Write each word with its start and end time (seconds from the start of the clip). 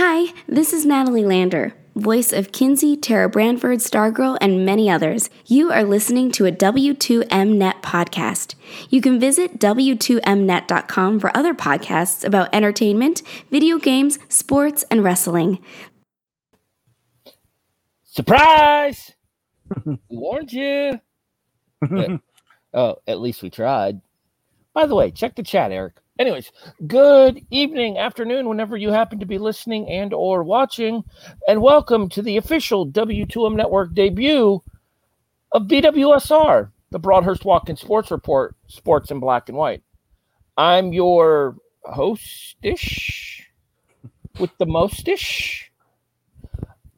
Hi, 0.00 0.32
this 0.46 0.72
is 0.72 0.86
Natalie 0.86 1.24
Lander, 1.24 1.74
voice 1.96 2.32
of 2.32 2.52
Kinsey, 2.52 2.96
Tara 2.96 3.28
Branford, 3.28 3.80
Stargirl, 3.80 4.38
and 4.40 4.64
many 4.64 4.88
others. 4.88 5.28
You 5.46 5.72
are 5.72 5.82
listening 5.82 6.30
to 6.30 6.46
a 6.46 6.52
W2Mnet 6.52 7.82
podcast. 7.82 8.54
You 8.90 9.00
can 9.00 9.18
visit 9.18 9.58
W2Mnet.com 9.58 11.18
for 11.18 11.36
other 11.36 11.52
podcasts 11.52 12.24
about 12.24 12.48
entertainment, 12.54 13.22
video 13.50 13.78
games, 13.78 14.20
sports, 14.28 14.84
and 14.88 15.02
wrestling. 15.02 15.58
Surprise! 18.04 19.16
we 19.84 19.98
warned 20.10 20.52
you. 20.52 21.00
oh, 22.72 22.98
at 23.08 23.18
least 23.18 23.42
we 23.42 23.50
tried. 23.50 24.00
By 24.74 24.86
the 24.86 24.94
way, 24.94 25.10
check 25.10 25.34
the 25.34 25.42
chat, 25.42 25.72
Eric. 25.72 25.94
Anyways, 26.18 26.50
good 26.88 27.46
evening, 27.50 27.96
afternoon, 27.96 28.48
whenever 28.48 28.76
you 28.76 28.90
happen 28.90 29.20
to 29.20 29.26
be 29.26 29.38
listening 29.38 29.88
and 29.88 30.12
or 30.12 30.42
watching, 30.42 31.04
and 31.46 31.62
welcome 31.62 32.08
to 32.08 32.22
the 32.22 32.38
official 32.38 32.88
W2M 32.90 33.54
Network 33.54 33.94
debut 33.94 34.60
of 35.52 35.62
BWSR, 35.68 36.72
the 36.90 36.98
Broadhurst 36.98 37.44
Watkins 37.44 37.80
Sports 37.80 38.10
Report, 38.10 38.56
Sports 38.66 39.12
in 39.12 39.20
Black 39.20 39.48
and 39.48 39.56
White. 39.56 39.84
I'm 40.56 40.92
your 40.92 41.54
hostish 41.86 43.42
with 44.40 44.50
the 44.58 44.66
mostish. 44.66 45.67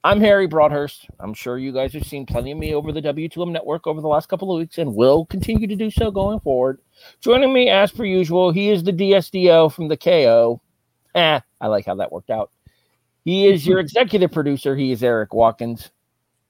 I'm 0.02 0.20
Harry 0.20 0.46
Broadhurst. 0.46 1.08
I'm 1.18 1.34
sure 1.34 1.58
you 1.58 1.72
guys 1.72 1.92
have 1.92 2.06
seen 2.06 2.24
plenty 2.24 2.52
of 2.52 2.58
me 2.58 2.74
over 2.74 2.90
the 2.90 3.02
W2M 3.02 3.50
network 3.50 3.86
over 3.86 4.00
the 4.00 4.08
last 4.08 4.30
couple 4.30 4.50
of 4.50 4.58
weeks 4.58 4.78
and 4.78 4.94
will 4.94 5.26
continue 5.26 5.66
to 5.66 5.76
do 5.76 5.90
so 5.90 6.10
going 6.10 6.40
forward. 6.40 6.80
Joining 7.20 7.52
me, 7.52 7.68
as 7.68 7.92
per 7.92 8.04
usual, 8.04 8.50
he 8.50 8.70
is 8.70 8.82
the 8.82 8.94
DSDO 8.94 9.70
from 9.70 9.88
the 9.88 9.98
KO. 9.98 10.62
Eh, 11.14 11.40
I 11.60 11.66
like 11.66 11.84
how 11.84 11.96
that 11.96 12.12
worked 12.12 12.30
out. 12.30 12.50
He 13.26 13.46
is 13.46 13.66
your 13.66 13.78
executive 13.80 14.32
producer. 14.32 14.74
He 14.74 14.90
is 14.90 15.02
Eric 15.04 15.34
Watkins. 15.34 15.90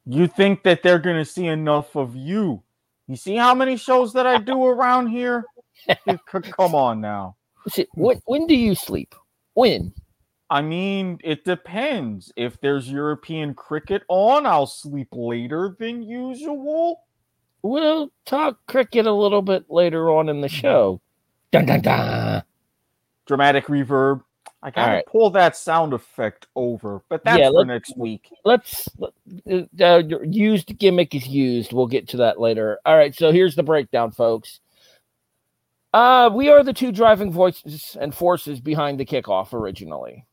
You 0.06 0.28
think 0.28 0.62
that 0.62 0.84
they're 0.84 1.00
going 1.00 1.16
to 1.16 1.24
see 1.24 1.46
enough 1.46 1.96
of 1.96 2.14
you? 2.14 2.62
You 3.08 3.16
see 3.16 3.34
how 3.34 3.54
many 3.56 3.76
shows 3.76 4.12
that 4.12 4.28
I 4.28 4.38
do 4.38 4.64
around 4.64 5.08
here? 5.08 5.44
Come 6.52 6.76
on 6.76 7.00
now. 7.00 7.34
When, 7.94 8.20
when 8.26 8.46
do 8.46 8.54
you 8.54 8.76
sleep? 8.76 9.12
When? 9.54 9.92
I 10.50 10.62
mean, 10.62 11.20
it 11.22 11.44
depends. 11.44 12.32
If 12.36 12.60
there's 12.60 12.90
European 12.90 13.54
cricket 13.54 14.02
on, 14.08 14.46
I'll 14.46 14.66
sleep 14.66 15.08
later 15.12 15.76
than 15.78 16.02
usual. 16.02 17.04
We'll 17.62 18.10
talk 18.26 18.58
cricket 18.66 19.06
a 19.06 19.12
little 19.12 19.42
bit 19.42 19.70
later 19.70 20.10
on 20.10 20.28
in 20.28 20.40
the 20.40 20.48
show. 20.48 21.00
Dun 21.52 21.66
dun 21.66 21.82
dun. 21.82 22.42
Dramatic 23.26 23.66
reverb. 23.66 24.22
I 24.62 24.70
gotta 24.70 24.92
right. 24.92 25.06
pull 25.06 25.30
that 25.30 25.56
sound 25.56 25.94
effect 25.94 26.46
over, 26.54 27.02
but 27.08 27.24
that's 27.24 27.38
yeah, 27.38 27.50
for 27.50 27.64
next 27.64 27.96
week. 27.96 28.28
Let's 28.44 28.88
uh, 29.50 29.62
uh 29.80 30.02
used 30.22 30.76
gimmick 30.78 31.14
is 31.14 31.26
used. 31.26 31.72
We'll 31.72 31.86
get 31.86 32.08
to 32.08 32.18
that 32.18 32.40
later. 32.40 32.78
All 32.84 32.96
right, 32.96 33.14
so 33.14 33.32
here's 33.32 33.54
the 33.54 33.62
breakdown, 33.62 34.10
folks. 34.10 34.60
Uh, 35.94 36.30
we 36.32 36.50
are 36.50 36.62
the 36.62 36.72
two 36.72 36.92
driving 36.92 37.32
voices 37.32 37.96
and 38.00 38.14
forces 38.14 38.60
behind 38.60 39.00
the 39.00 39.06
kickoff 39.06 39.52
originally. 39.52 40.26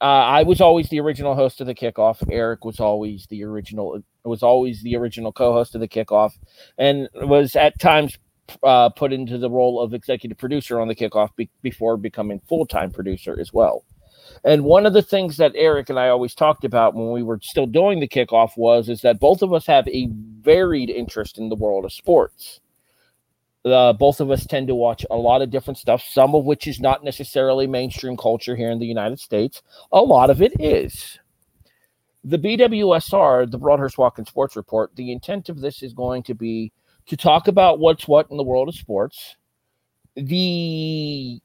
Uh, 0.00 0.04
I 0.04 0.42
was 0.44 0.60
always 0.60 0.88
the 0.88 1.00
original 1.00 1.34
host 1.34 1.60
of 1.60 1.66
the 1.66 1.74
kickoff. 1.74 2.22
Eric 2.30 2.64
was 2.64 2.78
always 2.78 3.26
the 3.30 3.42
original 3.44 4.00
was 4.24 4.42
always 4.42 4.82
the 4.82 4.96
original 4.96 5.32
co-host 5.32 5.74
of 5.74 5.80
the 5.80 5.88
kickoff, 5.88 6.32
and 6.76 7.08
was 7.14 7.56
at 7.56 7.78
times 7.80 8.16
uh, 8.62 8.90
put 8.90 9.12
into 9.12 9.38
the 9.38 9.50
role 9.50 9.80
of 9.80 9.94
executive 9.94 10.38
producer 10.38 10.80
on 10.80 10.88
the 10.88 10.94
kickoff 10.94 11.30
be- 11.36 11.50
before 11.62 11.96
becoming 11.96 12.40
full 12.48 12.64
time 12.64 12.90
producer 12.90 13.36
as 13.40 13.52
well. 13.52 13.84
And 14.44 14.64
one 14.64 14.86
of 14.86 14.92
the 14.92 15.02
things 15.02 15.36
that 15.38 15.52
Eric 15.54 15.88
and 15.90 15.98
I 15.98 16.08
always 16.08 16.34
talked 16.34 16.64
about 16.64 16.94
when 16.94 17.10
we 17.10 17.22
were 17.22 17.40
still 17.42 17.66
doing 17.66 17.98
the 17.98 18.08
kickoff 18.08 18.50
was 18.56 18.88
is 18.88 19.00
that 19.00 19.18
both 19.18 19.42
of 19.42 19.52
us 19.52 19.66
have 19.66 19.88
a 19.88 20.08
varied 20.40 20.90
interest 20.90 21.38
in 21.38 21.48
the 21.48 21.56
world 21.56 21.84
of 21.84 21.92
sports 21.92 22.60
uh, 23.64 23.92
both 23.92 24.20
of 24.20 24.30
us 24.30 24.46
tend 24.46 24.68
to 24.68 24.74
watch 24.74 25.04
a 25.10 25.16
lot 25.16 25.42
of 25.42 25.50
different 25.50 25.78
stuff, 25.78 26.02
some 26.02 26.34
of 26.34 26.44
which 26.44 26.66
is 26.66 26.80
not 26.80 27.04
necessarily 27.04 27.66
mainstream 27.66 28.16
culture 28.16 28.56
here 28.56 28.70
in 28.70 28.78
the 28.78 28.86
United 28.86 29.18
States. 29.18 29.62
A 29.92 30.00
lot 30.00 30.30
of 30.30 30.40
it 30.42 30.52
is. 30.60 31.18
The 32.24 32.38
BWSR, 32.38 33.50
the 33.50 33.58
Broadhurst 33.58 33.98
Watkins 33.98 34.28
Sports 34.28 34.56
Report, 34.56 34.94
the 34.96 35.12
intent 35.12 35.48
of 35.48 35.60
this 35.60 35.82
is 35.82 35.92
going 35.92 36.22
to 36.24 36.34
be 36.34 36.72
to 37.06 37.16
talk 37.16 37.48
about 37.48 37.78
what's 37.78 38.06
what 38.06 38.30
in 38.30 38.36
the 38.36 38.42
world 38.42 38.68
of 38.68 38.74
sports. 38.74 39.36
The 40.14 41.40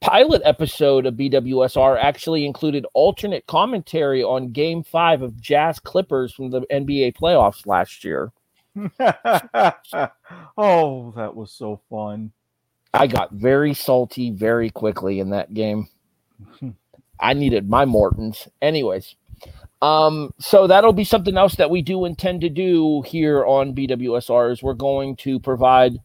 pilot 0.00 0.42
episode 0.44 1.06
of 1.06 1.14
BWSR 1.14 1.98
actually 2.00 2.46
included 2.46 2.86
alternate 2.94 3.46
commentary 3.46 4.22
on 4.22 4.52
game 4.52 4.82
five 4.82 5.22
of 5.22 5.40
Jazz 5.40 5.78
Clippers 5.78 6.32
from 6.32 6.50
the 6.50 6.62
NBA 6.72 7.14
playoffs 7.16 7.66
last 7.66 8.04
year. 8.04 8.32
oh, 10.58 11.12
that 11.16 11.34
was 11.34 11.52
so 11.52 11.80
fun. 11.88 12.32
I 12.92 13.06
got 13.06 13.32
very 13.32 13.74
salty 13.74 14.30
very 14.30 14.70
quickly 14.70 15.20
in 15.20 15.30
that 15.30 15.54
game. 15.54 15.88
I 17.20 17.32
needed 17.32 17.68
my 17.68 17.84
Mortons. 17.84 18.48
Anyways, 18.60 19.16
um, 19.82 20.32
so 20.38 20.66
that'll 20.66 20.92
be 20.92 21.04
something 21.04 21.36
else 21.36 21.56
that 21.56 21.70
we 21.70 21.82
do 21.82 22.04
intend 22.04 22.40
to 22.42 22.48
do 22.48 23.02
here 23.02 23.44
on 23.44 23.74
BWSR 23.74 24.52
is 24.52 24.62
we're 24.62 24.74
going 24.74 25.16
to 25.16 25.38
provide 25.40 25.98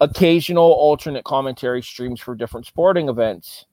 occasional 0.00 0.72
alternate 0.72 1.24
commentary 1.24 1.82
streams 1.82 2.20
for 2.20 2.34
different 2.34 2.66
sporting 2.66 3.08
events. 3.08 3.66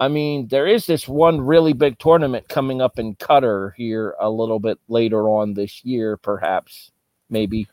I 0.00 0.08
mean, 0.08 0.48
there 0.48 0.66
is 0.66 0.86
this 0.86 1.08
one 1.08 1.40
really 1.40 1.72
big 1.72 1.98
tournament 1.98 2.48
coming 2.48 2.80
up 2.80 2.98
in 2.98 3.16
Qatar 3.16 3.72
here 3.76 4.14
a 4.20 4.28
little 4.28 4.58
bit 4.58 4.78
later 4.88 5.28
on 5.28 5.54
this 5.54 5.84
year, 5.84 6.16
perhaps, 6.16 6.90
maybe. 7.30 7.68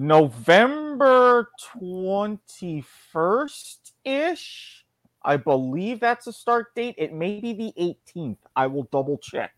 November 0.00 1.50
21st 1.78 3.92
ish. 4.06 4.86
I 5.22 5.36
believe 5.36 6.00
that's 6.00 6.26
a 6.26 6.32
start 6.32 6.74
date. 6.74 6.94
It 6.96 7.12
may 7.12 7.38
be 7.38 7.52
the 7.52 7.94
18th. 8.16 8.38
I 8.56 8.66
will 8.66 8.84
double 8.84 9.18
check. 9.18 9.52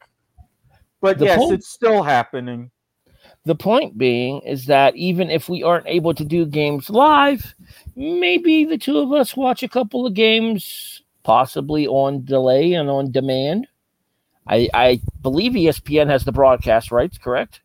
But 1.00 1.20
the 1.20 1.26
yes, 1.26 1.38
point, 1.38 1.52
it's 1.52 1.68
still 1.68 2.02
happening. 2.02 2.72
The 3.44 3.54
point 3.54 3.96
being 3.96 4.40
is 4.40 4.66
that 4.66 4.96
even 4.96 5.30
if 5.30 5.48
we 5.48 5.62
aren't 5.62 5.86
able 5.86 6.12
to 6.12 6.24
do 6.24 6.44
games 6.44 6.90
live, 6.90 7.54
maybe 7.94 8.64
the 8.64 8.78
two 8.78 8.98
of 8.98 9.12
us 9.12 9.36
watch 9.36 9.62
a 9.62 9.68
couple 9.68 10.04
of 10.04 10.14
games, 10.14 11.02
possibly 11.22 11.86
on 11.86 12.24
delay 12.24 12.72
and 12.72 12.90
on 12.90 13.12
demand. 13.12 13.68
I, 14.48 14.68
I 14.74 15.00
believe 15.22 15.52
ESPN 15.52 16.08
has 16.08 16.24
the 16.24 16.32
broadcast 16.32 16.90
rights, 16.90 17.16
correct? 17.16 17.60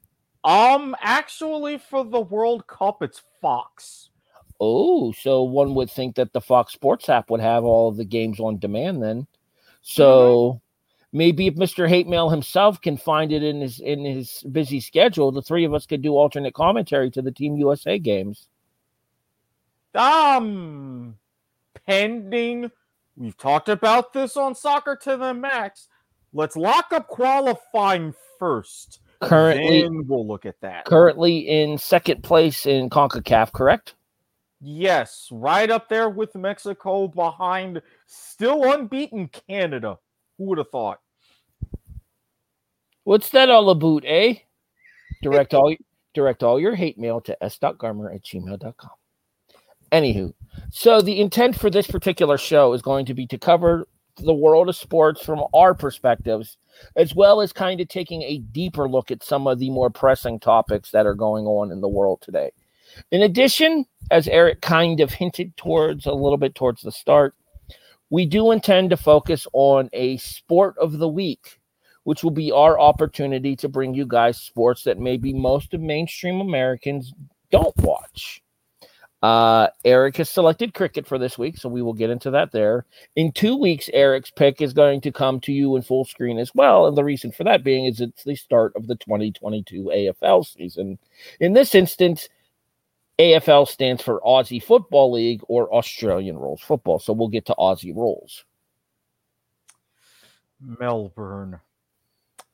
Um, 0.48 0.96
actually, 1.02 1.78
for 1.78 2.06
the 2.06 2.22
World 2.22 2.68
Cup, 2.68 3.04
it's 3.04 3.22
Fox. 3.42 4.12
Oh, 4.62 5.12
so 5.12 5.44
one 5.44 5.76
would 5.76 5.92
think 5.92 6.16
that 6.16 6.32
the 6.32 6.40
Fox 6.40 6.72
Sports 6.72 7.10
app 7.10 7.30
would 7.30 7.42
have 7.42 7.66
all 7.66 7.90
of 7.90 7.98
the 7.98 8.06
games 8.06 8.40
on 8.40 8.58
demand 8.58 9.04
then. 9.04 9.28
So 9.82 10.54
mm-hmm. 10.54 11.18
maybe 11.18 11.48
if 11.48 11.56
Mr. 11.56 11.90
Hate 11.90 12.08
Mail 12.08 12.30
himself 12.30 12.80
can 12.80 12.96
find 12.96 13.34
it 13.34 13.44
in 13.44 13.60
his 13.60 13.82
in 13.82 14.06
his 14.06 14.42
busy 14.50 14.80
schedule, 14.80 15.34
the 15.34 15.42
three 15.42 15.66
of 15.66 15.74
us 15.74 15.86
could 15.86 16.02
do 16.02 16.16
alternate 16.16 16.54
commentary 16.54 17.12
to 17.12 17.22
the 17.22 17.32
Team 17.32 17.58
USA 17.58 18.00
games. 18.00 18.48
Um, 19.94 21.16
pending. 21.86 22.72
We've 23.18 23.38
talked 23.38 23.68
about 23.68 24.14
this 24.14 24.38
on 24.38 24.56
Soccer 24.56 24.96
to 25.02 25.18
the 25.18 25.34
Max. 25.34 25.90
Let's 26.32 26.56
lock 26.56 26.94
up 26.94 27.10
qualifying 27.10 28.14
first 28.40 29.02
currently 29.22 29.82
then 29.82 30.08
we'll 30.08 30.28
look 30.28 30.46
at 30.46 30.60
that. 30.62 30.86
Currently 30.86 31.40
in 31.40 31.78
second 31.78 32.24
place 32.24 32.66
in 32.66 32.90
CONCACAF, 32.90 33.52
correct? 33.54 33.96
Yes, 34.60 35.30
right 35.32 35.70
up 35.70 35.88
there 35.88 36.10
with 36.10 36.36
Mexico 36.36 37.08
behind 37.08 37.82
still 38.08 38.72
unbeaten 38.72 39.30
Canada. 39.48 40.00
Who 40.38 40.46
would 40.46 40.58
have 40.58 40.70
thought? 40.70 41.00
What's 43.04 43.30
that 43.30 43.50
all 43.50 43.70
about, 43.70 44.04
eh? 44.06 44.36
Direct 45.22 45.54
all 45.54 45.74
direct 46.14 46.44
all 46.44 46.60
your 46.60 46.76
hate 46.76 46.98
mail 46.98 47.22
to 47.22 47.44
s.garmer 47.44 48.14
at 48.14 48.24
gmail.com. 48.24 48.90
Anywho, 49.92 50.34
so 50.72 51.02
the 51.02 51.20
intent 51.20 51.58
for 51.58 51.70
this 51.70 51.88
particular 51.88 52.38
show 52.38 52.74
is 52.74 52.82
going 52.82 53.06
to 53.06 53.14
be 53.14 53.26
to 53.28 53.38
cover 53.38 53.88
the 54.18 54.34
world 54.34 54.70
of 54.70 54.76
sports 54.76 55.24
from 55.24 55.44
our 55.54 55.74
perspectives, 55.74 56.58
as 56.96 57.16
well 57.16 57.42
as 57.42 57.54
kind 57.54 57.80
of 57.80 57.88
taking 57.88 58.24
a 58.24 58.40
deeper 58.40 58.90
look 58.90 59.12
at 59.12 59.24
some 59.24 59.48
of 59.48 59.60
the 59.60 59.70
more 59.70 59.90
pressing 59.90 60.40
topics 60.40 60.92
that 60.92 61.06
are 61.06 61.16
going 61.16 61.46
on 61.46 61.72
in 61.72 61.82
the 61.82 61.88
world 61.88 62.22
today. 62.22 62.52
In 63.12 63.22
addition, 63.22 63.86
as 64.12 64.28
Eric 64.28 64.62
kind 64.62 65.00
of 65.00 65.12
hinted 65.14 65.56
towards 65.58 66.06
a 66.06 66.14
little 66.14 66.38
bit 66.38 66.56
towards 66.56 66.82
the 66.82 66.92
start, 66.92 67.36
we 68.10 68.26
do 68.26 68.52
intend 68.52 68.90
to 68.90 68.98
focus 68.98 69.46
on 69.54 69.90
a 69.94 70.18
sport 70.18 70.76
of 70.78 70.98
the 70.98 71.10
week, 71.10 71.60
which 72.04 72.24
will 72.24 72.32
be 72.32 72.52
our 72.52 72.80
opportunity 72.80 73.56
to 73.58 73.68
bring 73.68 73.94
you 73.94 74.06
guys 74.06 74.38
sports 74.38 74.84
that 74.84 74.98
maybe 74.98 75.34
most 75.34 75.74
of 75.74 75.82
mainstream 75.82 76.40
Americans 76.40 77.14
don't 77.52 77.76
watch. 77.78 78.42
Uh, 79.24 79.68
Eric 79.84 80.18
has 80.18 80.30
selected 80.30 80.76
cricket 80.76 81.08
for 81.08 81.18
this 81.18 81.38
week, 81.38 81.58
so 81.58 81.70
we 81.70 81.82
will 81.82 81.94
get 81.94 82.12
into 82.12 82.30
that 82.32 82.52
there. 82.52 82.86
In 83.16 83.32
two 83.32 83.56
weeks, 83.58 83.90
Eric's 83.92 84.30
pick 84.30 84.62
is 84.62 84.74
going 84.74 85.02
to 85.02 85.12
come 85.12 85.40
to 85.42 85.52
you 85.52 85.76
in 85.76 85.82
full 85.82 86.06
screen 86.06 86.38
as 86.38 86.54
well. 86.54 86.86
And 86.86 86.96
the 86.96 87.04
reason 87.04 87.32
for 87.32 87.44
that 87.44 87.64
being 87.64 87.86
is 87.86 88.00
it's 88.00 88.24
the 88.24 88.36
start 88.36 88.74
of 88.76 88.86
the 88.86 88.96
2022 88.96 89.86
AFL 89.86 90.46
season. 90.46 91.00
In 91.40 91.54
this 91.54 91.74
instance, 91.74 92.30
AFL 93.18 93.68
stands 93.68 94.04
for 94.04 94.22
Aussie 94.22 94.62
Football 94.62 95.14
League 95.14 95.42
or 95.48 95.74
Australian 95.74 96.38
Rules 96.38 96.62
Football. 96.62 97.00
So 97.00 97.14
we'll 97.14 97.28
get 97.28 97.48
to 97.48 97.56
Aussie 97.58 97.96
rules. 97.96 98.46
Melbourne. 100.62 101.60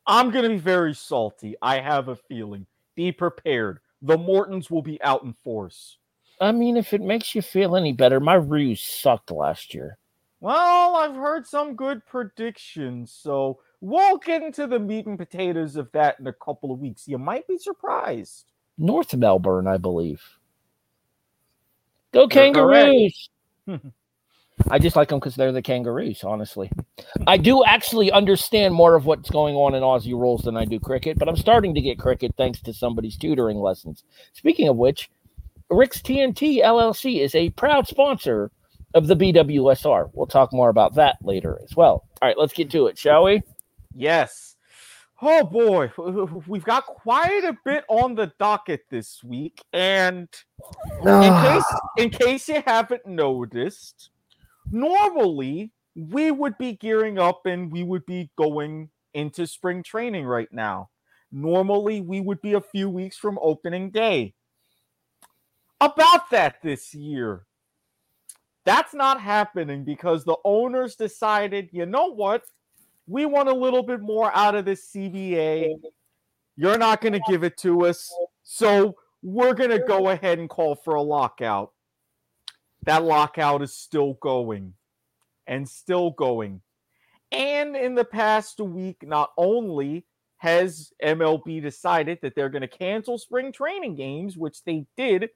I'm 0.07 0.31
going 0.31 0.43
to 0.43 0.49
be 0.49 0.57
very 0.57 0.93
salty. 0.93 1.55
I 1.61 1.79
have 1.79 2.07
a 2.07 2.15
feeling. 2.15 2.65
Be 2.95 3.11
prepared. 3.11 3.79
The 4.01 4.17
Mortons 4.17 4.69
will 4.69 4.81
be 4.81 5.01
out 5.01 5.23
in 5.23 5.33
force. 5.43 5.97
I 6.43 6.51
mean, 6.51 6.75
if 6.75 6.93
it 6.93 7.01
makes 7.01 7.33
you 7.33 7.41
feel 7.41 7.77
any 7.77 7.93
better, 7.93 8.19
my 8.19 8.33
Roos 8.33 8.81
sucked 8.81 9.31
last 9.31 9.73
year. 9.73 9.97
Well, 10.41 10.97
I've 10.97 11.15
heard 11.15 11.47
some 11.47 11.73
good 11.73 12.05
predictions, 12.05 13.13
so 13.17 13.59
we'll 13.79 14.17
get 14.17 14.43
into 14.43 14.67
the 14.67 14.77
meat 14.77 15.05
and 15.05 15.17
potatoes 15.17 15.77
of 15.77 15.89
that 15.93 16.19
in 16.19 16.27
a 16.27 16.33
couple 16.33 16.73
of 16.73 16.79
weeks. 16.79 17.07
You 17.07 17.17
might 17.17 17.47
be 17.47 17.57
surprised. 17.57 18.51
North 18.77 19.15
Melbourne, 19.15 19.67
I 19.67 19.77
believe. 19.77 20.21
Go 22.11 22.27
Kangaroos! 22.27 23.29
I 24.69 24.79
just 24.79 24.97
like 24.97 25.07
them 25.07 25.19
because 25.19 25.35
they're 25.35 25.53
the 25.53 25.61
Kangaroos, 25.61 26.25
honestly. 26.25 26.69
I 27.25 27.37
do 27.37 27.63
actually 27.63 28.11
understand 28.11 28.73
more 28.73 28.95
of 28.95 29.05
what's 29.05 29.29
going 29.29 29.55
on 29.55 29.75
in 29.75 29.81
Aussie 29.81 30.11
rules 30.11 30.41
than 30.41 30.57
I 30.57 30.65
do 30.65 30.77
cricket, 30.77 31.17
but 31.17 31.29
I'm 31.29 31.37
starting 31.37 31.73
to 31.73 31.81
get 31.81 31.97
cricket 31.97 32.33
thanks 32.37 32.61
to 32.63 32.73
somebody's 32.73 33.17
tutoring 33.17 33.59
lessons. 33.59 34.03
Speaking 34.33 34.67
of 34.67 34.75
which, 34.75 35.09
Rick's 35.69 36.01
TNT 36.01 36.63
LLC 36.63 37.19
is 37.19 37.35
a 37.35 37.49
proud 37.51 37.87
sponsor 37.87 38.51
of 38.93 39.07
the 39.07 39.15
BWSR. 39.15 40.09
We'll 40.13 40.27
talk 40.27 40.53
more 40.53 40.69
about 40.69 40.95
that 40.95 41.17
later 41.21 41.59
as 41.63 41.75
well. 41.75 42.05
All 42.21 42.27
right, 42.27 42.37
let's 42.37 42.53
get 42.53 42.69
to 42.71 42.87
it, 42.87 42.97
shall 42.97 43.23
we? 43.23 43.41
Yes. 43.95 44.55
Oh 45.21 45.45
boy, 45.45 45.91
we've 46.47 46.63
got 46.63 46.85
quite 46.85 47.43
a 47.43 47.57
bit 47.63 47.85
on 47.87 48.15
the 48.15 48.33
docket 48.39 48.81
this 48.89 49.23
week, 49.23 49.61
and 49.71 50.27
in 51.01 51.07
ah. 51.07 51.63
case 51.95 52.03
in 52.03 52.09
case 52.09 52.49
you 52.49 52.61
haven't 52.65 53.05
noticed, 53.05 54.09
normally 54.69 55.71
we 55.95 56.31
would 56.31 56.57
be 56.57 56.73
gearing 56.73 57.19
up 57.19 57.45
and 57.45 57.71
we 57.71 57.83
would 57.83 58.05
be 58.05 58.31
going 58.37 58.89
into 59.13 59.47
spring 59.47 59.83
training 59.83 60.25
right 60.25 60.51
now. 60.51 60.89
Normally, 61.31 62.01
we 62.01 62.19
would 62.19 62.41
be 62.41 62.53
a 62.53 62.61
few 62.61 62.89
weeks 62.89 63.17
from 63.17 63.39
opening 63.41 63.89
day 63.91 64.33
about 65.85 66.29
that 66.31 66.61
this 66.61 66.93
year. 66.93 67.45
That's 68.65 68.93
not 68.93 69.19
happening 69.19 69.83
because 69.83 70.23
the 70.23 70.37
owners 70.45 70.95
decided, 70.95 71.69
you 71.71 71.85
know 71.85 72.13
what? 72.13 72.43
We 73.07 73.25
want 73.25 73.49
a 73.49 73.53
little 73.53 73.83
bit 73.83 73.99
more 73.99 74.31
out 74.33 74.55
of 74.55 74.63
this 74.63 74.89
CBA. 74.91 75.73
You're 76.55 76.77
not 76.77 77.01
going 77.01 77.13
to 77.13 77.21
give 77.27 77.43
it 77.43 77.57
to 77.57 77.85
us. 77.85 78.13
So 78.43 78.95
we're 79.21 79.53
going 79.53 79.71
to 79.71 79.79
go 79.79 80.09
ahead 80.09 80.39
and 80.39 80.49
call 80.49 80.75
for 80.75 80.95
a 80.95 81.01
lockout. 81.01 81.73
That 82.85 83.03
lockout 83.03 83.61
is 83.61 83.73
still 83.73 84.13
going 84.21 84.73
and 85.47 85.67
still 85.67 86.11
going. 86.11 86.61
And 87.31 87.75
in 87.75 87.95
the 87.95 88.05
past 88.05 88.59
week, 88.59 89.05
not 89.05 89.31
only 89.37 90.05
has 90.37 90.91
MLB 91.03 91.61
decided 91.61 92.19
that 92.21 92.35
they're 92.35 92.49
going 92.49 92.61
to 92.61 92.67
cancel 92.67 93.17
spring 93.17 93.51
training 93.51 93.95
games, 93.95 94.37
which 94.37 94.63
they 94.63 94.85
did 94.95 95.29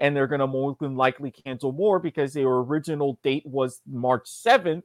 and 0.00 0.16
they're 0.16 0.26
going 0.26 0.40
to 0.40 0.46
more 0.46 0.76
than 0.80 0.96
likely 0.96 1.30
cancel 1.30 1.72
more 1.72 1.98
because 1.98 2.32
their 2.32 2.48
original 2.48 3.18
date 3.22 3.44
was 3.44 3.80
March 3.86 4.24
7th. 4.24 4.82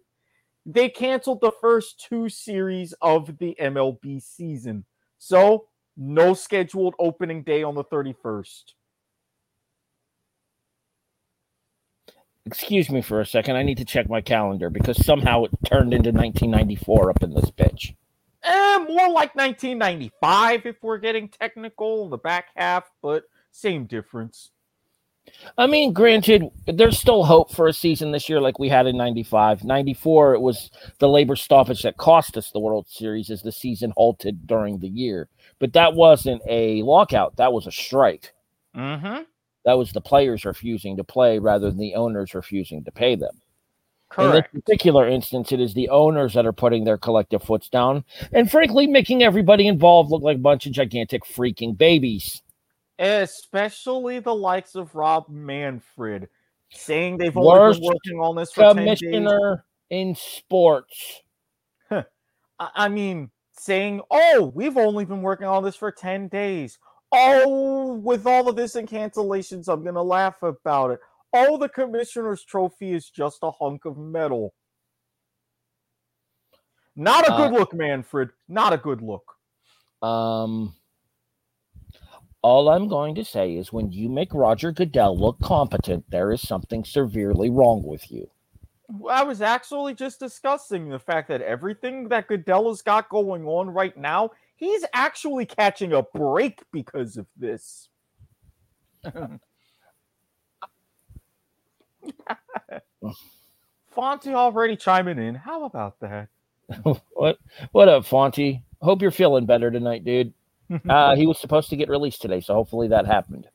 They 0.65 0.89
canceled 0.89 1.41
the 1.41 1.53
first 1.61 2.03
two 2.07 2.27
series 2.27 2.93
of 3.01 3.37
the 3.37 3.55
MLB 3.59 4.21
season. 4.21 4.85
So, 5.17 5.67
no 5.95 6.33
scheduled 6.33 6.95
opening 6.99 7.43
day 7.43 7.63
on 7.63 7.75
the 7.75 7.85
31st. 7.85 8.73
Excuse 12.45 12.91
me 12.91 13.01
for 13.01 13.21
a 13.21 13.25
second. 13.25 13.55
I 13.55 13.63
need 13.63 13.77
to 13.77 13.85
check 13.85 14.07
my 14.09 14.21
calendar 14.21 14.69
because 14.69 15.03
somehow 15.03 15.45
it 15.45 15.51
turned 15.65 15.93
into 15.93 16.11
1994 16.11 17.09
up 17.09 17.23
in 17.23 17.33
this 17.33 17.49
bitch. 17.49 17.95
Eh, 18.43 18.77
more 18.87 19.09
like 19.09 19.35
1995 19.35 20.67
if 20.67 20.75
we're 20.83 20.99
getting 20.99 21.27
technical, 21.27 22.07
the 22.09 22.17
back 22.17 22.49
half, 22.55 22.91
but 23.01 23.23
same 23.51 23.85
difference. 23.85 24.51
I 25.57 25.67
mean, 25.67 25.93
granted, 25.93 26.43
there's 26.67 26.99
still 26.99 27.23
hope 27.23 27.51
for 27.51 27.67
a 27.67 27.73
season 27.73 28.11
this 28.11 28.27
year 28.27 28.41
like 28.41 28.59
we 28.59 28.69
had 28.69 28.87
in 28.87 28.97
95. 28.97 29.63
94, 29.63 30.33
it 30.33 30.41
was 30.41 30.71
the 30.99 31.09
labor 31.09 31.35
stoppage 31.35 31.83
that 31.83 31.97
cost 31.97 32.37
us 32.37 32.51
the 32.51 32.59
World 32.59 32.87
Series 32.87 33.29
as 33.29 33.41
the 33.41 33.51
season 33.51 33.93
halted 33.95 34.47
during 34.47 34.79
the 34.79 34.87
year. 34.87 35.29
But 35.59 35.73
that 35.73 35.93
wasn't 35.93 36.41
a 36.47 36.81
lockout, 36.83 37.37
that 37.37 37.53
was 37.53 37.67
a 37.67 37.71
strike. 37.71 38.33
Mm-hmm. 38.75 39.23
That 39.65 39.77
was 39.77 39.91
the 39.91 40.01
players 40.01 40.45
refusing 40.45 40.97
to 40.97 41.03
play 41.03 41.39
rather 41.39 41.69
than 41.69 41.79
the 41.79 41.95
owners 41.95 42.35
refusing 42.35 42.83
to 42.83 42.91
pay 42.91 43.15
them. 43.15 43.41
Correct. 44.09 44.53
In 44.53 44.59
this 44.59 44.63
particular 44.63 45.07
instance, 45.07 45.51
it 45.51 45.59
is 45.59 45.73
the 45.73 45.89
owners 45.89 46.33
that 46.33 46.45
are 46.45 46.53
putting 46.53 46.83
their 46.83 46.97
collective 46.97 47.41
foots 47.41 47.69
down 47.69 48.03
and, 48.31 48.49
frankly, 48.49 48.85
making 48.85 49.23
everybody 49.23 49.67
involved 49.67 50.11
look 50.11 50.21
like 50.21 50.37
a 50.37 50.39
bunch 50.39 50.67
of 50.67 50.73
gigantic 50.73 51.23
freaking 51.23 51.75
babies 51.75 52.43
especially 52.99 54.19
the 54.19 54.35
likes 54.35 54.75
of 54.75 54.95
Rob 54.95 55.29
Manfred, 55.29 56.29
saying 56.71 57.17
they've 57.17 57.35
only 57.35 57.59
Worst 57.59 57.79
been 57.79 57.87
working 57.87 58.19
on 58.19 58.35
this 58.35 58.51
for 58.51 58.73
commissioner 58.73 59.65
in 59.89 60.15
sports. 60.15 61.21
I 62.59 62.89
mean, 62.89 63.31
saying, 63.57 64.01
"Oh, 64.09 64.51
we've 64.55 64.77
only 64.77 65.05
been 65.05 65.21
working 65.21 65.47
on 65.47 65.63
this 65.63 65.75
for 65.75 65.91
ten 65.91 66.27
days." 66.27 66.77
Oh, 67.11 67.93
with 67.93 68.25
all 68.25 68.49
of 68.49 68.55
this 68.55 68.75
and 68.75 68.87
cancellations, 68.87 69.67
I'm 69.67 69.83
gonna 69.83 70.03
laugh 70.03 70.41
about 70.43 70.91
it. 70.91 70.99
Oh, 71.33 71.57
the 71.57 71.69
commissioner's 71.69 72.43
trophy 72.43 72.93
is 72.93 73.09
just 73.09 73.39
a 73.43 73.51
hunk 73.51 73.85
of 73.85 73.97
metal. 73.97 74.53
Not 76.95 77.27
a 77.27 77.31
good 77.31 77.53
uh, 77.53 77.57
look, 77.59 77.73
Manfred. 77.73 78.29
Not 78.47 78.71
a 78.71 78.77
good 78.77 79.01
look. 79.01 79.33
Um, 80.01 80.73
all 82.45 82.69
I'm 82.69 82.87
going 82.87 83.15
to 83.15 83.25
say 83.25 83.55
is 83.55 83.73
when 83.73 83.91
you 83.91 84.07
make 84.07 84.31
Roger 84.31 84.71
Goodell 84.71 85.17
look 85.17 85.39
competent, 85.41 86.05
there 86.11 86.31
is 86.31 86.47
something 86.47 86.85
severely 86.85 87.49
wrong 87.49 87.81
with 87.81 88.11
you. 88.11 88.29
I 89.09 89.23
was 89.23 89.41
actually 89.41 89.95
just 89.95 90.19
discussing 90.19 90.87
the 90.89 90.99
fact 90.99 91.27
that 91.29 91.41
everything 91.41 92.07
that 92.09 92.27
Goodell 92.27 92.67
has 92.69 92.83
got 92.83 93.09
going 93.09 93.45
on 93.45 93.71
right 93.71 93.97
now, 93.97 94.29
he's 94.57 94.85
actually 94.93 95.47
catching 95.47 95.91
a 95.93 96.03
break 96.03 96.61
because 96.71 97.17
of 97.17 97.25
this. 97.35 97.89
Fonty 103.97 104.35
already 104.35 104.75
chiming 104.75 105.17
in. 105.17 105.33
How 105.33 105.65
about 105.65 105.99
that? 106.01 106.27
what 107.13 107.39
what 107.71 107.89
up, 107.89 108.03
Fonty? 108.03 108.61
Hope 108.83 109.01
you're 109.01 109.09
feeling 109.09 109.47
better 109.47 109.71
tonight, 109.71 110.05
dude 110.05 110.31
uh, 110.89 111.15
he 111.15 111.27
was 111.27 111.39
supposed 111.39 111.69
to 111.69 111.75
get 111.75 111.89
released 111.89 112.21
today, 112.21 112.39
so 112.39 112.53
hopefully 112.53 112.87
that 112.89 113.05
happened. 113.05 113.47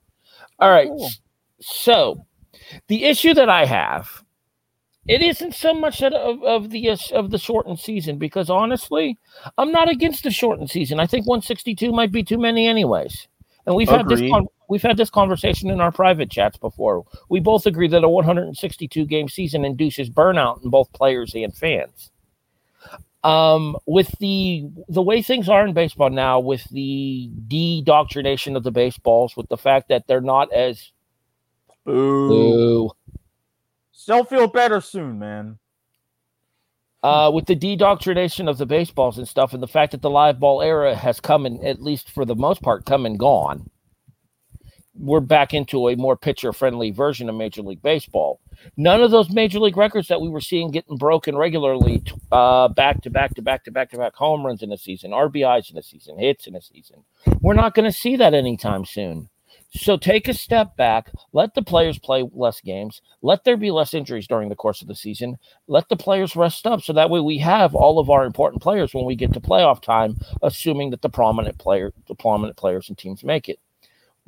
All 0.59 0.71
right. 0.71 0.88
Cool. 0.88 1.11
So 1.61 2.26
the 2.88 3.05
issue 3.05 3.35
that 3.35 3.49
I 3.49 3.64
have, 3.64 4.23
it 5.07 5.23
isn't 5.23 5.55
so 5.55 5.75
much 5.75 6.02
of, 6.02 6.43
of 6.43 6.71
the 6.71 6.97
of 7.12 7.31
the 7.31 7.38
shortened 7.38 7.81
season 7.81 8.19
because 8.19 8.50
honestly, 8.50 9.19
I'm 9.59 9.73
not 9.73 9.88
against 9.88 10.25
the 10.25 10.31
shortened 10.31 10.71
season. 10.71 11.00
I 11.00 11.07
think 11.07 11.26
162 11.26 11.93
might 11.93 12.12
be 12.12 12.23
too 12.23 12.38
many, 12.38 12.67
anyways. 12.67 13.29
And 13.67 13.75
we've 13.75 13.88
Agreed. 13.88 13.99
had 13.99 14.09
this 14.09 14.31
con- 14.31 14.47
we've 14.69 14.83
had 14.83 14.97
this 14.97 15.11
conversation 15.11 15.71
in 15.71 15.81
our 15.81 15.93
private 15.93 16.31
chats 16.31 16.59
before. 16.59 17.05
We 17.29 17.40
both 17.40 17.67
agree 17.67 17.88
that 17.88 18.05
a 18.05 18.09
162 18.09 19.05
game 19.07 19.29
season 19.29 19.64
induces 19.64 20.11
burnout 20.11 20.62
in 20.64 20.71
both 20.71 20.93
players 20.93 21.35
and 21.35 21.55
fans 21.55 22.11
um, 23.22 23.76
with 23.86 24.18
the 24.18 24.68
the 24.88 25.02
way 25.02 25.22
things 25.22 25.48
are 25.48 25.66
in 25.66 25.74
baseball 25.74 26.10
now, 26.10 26.40
with 26.40 26.64
the 26.70 27.30
de-doctrination 27.48 28.56
of 28.56 28.62
the 28.62 28.70
baseballs, 28.70 29.36
with 29.36 29.48
the 29.48 29.58
fact 29.58 29.88
that 29.88 30.06
they're 30.06 30.20
not 30.20 30.52
as 30.52 30.92
boo. 31.84 32.90
Still 33.92 34.24
feel 34.24 34.46
better 34.46 34.80
soon, 34.80 35.18
man. 35.18 35.58
Uh, 37.02 37.30
with 37.32 37.46
the 37.46 37.54
de-doctrination 37.54 38.46
of 38.48 38.58
the 38.58 38.66
baseballs 38.66 39.16
and 39.16 39.26
stuff, 39.26 39.54
and 39.54 39.62
the 39.62 39.68
fact 39.68 39.92
that 39.92 40.02
the 40.02 40.10
live 40.10 40.38
ball 40.38 40.60
era 40.60 40.94
has 40.94 41.18
come 41.20 41.46
and 41.46 41.64
at 41.64 41.82
least 41.82 42.10
for 42.10 42.24
the 42.24 42.34
most 42.34 42.62
part 42.62 42.84
come 42.84 43.06
and 43.06 43.18
gone, 43.18 43.70
we're 45.00 45.21
back 45.21 45.54
into 45.54 45.88
a 45.88 45.97
more 45.97 46.16
pitcher 46.16 46.52
friendly 46.52 46.90
version 46.90 47.28
of 47.28 47.35
Major 47.35 47.62
League 47.62 47.83
Baseball. 47.83 48.38
None 48.76 49.02
of 49.02 49.11
those 49.11 49.30
Major 49.30 49.59
League 49.59 49.76
records 49.76 50.09
that 50.09 50.21
we 50.21 50.28
were 50.28 50.40
seeing 50.40 50.71
getting 50.71 50.99
broken 50.99 51.37
regularly, 51.37 52.02
uh, 52.30 52.69
back 52.69 53.00
to 53.02 53.11
back 53.11 53.35
to 53.35 53.42
back 53.42 53.64
to 53.64 53.71
back 53.71 53.90
to 53.90 53.97
back 53.99 54.14
home 54.14 54.45
runs 54.45 54.62
in 54.62 54.71
a 54.73 54.76
season, 54.76 55.12
RBIs 55.12 55.71
in 55.71 55.78
a 55.78 55.83
season, 55.83 56.19
hits 56.19 56.47
in 56.47 56.54
a 56.54 56.61
season. 56.61 57.04
We're 57.40 57.54
not 57.54 57.75
going 57.75 57.90
to 57.90 57.97
see 57.97 58.16
that 58.16 58.35
anytime 58.35 58.85
soon. 58.85 59.30
So 59.73 59.97
take 59.97 60.26
a 60.26 60.35
step 60.35 60.76
back, 60.76 61.11
let 61.33 61.54
the 61.54 61.62
players 61.62 61.99
play 61.99 62.28
less 62.33 62.61
games, 62.61 63.00
let 63.23 63.45
there 63.45 63.57
be 63.57 63.71
less 63.71 63.95
injuries 63.95 64.26
during 64.26 64.49
the 64.49 64.57
course 64.57 64.83
of 64.83 64.88
the 64.88 64.97
season, 64.97 65.38
let 65.69 65.88
the 65.88 65.97
players 65.97 66.35
rest 66.35 66.66
up 66.66 66.83
so 66.83 66.92
that 66.92 67.09
way 67.09 67.21
we 67.21 67.38
have 67.38 67.75
all 67.75 68.00
of 68.00 68.11
our 68.11 68.25
important 68.25 68.62
players 68.62 68.92
when 68.92 69.04
we 69.04 69.14
get 69.14 69.33
to 69.33 69.40
playoff 69.40 69.80
time, 69.80 70.19
assuming 70.42 70.90
that 70.90 71.02
the 71.02 71.09
prominent 71.09 71.57
player 71.59 71.92
the 72.09 72.16
prominent 72.16 72.57
players 72.57 72.88
and 72.88 72.99
teams 72.99 73.23
make 73.23 73.49
it. 73.49 73.61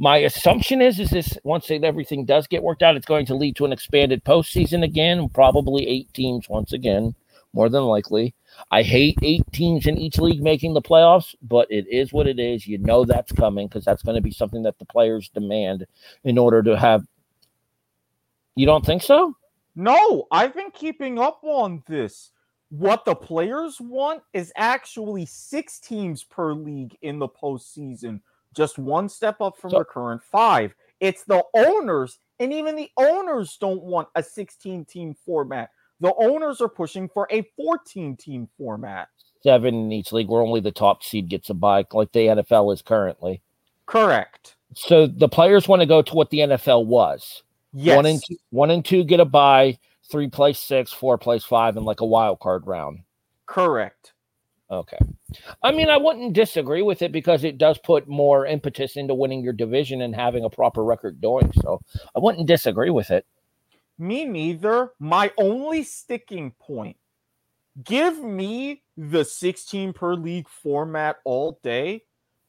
My 0.02 0.16
assumption 0.16 0.82
is 0.82 0.99
is 0.99 1.11
this 1.11 1.38
once 1.44 1.71
everything 1.71 2.25
does 2.25 2.49
get 2.49 2.64
worked 2.64 2.82
out, 2.82 2.97
it's 2.97 3.06
going 3.06 3.25
to 3.26 3.37
lead 3.37 3.54
to 3.54 3.64
an 3.64 3.73
expanded 3.73 4.25
postseason 4.25 4.82
again, 4.82 5.28
probably 5.28 5.87
eight 5.87 6.12
teams 6.12 6.49
once 6.49 6.73
again, 6.73 7.14
more 7.52 7.68
than 7.68 7.85
likely. 7.85 8.35
I 8.73 8.82
hate 8.82 9.16
eight 9.23 9.44
teams 9.52 9.87
in 9.87 9.97
each 9.97 10.18
league 10.18 10.42
making 10.42 10.75
the 10.75 10.82
playoffs, 10.82 11.37
but 11.40 11.71
it 11.71 11.87
is 11.87 12.12
what 12.12 12.26
it 12.26 12.40
is. 12.40 12.66
You 12.66 12.78
know 12.78 13.04
that's 13.04 13.30
coming 13.30 13.68
because 13.68 13.85
that's 13.85 14.02
going 14.02 14.16
to 14.16 14.21
be 14.21 14.32
something 14.32 14.64
that 14.64 14.76
the 14.80 14.87
players 14.87 15.28
demand 15.28 15.87
in 16.25 16.37
order 16.37 16.64
to 16.64 16.76
have. 16.76 17.06
You 18.56 18.66
don't 18.66 18.85
think 18.85 19.04
so? 19.04 19.37
No, 19.76 20.26
I've 20.32 20.52
been 20.52 20.73
keeping 20.73 21.21
up 21.21 21.38
on 21.44 21.80
this. 21.87 22.32
What 22.71 23.04
the 23.04 23.14
players 23.14 23.80
want 23.80 24.25
is 24.32 24.52
actually 24.56 25.26
six 25.26 25.78
teams 25.78 26.25
per 26.25 26.54
league 26.54 26.99
in 27.02 27.21
the 27.21 27.28
postseason, 27.28 28.21
just 28.54 28.78
one 28.78 29.09
step 29.09 29.40
up 29.40 29.59
from 29.59 29.71
so, 29.71 29.78
the 29.78 29.85
current 29.85 30.23
five. 30.30 30.75
It's 31.00 31.25
the 31.25 31.42
owners, 31.54 32.18
and 32.38 32.52
even 32.52 32.76
the 32.76 32.90
owners 32.97 33.56
don't 33.61 33.82
want 33.82 34.09
a 34.14 34.23
16 34.23 34.85
team 34.85 35.16
format. 35.26 35.71
The 36.00 36.14
owners 36.14 36.61
are 36.61 36.68
pushing 36.68 37.09
for 37.09 37.26
a 37.30 37.42
14 37.56 38.16
team 38.16 38.49
format. 38.59 39.09
Seven 39.42 39.75
in 39.75 39.92
each 39.92 40.12
league, 40.12 40.28
where 40.28 40.42
only 40.42 40.61
the 40.61 40.71
top 40.71 41.02
seed 41.02 41.28
gets 41.28 41.50
a 41.50 41.54
bye, 41.54 41.85
like 41.92 42.12
the 42.12 42.26
NFL 42.26 42.73
is 42.73 42.82
currently. 42.82 43.40
Correct. 43.87 44.56
So 44.75 45.06
the 45.06 45.28
players 45.28 45.68
want 45.68 45.80
to 45.80 45.87
go 45.87 46.02
to 46.02 46.14
what 46.14 46.30
the 46.30 46.38
NFL 46.38 46.87
was. 46.87 47.42
Yes. 47.73 47.97
One 47.97 48.06
and 48.06 48.23
two, 48.23 48.37
one 48.50 48.71
and 48.71 48.85
two 48.85 49.04
get 49.04 49.21
a 49.21 49.25
bye, 49.25 49.78
three 50.11 50.28
plays 50.28 50.59
six, 50.59 50.92
four 50.92 51.18
plays 51.18 51.44
five, 51.44 51.76
and 51.76 51.87
like 51.87 52.00
a 52.00 52.06
wild 52.06 52.40
card 52.40 52.66
round. 52.66 53.00
Correct. 53.47 54.12
Okay. 54.73 54.99
I 55.62 55.71
mean, 55.71 55.91
I 55.91 55.99
wouldn't 55.99 56.33
disagree 56.33 56.81
with 56.81 57.02
it 57.02 57.12
because 57.12 57.45
it 57.45 57.59
does 57.59 57.79
put 57.79 58.09
more 58.09 58.47
impetus 58.47 58.97
into 58.97 59.14
winning 59.14 59.43
your 59.43 59.52
division 59.52 60.00
and 60.00 60.14
having 60.14 60.45
a 60.45 60.50
proper 60.50 60.83
record 60.83 61.21
doing 61.21 61.52
so. 61.61 61.83
I 62.17 62.21
wouldn't 62.21 62.49
disagree 62.49 62.88
with 62.88 63.11
it. 63.11 63.26
Me 63.99 64.25
neither. 64.25 64.93
My 64.99 65.31
only 65.37 65.83
sticking 65.83 66.52
point 66.52 66.97
give 67.85 68.19
me 68.23 68.83
the 68.97 69.25
16 69.25 69.93
per 69.93 70.14
league 70.14 70.49
format 70.49 71.17
all 71.25 71.61
day, 71.62 72.05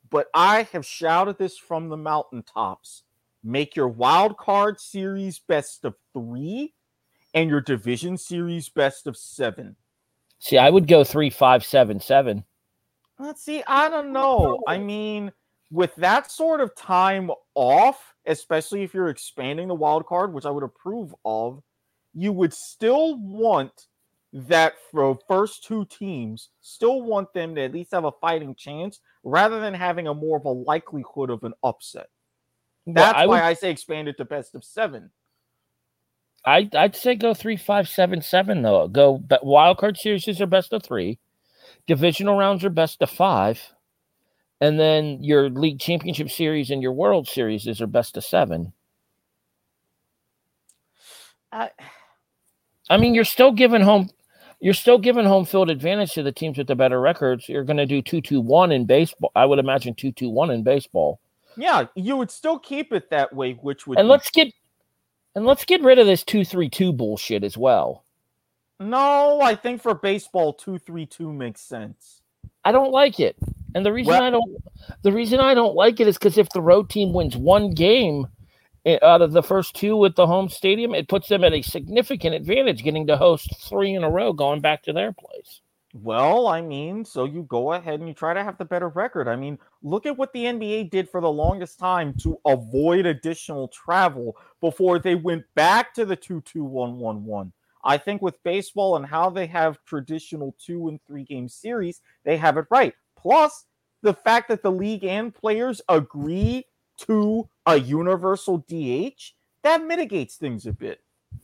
but 0.10 0.28
I 0.34 0.64
have 0.72 0.86
shouted 0.86 1.38
this 1.38 1.58
from 1.58 1.90
the 1.90 1.98
mountaintops. 1.98 3.04
Make 3.44 3.76
your 3.76 3.90
wild 3.90 4.38
card 4.38 4.80
series 4.80 5.40
best 5.40 5.84
of 5.84 5.96
three 6.14 6.74
and 7.34 7.50
your 7.50 7.60
division 7.60 8.18
series 8.18 8.70
best 8.70 9.08
of 9.08 9.18
seven. 9.18 9.76
See, 10.44 10.58
I 10.58 10.70
would 10.70 10.90
go 10.90 11.06
three, 11.06 11.30
five, 11.30 11.64
seven, 11.64 12.02
seven. 12.02 12.44
Let's 13.18 13.42
see. 13.42 13.64
I 13.66 13.88
don't 13.88 14.12
know. 14.12 14.60
I 14.68 14.78
mean, 14.78 15.32
with 15.72 15.96
that 15.96 16.30
sort 16.30 16.60
of 16.60 16.76
time 16.76 17.32
off, 17.56 18.14
especially 18.26 18.84
if 18.84 18.94
you're 18.94 19.08
expanding 19.08 19.70
the 19.70 19.74
wild 19.74 20.06
card, 20.06 20.34
which 20.34 20.46
I 20.46 20.50
would 20.50 20.66
approve 20.66 21.16
of, 21.24 21.64
you 22.14 22.34
would 22.34 22.54
still 22.54 23.18
want 23.20 23.88
that 24.34 24.74
for 24.92 25.18
first 25.30 25.64
two 25.64 25.86
teams, 25.86 26.50
still 26.60 27.04
want 27.04 27.34
them 27.34 27.56
to 27.56 27.62
at 27.62 27.72
least 27.72 27.94
have 27.94 28.04
a 28.04 28.12
fighting 28.12 28.54
chance 28.54 29.00
rather 29.24 29.62
than 29.62 29.74
having 29.74 30.08
a 30.08 30.14
more 30.14 30.36
of 30.36 30.44
a 30.44 30.50
likelihood 30.50 31.30
of 31.30 31.46
an 31.46 31.54
upset. 31.64 32.10
That's 32.86 33.14
well, 33.14 33.24
I 33.24 33.28
why 33.28 33.36
would, 33.36 33.44
I 33.44 33.54
say 33.54 33.72
expand 33.72 34.10
it 34.10 34.18
to 34.18 34.26
best 34.26 34.56
of 34.56 34.66
seven. 34.66 35.10
I 36.46 36.70
I'd 36.74 36.96
say 36.96 37.16
go 37.16 37.34
three, 37.34 37.58
five, 37.58 37.88
seven, 37.88 38.22
seven 38.22 38.62
though. 38.62 38.88
Go 38.88 39.18
but 39.18 39.46
wild 39.46 39.78
card 39.78 39.98
series 39.98 40.42
are 40.42 40.46
best 40.46 40.74
of 40.74 40.84
three. 40.84 41.20
Divisional 41.88 42.38
rounds 42.38 42.64
are 42.64 42.70
best 42.70 43.02
of 43.02 43.10
five 43.10 43.74
and 44.64 44.80
then 44.80 45.22
your 45.22 45.50
league 45.50 45.78
championship 45.78 46.32
series 46.32 46.72
and 46.72 46.82
your 46.82 46.94
world 46.94 47.28
series 47.28 47.68
is 47.68 47.82
are 47.82 47.88
best 47.88 48.16
of 48.16 48.24
seven. 48.24 48.72
I, 51.52 51.70
I 52.90 52.96
mean, 52.96 53.14
you're 53.14 53.26
still 53.26 53.52
giving 53.52 53.82
home, 53.82 54.10
you're 54.62 54.74
still 54.74 54.98
giving 54.98 55.26
home 55.26 55.44
field 55.44 55.70
advantage 55.70 56.14
to 56.14 56.24
the 56.24 56.32
teams 56.32 56.58
with 56.58 56.68
the 56.68 56.76
better 56.76 57.02
records. 57.02 57.50
You're 57.50 57.66
going 57.66 57.76
to 57.76 57.86
do 57.86 58.02
two 58.02 58.22
two 58.22 58.40
one 58.40 58.72
in 58.72 58.86
baseball. 58.86 59.34
I 59.36 59.46
would 59.46 59.60
imagine 59.60 59.96
two 59.96 60.14
two 60.14 60.30
one 60.30 60.50
in 60.50 60.64
baseball. 60.64 61.20
Yeah, 61.58 61.88
you 61.96 62.16
would 62.16 62.32
still 62.32 62.58
keep 62.58 62.94
it 62.94 63.10
that 63.10 63.36
way, 63.36 63.60
which 63.62 63.86
would. 63.86 64.00
And 64.00 64.06
be- 64.08 64.12
let's 64.12 64.32
get, 64.32 64.54
and 65.36 65.46
let's 65.46 65.66
get 65.66 65.82
rid 65.82 66.00
of 66.00 66.08
this 66.08 66.24
two 66.24 66.46
three 66.46 66.70
two 66.70 66.94
bullshit 66.94 67.44
as 67.44 67.58
well. 67.58 68.06
No, 68.80 69.42
I 69.42 69.56
think 69.56 69.82
for 69.82 69.94
baseball, 69.94 70.54
two 70.54 70.78
three 70.78 71.06
two 71.06 71.32
makes 71.32 71.62
sense. 71.62 72.22
I 72.66 72.72
don't 72.72 72.92
like 72.92 73.20
it. 73.20 73.36
And 73.76 73.86
the 73.86 73.94
reason 73.94 74.12
well, 74.12 74.24
I 74.24 74.30
don't 74.30 74.64
the 75.02 75.12
reason 75.12 75.40
I 75.40 75.54
don't 75.54 75.76
like 75.76 76.00
it 76.00 76.08
is 76.08 76.18
because 76.18 76.38
if 76.38 76.50
the 76.50 76.62
road 76.62 76.90
team 76.90 77.14
wins 77.14 77.36
one 77.36 77.72
game 77.72 78.28
eh, 78.86 79.00
out 79.02 79.22
of 79.22 79.32
the 79.32 79.44
first 79.44 79.76
two 79.76 79.98
with 79.98 80.16
the 80.16 80.28
home 80.28 80.50
stadium, 80.50 80.94
it 80.94 81.08
puts 81.08 81.28
them 81.28 81.44
at 81.44 81.54
a 81.54 81.62
significant 81.62 82.36
advantage 82.36 82.84
getting 82.84 83.08
to 83.08 83.18
host 83.18 83.50
three 83.62 83.94
in 83.94 84.04
a 84.04 84.10
row 84.10 84.34
going 84.34 84.62
back 84.62 84.84
to 84.84 84.94
their 84.94 85.12
place. 85.12 85.62
Well, 85.94 86.48
I 86.48 86.60
mean, 86.60 87.06
so 87.06 87.26
you 87.26 87.44
go 87.44 87.74
ahead 87.74 88.00
and 88.00 88.08
you 88.08 88.16
try 88.16 88.34
to 88.34 88.44
have 88.44 88.58
the 88.58 88.66
better 88.66 88.90
record. 88.90 89.28
I 89.28 89.36
mean, 89.36 89.60
look 89.84 90.08
at 90.08 90.18
what 90.18 90.34
the 90.34 90.46
NBA 90.46 90.90
did 90.90 91.08
for 91.08 91.22
the 91.22 91.32
longest 91.32 91.78
time 91.78 92.16
to 92.24 92.40
avoid 92.46 93.06
additional 93.06 93.68
travel 93.68 94.36
before 94.60 94.98
they 94.98 95.14
went 95.14 95.44
back 95.54 95.94
to 95.94 96.06
the 96.06 96.16
2 96.16 96.42
2 96.42 96.64
1 96.64 96.98
1 96.98 97.26
1. 97.26 97.54
I 97.84 97.98
think 97.98 98.24
with 98.24 98.42
baseball 98.44 98.96
and 98.96 99.06
how 99.06 99.30
they 99.30 99.46
have 99.48 99.84
traditional 99.86 100.56
two 100.58 100.88
and 100.88 101.00
three 101.06 101.24
game 101.24 101.48
series, 101.48 102.02
they 102.24 102.38
have 102.38 102.58
it 102.58 102.66
right. 102.72 102.94
Plus, 103.16 103.66
the 104.02 104.14
fact 104.14 104.48
that 104.48 104.64
the 104.64 104.72
league 104.72 105.04
and 105.04 105.34
players 105.34 105.82
agree 105.90 106.66
to 107.00 107.48
a 107.66 107.78
universal 107.78 108.58
DH, 108.70 109.34
that 109.64 109.86
mitigates 109.86 110.38
things 110.38 110.66
a 110.66 110.74
bit. 110.74 111.02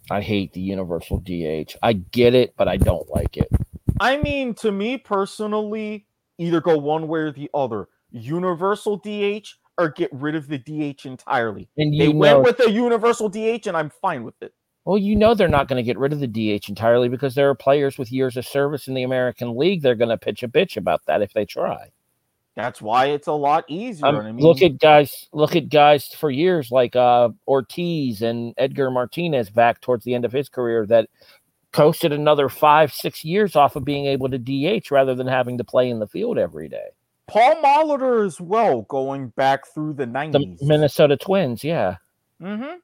I 0.10 0.22
hate 0.22 0.54
the 0.54 0.62
universal 0.62 1.20
DH. 1.20 1.76
I 1.84 1.94
get 1.94 2.34
it, 2.34 2.54
but 2.58 2.68
I 2.68 2.78
don't 2.78 3.10
like 3.10 3.38
it. 3.38 3.50
I 4.00 4.18
mean, 4.18 4.54
to 4.56 4.72
me 4.72 4.98
personally, 4.98 6.06
either 6.38 6.62
go 6.62 6.78
one 6.78 7.08
way 7.08 7.20
or 7.20 7.32
the 7.32 7.50
other. 7.54 7.88
Universal 8.12 8.98
DH 8.98 9.48
or 9.78 9.90
get 9.90 10.10
rid 10.12 10.36
of 10.36 10.48
the 10.48 10.58
DH 10.58 11.06
entirely. 11.06 11.70
And 11.78 11.94
they 11.94 12.12
know, 12.12 12.20
went 12.20 12.44
with 12.44 12.60
a 12.60 12.72
universal 12.72 13.30
DH, 13.30 13.68
and 13.68 13.78
I'm 13.78 13.90
fine 13.90 14.24
with 14.24 14.36
it. 14.42 14.54
Well, 14.86 14.98
you 14.98 15.16
know 15.16 15.34
they're 15.34 15.48
not 15.48 15.68
going 15.68 15.78
to 15.78 15.84
get 15.84 15.98
rid 15.98 16.14
of 16.14 16.20
the 16.20 16.28
DH 16.28 16.68
entirely 16.68 17.10
because 17.10 17.36
there 17.36 17.50
are 17.50 17.56
players 17.56 17.98
with 17.98 18.12
years 18.12 18.38
of 18.38 18.46
service 18.46 18.88
in 18.88 18.94
the 18.94 19.04
American 19.04 19.58
League. 19.58 19.82
They're 19.82 19.96
going 19.96 20.10
to 20.10 20.18
pitch 20.18 20.44
a 20.44 20.48
bitch 20.48 20.78
about 20.78 21.06
that 21.06 21.22
if 21.22 21.34
they 21.34 21.46
try. 21.46 21.92
That's 22.56 22.82
why 22.82 23.06
it's 23.06 23.28
a 23.28 23.34
lot 23.34 23.64
easier. 23.70 24.08
Um, 24.08 24.16
I 24.18 24.32
mean, 24.32 24.44
look 24.44 24.62
at 24.62 24.80
guys. 24.80 25.28
Look 25.32 25.56
at 25.56 25.70
guys 25.70 26.08
for 26.08 26.30
years 26.30 26.72
like 26.72 26.96
uh, 26.96 27.30
Ortiz 27.48 28.22
and 28.22 28.54
Edgar 28.58 28.92
Martinez 28.92 29.50
back 29.50 29.80
towards 29.80 30.04
the 30.04 30.14
end 30.14 30.26
of 30.26 30.34
his 30.34 30.50
career 30.50 30.86
that 30.88 31.10
coasted 31.72 32.12
another 32.12 32.50
five, 32.50 32.92
six 32.92 33.24
years 33.24 33.56
off 33.56 33.76
of 33.76 33.86
being 33.86 34.06
able 34.06 34.30
to 34.30 34.38
DH 34.38 34.92
rather 34.92 35.16
than 35.16 35.28
having 35.28 35.58
to 35.58 35.64
play 35.64 35.90
in 35.90 36.00
the 36.00 36.08
field 36.08 36.38
every 36.38 36.68
day. 36.70 36.90
Paul 37.28 37.62
Molitor 37.62 38.26
as 38.26 38.42
well, 38.42 38.82
going 38.84 39.30
back 39.30 39.68
through 39.68 39.94
the 39.94 40.06
nineties. 40.06 40.60
The 40.60 40.66
Minnesota 40.66 41.16
Twins, 41.16 41.64
yeah. 41.64 41.98
Mm-hmm. 42.42 42.78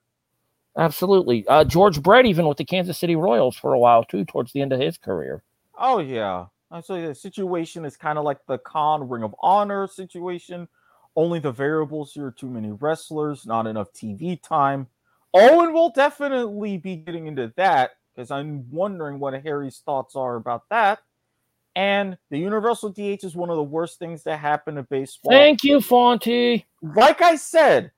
Absolutely. 0.78 1.48
Uh, 1.48 1.64
George 1.64 2.02
Brett, 2.02 2.26
even 2.26 2.48
with 2.48 2.58
the 2.58 2.66
Kansas 2.66 3.00
City 3.00 3.16
Royals 3.16 3.58
for 3.58 3.74
a 3.74 3.80
while 3.80 4.04
too, 4.04 4.26
towards 4.26 4.54
the 4.54 4.62
end 4.62 4.74
of 4.74 4.80
his 4.80 4.98
career. 4.98 5.44
Oh 5.78 6.00
yeah. 6.00 6.46
So 6.84 7.02
the 7.02 7.16
situation 7.16 7.86
is 7.86 7.96
kind 7.96 8.18
of 8.18 8.26
like 8.26 8.40
the 8.48 8.58
con 8.58 9.08
Ring 9.08 9.24
of 9.24 9.34
Honor 9.42 9.88
situation. 9.88 10.68
Only 11.16 11.40
the 11.40 11.52
variables 11.52 12.14
here: 12.14 12.32
too 12.32 12.50
many 12.50 12.72
wrestlers, 12.72 13.46
not 13.46 13.66
enough 13.66 13.94
TV 13.94 14.42
time. 14.42 14.88
Owen 15.34 15.74
will 15.74 15.90
definitely 15.90 16.78
be 16.78 16.98
getting 16.98 17.28
into 17.28 17.52
that 17.56 17.92
because 18.16 18.32
I'm 18.32 18.66
wondering 18.72 19.20
what 19.20 19.34
Harry's 19.44 19.82
thoughts 19.86 20.16
are 20.16 20.36
about 20.36 20.64
that. 20.70 21.00
And 21.76 22.18
the 22.30 22.40
universal 22.40 22.90
DH 22.90 23.24
is 23.24 23.36
one 23.36 23.50
of 23.50 23.58
the 23.58 23.64
worst 23.64 24.00
things 24.00 24.24
that 24.24 24.40
happen 24.40 24.76
to 24.76 24.84
baseball. 24.84 25.32
Thank 25.32 25.64
you, 25.64 25.80
Fonty. 25.80 26.64
Like 26.82 27.22
I 27.22 27.36
said, 27.36 27.92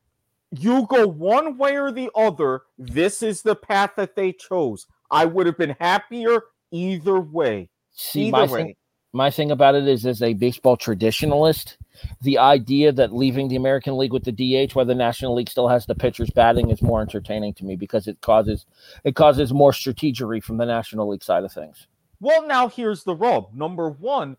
you 0.52 0.88
go 0.88 1.08
one 1.08 1.58
way 1.58 1.78
or 1.78 1.92
the 1.92 2.10
other. 2.16 2.62
This 2.80 3.22
is 3.22 3.44
the 3.44 3.56
path 3.56 3.92
that 3.98 4.16
they 4.16 4.32
chose. 4.32 4.88
I 5.12 5.26
would 5.26 5.46
have 5.46 5.58
been 5.58 5.76
happier 5.80 6.42
either 6.72 7.20
way. 7.20 7.70
See, 7.92 8.28
either 8.28 8.32
my 8.32 8.46
way. 8.46 8.64
Thing, 8.64 8.76
my 9.14 9.30
thing 9.30 9.52
about 9.52 9.76
it 9.76 9.88
is, 9.88 10.06
as 10.06 10.22
a 10.22 10.34
baseball 10.34 10.78
traditionalist, 10.78 11.78
the 12.22 12.38
idea 12.38 12.92
that 12.92 13.14
leaving 13.14 13.48
the 13.48 13.56
American 13.56 13.98
League 13.98 14.14
with 14.14 14.24
the 14.24 14.32
DH, 14.32 14.76
while 14.76 14.86
the 14.86 14.96
National 14.96 15.34
League 15.36 15.50
still 15.50 15.68
has 15.68 15.86
the 15.86 15.96
pitchers 15.96 16.30
batting, 16.30 16.70
is 16.70 16.82
more 16.82 17.02
entertaining 17.02 17.54
to 17.56 17.66
me 17.66 17.76
because 17.76 18.08
it 18.08 18.22
causes 18.22 18.66
it 19.04 19.16
causes 19.16 19.54
more 19.54 19.72
strategery 19.72 20.44
from 20.44 20.58
the 20.58 20.66
National 20.66 21.10
League 21.10 21.24
side 21.24 21.44
of 21.44 21.52
things. 21.52 21.88
Well, 22.20 22.46
now 22.48 22.68
here's 22.68 23.04
the 23.04 23.16
rub. 23.16 23.54
Number 23.54 23.90
one, 23.90 24.38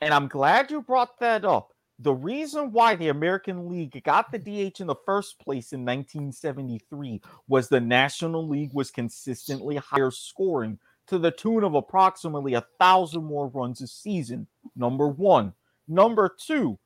and 0.00 0.12
I'm 0.12 0.28
glad 0.28 0.70
you 0.70 0.82
brought 0.82 1.18
that 1.20 1.44
up 1.44 1.74
the 1.98 2.12
reason 2.12 2.72
why 2.72 2.96
the 2.96 3.08
American 3.08 3.68
League 3.68 4.02
got 4.02 4.32
the 4.32 4.38
DH 4.38 4.80
in 4.80 4.86
the 4.86 4.96
first 5.06 5.38
place 5.38 5.72
in 5.72 5.84
1973 5.84 7.22
was 7.46 7.68
the 7.68 7.80
National 7.80 8.48
League 8.48 8.72
was 8.72 8.90
consistently 8.90 9.76
higher 9.76 10.10
scoring 10.10 10.78
to 11.06 11.18
the 11.18 11.30
tune 11.30 11.64
of 11.64 11.74
approximately 11.74 12.54
a 12.54 12.64
thousand 12.78 13.24
more 13.24 13.48
runs 13.48 13.80
a 13.80 13.86
season. 13.86 14.46
Number 14.76 15.08
one. 15.08 15.52
Number 15.86 16.34
two, 16.38 16.78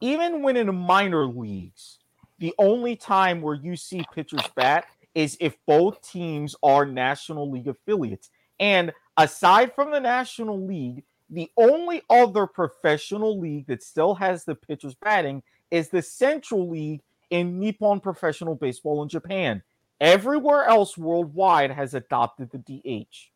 even 0.00 0.42
when 0.42 0.56
in 0.56 0.74
minor 0.74 1.26
leagues, 1.26 1.98
the 2.38 2.54
only 2.58 2.96
time 2.96 3.40
where 3.40 3.54
you 3.54 3.76
see 3.76 4.04
pitchers 4.12 4.42
bat 4.56 4.86
is 5.14 5.36
if 5.40 5.56
both 5.66 6.02
teams 6.02 6.54
are 6.62 6.84
National 6.84 7.50
League 7.50 7.68
affiliates. 7.68 8.30
And 8.58 8.92
aside 9.16 9.74
from 9.74 9.90
the 9.90 10.00
National 10.00 10.60
League, 10.60 11.04
the 11.30 11.50
only 11.56 12.02
other 12.10 12.46
professional 12.46 13.40
league 13.40 13.66
that 13.66 13.82
still 13.82 14.14
has 14.14 14.44
the 14.44 14.54
pitchers 14.54 14.94
batting 14.94 15.42
is 15.70 15.88
the 15.88 16.02
Central 16.02 16.68
League 16.68 17.02
in 17.30 17.58
Nippon 17.58 18.00
Professional 18.00 18.54
Baseball 18.54 19.02
in 19.02 19.08
Japan. 19.08 19.62
Everywhere 20.00 20.64
else 20.64 20.98
worldwide 20.98 21.70
has 21.70 21.94
adopted 21.94 22.50
the 22.50 22.58
DH. 22.58 23.30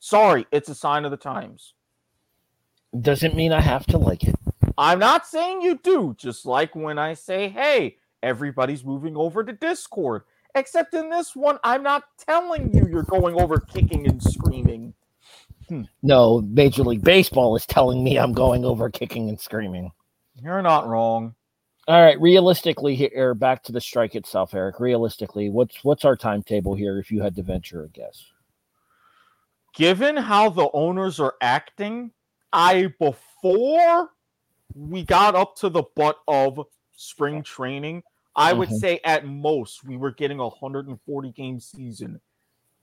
Sorry, 0.00 0.46
it's 0.52 0.68
a 0.68 0.74
sign 0.74 1.04
of 1.04 1.10
the 1.10 1.16
times. 1.16 1.74
Doesn't 2.98 3.34
mean 3.34 3.52
I 3.52 3.60
have 3.60 3.86
to 3.86 3.98
like 3.98 4.24
it. 4.24 4.36
I'm 4.78 4.98
not 4.98 5.26
saying 5.26 5.62
you 5.62 5.78
do, 5.82 6.14
just 6.18 6.46
like 6.46 6.74
when 6.74 6.98
I 6.98 7.14
say, 7.14 7.48
hey, 7.48 7.96
everybody's 8.22 8.84
moving 8.84 9.16
over 9.16 9.42
to 9.44 9.52
Discord. 9.52 10.22
Except 10.54 10.94
in 10.94 11.10
this 11.10 11.36
one, 11.36 11.58
I'm 11.62 11.82
not 11.82 12.04
telling 12.18 12.72
you 12.72 12.86
you're 12.88 13.02
going 13.02 13.38
over 13.40 13.58
kicking 13.58 14.06
and 14.08 14.22
screaming. 14.22 14.94
Hmm. 15.68 15.82
No, 16.02 16.40
Major 16.40 16.82
League 16.82 17.04
Baseball 17.04 17.54
is 17.56 17.66
telling 17.66 18.02
me 18.02 18.18
I'm 18.18 18.32
going 18.32 18.64
over 18.64 18.88
kicking 18.88 19.28
and 19.28 19.38
screaming. 19.38 19.92
You're 20.40 20.62
not 20.62 20.88
wrong. 20.88 21.34
All 21.88 22.02
right, 22.02 22.20
realistically 22.20 22.94
here, 22.94 23.34
back 23.34 23.62
to 23.64 23.72
the 23.72 23.80
strike 23.80 24.14
itself, 24.14 24.54
Eric. 24.54 24.78
Realistically, 24.78 25.50
what's 25.50 25.82
what's 25.84 26.04
our 26.04 26.16
timetable 26.16 26.74
here 26.74 26.98
if 26.98 27.10
you 27.10 27.22
had 27.22 27.34
to 27.36 27.42
venture 27.42 27.82
a 27.82 27.88
guess? 27.88 28.24
Given 29.74 30.16
how 30.16 30.50
the 30.50 30.68
owners 30.72 31.20
are 31.20 31.34
acting, 31.40 32.10
I 32.52 32.92
before 32.98 34.10
we 34.74 35.04
got 35.04 35.34
up 35.34 35.56
to 35.56 35.68
the 35.68 35.84
butt 35.94 36.18
of 36.26 36.66
spring 36.96 37.42
training, 37.42 38.02
I 38.34 38.50
mm-hmm. 38.50 38.58
would 38.60 38.70
say 38.70 39.00
at 39.04 39.26
most 39.26 39.84
we 39.84 39.96
were 39.96 40.10
getting 40.10 40.40
a 40.40 40.48
140 40.48 41.32
game 41.32 41.60
season. 41.60 42.20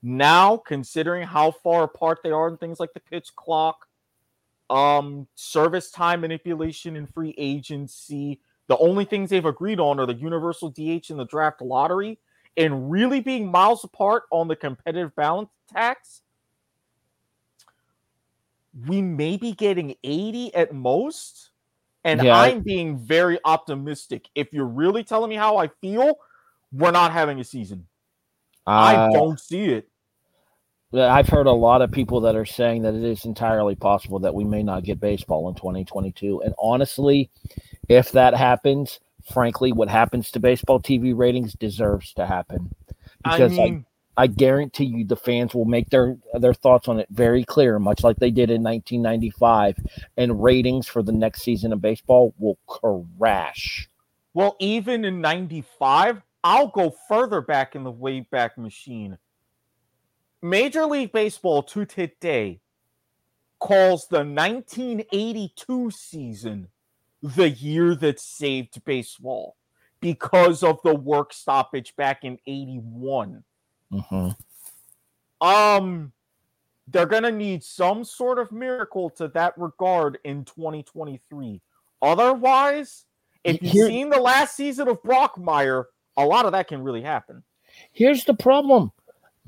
Now, 0.02 0.56
considering 0.58 1.26
how 1.26 1.50
far 1.50 1.82
apart 1.82 2.20
they 2.22 2.30
are 2.30 2.48
and 2.48 2.60
things 2.60 2.78
like 2.78 2.92
the 2.92 3.00
pitch 3.00 3.34
clock, 3.34 3.86
um, 4.68 5.26
service 5.34 5.90
time 5.90 6.20
manipulation 6.20 6.96
and 6.96 7.12
free 7.12 7.34
agency, 7.38 8.40
the 8.68 8.76
only 8.78 9.04
things 9.04 9.30
they've 9.30 9.44
agreed 9.44 9.80
on 9.80 9.98
are 9.98 10.06
the 10.06 10.14
universal 10.14 10.70
DH 10.70 11.10
and 11.10 11.18
the 11.18 11.26
draft 11.28 11.62
lottery, 11.62 12.18
and 12.56 12.90
really 12.90 13.20
being 13.20 13.50
miles 13.50 13.84
apart 13.84 14.24
on 14.30 14.48
the 14.48 14.56
competitive 14.56 15.14
balance 15.14 15.50
tax. 15.72 16.22
We 18.86 19.00
may 19.00 19.36
be 19.36 19.52
getting 19.52 19.94
80 20.04 20.54
at 20.54 20.74
most. 20.74 21.50
And 22.04 22.22
yeah. 22.22 22.38
I'm 22.38 22.60
being 22.60 22.98
very 22.98 23.38
optimistic. 23.44 24.28
If 24.34 24.52
you're 24.52 24.66
really 24.66 25.02
telling 25.02 25.30
me 25.30 25.36
how 25.36 25.56
I 25.56 25.68
feel, 25.80 26.18
we're 26.72 26.92
not 26.92 27.12
having 27.12 27.40
a 27.40 27.44
season. 27.44 27.86
Uh, 28.66 28.70
I 28.70 29.12
don't 29.12 29.40
see 29.40 29.64
it. 29.64 29.88
I've 30.94 31.28
heard 31.28 31.46
a 31.46 31.52
lot 31.52 31.82
of 31.82 31.90
people 31.90 32.20
that 32.22 32.36
are 32.36 32.46
saying 32.46 32.82
that 32.82 32.94
it 32.94 33.02
is 33.02 33.24
entirely 33.24 33.74
possible 33.74 34.18
that 34.20 34.34
we 34.34 34.44
may 34.44 34.62
not 34.62 34.84
get 34.84 35.00
baseball 35.00 35.48
in 35.48 35.54
2022. 35.54 36.42
And 36.42 36.54
honestly, 36.58 37.30
if 37.88 38.12
that 38.12 38.34
happens, 38.34 39.00
frankly, 39.32 39.72
what 39.72 39.88
happens 39.88 40.30
to 40.30 40.40
baseball 40.40 40.80
TV 40.80 41.16
ratings 41.16 41.54
deserves 41.54 42.12
to 42.14 42.26
happen. 42.26 42.74
Because 43.22 43.58
I, 43.58 43.62
mean, 43.62 43.86
I 44.16 44.26
guarantee 44.26 44.84
you 44.84 45.04
the 45.04 45.16
fans 45.16 45.54
will 45.54 45.66
make 45.66 45.90
their 45.90 46.16
their 46.34 46.54
thoughts 46.54 46.88
on 46.88 46.98
it 46.98 47.08
very 47.10 47.44
clear, 47.44 47.78
much 47.78 48.02
like 48.02 48.16
they 48.16 48.30
did 48.30 48.50
in 48.50 48.62
1995, 48.62 49.78
and 50.16 50.42
ratings 50.42 50.88
for 50.88 51.02
the 51.02 51.12
next 51.12 51.42
season 51.42 51.72
of 51.72 51.82
baseball 51.82 52.34
will 52.38 52.58
crash. 52.66 53.88
Well, 54.32 54.56
even 54.58 55.04
in 55.04 55.20
95, 55.20 56.22
I'll 56.44 56.68
go 56.68 56.94
further 57.08 57.40
back 57.40 57.74
in 57.74 57.84
the 57.84 57.92
Wayback 57.92 58.56
Machine. 58.56 59.18
Major 60.42 60.86
League 60.86 61.12
Baseball 61.12 61.62
to 61.64 61.84
today 61.84 62.60
calls 63.58 64.06
the 64.08 64.18
1982 64.18 65.90
season 65.90 66.68
the 67.22 67.48
year 67.50 67.94
that 67.94 68.20
saved 68.20 68.84
baseball 68.84 69.56
because 70.00 70.62
of 70.62 70.78
the 70.84 70.94
work 70.94 71.32
stoppage 71.32 71.96
back 71.96 72.22
in 72.22 72.38
81. 72.46 73.42
Mm-hmm. 73.92 75.46
Um, 75.46 76.12
they're 76.88 77.06
gonna 77.06 77.30
need 77.30 77.62
some 77.62 78.04
sort 78.04 78.38
of 78.38 78.52
miracle 78.52 79.10
to 79.10 79.28
that 79.28 79.54
regard 79.56 80.18
in 80.24 80.44
2023. 80.44 81.60
Otherwise, 82.02 83.04
if 83.44 83.62
you've 83.62 83.72
Here, 83.72 83.86
seen 83.86 84.10
the 84.10 84.20
last 84.20 84.56
season 84.56 84.88
of 84.88 85.02
Brockmire, 85.02 85.84
a 86.16 86.24
lot 86.24 86.46
of 86.46 86.52
that 86.52 86.68
can 86.68 86.82
really 86.82 87.02
happen. 87.02 87.42
Here's 87.92 88.24
the 88.24 88.34
problem. 88.34 88.92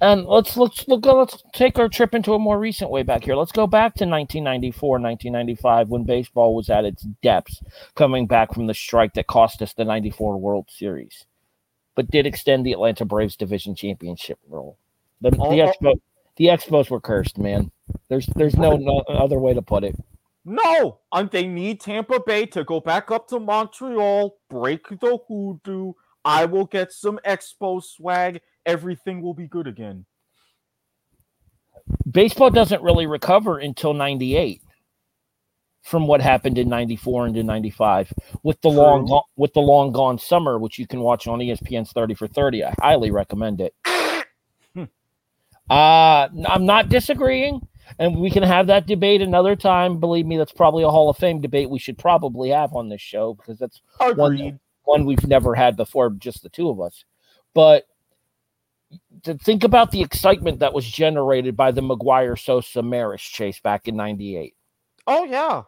And 0.01 0.27
let's 0.27 0.57
let's 0.57 0.87
look 0.87 1.05
let's 1.05 1.42
take 1.53 1.77
our 1.79 1.88
trip 1.88 2.14
into 2.14 2.35
a 2.35 2.38
more 2.38 2.59
recent 2.59 2.90
way 2.90 3.03
back 3.03 3.24
here. 3.24 3.35
Let's 3.35 3.51
go 3.51 3.66
back 3.66 3.94
to 3.94 4.05
1994, 4.05 4.90
1995 5.01 5.88
when 5.88 6.05
baseball 6.05 6.55
was 6.55 6.70
at 6.70 6.85
its 6.85 7.03
depths, 7.22 7.61
coming 7.96 8.29
back 8.29 8.55
from 8.55 8.68
the 8.68 8.74
strike 8.74 9.14
that 9.14 9.27
cost 9.27 9.61
us 9.61 9.72
the 9.72 9.85
94 9.85 10.38
World 10.38 10.68
Series 10.70 11.27
but 11.98 12.08
did 12.12 12.28
extend 12.28 12.64
the 12.64 12.70
Atlanta 12.70 13.04
Braves 13.04 13.34
division 13.34 13.74
championship 13.74 14.38
role. 14.48 14.78
The, 15.20 15.32
the, 15.32 15.37
uh-huh. 15.42 15.72
Expo, 15.72 16.00
the 16.37 16.44
Expos 16.44 16.90
were 16.90 17.00
cursed, 17.00 17.38
man. 17.38 17.72
There's 18.08 18.26
there's 18.37 18.54
no, 18.54 18.76
no 18.76 18.98
other 19.08 19.40
way 19.40 19.52
to 19.52 19.62
put 19.62 19.82
it. 19.82 19.96
No, 20.44 21.00
and 21.11 21.28
they 21.28 21.48
need 21.48 21.80
Tampa 21.80 22.20
Bay 22.24 22.46
to 22.46 22.62
go 22.62 22.78
back 22.78 23.11
up 23.11 23.26
to 23.30 23.40
Montreal, 23.40 24.37
break 24.48 24.88
the 24.88 25.18
hoodoo. 25.26 25.94
I 26.24 26.44
will 26.44 26.66
get 26.66 26.92
some 26.92 27.18
Expo 27.26 27.82
swag. 27.82 28.42
Everything 28.64 29.20
will 29.20 29.34
be 29.34 29.48
good 29.48 29.66
again. 29.66 30.06
Baseball 32.08 32.50
doesn't 32.50 32.80
really 32.80 33.08
recover 33.08 33.58
until 33.58 33.92
98 33.92 34.62
from 35.82 36.06
what 36.06 36.20
happened 36.20 36.58
in 36.58 36.68
94 36.68 37.28
into 37.28 37.42
95 37.42 38.12
with 38.42 38.60
the 38.60 38.68
long 38.68 39.22
with 39.36 39.52
the 39.54 39.60
long 39.60 39.92
gone 39.92 40.18
summer 40.18 40.58
which 40.58 40.78
you 40.78 40.86
can 40.86 41.00
watch 41.00 41.26
on 41.26 41.38
espn's 41.38 41.92
30 41.92 42.14
for 42.14 42.26
30 42.26 42.64
i 42.64 42.74
highly 42.80 43.10
recommend 43.10 43.60
it. 43.60 43.74
Hmm. 44.74 44.84
uh 45.70 46.28
i'm 46.48 46.66
not 46.66 46.88
disagreeing 46.88 47.66
and 47.98 48.16
we 48.16 48.30
can 48.30 48.42
have 48.42 48.66
that 48.66 48.86
debate 48.86 49.22
another 49.22 49.56
time. 49.56 49.98
Believe 50.00 50.26
me 50.26 50.36
that's 50.36 50.52
probably 50.52 50.82
a 50.82 50.90
hall 50.90 51.08
of 51.08 51.16
fame 51.16 51.40
debate 51.40 51.70
we 51.70 51.78
should 51.78 51.98
probably 51.98 52.50
have 52.50 52.74
on 52.74 52.88
this 52.88 53.00
show 53.00 53.34
because 53.34 53.58
that's 53.58 53.80
one, 54.14 54.60
one 54.84 55.06
we've 55.06 55.26
never 55.26 55.54
had 55.54 55.76
before 55.76 56.10
just 56.10 56.42
the 56.42 56.48
two 56.48 56.68
of 56.68 56.80
us. 56.80 57.04
But 57.54 57.86
to 59.22 59.34
think 59.34 59.64
about 59.64 59.90
the 59.90 60.02
excitement 60.02 60.60
that 60.60 60.74
was 60.74 60.86
generated 60.86 61.56
by 61.56 61.70
the 61.72 61.80
McGwire 61.80 62.38
sosa 62.38 62.82
maris 62.82 63.22
chase 63.22 63.60
back 63.60 63.88
in 63.88 63.96
98 63.96 64.54
Oh 65.09 65.25
yeah. 65.25 65.62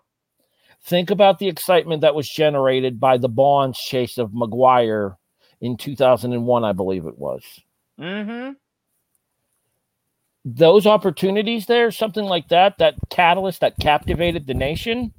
Think 0.83 1.11
about 1.11 1.39
the 1.39 1.49
excitement 1.49 2.03
that 2.03 2.15
was 2.15 2.29
generated 2.29 3.01
by 3.01 3.17
the 3.17 3.29
Bonds 3.29 3.79
chase 3.79 4.19
of 4.19 4.31
McGwire 4.31 5.17
in 5.61 5.77
2001, 5.77 6.65
I 6.65 6.73
believe 6.73 7.07
it 7.07 7.19
was. 7.19 7.43
Mm-hmm. 7.99 8.53
Those 10.45 10.87
opportunities 10.87 11.67
there, 11.67 11.91
something 11.91 12.25
like 12.25 12.49
that, 12.49 12.79
that 12.79 12.95
catalyst 13.11 13.61
that 13.61 13.79
captivated 13.79 14.47
the 14.47 14.55
nation, 14.55 15.13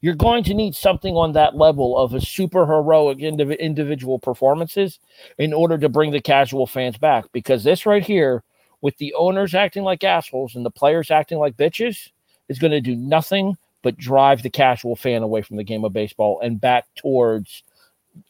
you're 0.00 0.14
going 0.14 0.44
to 0.44 0.54
need 0.54 0.74
something 0.74 1.14
on 1.16 1.32
that 1.32 1.54
level 1.54 1.98
of 1.98 2.14
a 2.14 2.20
super 2.20 2.66
heroic 2.66 3.18
indiv- 3.18 3.58
individual 3.58 4.18
performances 4.18 5.00
in 5.38 5.52
order 5.52 5.76
to 5.78 5.88
bring 5.88 6.12
the 6.12 6.20
casual 6.20 6.66
fans 6.66 6.96
back. 6.96 7.26
Because 7.32 7.64
this 7.64 7.84
right 7.84 8.04
here, 8.04 8.42
with 8.80 8.96
the 8.98 9.14
owners 9.14 9.54
acting 9.54 9.82
like 9.82 10.04
assholes 10.04 10.54
and 10.54 10.64
the 10.64 10.70
players 10.70 11.10
acting 11.10 11.38
like 11.38 11.56
bitches, 11.56 12.10
is 12.48 12.58
going 12.58 12.72
to 12.72 12.80
do 12.80 12.96
nothing 12.96 13.56
but 13.82 13.96
drive 13.96 14.42
the 14.42 14.50
casual 14.50 14.96
fan 14.96 15.22
away 15.22 15.42
from 15.42 15.56
the 15.56 15.64
game 15.64 15.84
of 15.84 15.92
baseball 15.92 16.40
and 16.40 16.60
back 16.60 16.86
towards 16.96 17.62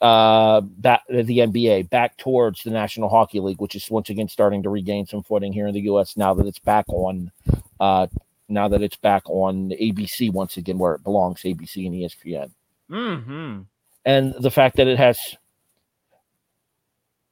uh 0.00 0.62
back 0.62 1.02
the 1.08 1.38
NBA, 1.38 1.90
back 1.90 2.16
towards 2.16 2.62
the 2.62 2.70
National 2.70 3.08
Hockey 3.08 3.40
League, 3.40 3.60
which 3.60 3.74
is 3.74 3.90
once 3.90 4.08
again 4.08 4.28
starting 4.28 4.62
to 4.62 4.70
regain 4.70 5.06
some 5.06 5.22
footing 5.22 5.52
here 5.52 5.66
in 5.66 5.74
the 5.74 5.82
US 5.82 6.16
now 6.16 6.34
that 6.34 6.46
it's 6.46 6.58
back 6.58 6.86
on 6.88 7.30
uh 7.80 8.06
now 8.48 8.68
that 8.68 8.82
it's 8.82 8.96
back 8.96 9.22
on 9.26 9.70
ABC 9.70 10.32
once 10.32 10.56
again 10.56 10.78
where 10.78 10.94
it 10.94 11.04
belongs, 11.04 11.42
ABC 11.42 11.86
and 11.86 11.94
ESPN. 11.94 12.50
Mm-hmm. 12.90 13.60
And 14.04 14.34
the 14.38 14.50
fact 14.50 14.76
that 14.76 14.86
it 14.86 14.98
has 14.98 15.18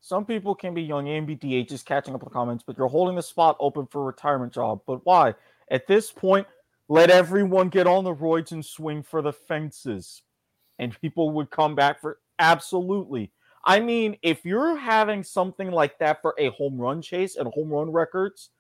some 0.01 0.25
people 0.25 0.55
can 0.55 0.75
be 0.75 0.83
young 0.83 1.07
MBDH 1.07 1.68
just 1.68 1.87
catching 1.87 2.14
up 2.14 2.21
with 2.21 2.31
the 2.31 2.35
comments, 2.35 2.64
but 2.66 2.77
you're 2.77 2.88
holding 2.88 3.16
the 3.16 3.23
spot 3.23 3.57
open 3.61 3.87
for 3.87 4.03
a 4.03 4.05
retirement 4.05 4.53
job. 4.53 4.81
But 4.87 5.01
why? 5.05 5.35
At 5.71 5.87
this 5.87 6.11
point, 6.11 6.47
Let 6.92 7.09
everyone 7.09 7.70
get 7.70 7.87
on 7.87 8.05
the 8.05 8.14
roids 8.14 8.52
and 8.52 8.62
swing 8.62 9.02
for 9.02 9.22
the 9.22 9.33
fences. 9.33 10.20
And 10.78 11.00
people 11.00 11.31
would 11.31 11.50
come 11.50 11.74
back 11.74 12.02
for 12.02 12.18
absolutely. 12.38 13.33
I 13.64 13.81
mean, 13.81 14.18
if 14.20 14.44
you're 14.44 14.76
having 14.76 15.22
something 15.22 15.70
like 15.70 15.98
that 16.00 16.20
for 16.20 16.35
a 16.38 16.50
home 16.50 16.76
run 16.76 17.00
chase 17.00 17.37
and 17.37 17.48
home 17.55 17.70
run 17.70 17.90
records 17.90 18.50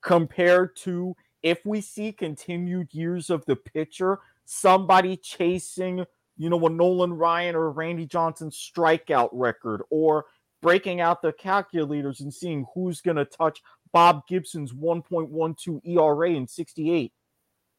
compared 0.00 0.74
to 0.76 1.14
if 1.42 1.58
we 1.66 1.82
see 1.82 2.12
continued 2.12 2.94
years 2.94 3.28
of 3.28 3.44
the 3.44 3.56
pitcher, 3.56 4.20
somebody 4.46 5.18
chasing, 5.18 6.06
you 6.38 6.48
know, 6.48 6.66
a 6.66 6.70
Nolan 6.70 7.12
Ryan 7.12 7.54
or 7.54 7.70
Randy 7.72 8.06
Johnson 8.06 8.48
strikeout 8.48 9.28
record 9.32 9.82
or 9.90 10.24
breaking 10.62 11.02
out 11.02 11.20
the 11.20 11.34
calculators 11.34 12.22
and 12.22 12.32
seeing 12.32 12.64
who's 12.74 13.02
going 13.02 13.18
to 13.18 13.26
touch 13.26 13.60
Bob 13.92 14.26
Gibson's 14.26 14.72
1.12 14.72 15.80
ERA 15.84 16.30
in 16.30 16.48
68. 16.48 17.12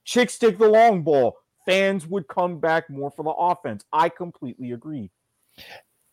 Chicks 0.05 0.37
take 0.37 0.57
the 0.57 0.67
long 0.67 1.03
ball. 1.03 1.37
Fans 1.65 2.05
would 2.07 2.27
come 2.27 2.59
back 2.59 2.89
more 2.89 3.11
for 3.11 3.23
the 3.23 3.31
offense. 3.31 3.85
I 3.93 4.09
completely 4.09 4.71
agree. 4.73 5.09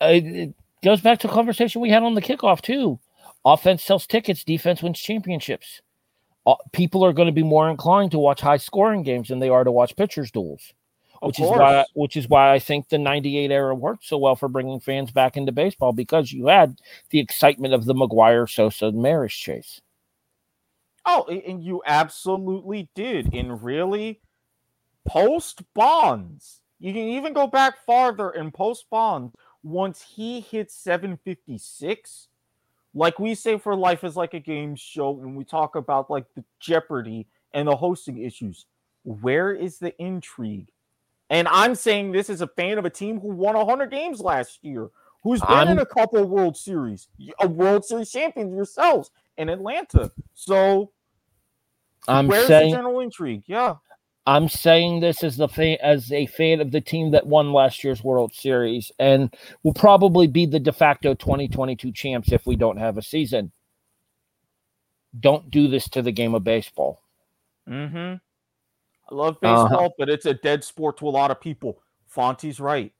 It 0.00 0.54
goes 0.84 1.00
back 1.00 1.18
to 1.20 1.28
a 1.28 1.32
conversation 1.32 1.80
we 1.80 1.90
had 1.90 2.02
on 2.02 2.14
the 2.14 2.22
kickoff, 2.22 2.60
too. 2.60 3.00
Offense 3.44 3.82
sells 3.82 4.06
tickets, 4.06 4.44
defense 4.44 4.82
wins 4.82 5.00
championships. 5.00 5.82
Uh, 6.46 6.54
people 6.72 7.04
are 7.04 7.12
going 7.12 7.26
to 7.26 7.32
be 7.32 7.42
more 7.42 7.68
inclined 7.68 8.12
to 8.12 8.18
watch 8.18 8.40
high 8.40 8.56
scoring 8.56 9.02
games 9.02 9.28
than 9.28 9.40
they 9.40 9.48
are 9.48 9.64
to 9.64 9.72
watch 9.72 9.96
pitchers 9.96 10.30
duels 10.30 10.72
which 11.20 11.38
is 11.38 11.48
why 11.48 11.84
which 11.94 12.16
is 12.16 12.28
why 12.28 12.52
I 12.52 12.58
think 12.58 12.88
the 12.88 12.98
98 12.98 13.50
era 13.50 13.74
worked 13.74 14.04
so 14.04 14.18
well 14.18 14.36
for 14.36 14.48
bringing 14.48 14.80
fans 14.80 15.10
back 15.10 15.36
into 15.36 15.52
baseball 15.52 15.92
because 15.92 16.32
you 16.32 16.46
had 16.46 16.78
the 17.10 17.20
excitement 17.20 17.74
of 17.74 17.84
the 17.84 17.94
McGwire 17.94 18.48
Sosa 18.48 18.90
Maris 18.92 19.34
chase. 19.34 19.80
Oh, 21.12 21.24
and 21.26 21.64
you 21.64 21.82
absolutely 21.86 22.88
did. 22.94 23.34
In 23.34 23.60
really 23.60 24.20
post 25.04 25.62
bonds, 25.74 26.60
you 26.78 26.92
can 26.92 27.02
even 27.02 27.32
go 27.32 27.48
back 27.48 27.84
farther 27.84 28.30
in 28.30 28.52
post 28.52 28.88
bonds. 28.90 29.34
Once 29.64 30.02
he 30.02 30.40
hit 30.40 30.70
756, 30.70 32.28
like 32.94 33.18
we 33.18 33.34
say 33.34 33.58
for 33.58 33.74
life 33.74 34.04
is 34.04 34.16
like 34.16 34.34
a 34.34 34.40
game 34.40 34.76
show 34.76 35.10
when 35.10 35.34
we 35.34 35.44
talk 35.44 35.74
about 35.74 36.10
like 36.10 36.26
the 36.36 36.44
jeopardy 36.60 37.26
and 37.52 37.66
the 37.66 37.74
hosting 37.74 38.18
issues. 38.18 38.66
Where 39.02 39.52
is 39.52 39.78
the 39.78 40.00
intrigue? 40.00 40.70
And 41.28 41.48
I'm 41.48 41.74
saying 41.74 42.12
this 42.12 42.30
as 42.30 42.40
a 42.40 42.46
fan 42.46 42.78
of 42.78 42.84
a 42.84 42.90
team 42.90 43.18
who 43.18 43.28
won 43.28 43.56
100 43.56 43.90
games 43.90 44.20
last 44.20 44.60
year, 44.62 44.90
who's 45.24 45.40
been 45.40 45.50
I'm, 45.50 45.68
in 45.68 45.78
a 45.80 45.86
couple 45.86 46.24
World 46.24 46.56
Series, 46.56 47.08
a 47.40 47.48
World 47.48 47.84
Series 47.84 48.12
champions 48.12 48.54
yourselves 48.54 49.10
in 49.36 49.48
Atlanta. 49.48 50.12
So, 50.34 50.92
I'm 52.08 52.28
where's 52.28 52.46
saying, 52.46 52.70
the 52.70 52.76
general 52.76 53.00
intrigue? 53.00 53.42
Yeah. 53.46 53.76
I'm 54.26 54.48
saying 54.48 55.00
this 55.00 55.24
as 55.24 55.36
the 55.36 55.48
fan, 55.48 55.78
as 55.82 56.12
a 56.12 56.26
fan 56.26 56.60
of 56.60 56.70
the 56.70 56.80
team 56.80 57.10
that 57.12 57.26
won 57.26 57.52
last 57.52 57.82
year's 57.82 58.04
World 58.04 58.34
Series 58.34 58.92
and 58.98 59.34
will 59.62 59.74
probably 59.74 60.26
be 60.26 60.46
the 60.46 60.60
de 60.60 60.72
facto 60.72 61.14
2022 61.14 61.90
champs 61.92 62.30
if 62.30 62.46
we 62.46 62.56
don't 62.56 62.76
have 62.76 62.98
a 62.98 63.02
season. 63.02 63.50
Don't 65.18 65.50
do 65.50 65.68
this 65.68 65.88
to 65.90 66.02
the 66.02 66.12
game 66.12 66.34
of 66.34 66.44
baseball. 66.44 67.02
Mm-hmm. 67.68 68.14
I 69.10 69.14
love 69.14 69.38
uh-huh. 69.42 69.64
baseball, 69.64 69.86
uh-huh. 69.86 69.94
but 69.98 70.08
it's 70.08 70.26
a 70.26 70.34
dead 70.34 70.62
sport 70.62 70.98
to 70.98 71.08
a 71.08 71.10
lot 71.10 71.30
of 71.30 71.40
people. 71.40 71.82
Fonty's 72.06 72.60
right. 72.60 72.92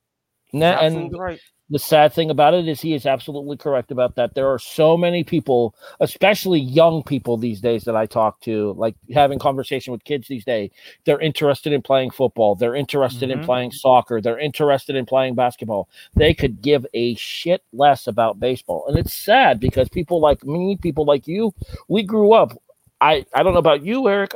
and 0.53 1.17
right. 1.17 1.41
The 1.71 1.79
sad 1.79 2.13
thing 2.13 2.31
about 2.31 2.55
it 2.55 2.67
is 2.67 2.81
he 2.81 2.95
is 2.95 3.07
absolutely 3.07 3.57
correct 3.57 3.91
about 3.91 4.17
that. 4.17 4.35
There 4.35 4.49
are 4.49 4.59
so 4.59 4.97
many 4.97 5.23
people, 5.25 5.75
especially 6.01 6.61
young 6.61 7.03
people 7.03 7.37
these 7.37 7.61
days 7.61 7.85
that 7.85 7.97
I 7.97 8.07
talk 8.07 8.41
to, 8.41 8.73
like 8.73 8.97
having 9.15 9.39
conversation 9.39 9.93
with 9.93 10.05
kids 10.05 10.29
these 10.29 10.45
days. 10.45 10.71
They're 11.05 11.21
interested 11.21 11.73
in 11.73 11.83
playing 11.83 12.11
football. 12.11 12.57
They're 12.57 12.75
interested 12.75 13.31
mm-hmm. 13.31 13.41
in 13.41 13.47
playing 13.47 13.73
soccer. 13.73 14.21
They're 14.21 14.39
interested 14.39 14.97
in 14.97 15.07
playing 15.07 15.37
basketball. 15.37 15.89
They 16.15 16.35
could 16.35 16.61
give 16.61 16.85
a 16.93 17.15
shit 17.15 17.63
less 17.73 18.07
about 18.07 18.41
baseball. 18.41 18.87
And 18.89 18.99
it's 18.99 19.15
sad 19.15 19.61
because 19.61 19.89
people 19.89 20.21
like 20.21 20.45
me, 20.45 20.77
people 20.77 21.05
like 21.05 21.29
you, 21.29 21.55
we 21.89 22.03
grew 22.03 22.33
up 22.33 22.53
I, 23.01 23.25
I 23.35 23.43
don't 23.43 23.53
know 23.53 23.59
about 23.59 23.85
you, 23.85 24.09
Eric. 24.09 24.35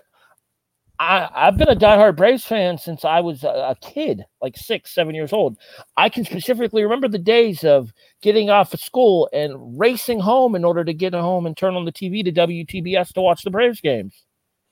I, 1.00 1.28
I've 1.34 1.56
been 1.56 1.68
a 1.68 1.76
diehard 1.76 2.16
Braves 2.16 2.44
fan 2.44 2.78
since 2.78 3.04
I 3.04 3.20
was 3.20 3.42
a, 3.42 3.48
a, 3.48 3.76
kid, 3.80 4.24
like 4.40 4.56
six, 4.56 4.94
seven 4.94 5.14
years 5.14 5.32
old. 5.32 5.58
I 5.96 6.08
can 6.08 6.24
specifically 6.24 6.84
remember 6.84 7.08
the 7.08 7.18
days 7.18 7.64
of 7.64 7.92
getting 8.22 8.48
off 8.48 8.72
of 8.72 8.80
school 8.80 9.28
and 9.32 9.78
racing 9.78 10.20
home 10.20 10.54
in 10.54 10.64
order 10.64 10.84
to 10.84 10.94
get 10.94 11.12
home 11.12 11.46
and 11.46 11.56
turn 11.56 11.74
on 11.74 11.84
the 11.84 11.92
TV 11.92 12.24
to 12.24 12.32
WTBS 12.32 13.12
to 13.14 13.20
watch 13.20 13.42
the 13.42 13.50
Braves 13.50 13.80
games. 13.80 14.24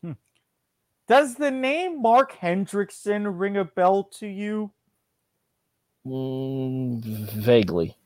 Hmm. 0.02 0.12
Does 1.08 1.34
the 1.34 1.50
name 1.50 2.00
Mark 2.00 2.38
Hendrickson 2.38 3.38
ring 3.38 3.56
a 3.56 3.64
bell 3.64 4.04
to 4.18 4.26
you? 4.28 4.70
Mm, 6.06 7.02
vaguely. 7.32 7.96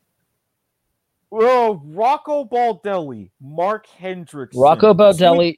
Well, 1.29 1.81
Rocco 1.85 2.45
Baldelli, 2.45 3.31
Mark 3.41 3.85
Hendrickson. 3.99 4.51
Rocco 4.55 4.93
Baldelli. 4.93 5.57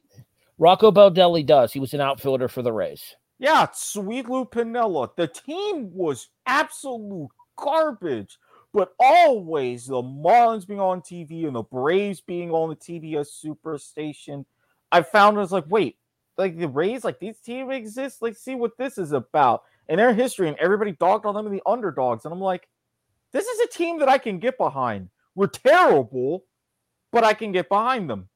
Rocco 0.60 0.92
Baldelli 0.92 1.44
does. 1.44 1.72
He 1.72 1.80
was 1.80 1.94
an 1.94 2.02
outfielder 2.02 2.46
for 2.46 2.60
the 2.60 2.72
Rays. 2.72 3.16
Yeah, 3.38 3.68
Sweet 3.72 4.28
Lou 4.28 4.44
Piniella. 4.44 5.08
The 5.16 5.26
team 5.26 5.90
was 5.90 6.28
absolute 6.44 7.30
garbage, 7.56 8.38
but 8.74 8.92
always 9.00 9.86
the 9.86 10.02
Marlins 10.02 10.68
being 10.68 10.78
on 10.78 11.00
TV 11.00 11.46
and 11.46 11.56
the 11.56 11.62
Braves 11.62 12.20
being 12.20 12.50
on 12.50 12.68
the 12.68 12.76
TBS 12.76 13.42
Superstation. 13.42 14.44
I 14.92 15.00
found 15.00 15.38
it 15.38 15.40
was 15.40 15.50
like, 15.50 15.64
wait, 15.66 15.96
like 16.36 16.58
the 16.58 16.68
Rays, 16.68 17.04
like 17.04 17.20
these 17.20 17.38
teams 17.38 17.72
exist. 17.72 18.20
Like, 18.20 18.36
see 18.36 18.54
what 18.54 18.76
this 18.76 18.98
is 18.98 19.12
about 19.12 19.62
and 19.88 19.98
their 19.98 20.12
history, 20.12 20.48
and 20.48 20.58
everybody 20.58 20.92
dogged 20.92 21.24
on 21.24 21.34
them 21.34 21.46
and 21.46 21.54
the 21.54 21.62
underdogs. 21.64 22.26
And 22.26 22.34
I'm 22.34 22.40
like, 22.40 22.68
this 23.32 23.46
is 23.46 23.60
a 23.60 23.68
team 23.68 23.98
that 24.00 24.10
I 24.10 24.18
can 24.18 24.38
get 24.38 24.58
behind. 24.58 25.08
We're 25.34 25.46
terrible, 25.46 26.44
but 27.12 27.24
I 27.24 27.32
can 27.32 27.50
get 27.50 27.70
behind 27.70 28.10
them. 28.10 28.28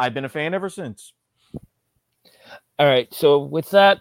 I've 0.00 0.14
been 0.14 0.24
a 0.24 0.30
fan 0.30 0.54
ever 0.54 0.70
since. 0.70 1.12
All 2.78 2.86
right. 2.86 3.12
So 3.12 3.40
with 3.40 3.68
that, 3.72 3.98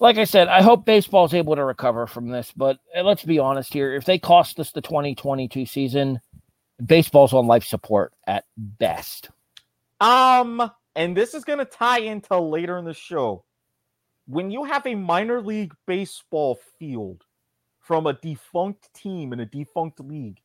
like 0.00 0.18
I 0.18 0.24
said, 0.24 0.48
I 0.48 0.60
hope 0.60 0.84
baseball 0.84 1.24
is 1.24 1.34
able 1.34 1.54
to 1.54 1.64
recover 1.64 2.08
from 2.08 2.28
this. 2.28 2.52
But 2.56 2.78
uh, 2.96 3.02
let's 3.02 3.22
be 3.22 3.38
honest 3.38 3.72
here: 3.72 3.94
if 3.94 4.04
they 4.04 4.18
cost 4.18 4.58
us 4.58 4.72
the 4.72 4.80
2022 4.80 5.66
season, 5.66 6.20
baseball's 6.84 7.32
on 7.32 7.46
life 7.46 7.62
support 7.62 8.12
at 8.26 8.44
best. 8.56 9.30
Um, 10.00 10.68
and 10.96 11.16
this 11.16 11.32
is 11.32 11.44
going 11.44 11.60
to 11.60 11.64
tie 11.64 12.00
into 12.00 12.36
later 12.40 12.76
in 12.76 12.84
the 12.84 12.92
show. 12.92 13.44
When 14.26 14.50
you 14.50 14.64
have 14.64 14.84
a 14.84 14.96
minor 14.96 15.40
league 15.40 15.74
baseball 15.86 16.58
field 16.80 17.22
from 17.78 18.08
a 18.08 18.14
defunct 18.14 18.92
team 18.94 19.32
in 19.32 19.38
a 19.38 19.46
defunct 19.46 20.00
league 20.00 20.40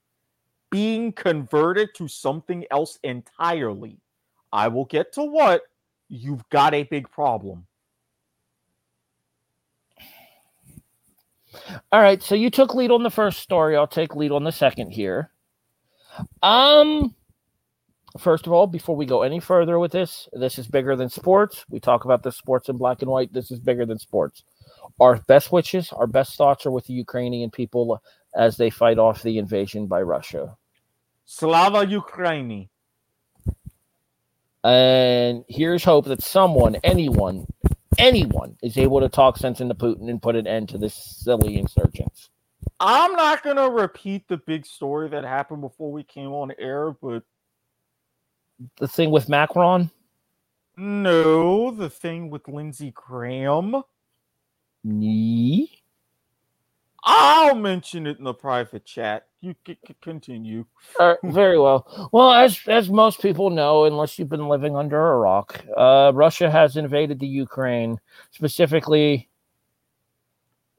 being 0.70 1.12
converted 1.12 1.90
to 1.96 2.08
something 2.08 2.66
else 2.70 3.00
entirely, 3.04 4.00
I 4.52 4.68
will 4.70 4.86
get 4.86 5.14
to 5.14 5.24
what 5.24 5.62
you've 6.10 6.48
got 6.50 6.74
a 6.74 6.84
big 6.84 7.10
problem. 7.10 7.68
All 11.92 12.02
right, 12.02 12.22
so 12.22 12.36
you 12.36 12.50
took 12.50 12.76
lead 12.76 12.92
on 12.92 13.04
the 13.04 13.10
first 13.10 13.40
story. 13.40 13.76
I'll 13.76 13.88
take 13.88 14.16
lead 14.16 14.32
on 14.32 14.44
the 14.44 14.52
second 14.52 14.92
here. 14.92 15.32
Um, 16.42 17.16
first 18.20 18.48
of 18.48 18.54
all, 18.54 18.68
before 18.68 18.96
we 18.96 19.06
go 19.06 19.22
any 19.22 19.40
further 19.40 19.80
with 19.80 19.92
this, 19.92 20.28
this 20.34 20.60
is 20.60 20.68
bigger 20.68 20.96
than 20.96 21.10
sports. 21.10 21.66
We 21.70 21.80
talk 21.80 22.06
about 22.06 22.24
the 22.24 22.32
sports 22.32 22.70
in 22.70 22.78
black 22.78 23.02
and 23.02 23.12
white. 23.12 23.34
This 23.34 23.52
is 23.52 23.60
bigger 23.60 23.86
than 23.86 24.00
sports. 24.00 24.44
Our 25.00 25.18
best 25.28 25.52
wishes, 25.52 25.92
our 25.92 26.08
best 26.08 26.36
thoughts 26.36 26.66
are 26.66 26.72
with 26.72 26.86
the 26.86 26.94
Ukrainian 26.94 27.52
people 27.52 28.02
as 28.36 28.58
they 28.58 28.70
fight 28.70 28.98
off 28.98 29.24
the 29.24 29.38
invasion 29.38 29.88
by 29.88 30.02
Russia. 30.02 30.56
Slava 31.26 31.86
Ukraini. 31.86 32.70
And 34.64 35.46
here's 35.48 35.84
hope 35.84 36.06
that 36.06 36.22
someone, 36.22 36.76
anyone, 36.84 37.48
anyone 37.98 38.58
is 38.62 38.78
able 38.78 39.00
to 39.00 39.10
talk 39.10 39.38
sense 39.38 39.62
into 39.62 39.76
Putin 39.76 40.10
and 40.10 40.22
put 40.22 40.36
an 40.36 40.48
end 40.48 40.70
to 40.70 40.78
this 40.78 40.94
silly 40.94 41.58
insurgents. 41.58 42.30
I'm 42.80 43.14
not 43.14 43.44
going 43.44 43.56
to 43.56 43.70
repeat 43.70 44.28
the 44.28 44.38
big 44.38 44.66
story 44.66 45.10
that 45.10 45.24
happened 45.24 45.62
before 45.62 45.92
we 45.92 46.04
came 46.04 46.32
on 46.32 46.52
air, 46.60 46.92
but 46.92 47.24
the 48.78 48.88
thing 48.88 49.12
with 49.12 49.30
Macron? 49.30 49.90
No, 50.76 51.72
the 51.72 51.90
thing 51.90 52.30
with 52.30 52.48
Lindsey 52.48 52.92
Graham. 52.92 53.84
Me? 54.84 55.82
I'll 57.04 57.56
mention 57.56 58.06
it 58.06 58.18
in 58.18 58.26
the 58.26 58.34
private 58.34 58.86
chat. 58.86 59.27
You 59.42 59.56
c- 59.66 59.78
continue. 60.02 60.66
Uh, 61.00 61.16
very 61.24 61.60
well. 61.60 62.10
Well, 62.12 62.32
as 62.32 62.60
as 62.68 62.90
most 62.90 63.22
people 63.22 63.50
know, 63.50 63.86
unless 63.86 64.18
you've 64.18 64.30
been 64.30 64.48
living 64.48 64.76
under 64.76 65.14
a 65.14 65.18
rock, 65.18 65.64
uh, 65.76 66.12
Russia 66.14 66.50
has 66.50 66.76
invaded 66.76 67.20
the 67.20 67.28
Ukraine, 67.28 68.00
specifically. 68.32 69.30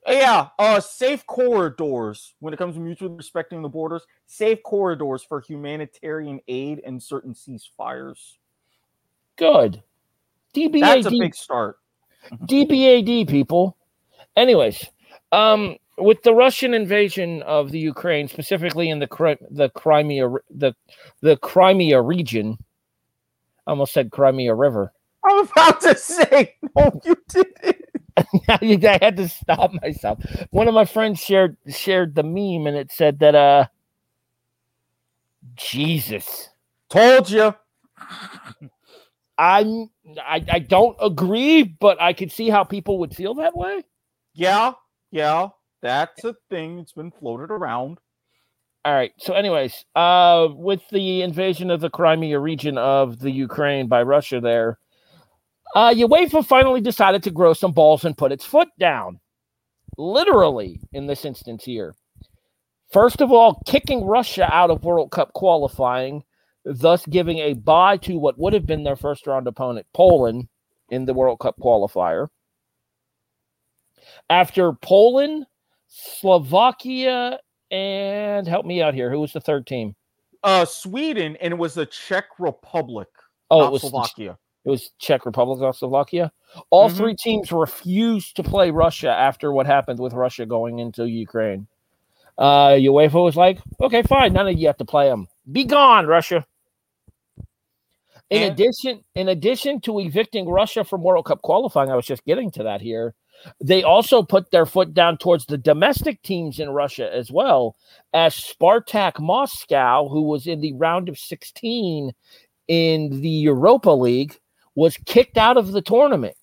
Yeah, 0.06 0.48
uh, 0.58 0.80
safe 0.80 1.26
corridors 1.26 2.34
when 2.40 2.54
it 2.54 2.56
comes 2.56 2.74
to 2.74 2.80
mutually 2.80 3.14
respecting 3.14 3.60
the 3.62 3.68
borders. 3.68 4.02
Safe 4.26 4.62
corridors 4.62 5.22
for 5.22 5.40
humanitarian 5.40 6.40
aid 6.48 6.80
and 6.84 7.02
certain 7.02 7.34
ceasefires. 7.34 8.36
Good. 9.36 9.82
DBA. 10.54 10.80
That's 10.80 11.06
a 11.06 11.10
big 11.10 11.34
start. 11.34 11.76
DBAD 12.32 13.28
people. 13.28 13.76
Anyways, 14.36 14.84
um, 15.30 15.76
with 15.98 16.22
the 16.22 16.34
Russian 16.34 16.74
invasion 16.74 17.42
of 17.42 17.70
the 17.70 17.78
Ukraine, 17.78 18.28
specifically 18.28 18.90
in 18.90 18.98
the 18.98 19.38
the 19.50 19.68
Crimea 19.70 20.28
the 20.50 20.74
the 21.20 21.36
Crimea 21.36 22.00
region, 22.00 22.58
I 23.66 23.70
almost 23.70 23.92
said 23.92 24.10
Crimea 24.10 24.54
River. 24.54 24.92
I'm 25.24 25.46
about 25.46 25.80
to 25.82 25.96
say, 25.96 26.54
no, 26.76 27.00
you 27.04 27.16
didn't. 27.28 27.76
I 28.48 28.98
had 29.00 29.16
to 29.16 29.28
stop 29.28 29.72
myself. 29.82 30.18
One 30.50 30.68
of 30.68 30.74
my 30.74 30.84
friends 30.84 31.20
shared 31.20 31.56
shared 31.68 32.14
the 32.14 32.22
meme, 32.22 32.66
and 32.66 32.76
it 32.76 32.90
said 32.90 33.20
that, 33.20 33.34
uh, 33.34 33.66
Jesus, 35.56 36.50
told 36.88 37.30
you. 37.30 37.54
I'm 39.38 39.90
I, 40.20 40.44
I 40.50 40.58
don't 40.58 40.96
agree, 41.00 41.62
but 41.62 42.00
I 42.02 42.12
could 42.12 42.32
see 42.32 42.48
how 42.50 42.64
people 42.64 42.98
would 42.98 43.14
feel 43.14 43.34
that 43.34 43.56
way. 43.56 43.84
Yeah, 44.34 44.72
yeah, 45.12 45.50
that's 45.82 46.24
a 46.24 46.34
thing 46.50 46.76
that's 46.76 46.92
been 46.92 47.10
floated 47.10 47.50
around. 47.50 47.98
All 48.84 48.94
right. 48.94 49.12
So, 49.18 49.34
anyways, 49.34 49.84
uh, 49.94 50.48
with 50.50 50.82
the 50.90 51.22
invasion 51.22 51.70
of 51.70 51.80
the 51.80 51.90
Crimea 51.90 52.38
region 52.38 52.78
of 52.78 53.18
the 53.18 53.30
Ukraine 53.30 53.86
by 53.86 54.02
Russia, 54.02 54.40
there, 54.40 54.78
uh, 55.74 55.92
UEFA 55.92 56.46
finally 56.46 56.80
decided 56.80 57.22
to 57.24 57.30
grow 57.30 57.52
some 57.52 57.72
balls 57.72 58.04
and 58.04 58.16
put 58.16 58.32
its 58.32 58.44
foot 58.44 58.68
down. 58.78 59.20
Literally, 59.96 60.80
in 60.92 61.06
this 61.06 61.24
instance 61.24 61.64
here. 61.64 61.94
First 62.92 63.20
of 63.20 63.30
all, 63.32 63.60
kicking 63.66 64.04
Russia 64.04 64.48
out 64.50 64.70
of 64.70 64.84
World 64.84 65.10
Cup 65.10 65.32
qualifying, 65.34 66.22
thus 66.64 67.04
giving 67.04 67.38
a 67.38 67.52
bye 67.54 67.98
to 67.98 68.18
what 68.18 68.38
would 68.38 68.54
have 68.54 68.64
been 68.64 68.84
their 68.84 68.96
first 68.96 69.26
round 69.26 69.46
opponent, 69.46 69.86
Poland, 69.92 70.48
in 70.88 71.04
the 71.04 71.14
World 71.14 71.40
Cup 71.40 71.58
qualifier. 71.58 72.28
After 74.30 74.72
Poland, 74.72 75.46
Slovakia, 75.88 77.38
and 77.70 78.46
help 78.46 78.64
me 78.66 78.80
out 78.82 78.94
here, 78.94 79.10
who 79.10 79.20
was 79.20 79.32
the 79.32 79.40
third 79.40 79.66
team? 79.66 79.94
Uh, 80.44 80.64
Sweden, 80.64 81.36
and 81.40 81.52
it 81.52 81.56
was 81.56 81.74
the 81.74 81.86
Czech 81.86 82.26
Republic. 82.38 83.08
Oh, 83.50 83.66
it 83.66 83.72
was 83.72 83.82
Slovakia. 83.82 84.38
It 84.64 84.70
was 84.70 84.90
Czech 84.98 85.24
Republic 85.26 85.60
or 85.60 85.72
Slovakia. 85.72 86.30
All 86.70 86.88
Mhm. 86.90 86.96
three 86.96 87.16
teams 87.16 87.50
refused 87.50 88.36
to 88.36 88.42
play 88.42 88.70
Russia 88.70 89.10
after 89.10 89.52
what 89.52 89.66
happened 89.66 89.98
with 89.98 90.12
Russia 90.12 90.44
going 90.46 90.78
into 90.78 91.06
Ukraine. 91.08 91.66
Uh, 92.36 92.70
UEFA 92.78 93.22
was 93.24 93.36
like, 93.36 93.58
okay, 93.80 94.02
fine, 94.02 94.32
none 94.32 94.46
of 94.46 94.56
you 94.58 94.66
have 94.66 94.76
to 94.76 94.84
play 94.84 95.08
them. 95.08 95.26
Be 95.50 95.64
gone, 95.64 96.06
Russia. 96.06 96.46
In 98.30 98.42
And- 98.42 98.52
addition, 98.52 99.04
in 99.14 99.28
addition 99.28 99.80
to 99.82 99.98
evicting 100.00 100.48
Russia 100.48 100.84
from 100.84 101.02
World 101.02 101.24
Cup 101.24 101.40
qualifying, 101.42 101.90
I 101.90 101.96
was 101.96 102.06
just 102.06 102.24
getting 102.26 102.50
to 102.52 102.62
that 102.64 102.80
here. 102.82 103.14
They 103.62 103.82
also 103.82 104.22
put 104.22 104.50
their 104.50 104.66
foot 104.66 104.94
down 104.94 105.18
towards 105.18 105.46
the 105.46 105.58
domestic 105.58 106.22
teams 106.22 106.58
in 106.58 106.70
Russia 106.70 107.12
as 107.12 107.30
well, 107.30 107.76
as 108.12 108.34
Spartak 108.34 109.20
Moscow, 109.20 110.08
who 110.08 110.22
was 110.22 110.46
in 110.46 110.60
the 110.60 110.74
round 110.74 111.08
of 111.08 111.18
16 111.18 112.12
in 112.68 113.20
the 113.20 113.28
Europa 113.28 113.90
League, 113.90 114.38
was 114.74 114.96
kicked 115.06 115.36
out 115.36 115.56
of 115.56 115.72
the 115.72 115.82
tournament, 115.82 116.36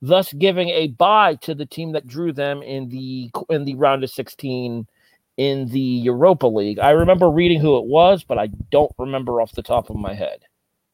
thus 0.00 0.32
giving 0.32 0.70
a 0.70 0.88
bye 0.88 1.34
to 1.36 1.54
the 1.54 1.66
team 1.66 1.92
that 1.92 2.06
drew 2.06 2.32
them 2.32 2.62
in 2.62 2.88
the 2.88 3.30
in 3.48 3.64
the 3.64 3.74
round 3.74 4.04
of 4.04 4.10
16 4.10 4.86
in 5.36 5.68
the 5.68 5.80
Europa 5.80 6.46
League. 6.46 6.78
I 6.78 6.90
remember 6.90 7.30
reading 7.30 7.60
who 7.60 7.78
it 7.78 7.86
was, 7.86 8.24
but 8.24 8.38
I 8.38 8.48
don't 8.70 8.92
remember 8.98 9.40
off 9.40 9.52
the 9.52 9.62
top 9.62 9.90
of 9.90 9.96
my 9.96 10.14
head. 10.14 10.40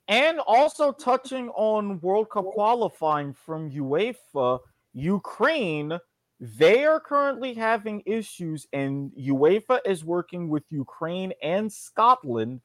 And 0.09 0.39
also 0.39 0.93
touching 0.93 1.49
on 1.51 2.01
World 2.01 2.31
Cup 2.31 2.45
qualifying 2.45 3.33
from 3.33 3.71
UEFA, 3.71 4.61
Ukraine, 4.97 5.99
they 6.41 6.87
are 6.87 7.01
currently 7.01 7.53
having 7.53 8.03
issues, 8.07 8.67
and 8.73 9.13
UEFA 9.13 9.81
is 9.85 10.05
working 10.05 10.49
with 10.49 10.65
Ukraine 10.71 11.35
and 11.43 11.71
Scotland 11.71 12.63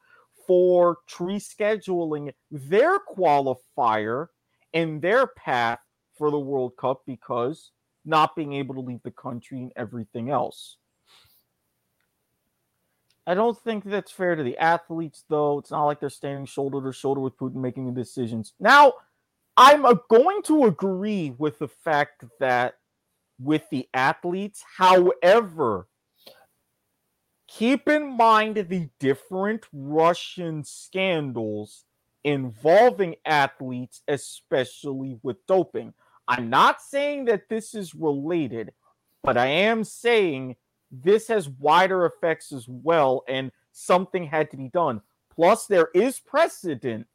for 0.48 0.98
rescheduling 1.10 2.32
their 2.50 3.00
qualifier 3.00 4.28
and 4.74 5.02
their 5.02 5.28
path 5.28 5.80
for 6.18 6.32
the 6.32 6.40
World 6.40 6.78
Cup 6.78 7.02
because 7.06 7.72
not 8.06 8.36
being 8.36 8.54
able 8.54 8.76
to 8.76 8.82
leave 8.82 9.04
the 9.04 9.12
country 9.12 9.60
and 9.60 9.74
everything 9.76 10.30
else. 10.30 10.78
I 13.28 13.34
don't 13.34 13.58
think 13.58 13.84
that's 13.84 14.12
fair 14.12 14.36
to 14.36 14.44
the 14.44 14.58
athletes, 14.58 15.26
though. 15.30 15.60
It's 15.60 15.72
not 15.72 15.86
like 15.86 16.00
they're 16.00 16.10
standing 16.10 16.46
shoulder 16.46 16.82
to 16.82 16.98
shoulder 16.98 17.22
with 17.22 17.38
Putin 17.38 17.56
making 17.56 17.86
the 17.86 18.02
decisions. 18.02 18.54
Now, 18.60 18.94
I'm 19.58 19.86
uh, 19.86 19.96
going 20.10 20.42
to 20.44 20.66
agree 20.66 21.34
with 21.38 21.60
the 21.60 21.68
fact 21.68 22.24
that 22.40 22.76
with 23.40 23.64
the 23.70 23.88
athletes, 23.94 24.64
however, 24.78 25.88
keep 27.48 27.88
in 27.88 28.16
mind 28.16 28.56
the 28.56 28.90
different 29.00 29.66
Russian 29.74 30.64
scandals 30.64 31.86
involving 32.24 33.16
athletes, 33.26 34.02
especially 34.08 35.20
with 35.24 35.46
doping. 35.48 35.94
I'm 36.28 36.50
not 36.50 36.82
saying 36.82 37.26
that 37.26 37.50
this 37.50 37.74
is 37.74 37.96
related, 37.96 38.72
but 39.24 39.38
I 39.38 39.48
am 39.48 39.84
saying 39.84 40.56
this 40.92 41.28
has 41.28 41.50
wider 41.50 42.06
effects 42.06 42.52
as 42.52 42.68
well, 42.68 43.24
and 43.28 43.52
something 43.72 44.26
had 44.26 44.52
to 44.52 44.58
be 44.58 44.70
done. 44.70 45.02
Plus, 45.34 45.66
there 45.66 45.90
is 45.94 46.20
precedent. 46.20 47.08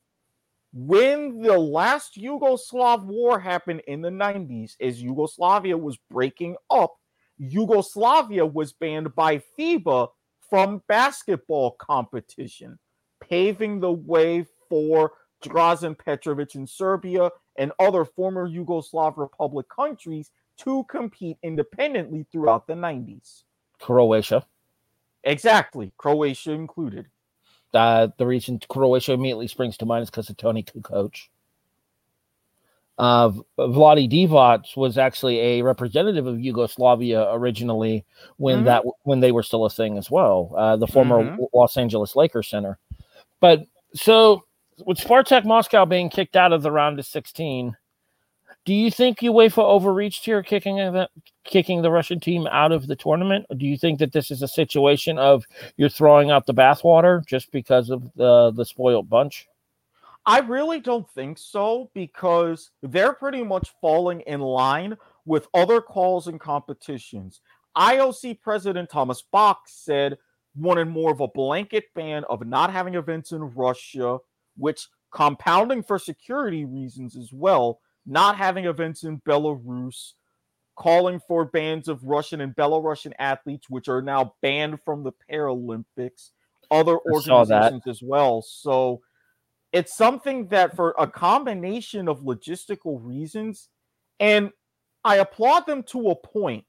When 0.79 1.41
the 1.41 1.59
last 1.59 2.19
Yugoslav 2.19 3.03
war 3.07 3.41
happened 3.41 3.81
in 3.87 4.03
the 4.03 4.11
90s, 4.11 4.77
as 4.79 5.03
Yugoslavia 5.03 5.75
was 5.75 5.97
breaking 6.11 6.57
up, 6.69 6.97
Yugoslavia 7.39 8.45
was 8.45 8.75
banned 8.75 9.15
by 9.15 9.41
FIBA 9.59 10.09
from 10.51 10.83
basketball 10.87 11.71
competition, 11.79 12.79
paving 13.23 13.81
the 13.81 13.91
way 13.91 14.45
for 14.69 15.15
Drazen 15.43 15.97
Petrovic 15.97 16.55
in 16.55 16.67
Serbia 16.67 17.31
and 17.57 17.73
other 17.79 18.05
former 18.05 18.47
Yugoslav 18.47 19.17
Republic 19.17 19.65
countries 19.75 20.31
to 20.59 20.85
compete 20.91 21.39
independently 21.43 22.27
throughout 22.31 22.67
the 22.67 22.75
90s. 22.75 23.45
Croatia. 23.81 24.45
Exactly, 25.25 25.95
Croatia 25.97 26.53
included. 26.53 27.07
Uh, 27.75 28.09
the 28.17 28.27
reason 28.27 28.61
Croatia 28.69 29.13
immediately 29.13 29.49
springs 29.49 29.77
to 29.79 29.87
mind 29.87 30.03
is 30.05 30.11
because 30.11 30.31
of 30.31 30.37
Toni 30.37 30.63
Kukoc. 30.63 31.15
Uh, 32.99 33.31
Vlade 33.59 34.11
Divac 34.11 34.75
was 34.77 34.97
actually 34.97 35.39
a 35.39 35.63
representative 35.63 36.27
of 36.27 36.41
Yugoslavia 36.41 37.31
originally 37.33 38.07
when 38.39 38.63
Mhm. 38.63 38.65
that 38.65 38.85
when 39.03 39.21
they 39.21 39.33
were 39.33 39.43
still 39.43 39.67
a 39.67 39.71
thing 39.71 39.99
as 39.99 40.11
well. 40.11 40.51
Uh, 40.57 40.77
the 40.77 40.87
former 40.87 41.23
Mhm. 41.23 41.47
Los 41.53 41.77
Angeles 41.77 42.17
Lakers 42.17 42.49
center. 42.49 42.79
But 43.41 43.65
so 43.93 44.45
with 44.87 44.99
Spartak 44.99 45.45
Moscow 45.45 45.85
being 45.85 46.09
kicked 46.09 46.37
out 46.37 46.55
of 46.55 46.63
the 46.63 46.73
round 46.73 46.99
of 46.99 47.05
16, 47.05 47.77
do 48.67 48.75
you 48.75 48.91
think 48.91 49.21
UEFA 49.21 49.63
overreached 49.63 50.25
here, 50.25 50.43
kicking 50.43 50.77
the 50.77 51.09
kicking 51.45 51.83
the 51.83 51.91
Russian 51.91 52.19
team 52.19 52.49
out 52.49 52.73
of 52.73 52.89
the 52.89 52.97
tournament? 52.97 53.47
Or 53.49 53.57
do 53.57 53.65
you 53.65 53.79
think 53.79 54.01
that 54.01 54.13
this 54.13 54.33
is 54.33 54.43
a 54.43 54.49
situation 54.49 55.19
of 55.19 55.45
you're 55.77 55.89
throwing 55.89 56.33
out 56.33 56.47
the 56.47 56.53
bathwater 56.53 57.25
just 57.25 57.53
because 57.53 57.89
of 57.91 58.13
the 58.17 58.51
the 58.51 58.65
spoiled 58.65 59.09
bunch? 59.09 59.47
I 60.27 60.41
really 60.41 60.81
don't 60.81 61.09
think 61.13 61.39
so 61.39 61.89
because 61.95 62.73
they're 62.83 63.13
pretty 63.13 63.45
much 63.45 63.73
falling 63.81 64.23
in 64.23 64.41
line 64.41 64.97
with 65.25 65.47
other 65.55 65.81
calls 65.81 66.27
and 66.27 66.41
competitions. 66.41 67.41
IOC 67.77 68.41
President 68.41 68.91
Thomas 68.91 69.23
Bach 69.31 69.61
said 69.67 70.19
wanted 70.57 70.89
more 70.89 71.13
of 71.13 71.21
a 71.21 71.29
blanket 71.29 71.85
ban 71.95 72.25
of 72.25 72.45
not 72.45 72.73
having 72.73 72.97
events 72.97 73.31
in 73.31 73.45
Russia, 73.55 74.19
which 74.57 74.89
compounding 75.13 75.85
for 75.85 76.01
security 76.01 76.65
reasons 76.65 77.17
as 77.17 77.33
well, 77.33 77.81
not 78.07 78.37
having 78.37 78.67
events 78.67 79.05
in 79.05 79.21
Belarus, 79.21 80.13
calling 80.77 81.21
for 81.27 81.45
bans 81.45 81.89
of 81.89 82.05
Russian 82.05 82.41
and 82.41 82.55
Belarusian 82.55 83.13
athletes, 83.19 83.69
which 83.69 83.89
are 83.89 84.03
now 84.03 84.35
banned 84.43 84.79
from 84.85 85.03
the 85.03 85.13
Paralympics, 85.31 86.31
other 86.71 86.99
organizations 86.99 87.83
as 87.87 88.03
well. 88.03 88.43
So 88.43 89.01
it's 89.73 89.97
something 89.97 90.49
that 90.49 90.75
for 90.75 90.95
a 90.99 91.07
combination 91.07 92.09
of 92.09 92.23
logistical 92.23 92.99
reasons 93.03 93.69
and 94.21 94.51
i 95.05 95.17
applaud 95.17 95.67
them 95.67 95.83
to 95.83 96.09
a 96.11 96.17
point 96.17 96.65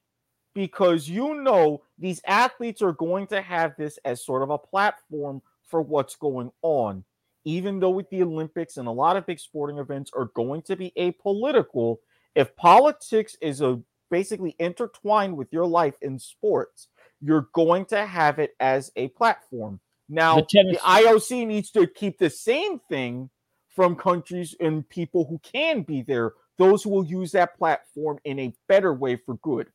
because 0.54 1.08
you 1.08 1.34
know 1.42 1.82
these 1.98 2.20
athletes 2.26 2.82
are 2.82 2.92
going 2.92 3.26
to 3.26 3.40
have 3.40 3.72
this 3.78 3.98
as 4.04 4.24
sort 4.24 4.42
of 4.42 4.50
a 4.50 4.58
platform 4.58 5.40
for 5.66 5.80
what's 5.80 6.16
going 6.16 6.50
on 6.62 7.04
even 7.48 7.80
though 7.80 7.90
with 7.90 8.08
the 8.10 8.22
olympics 8.22 8.76
and 8.76 8.88
a 8.88 8.92
lot 8.92 9.16
of 9.16 9.26
big 9.26 9.40
sporting 9.40 9.78
events 9.78 10.10
are 10.14 10.30
going 10.34 10.62
to 10.62 10.76
be 10.76 10.92
apolitical 10.98 11.96
if 12.34 12.54
politics 12.56 13.36
is 13.40 13.60
a 13.60 13.80
basically 14.10 14.54
intertwined 14.58 15.36
with 15.36 15.52
your 15.52 15.66
life 15.66 15.94
in 16.02 16.18
sports 16.18 16.88
you're 17.20 17.48
going 17.52 17.84
to 17.84 18.06
have 18.06 18.38
it 18.38 18.54
as 18.60 18.90
a 18.96 19.08
platform 19.08 19.80
now, 20.08 20.36
The 20.36 20.62
the 20.72 20.78
IOC 20.78 21.46
needs 21.46 21.70
to 21.72 21.86
keep 21.86 22.18
the 22.18 22.30
same 22.30 22.80
thing 22.88 23.28
from 23.68 23.94
countries 23.94 24.56
and 24.58 24.88
people 24.88 25.26
who 25.28 25.38
can 25.40 25.82
be 25.82 26.02
there 26.02 26.32
those 26.56 26.82
who 26.82 26.90
will 26.90 27.04
use 27.04 27.30
that 27.32 27.56
platform 27.56 28.18
in 28.24 28.38
a 28.40 28.52
better 28.66 28.92
way 28.92 29.14
for 29.14 29.36
good. 29.36 29.68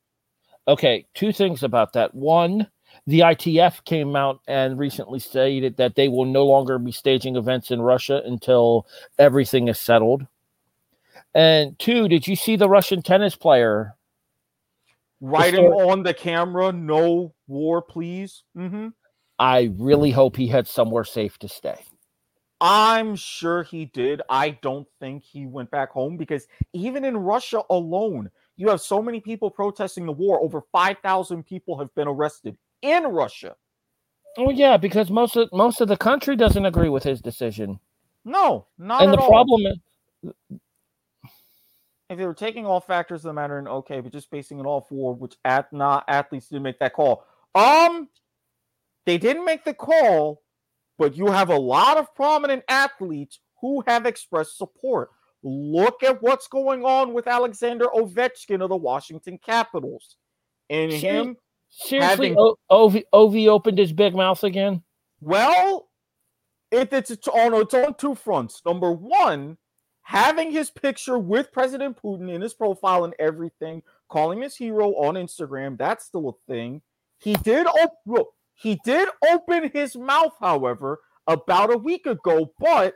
Okay, 0.67 1.05
two 1.13 1.33
things 1.33 1.63
about 1.63 1.93
that. 1.93 2.13
One, 2.15 2.67
the 3.05 3.19
ITF 3.19 3.83
came 3.83 4.15
out 4.15 4.39
and 4.47 4.79
recently 4.79 5.19
stated 5.19 5.77
that 5.77 5.95
they 5.95 6.07
will 6.07 6.25
no 6.25 6.45
longer 6.45 6.79
be 6.79 6.91
staging 6.91 7.35
events 7.35 7.71
in 7.71 7.81
Russia 7.81 8.21
until 8.25 8.87
everything 9.19 9.67
is 9.67 9.79
settled. 9.79 10.25
And 11.35 11.77
two, 11.79 12.07
did 12.07 12.27
you 12.27 12.35
see 12.35 12.55
the 12.55 12.69
Russian 12.69 13.01
tennis 13.01 13.35
player? 13.35 13.95
Right 15.19 15.55
on 15.55 16.03
the 16.03 16.13
camera, 16.13 16.71
no 16.71 17.33
war, 17.47 17.81
please. 17.81 18.43
Mm-hmm. 18.57 18.89
I 19.39 19.71
really 19.77 20.11
hope 20.11 20.35
he 20.35 20.47
had 20.47 20.67
somewhere 20.67 21.05
safe 21.05 21.37
to 21.39 21.47
stay. 21.47 21.77
I'm 22.61 23.15
sure 23.15 23.63
he 23.63 23.85
did. 23.85 24.21
I 24.29 24.51
don't 24.61 24.87
think 24.99 25.23
he 25.23 25.45
went 25.45 25.69
back 25.71 25.91
home 25.91 26.15
because 26.15 26.47
even 26.71 27.03
in 27.03 27.17
Russia 27.17 27.61
alone, 27.69 28.29
you 28.55 28.69
have 28.69 28.81
so 28.81 29.01
many 29.01 29.19
people 29.19 29.49
protesting 29.49 30.05
the 30.05 30.11
war. 30.11 30.41
Over 30.41 30.61
5,000 30.71 31.43
people 31.43 31.77
have 31.79 31.93
been 31.95 32.07
arrested 32.07 32.57
in 32.81 33.03
Russia. 33.03 33.55
Oh 34.37 34.49
yeah, 34.49 34.77
because 34.77 35.11
most 35.11 35.35
of 35.35 35.49
most 35.53 35.79
of 35.79 35.87
the 35.87 35.97
country 35.97 36.35
doesn't 36.35 36.65
agree 36.65 36.89
with 36.89 37.03
his 37.03 37.21
decision. 37.21 37.79
No, 38.25 38.65
not 38.79 39.03
and 39.03 39.13
the 39.13 39.17
all. 39.17 39.29
problem 39.29 39.61
is 39.67 40.59
if 42.09 42.17
they 42.17 42.25
were 42.25 42.33
taking 42.33 42.65
all 42.65 42.79
factors 42.79 43.19
of 43.19 43.29
the 43.29 43.33
matter 43.33 43.57
and 43.57 43.67
okay, 43.67 43.99
but 43.99 44.11
just 44.11 44.31
basing 44.31 44.59
it 44.59 44.65
off 44.65 44.89
war, 44.91 45.13
which 45.13 45.35
at 45.45 45.71
not 45.73 46.05
athletes 46.07 46.47
didn't 46.47 46.63
make 46.63 46.79
that 46.79 46.93
call. 46.93 47.25
Um, 47.53 48.09
they 49.05 49.17
didn't 49.17 49.45
make 49.45 49.63
the 49.63 49.73
call, 49.73 50.41
but 50.97 51.15
you 51.15 51.27
have 51.27 51.49
a 51.49 51.57
lot 51.57 51.97
of 51.97 52.13
prominent 52.15 52.63
athletes 52.67 53.39
who 53.61 53.83
have 53.87 54.05
expressed 54.05 54.57
support. 54.57 55.11
Look 55.43 56.03
at 56.03 56.21
what's 56.23 56.47
going 56.47 56.85
on 56.85 57.13
with 57.13 57.27
Alexander 57.27 57.85
Ovechkin 57.93 58.61
of 58.61 58.69
the 58.69 58.77
Washington 58.77 59.37
Capitals. 59.37 60.15
And 60.69 60.91
him 60.91 61.35
seriously, 61.69 62.29
having, 62.29 62.55
Ovi, 62.71 63.03
Ovi 63.13 63.47
opened 63.47 63.77
his 63.77 63.91
big 63.91 64.15
mouth 64.15 64.43
again. 64.43 64.81
Well, 65.19 65.89
it, 66.71 66.93
it's, 66.93 67.11
it's 67.11 67.27
on 67.27 67.53
its 67.53 67.73
on 67.73 67.95
two 67.95 68.15
fronts. 68.15 68.61
Number 68.65 68.91
one, 68.91 69.57
having 70.01 70.51
his 70.51 70.71
picture 70.71 71.19
with 71.19 71.51
President 71.51 71.97
Putin 72.01 72.33
in 72.33 72.41
his 72.41 72.53
profile 72.53 73.03
and 73.03 73.13
everything, 73.19 73.83
calling 74.09 74.41
his 74.41 74.55
hero 74.55 74.91
on 74.91 75.15
Instagram, 75.15 75.77
that's 75.77 76.05
still 76.05 76.29
a 76.29 76.51
thing. 76.51 76.81
He 77.19 77.33
did 77.35 77.67
op- 77.67 78.33
he 78.55 78.79
did 78.85 79.09
open 79.31 79.69
his 79.73 79.95
mouth, 79.95 80.33
however, 80.39 80.99
about 81.27 81.73
a 81.73 81.77
week 81.77 82.05
ago, 82.05 82.51
but 82.59 82.95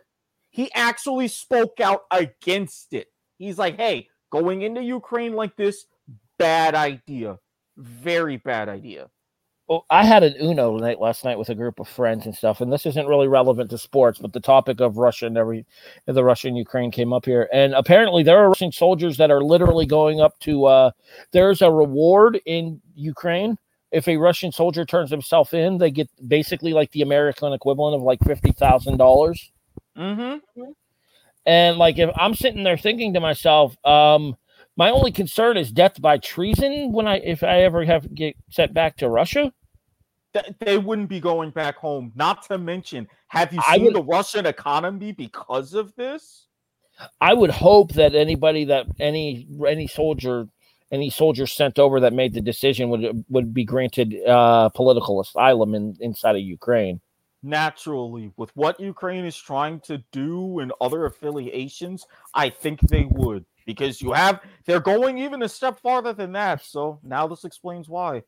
he 0.50 0.72
actually 0.74 1.28
spoke 1.28 1.80
out 1.80 2.02
against 2.12 2.94
it. 2.94 3.08
He's 3.38 3.58
like, 3.58 3.76
"Hey, 3.78 4.10
going 4.32 4.62
into 4.62 4.82
Ukraine 4.82 5.34
like 5.34 5.56
this, 5.56 5.86
bad 6.38 6.76
idea. 6.76 7.40
Very 7.78 8.38
bad 8.38 8.70
idea." 8.70 9.10
well, 9.68 9.86
I 9.90 10.06
had 10.06 10.24
an 10.24 10.36
Uno 10.40 10.78
night 10.78 11.02
last 11.02 11.26
night 11.26 11.38
with 11.38 11.50
a 11.50 11.56
group 11.56 11.80
of 11.80 11.90
friends 11.90 12.26
and 12.26 12.34
stuff, 12.34 12.62
and 12.62 12.72
this 12.72 12.86
isn't 12.86 13.06
really 13.06 13.28
relevant 13.28 13.70
to 13.72 13.78
sports, 13.78 14.18
but 14.18 14.32
the 14.32 14.40
topic 14.40 14.80
of 14.80 14.98
Russia 14.98 15.26
and 15.26 15.38
every 15.38 15.66
the 16.06 16.24
Russia 16.24 16.48
and 16.48 16.58
Ukraine 16.58 16.90
came 16.90 17.12
up 17.12 17.26
here, 17.26 17.50
and 17.52 17.74
apparently 17.74 18.24
there 18.24 18.38
are 18.38 18.48
Russian 18.48 18.72
soldiers 18.72 19.18
that 19.18 19.30
are 19.30 19.44
literally 19.44 19.86
going 19.86 20.22
up 20.22 20.40
to. 20.40 20.66
Uh, 20.66 20.92
there's 21.32 21.62
a 21.62 21.70
reward 21.70 22.40
in 22.46 22.82
Ukraine 22.96 23.58
if 23.92 24.08
a 24.08 24.18
Russian 24.18 24.52
soldier 24.52 24.86
turns 24.86 25.10
himself 25.10 25.54
in, 25.54 25.78
they 25.78 25.92
get 25.92 26.10
basically 26.28 26.74
like 26.74 26.92
the 26.92 27.02
American 27.02 27.54
equivalent 27.54 27.96
of 27.96 28.02
like 28.02 28.20
fifty 28.24 28.52
thousand 28.52 28.98
dollars. 28.98 29.52
Mm-hmm. 29.98 30.72
And 31.46 31.78
like 31.78 31.98
if 31.98 32.10
I'm 32.16 32.36
sitting 32.36 32.64
there 32.64 32.78
thinking 32.78 33.14
to 33.14 33.20
myself, 33.20 33.76
um, 33.86 34.36
my 34.76 34.92
only 34.92 35.12
concern 35.12 35.58
is 35.58 35.72
death 35.72 36.00
by 36.02 36.18
treason 36.18 36.92
when 36.92 37.08
I 37.08 37.18
if 37.18 37.44
I 37.44 37.64
ever 37.64 37.84
have 37.84 38.14
get 38.14 38.36
sent 38.50 38.74
back 38.74 38.98
to 38.98 39.10
Russia. 39.10 39.52
They 40.60 40.78
wouldn't 40.78 41.10
be 41.10 41.20
going 41.20 41.50
back 41.50 41.78
home. 41.78 42.12
Not 42.16 42.44
to 42.44 42.60
mention, 42.60 43.08
have 43.30 43.52
you 43.52 43.62
seen 43.72 43.86
would, 43.86 43.96
the 43.96 44.04
Russian 44.04 44.46
economy 44.46 45.12
because 45.12 45.74
of 45.74 45.96
this? 45.96 46.46
I 47.20 47.34
would 47.34 47.50
hope 47.50 47.94
that 47.94 48.14
anybody 48.14 48.66
that 48.66 48.86
any 49.00 49.48
any 49.68 49.88
soldier 49.88 50.48
any 50.92 51.10
soldier 51.10 51.48
sent 51.48 51.80
over 51.80 52.00
that 52.02 52.14
made 52.14 52.34
the 52.34 52.42
decision 52.42 52.90
would 52.90 53.26
would 53.30 53.54
be 53.54 53.66
granted 53.66 54.16
uh, 54.28 54.70
political 54.70 55.20
asylum 55.20 55.74
in 55.76 55.98
inside 56.00 56.36
of 56.36 56.42
Ukraine. 56.42 57.02
Naturally, 57.44 58.32
with 58.36 58.50
what 58.56 58.80
Ukraine 58.80 59.26
is 59.26 59.38
trying 59.38 59.80
to 59.82 60.04
do 60.12 60.60
and 60.60 60.74
other 60.82 61.06
affiliations, 61.06 62.06
I 62.34 62.50
think 62.50 62.82
they 62.82 63.06
would 63.10 63.46
because 63.68 64.02
you 64.02 64.14
have 64.14 64.40
they're 64.66 64.80
going 64.80 65.20
even 65.20 65.44
a 65.44 65.50
step 65.50 65.80
farther 65.80 66.14
than 66.14 66.32
that. 66.32 66.66
So 66.66 67.00
now 67.04 67.28
this 67.28 67.44
explains 67.44 67.88
why. 67.88 68.24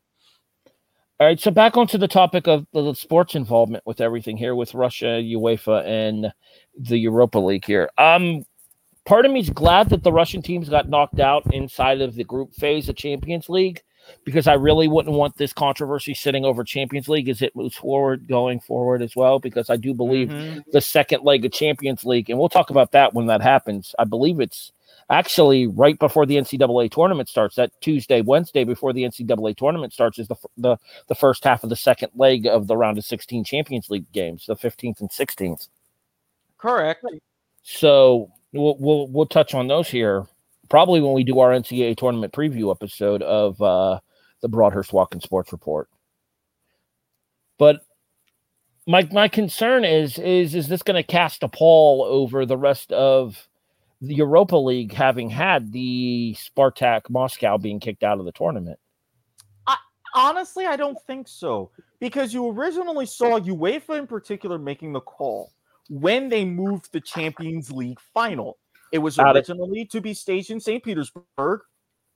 All 1.18 1.26
right, 1.26 1.38
so 1.38 1.50
back 1.50 1.76
onto 1.76 1.98
the 1.98 2.08
topic 2.08 2.46
of 2.46 2.66
the 2.72 2.94
sports 2.94 3.34
involvement 3.34 3.84
with 3.84 4.00
everything 4.00 4.38
here 4.38 4.54
with 4.54 4.72
Russia, 4.72 5.20
UEFA, 5.20 5.84
and 5.84 6.32
the 6.78 6.96
Europa 6.96 7.38
League 7.38 7.66
here. 7.66 7.90
Um, 7.98 8.44
part 9.04 9.26
of 9.26 9.32
me 9.32 9.40
is 9.40 9.50
glad 9.50 9.90
that 9.90 10.02
the 10.02 10.12
Russian 10.12 10.40
teams 10.40 10.70
got 10.70 10.88
knocked 10.88 11.20
out 11.20 11.52
inside 11.52 12.00
of 12.00 12.14
the 12.14 12.24
group 12.24 12.54
phase 12.54 12.88
of 12.88 12.96
Champions 12.96 13.50
League 13.50 13.82
because 14.24 14.46
I 14.46 14.54
really 14.54 14.88
wouldn't 14.88 15.14
want 15.14 15.36
this 15.36 15.52
controversy 15.52 16.14
sitting 16.14 16.44
over 16.44 16.64
Champions 16.64 17.08
League 17.08 17.28
as 17.28 17.42
it 17.42 17.54
moves 17.56 17.76
forward, 17.76 18.28
going 18.28 18.60
forward 18.60 19.02
as 19.02 19.16
well. 19.16 19.38
Because 19.38 19.70
I 19.70 19.76
do 19.76 19.94
believe 19.94 20.28
mm-hmm. 20.28 20.60
the 20.72 20.80
second 20.80 21.24
leg 21.24 21.44
of 21.44 21.52
Champions 21.52 22.04
League, 22.04 22.30
and 22.30 22.38
we'll 22.38 22.48
talk 22.48 22.70
about 22.70 22.92
that 22.92 23.14
when 23.14 23.26
that 23.26 23.42
happens. 23.42 23.94
I 23.98 24.04
believe 24.04 24.40
it's 24.40 24.72
actually 25.10 25.66
right 25.66 25.98
before 25.98 26.24
the 26.24 26.36
NCAA 26.36 26.90
tournament 26.90 27.28
starts. 27.28 27.56
That 27.56 27.72
Tuesday, 27.80 28.20
Wednesday 28.22 28.64
before 28.64 28.92
the 28.92 29.02
NCAA 29.02 29.56
tournament 29.56 29.92
starts 29.92 30.18
is 30.18 30.28
the 30.28 30.36
the 30.56 30.76
the 31.08 31.14
first 31.14 31.44
half 31.44 31.62
of 31.62 31.70
the 31.70 31.76
second 31.76 32.12
leg 32.14 32.46
of 32.46 32.66
the 32.66 32.76
round 32.76 32.98
of 32.98 33.04
16 33.04 33.44
Champions 33.44 33.90
League 33.90 34.10
games, 34.12 34.46
the 34.46 34.56
15th 34.56 35.00
and 35.00 35.10
16th. 35.10 35.68
Correct. 36.58 37.04
So 37.62 38.30
we'll 38.52 38.76
we'll, 38.78 39.08
we'll 39.08 39.26
touch 39.26 39.54
on 39.54 39.68
those 39.68 39.88
here 39.88 40.26
probably 40.70 41.02
when 41.02 41.12
we 41.12 41.24
do 41.24 41.40
our 41.40 41.50
NCAA 41.50 41.96
tournament 41.98 42.32
preview 42.32 42.70
episode 42.70 43.22
of 43.22 43.60
uh, 43.60 44.00
the 44.40 44.48
Broadhurst 44.48 44.94
Watkins 44.94 45.24
Sports 45.24 45.52
Report. 45.52 45.90
But 47.58 47.82
my 48.86 49.06
my 49.12 49.28
concern 49.28 49.84
is 49.84 50.18
is 50.18 50.54
is 50.54 50.68
this 50.68 50.82
going 50.82 50.96
to 50.96 51.06
cast 51.06 51.42
a 51.42 51.48
pall 51.48 52.02
over 52.02 52.46
the 52.46 52.56
rest 52.56 52.92
of 52.92 53.46
the 54.00 54.14
Europa 54.14 54.56
League 54.56 54.94
having 54.94 55.28
had 55.28 55.72
the 55.72 56.34
Spartak 56.38 57.10
Moscow 57.10 57.58
being 57.58 57.80
kicked 57.80 58.02
out 58.02 58.18
of 58.18 58.24
the 58.24 58.32
tournament? 58.32 58.78
I, 59.66 59.76
honestly, 60.14 60.64
I 60.64 60.76
don't 60.76 60.98
think 61.06 61.28
so 61.28 61.70
because 61.98 62.32
you 62.32 62.48
originally 62.48 63.04
saw 63.04 63.38
UEFA 63.38 63.98
in 63.98 64.06
particular 64.06 64.58
making 64.58 64.94
the 64.94 65.00
call 65.00 65.52
when 65.90 66.30
they 66.30 66.46
moved 66.46 66.90
the 66.92 67.00
Champions 67.00 67.70
League 67.70 68.00
final. 68.14 68.56
It 68.92 68.98
was 68.98 69.18
originally 69.18 69.84
to 69.86 70.00
be 70.00 70.14
staged 70.14 70.50
in 70.50 70.60
St. 70.60 70.82
Petersburg. 70.82 71.60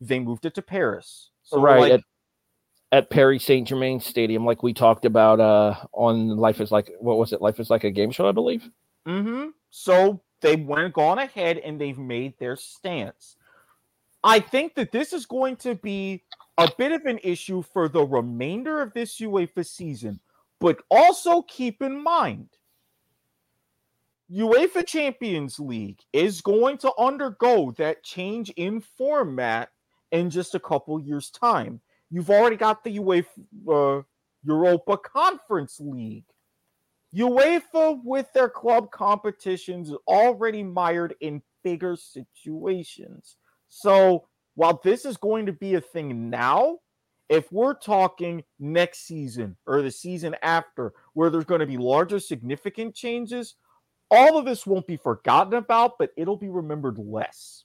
They 0.00 0.18
moved 0.18 0.44
it 0.44 0.54
to 0.54 0.62
Paris. 0.62 1.30
So 1.42 1.60
right 1.60 1.80
like, 1.80 1.92
at, 1.92 2.00
at 2.92 3.10
Paris 3.10 3.44
Saint 3.44 3.68
Germain 3.68 4.00
Stadium, 4.00 4.44
like 4.44 4.62
we 4.62 4.72
talked 4.72 5.04
about 5.04 5.40
uh, 5.40 5.74
on 5.92 6.36
Life 6.36 6.60
is 6.60 6.72
Like 6.72 6.90
what 6.98 7.18
was 7.18 7.32
it? 7.32 7.40
Life 7.40 7.60
is 7.60 7.70
Like 7.70 7.84
a 7.84 7.90
Game 7.90 8.10
Show, 8.10 8.28
I 8.28 8.32
believe. 8.32 8.68
Mm-hmm. 9.06 9.48
So 9.70 10.22
they 10.40 10.56
went 10.56 10.94
gone 10.94 11.18
ahead 11.18 11.58
and 11.58 11.80
they've 11.80 11.98
made 11.98 12.38
their 12.38 12.56
stance. 12.56 13.36
I 14.22 14.40
think 14.40 14.74
that 14.74 14.90
this 14.90 15.12
is 15.12 15.26
going 15.26 15.56
to 15.56 15.74
be 15.74 16.24
a 16.56 16.70
bit 16.78 16.92
of 16.92 17.04
an 17.04 17.18
issue 17.22 17.62
for 17.62 17.88
the 17.88 18.04
remainder 18.04 18.80
of 18.80 18.94
this 18.94 19.20
UEFA 19.20 19.66
season, 19.66 20.20
but 20.60 20.78
also 20.90 21.42
keep 21.42 21.82
in 21.82 22.02
mind 22.02 22.48
UEFA 24.32 24.86
Champions 24.86 25.58
League 25.58 26.00
is 26.12 26.40
going 26.40 26.78
to 26.78 26.92
undergo 26.98 27.72
that 27.72 28.02
change 28.02 28.50
in 28.50 28.80
format 28.80 29.70
in 30.12 30.30
just 30.30 30.54
a 30.54 30.60
couple 30.60 30.98
years' 31.00 31.30
time. 31.30 31.80
You've 32.10 32.30
already 32.30 32.56
got 32.56 32.84
the 32.84 32.98
UEFA 32.98 33.26
uh, 33.68 34.02
Europa 34.44 34.98
Conference 34.98 35.78
League 35.80 36.24
UEFA, 37.14 38.00
with 38.02 38.32
their 38.32 38.48
club 38.48 38.90
competitions, 38.90 39.90
is 39.90 39.96
already 40.08 40.62
mired 40.62 41.14
in 41.20 41.42
bigger 41.62 41.96
situations. 41.96 43.36
So 43.68 44.26
while 44.56 44.80
this 44.82 45.04
is 45.04 45.16
going 45.16 45.46
to 45.46 45.52
be 45.52 45.74
a 45.74 45.80
thing 45.80 46.28
now, 46.28 46.78
if 47.28 47.50
we're 47.52 47.74
talking 47.74 48.42
next 48.58 49.06
season 49.06 49.56
or 49.66 49.80
the 49.80 49.90
season 49.90 50.36
after, 50.42 50.92
where 51.14 51.30
there's 51.30 51.44
going 51.44 51.60
to 51.60 51.66
be 51.66 51.78
larger, 51.78 52.18
significant 52.18 52.94
changes, 52.94 53.54
all 54.14 54.38
of 54.38 54.44
this 54.44 54.66
won't 54.66 54.86
be 54.86 54.96
forgotten 54.96 55.54
about, 55.54 55.98
but 55.98 56.10
it'll 56.16 56.36
be 56.36 56.48
remembered 56.48 56.98
less. 56.98 57.64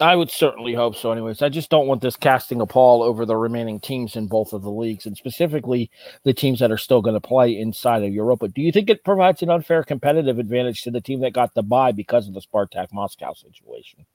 I 0.00 0.14
would 0.14 0.30
certainly 0.30 0.74
hope 0.74 0.94
so. 0.94 1.10
Anyways, 1.10 1.42
I 1.42 1.48
just 1.48 1.70
don't 1.70 1.88
want 1.88 2.02
this 2.02 2.14
casting 2.14 2.60
a 2.60 2.66
pall 2.66 3.02
over 3.02 3.26
the 3.26 3.36
remaining 3.36 3.80
teams 3.80 4.14
in 4.14 4.28
both 4.28 4.52
of 4.52 4.62
the 4.62 4.70
leagues, 4.70 5.06
and 5.06 5.16
specifically 5.16 5.90
the 6.22 6.32
teams 6.32 6.60
that 6.60 6.70
are 6.70 6.78
still 6.78 7.02
going 7.02 7.14
to 7.14 7.20
play 7.20 7.58
inside 7.58 8.04
of 8.04 8.12
Europa. 8.12 8.46
Do 8.46 8.62
you 8.62 8.70
think 8.70 8.90
it 8.90 9.04
provides 9.04 9.42
an 9.42 9.50
unfair 9.50 9.82
competitive 9.82 10.38
advantage 10.38 10.82
to 10.82 10.92
the 10.92 11.00
team 11.00 11.20
that 11.20 11.32
got 11.32 11.54
the 11.54 11.64
bye 11.64 11.90
because 11.90 12.28
of 12.28 12.34
the 12.34 12.40
Spartak 12.40 12.92
Moscow 12.92 13.34
situation? 13.34 14.06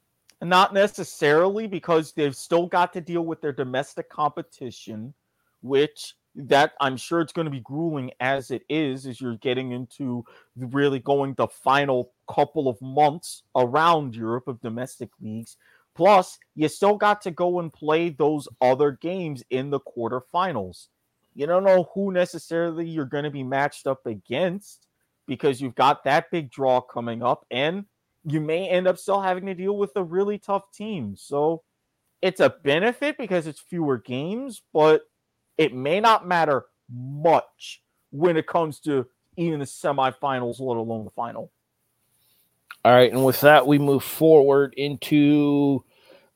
Not 0.41 0.73
necessarily 0.73 1.67
because 1.67 2.13
they've 2.13 2.35
still 2.35 2.67
got 2.67 2.93
to 2.93 3.01
deal 3.01 3.23
with 3.23 3.41
their 3.41 3.53
domestic 3.53 4.09
competition, 4.09 5.13
which 5.61 6.15
that 6.35 6.73
I'm 6.81 6.97
sure 6.97 7.21
it's 7.21 7.33
going 7.33 7.45
to 7.45 7.51
be 7.51 7.59
grueling 7.59 8.11
as 8.19 8.49
it 8.49 8.63
is, 8.69 9.05
as 9.05 9.21
you're 9.21 9.37
getting 9.37 9.71
into 9.71 10.25
really 10.55 10.99
going 10.99 11.35
the 11.35 11.47
final 11.47 12.11
couple 12.27 12.67
of 12.67 12.81
months 12.81 13.43
around 13.55 14.15
Europe 14.15 14.47
of 14.47 14.61
domestic 14.61 15.09
leagues. 15.21 15.57
Plus, 15.95 16.39
you 16.55 16.67
still 16.67 16.97
got 16.97 17.21
to 17.21 17.31
go 17.31 17.59
and 17.59 17.71
play 17.71 18.09
those 18.09 18.47
other 18.61 18.91
games 18.91 19.43
in 19.51 19.69
the 19.69 19.79
quarterfinals. 19.79 20.87
You 21.35 21.45
don't 21.45 21.63
know 21.63 21.89
who 21.93 22.11
necessarily 22.11 22.87
you're 22.87 23.05
going 23.05 23.25
to 23.25 23.31
be 23.31 23.43
matched 23.43 23.85
up 23.85 24.05
against 24.05 24.87
because 25.27 25.61
you've 25.61 25.75
got 25.75 26.03
that 26.03 26.31
big 26.31 26.49
draw 26.51 26.81
coming 26.81 27.21
up, 27.21 27.45
and 27.51 27.85
you 28.25 28.41
may 28.41 28.67
end 28.69 28.87
up 28.87 28.97
still 28.97 29.21
having 29.21 29.45
to 29.45 29.53
deal 29.53 29.77
with 29.77 29.91
a 29.95 30.03
really 30.03 30.37
tough 30.39 30.71
team. 30.71 31.15
So 31.15 31.63
it's 32.21 32.39
a 32.39 32.55
benefit 32.63 33.17
because 33.17 33.47
it's 33.47 33.59
fewer 33.59 33.97
games, 33.97 34.61
but 34.73 35.03
it 35.57 35.73
may 35.73 35.99
not 35.99 36.27
matter 36.27 36.65
much 36.89 37.81
when 38.11 38.37
it 38.37 38.47
comes 38.47 38.79
to 38.81 39.05
even 39.37 39.59
the 39.59 39.65
semifinals, 39.65 40.59
let 40.59 40.77
alone 40.77 41.05
the 41.05 41.11
final. 41.11 41.51
All 42.85 42.93
right, 42.93 43.11
and 43.11 43.23
with 43.23 43.41
that, 43.41 43.65
we 43.65 43.79
move 43.79 44.03
forward 44.03 44.73
into 44.75 45.83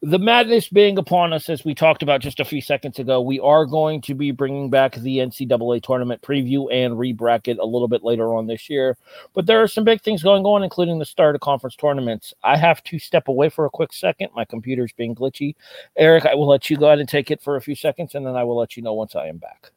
the 0.02 0.20
madness 0.20 0.70
being 0.70 0.98
upon 1.00 1.34
us, 1.34 1.50
as 1.50 1.66
we 1.66 1.74
talked 1.74 2.04
about 2.04 2.22
just 2.22 2.40
a 2.40 2.46
few 2.46 2.62
seconds 2.62 3.00
ago. 3.00 3.20
We 3.20 3.40
are 3.40 3.66
going 3.66 4.02
to 4.02 4.14
be 4.14 4.32
bringing 4.32 4.70
back 4.70 4.96
the 4.96 5.18
NCAA 5.18 5.82
tournament 5.82 6.22
preview 6.22 6.72
and 6.72 6.94
rebracket 6.94 7.58
a 7.58 7.66
little 7.66 7.88
bit 7.88 8.04
later 8.04 8.34
on 8.34 8.46
this 8.46 8.70
year. 8.70 8.96
But 9.34 9.48
there 9.48 9.62
are 9.62 9.68
some 9.68 9.84
big 9.84 10.02
things 10.02 10.22
going 10.22 10.44
on, 10.46 10.64
including 10.64 11.00
the 11.00 11.06
start 11.06 11.34
of 11.34 11.42
conference 11.42 11.76
tournaments. 11.76 12.34
I 12.44 12.58
have 12.58 12.84
to 12.84 13.00
step 13.00 13.28
away 13.28 13.50
for 13.50 13.66
a 13.66 13.72
quick 13.72 13.92
second. 13.92 14.30
My 14.36 14.46
computer's 14.46 14.92
being 14.92 15.16
glitchy. 15.16 15.56
Eric, 15.96 16.28
I 16.28 16.36
will 16.36 16.48
let 16.48 16.70
you 16.70 16.78
go 16.78 16.88
ahead 16.88 17.00
and 17.00 17.10
take 17.10 17.32
it 17.32 17.42
for 17.42 17.56
a 17.56 17.62
few 17.62 17.76
seconds, 17.76 18.14
and 18.14 18.26
then 18.26 18.36
I 18.36 18.44
will 18.44 18.58
let 18.58 18.78
you 18.78 18.84
know 18.84 18.94
once 18.94 19.16
I 19.16 19.28
am 19.28 19.38
back. 19.38 19.72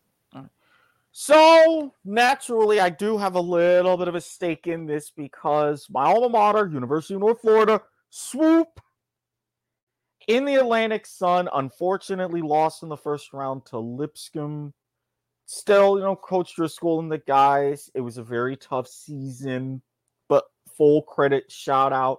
So 1.13 1.93
naturally, 2.05 2.79
I 2.79 2.89
do 2.89 3.19
have 3.19 3.35
a 3.35 3.41
little 3.41 3.97
bit 3.97 4.07
of 4.07 4.15
a 4.15 4.21
stake 4.21 4.67
in 4.67 4.87
this 4.87 5.11
because 5.11 5.89
my 5.91 6.05
alma 6.05 6.29
mater, 6.29 6.69
University 6.69 7.15
of 7.15 7.21
North 7.21 7.41
Florida, 7.41 7.83
swoop 8.11 8.81
in 10.29 10.45
the 10.45 10.57
Atlantic 10.57 11.07
Sun, 11.07 11.49
unfortunately 11.53 12.43
lost 12.43 12.83
in 12.83 12.89
the 12.89 12.97
first 12.97 13.33
round 13.33 13.67
to 13.67 13.79
Lipscomb. 13.79 14.73
Still, 15.47 15.99
you 15.99 16.05
know, 16.05 16.15
Coach 16.15 16.55
Driscoll 16.55 17.01
and 17.01 17.11
the 17.11 17.19
guys, 17.19 17.91
it 17.95 18.01
was 18.01 18.19
a 18.19 18.23
very 18.23 18.57
tough 18.57 18.87
season, 18.87 19.83
but 20.29 20.45
full 20.77 21.03
credit, 21.03 21.51
shout 21.51 21.93
out. 21.93 22.19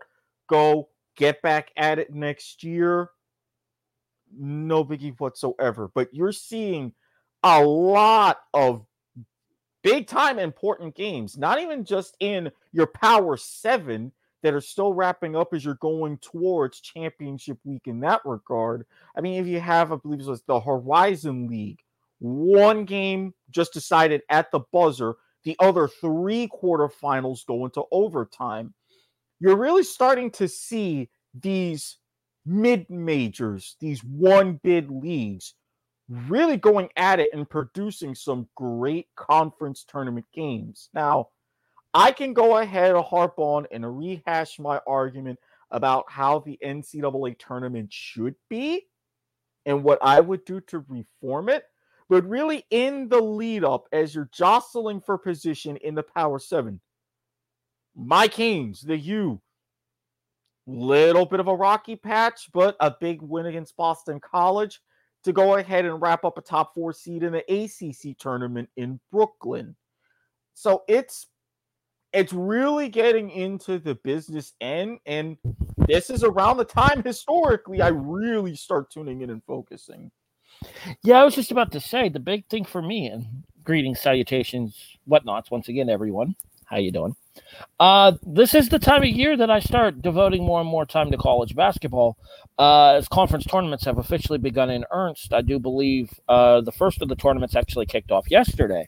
Go 0.49 0.89
get 1.15 1.41
back 1.41 1.71
at 1.77 1.99
it 1.99 2.13
next 2.13 2.63
year. 2.63 3.09
No 4.37 4.83
biggie 4.83 5.17
whatsoever. 5.17 5.89
But 5.93 6.13
you're 6.13 6.33
seeing 6.33 6.93
a 7.43 7.63
lot 7.63 8.39
of 8.53 8.85
big 9.81 10.07
time 10.07 10.39
important 10.39 10.95
games, 10.95 11.37
not 11.37 11.59
even 11.59 11.85
just 11.85 12.15
in 12.19 12.51
your 12.71 12.87
Power 12.87 13.37
Seven 13.37 14.11
that 14.43 14.53
are 14.53 14.61
still 14.61 14.93
wrapping 14.93 15.35
up 15.35 15.53
as 15.53 15.63
you're 15.63 15.75
going 15.75 16.17
towards 16.17 16.81
championship 16.81 17.57
week 17.63 17.83
in 17.85 17.99
that 18.01 18.21
regard. 18.25 18.85
I 19.15 19.21
mean, 19.21 19.41
if 19.41 19.47
you 19.47 19.59
have, 19.59 19.91
I 19.91 19.95
believe 19.97 20.21
it 20.21 20.27
was 20.27 20.43
the 20.43 20.59
Horizon 20.59 21.47
League, 21.47 21.81
one 22.19 22.85
game 22.85 23.33
just 23.49 23.73
decided 23.73 24.21
at 24.29 24.51
the 24.51 24.61
buzzer, 24.71 25.15
the 25.43 25.55
other 25.59 25.87
three 25.87 26.47
quarterfinals 26.47 27.45
go 27.45 27.65
into 27.65 27.83
overtime. 27.91 28.73
You're 29.39 29.57
really 29.57 29.83
starting 29.83 30.29
to 30.31 30.47
see 30.47 31.09
these 31.33 31.97
mid 32.45 32.89
majors, 32.89 33.75
these 33.79 34.03
one 34.03 34.59
bid 34.63 34.89
leagues 34.91 35.55
really 36.09 36.57
going 36.57 36.89
at 36.97 37.19
it 37.19 37.29
and 37.33 37.49
producing 37.49 38.13
some 38.13 38.47
great 38.55 39.07
conference 39.15 39.85
tournament 39.87 40.25
games. 40.33 40.89
Now, 40.93 41.29
I 41.93 42.11
can 42.11 42.33
go 42.33 42.57
ahead 42.57 42.95
and 42.95 43.03
harp 43.03 43.33
on 43.37 43.67
and 43.71 43.97
rehash 43.97 44.59
my 44.59 44.79
argument 44.87 45.39
about 45.71 46.05
how 46.09 46.39
the 46.39 46.57
NCAA 46.63 47.37
tournament 47.37 47.91
should 47.91 48.35
be 48.49 48.87
and 49.65 49.83
what 49.83 49.99
I 50.01 50.19
would 50.19 50.45
do 50.45 50.61
to 50.61 50.85
reform 50.87 51.49
it. 51.49 51.65
But 52.09 52.27
really, 52.27 52.65
in 52.69 53.07
the 53.07 53.21
lead 53.21 53.63
up, 53.63 53.87
as 53.93 54.13
you're 54.13 54.29
jostling 54.33 54.99
for 54.99 55.17
position 55.17 55.77
in 55.77 55.95
the 55.95 56.03
Power 56.03 56.39
Seven, 56.39 56.81
my 57.95 58.27
Kings, 58.27 58.81
the 58.81 58.97
U, 58.97 59.41
little 60.67 61.25
bit 61.25 61.39
of 61.39 61.47
a 61.47 61.55
rocky 61.55 61.95
patch, 61.95 62.49
but 62.53 62.75
a 62.79 62.93
big 62.99 63.21
win 63.21 63.45
against 63.45 63.77
Boston 63.77 64.19
College 64.19 64.81
to 65.23 65.31
go 65.33 65.55
ahead 65.55 65.85
and 65.85 66.01
wrap 66.01 66.25
up 66.25 66.37
a 66.37 66.41
top 66.41 66.73
four 66.73 66.93
seed 66.93 67.23
in 67.23 67.31
the 67.31 67.45
ACC 67.49 68.17
tournament 68.17 68.69
in 68.75 68.99
Brooklyn. 69.11 69.75
So 70.53 70.83
it's 70.87 71.27
it's 72.13 72.33
really 72.33 72.89
getting 72.89 73.29
into 73.29 73.79
the 73.79 73.95
business 73.95 74.53
end 74.61 74.99
and 75.05 75.37
this 75.87 76.09
is 76.09 76.23
around 76.23 76.57
the 76.57 76.65
time 76.65 77.03
historically 77.03 77.81
I 77.81 77.89
really 77.89 78.55
start 78.55 78.91
tuning 78.91 79.21
in 79.21 79.29
and 79.29 79.43
focusing. 79.45 80.11
Yeah, 81.03 81.21
I 81.21 81.23
was 81.23 81.35
just 81.35 81.51
about 81.51 81.71
to 81.71 81.79
say 81.79 82.09
the 82.09 82.19
big 82.19 82.45
thing 82.47 82.65
for 82.65 82.81
me 82.81 83.07
and 83.07 83.25
greetings, 83.63 83.99
salutations, 83.99 84.97
whatnots 85.07 85.49
once 85.49 85.69
again, 85.69 85.89
everyone. 85.89 86.35
How 86.65 86.77
you 86.77 86.91
doing? 86.91 87.15
Uh, 87.79 88.13
this 88.23 88.55
is 88.55 88.69
the 88.69 88.79
time 88.79 89.03
of 89.03 89.09
year 89.09 89.35
that 89.35 89.49
I 89.49 89.59
start 89.59 90.01
devoting 90.01 90.45
more 90.45 90.61
and 90.61 90.69
more 90.69 90.85
time 90.85 91.11
to 91.11 91.17
college 91.17 91.53
basketball. 91.53 92.17
Uh, 92.57 92.93
as 92.93 93.09
conference 93.09 93.45
tournaments 93.45 93.83
have 93.85 93.97
officially 93.97 94.37
begun 94.37 94.69
in 94.69 94.85
earnest, 94.91 95.33
I 95.33 95.41
do 95.41 95.59
believe 95.59 96.13
uh, 96.29 96.61
the 96.61 96.71
first 96.71 97.01
of 97.01 97.09
the 97.09 97.15
tournaments 97.15 97.55
actually 97.55 97.87
kicked 97.87 98.11
off 98.11 98.29
yesterday. 98.29 98.87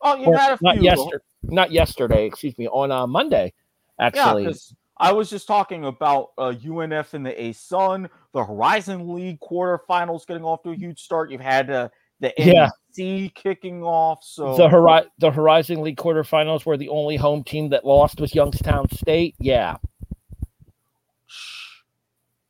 Oh, 0.00 0.16
you 0.16 0.32
had 0.32 0.54
a 0.54 0.56
few. 0.56 0.66
Not 0.66 0.82
yesterday 0.82 1.24
not 1.42 1.72
yesterday, 1.72 2.26
excuse 2.26 2.56
me, 2.58 2.68
on 2.68 2.90
uh, 2.90 3.06
Monday, 3.06 3.52
actually. 3.98 4.44
Yeah, 4.44 4.52
I 4.98 5.12
was 5.12 5.28
just 5.28 5.48
talking 5.48 5.84
about 5.84 6.30
uh, 6.38 6.52
UNF 6.64 7.14
and 7.14 7.26
the 7.26 7.32
ASUN, 7.32 8.08
the 8.32 8.44
Horizon 8.44 9.12
League 9.14 9.40
quarterfinals 9.40 10.26
getting 10.26 10.44
off 10.44 10.62
to 10.62 10.70
a 10.70 10.76
huge 10.76 11.00
start. 11.00 11.30
You've 11.30 11.40
had 11.40 11.70
uh, 11.70 11.88
the 12.20 12.32
yeah. 12.38 12.70
NC 12.96 13.34
kicking 13.34 13.82
off. 13.82 14.22
So 14.22 14.56
the 14.56 14.68
Hori- 14.68 15.10
the 15.18 15.30
Horizon 15.30 15.82
League 15.82 15.96
quarterfinals 15.96 16.64
were 16.64 16.76
the 16.76 16.88
only 16.88 17.16
home 17.16 17.42
team 17.42 17.70
that 17.70 17.84
lost 17.84 18.20
was 18.20 18.34
Youngstown 18.34 18.88
State. 18.90 19.34
Yeah. 19.40 19.76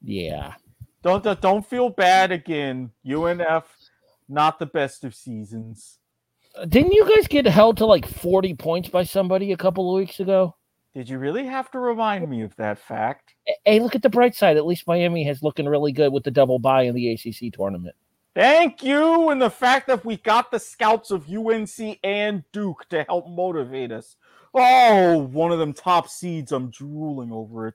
Yeah. 0.03 0.55
Don't 1.03 1.41
don't 1.41 1.67
feel 1.67 1.89
bad 1.89 2.33
again. 2.33 2.91
UNF, 3.07 3.65
not 4.29 4.59
the 4.59 4.67
best 4.67 5.05
of 5.05 5.15
seasons. 5.15 5.99
Didn't 6.69 6.93
you 6.93 7.09
guys 7.09 7.27
get 7.29 7.47
held 7.47 7.79
to 7.79 7.87
like 7.87 8.07
40 8.07 8.55
points 8.55 8.89
by 8.89 9.05
somebody 9.05 9.53
a 9.53 9.57
couple 9.57 9.91
of 9.91 9.99
weeks 9.99 10.21
ago? 10.21 10.55
Did 10.95 11.09
you 11.09 11.19
really 11.19 11.47
have 11.47 11.71
to 11.71 11.79
remind 11.79 12.29
me 12.29 12.43
of 12.43 12.55
that 12.57 12.79
fact? 12.79 13.35
Hey, 13.65 13.81
look 13.81 13.95
at 13.95 14.03
the 14.03 14.11
bright 14.11 14.35
side. 14.35 14.59
At 14.59 14.67
least 14.67 14.87
Miami 14.87 15.25
has 15.25 15.43
looking 15.43 15.67
really 15.67 15.93
good 15.93 16.13
with 16.13 16.25
the 16.25 16.31
double 16.31 16.59
bye 16.59 16.83
in 16.83 16.95
the 16.95 17.13
ACC 17.13 17.53
tournament. 17.53 17.97
Thank 18.35 18.83
you. 18.83 19.31
And 19.31 19.41
the 19.41 19.51
fact 19.51 19.87
that 19.87 20.05
we 20.05 20.19
got 20.19 20.51
the 20.51 20.59
scouts 20.59 21.11
of 21.11 21.29
UNC 21.31 21.99
and 22.05 22.45
Duke 22.53 22.87
to 22.91 23.05
help 23.05 23.29
motivate 23.29 23.91
us. 23.91 24.17
Oh, 24.55 25.19
one 25.19 25.51
of 25.51 25.59
them 25.59 25.73
top 25.73 26.09
seeds. 26.09 26.53
I'm 26.53 26.71
drooling 26.71 27.33
over 27.33 27.69
it. 27.69 27.75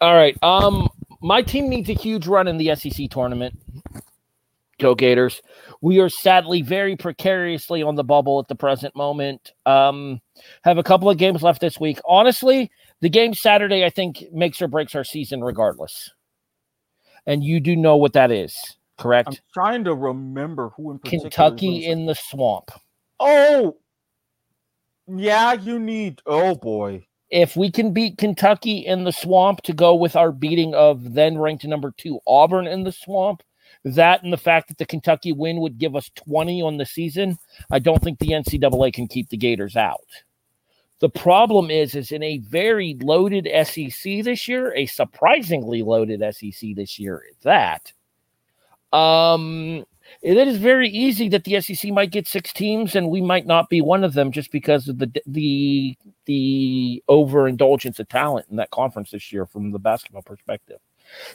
All 0.00 0.14
right. 0.14 0.36
Um, 0.42 0.88
my 1.20 1.42
team 1.42 1.68
needs 1.68 1.90
a 1.90 1.94
huge 1.94 2.26
run 2.26 2.48
in 2.48 2.56
the 2.56 2.74
SEC 2.74 3.10
tournament. 3.10 3.58
Go 4.78 4.94
Gators. 4.94 5.40
We 5.80 6.00
are 6.00 6.08
sadly 6.08 6.62
very 6.62 6.96
precariously 6.96 7.82
on 7.82 7.94
the 7.94 8.04
bubble 8.04 8.40
at 8.40 8.48
the 8.48 8.54
present 8.54 8.94
moment. 8.96 9.52
Um, 9.66 10.20
have 10.62 10.78
a 10.78 10.82
couple 10.82 11.08
of 11.08 11.18
games 11.18 11.42
left 11.42 11.60
this 11.60 11.78
week. 11.78 12.00
Honestly, 12.06 12.70
the 13.00 13.08
game 13.08 13.34
Saturday 13.34 13.84
I 13.84 13.90
think 13.90 14.24
makes 14.32 14.60
or 14.60 14.68
breaks 14.68 14.94
our 14.94 15.04
season 15.04 15.42
regardless. 15.42 16.10
And 17.26 17.42
you 17.42 17.60
do 17.60 17.76
know 17.76 17.96
what 17.96 18.12
that 18.14 18.30
is, 18.30 18.54
correct? 18.98 19.28
I'm 19.28 19.36
trying 19.52 19.84
to 19.84 19.94
remember 19.94 20.70
who 20.70 20.90
in 20.90 20.98
Kentucky 20.98 21.86
in 21.86 22.06
the 22.06 22.14
swamp. 22.14 22.70
Oh, 23.20 23.76
yeah, 25.06 25.52
you 25.52 25.78
need. 25.78 26.20
Oh 26.26 26.54
boy. 26.54 27.06
If 27.30 27.56
we 27.56 27.70
can 27.70 27.92
beat 27.92 28.18
Kentucky 28.18 28.78
in 28.78 29.04
the 29.04 29.12
swamp 29.12 29.62
to 29.62 29.72
go 29.72 29.94
with 29.94 30.14
our 30.14 30.30
beating 30.30 30.74
of 30.74 31.14
then 31.14 31.38
ranked 31.38 31.64
number 31.64 31.92
two 31.96 32.20
Auburn 32.26 32.66
in 32.66 32.84
the 32.84 32.92
swamp, 32.92 33.42
that 33.84 34.22
and 34.22 34.32
the 34.32 34.38
fact 34.38 34.68
that 34.68 34.78
the 34.78 34.86
Kentucky 34.86 35.32
win 35.32 35.60
would 35.60 35.78
give 35.78 35.94
us 35.94 36.10
20 36.14 36.62
on 36.62 36.76
the 36.78 36.86
season, 36.86 37.38
I 37.70 37.78
don't 37.78 38.02
think 38.02 38.18
the 38.18 38.30
NCAA 38.30 38.92
can 38.92 39.06
keep 39.06 39.28
the 39.28 39.36
Gators 39.36 39.76
out. 39.76 40.00
The 41.00 41.10
problem 41.10 41.70
is, 41.70 41.94
is 41.94 42.12
in 42.12 42.22
a 42.22 42.38
very 42.38 42.96
loaded 43.02 43.48
SEC 43.66 44.24
this 44.24 44.48
year, 44.48 44.72
a 44.74 44.86
surprisingly 44.86 45.82
loaded 45.82 46.22
SEC 46.34 46.74
this 46.74 46.98
year 46.98 47.22
at 47.30 47.40
that. 47.42 47.92
Um, 48.96 49.84
it 50.22 50.36
is 50.36 50.58
very 50.58 50.88
easy 50.88 51.28
that 51.30 51.44
the 51.44 51.60
SEC 51.60 51.90
might 51.92 52.10
get 52.10 52.26
six 52.26 52.52
teams 52.52 52.94
and 52.94 53.10
we 53.10 53.20
might 53.20 53.46
not 53.46 53.68
be 53.68 53.80
one 53.80 54.04
of 54.04 54.14
them 54.14 54.30
just 54.30 54.50
because 54.52 54.88
of 54.88 54.98
the 54.98 55.10
the 55.26 55.96
the 56.26 57.02
overindulgence 57.08 57.98
of 57.98 58.08
talent 58.08 58.46
in 58.50 58.56
that 58.56 58.70
conference 58.70 59.10
this 59.10 59.32
year 59.32 59.46
from 59.46 59.72
the 59.72 59.78
basketball 59.78 60.22
perspective. 60.22 60.78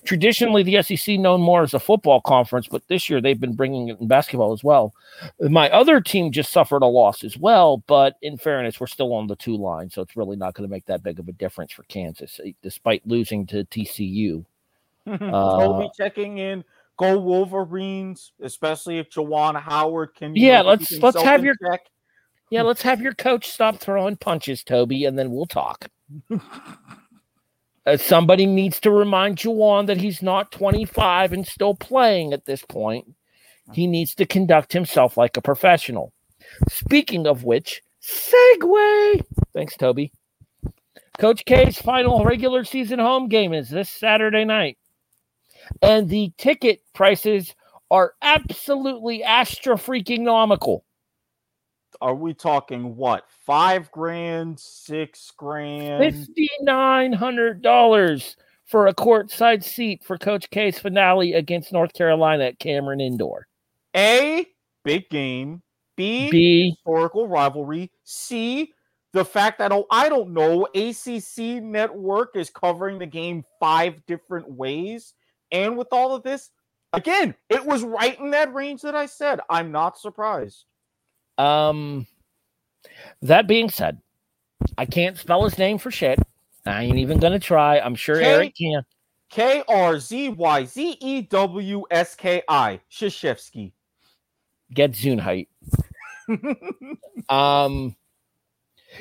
Traditionally, 0.04 0.64
the 0.64 0.82
SEC 0.82 1.20
known 1.20 1.42
more 1.42 1.64
as 1.64 1.74
a 1.74 1.80
football 1.80 2.22
conference, 2.22 2.68
but 2.68 2.88
this 2.88 3.10
year 3.10 3.22
they've 3.22 3.40
been 3.40 3.56
bringing 3.56 3.90
it 3.90 4.00
in 4.00 4.08
basketball 4.08 4.54
as 4.54 4.64
well. 4.64 4.94
My 5.40 5.70
other 5.70 6.02
team 6.02 6.32
just 6.32 6.52
suffered 6.52 6.82
a 6.82 6.88
loss 6.88 7.24
as 7.24 7.38
well, 7.38 7.84
but 7.88 8.16
in 8.22 8.38
fairness, 8.38 8.80
we're 8.80 8.88
still 8.88 9.14
on 9.14 9.28
the 9.28 9.36
two 9.36 9.58
line, 9.58 9.90
so 9.90 10.02
it's 10.02 10.16
really 10.16 10.38
not 10.38 10.54
going 10.54 10.68
to 10.68 10.72
make 10.72 10.86
that 10.86 11.04
big 11.04 11.20
of 11.20 11.28
a 11.28 11.34
difference 11.34 11.72
for 11.72 11.84
Kansas, 11.84 12.40
eh, 12.44 12.52
despite 12.62 13.06
losing 13.06 13.46
to 13.48 13.64
TCU. 13.66 14.46
uh, 15.08 15.18
Toby 15.18 15.90
checking 15.96 16.38
in. 16.38 16.64
Go 16.98 17.18
Wolverines, 17.18 18.34
especially 18.42 19.00
if 19.00 19.10
Juwan 19.10 19.60
Howard 19.60 20.16
can. 20.16 20.36
Yeah, 20.36 20.62
let's 20.62 20.92
let's 21.00 21.22
have 21.22 21.46
your 21.46 21.56
check. 21.56 21.82
Yeah, 22.50 22.64
let's 22.64 22.82
have 22.82 23.00
your 23.00 23.14
coach 23.14 23.50
stop 23.50 23.78
throwing 23.78 24.18
punches, 24.18 24.64
Toby, 24.64 25.06
and 25.06 25.18
then 25.18 25.32
we'll 25.32 25.46
talk. 25.46 25.88
uh, 27.86 27.98
somebody 27.98 28.46
needs 28.46 28.80
to 28.82 28.92
remind 28.92 29.38
Juwan 29.38 29.88
that 29.88 29.98
he's 29.98 30.22
not 30.22 30.52
25 30.52 31.34
and 31.34 31.48
still 31.48 31.76
playing 31.76 32.34
at 32.34 32.46
this 32.46 32.64
point. 32.64 33.14
He 33.74 33.88
needs 33.88 34.16
to 34.16 34.26
conduct 34.26 34.74
himself 34.74 35.18
like 35.18 35.38
a 35.38 35.42
professional. 35.42 36.12
Speaking 36.70 37.28
of 37.28 37.44
which, 37.44 37.82
segue. 38.02 39.24
Thanks, 39.54 39.78
Toby. 39.78 40.12
Coach 41.20 41.46
K's 41.46 41.78
final 41.78 42.24
regular 42.24 42.64
season 42.64 43.00
home 43.00 43.28
game 43.28 43.54
is 43.54 43.70
this 43.70 43.90
Saturday 43.90 44.46
night. 44.46 44.78
And 45.82 46.10
the 46.10 46.32
ticket 46.38 46.82
prices 46.94 47.54
are 47.92 48.14
absolutely 48.22 49.24
astra 49.24 49.76
freaking 49.76 50.22
nomical 50.22 50.82
are 52.02 52.16
we 52.16 52.34
talking 52.34 52.95
what? 52.95 53.26
Five 53.45 53.91
grand, 53.91 54.60
six 54.60 55.32
grand, 55.36 56.16
fifty 56.16 56.50
nine 56.62 57.14
hundred 57.14 57.62
dollars 57.62 58.38
for 58.66 58.88
a 58.88 58.93
courtside 58.93 59.64
seat 59.64 60.04
for 60.04 60.18
Coach 60.18 60.50
K's 60.50 60.80
finale 60.80 61.34
against 61.34 61.74
North 61.74 61.93
Carolina 61.93 62.45
at 62.45 62.60
Cameron 62.60 63.02
Indoor. 63.02 63.47
A 63.95 64.45
big 64.84 65.10
game. 65.10 65.62
B, 65.97 66.30
B 66.30 66.70
historical 66.70 67.28
rivalry. 67.28 67.91
C 68.04 68.74
the 69.14 69.26
fact 69.26 69.60
that 69.60 69.72
oh, 69.72 69.86
I 69.89 70.10
don't 70.10 70.34
know 70.34 70.68
ACC 70.76 71.64
network 71.64 72.36
is 72.36 72.50
covering 72.50 73.00
the 73.00 73.06
game 73.06 73.43
five 73.60 74.06
different 74.06 74.50
ways, 74.52 75.14
and 75.52 75.78
with 75.78 75.88
all 75.91 76.14
of 76.14 76.24
this, 76.24 76.52
again, 76.93 77.34
it 77.50 77.66
was 77.66 77.84
right 77.84 78.20
in 78.20 78.32
that 78.32 78.54
range 78.54 78.82
that 78.84 78.95
I 78.95 79.08
said. 79.08 79.39
I'm 79.50 79.72
not 79.72 79.97
surprised. 79.97 80.66
Um, 81.40 82.06
that 83.22 83.48
being 83.48 83.70
said, 83.70 84.02
I 84.78 84.86
can't 84.86 85.18
spell 85.18 85.44
his 85.46 85.58
name 85.58 85.78
for 85.78 85.90
shit. 85.90 86.20
I 86.66 86.84
ain't 86.84 86.98
even 86.98 87.20
gonna 87.20 87.40
try. 87.40 87.80
I'm 87.80 87.96
sure 87.96 88.20
K- 88.20 88.26
Eric 88.26 88.56
can. 88.56 88.84
K 89.30 89.64
R 89.68 90.00
Z 90.00 90.30
Y 90.30 90.66
Z 90.66 90.98
E 91.00 91.22
W 91.22 91.84
S 91.90 92.16
K 92.16 92.44
I 92.48 92.82
Krzyzewski. 92.92 93.72
Get 94.74 94.92
Zune 94.92 95.48
Zunheit. 96.28 97.28
um, 97.30 97.96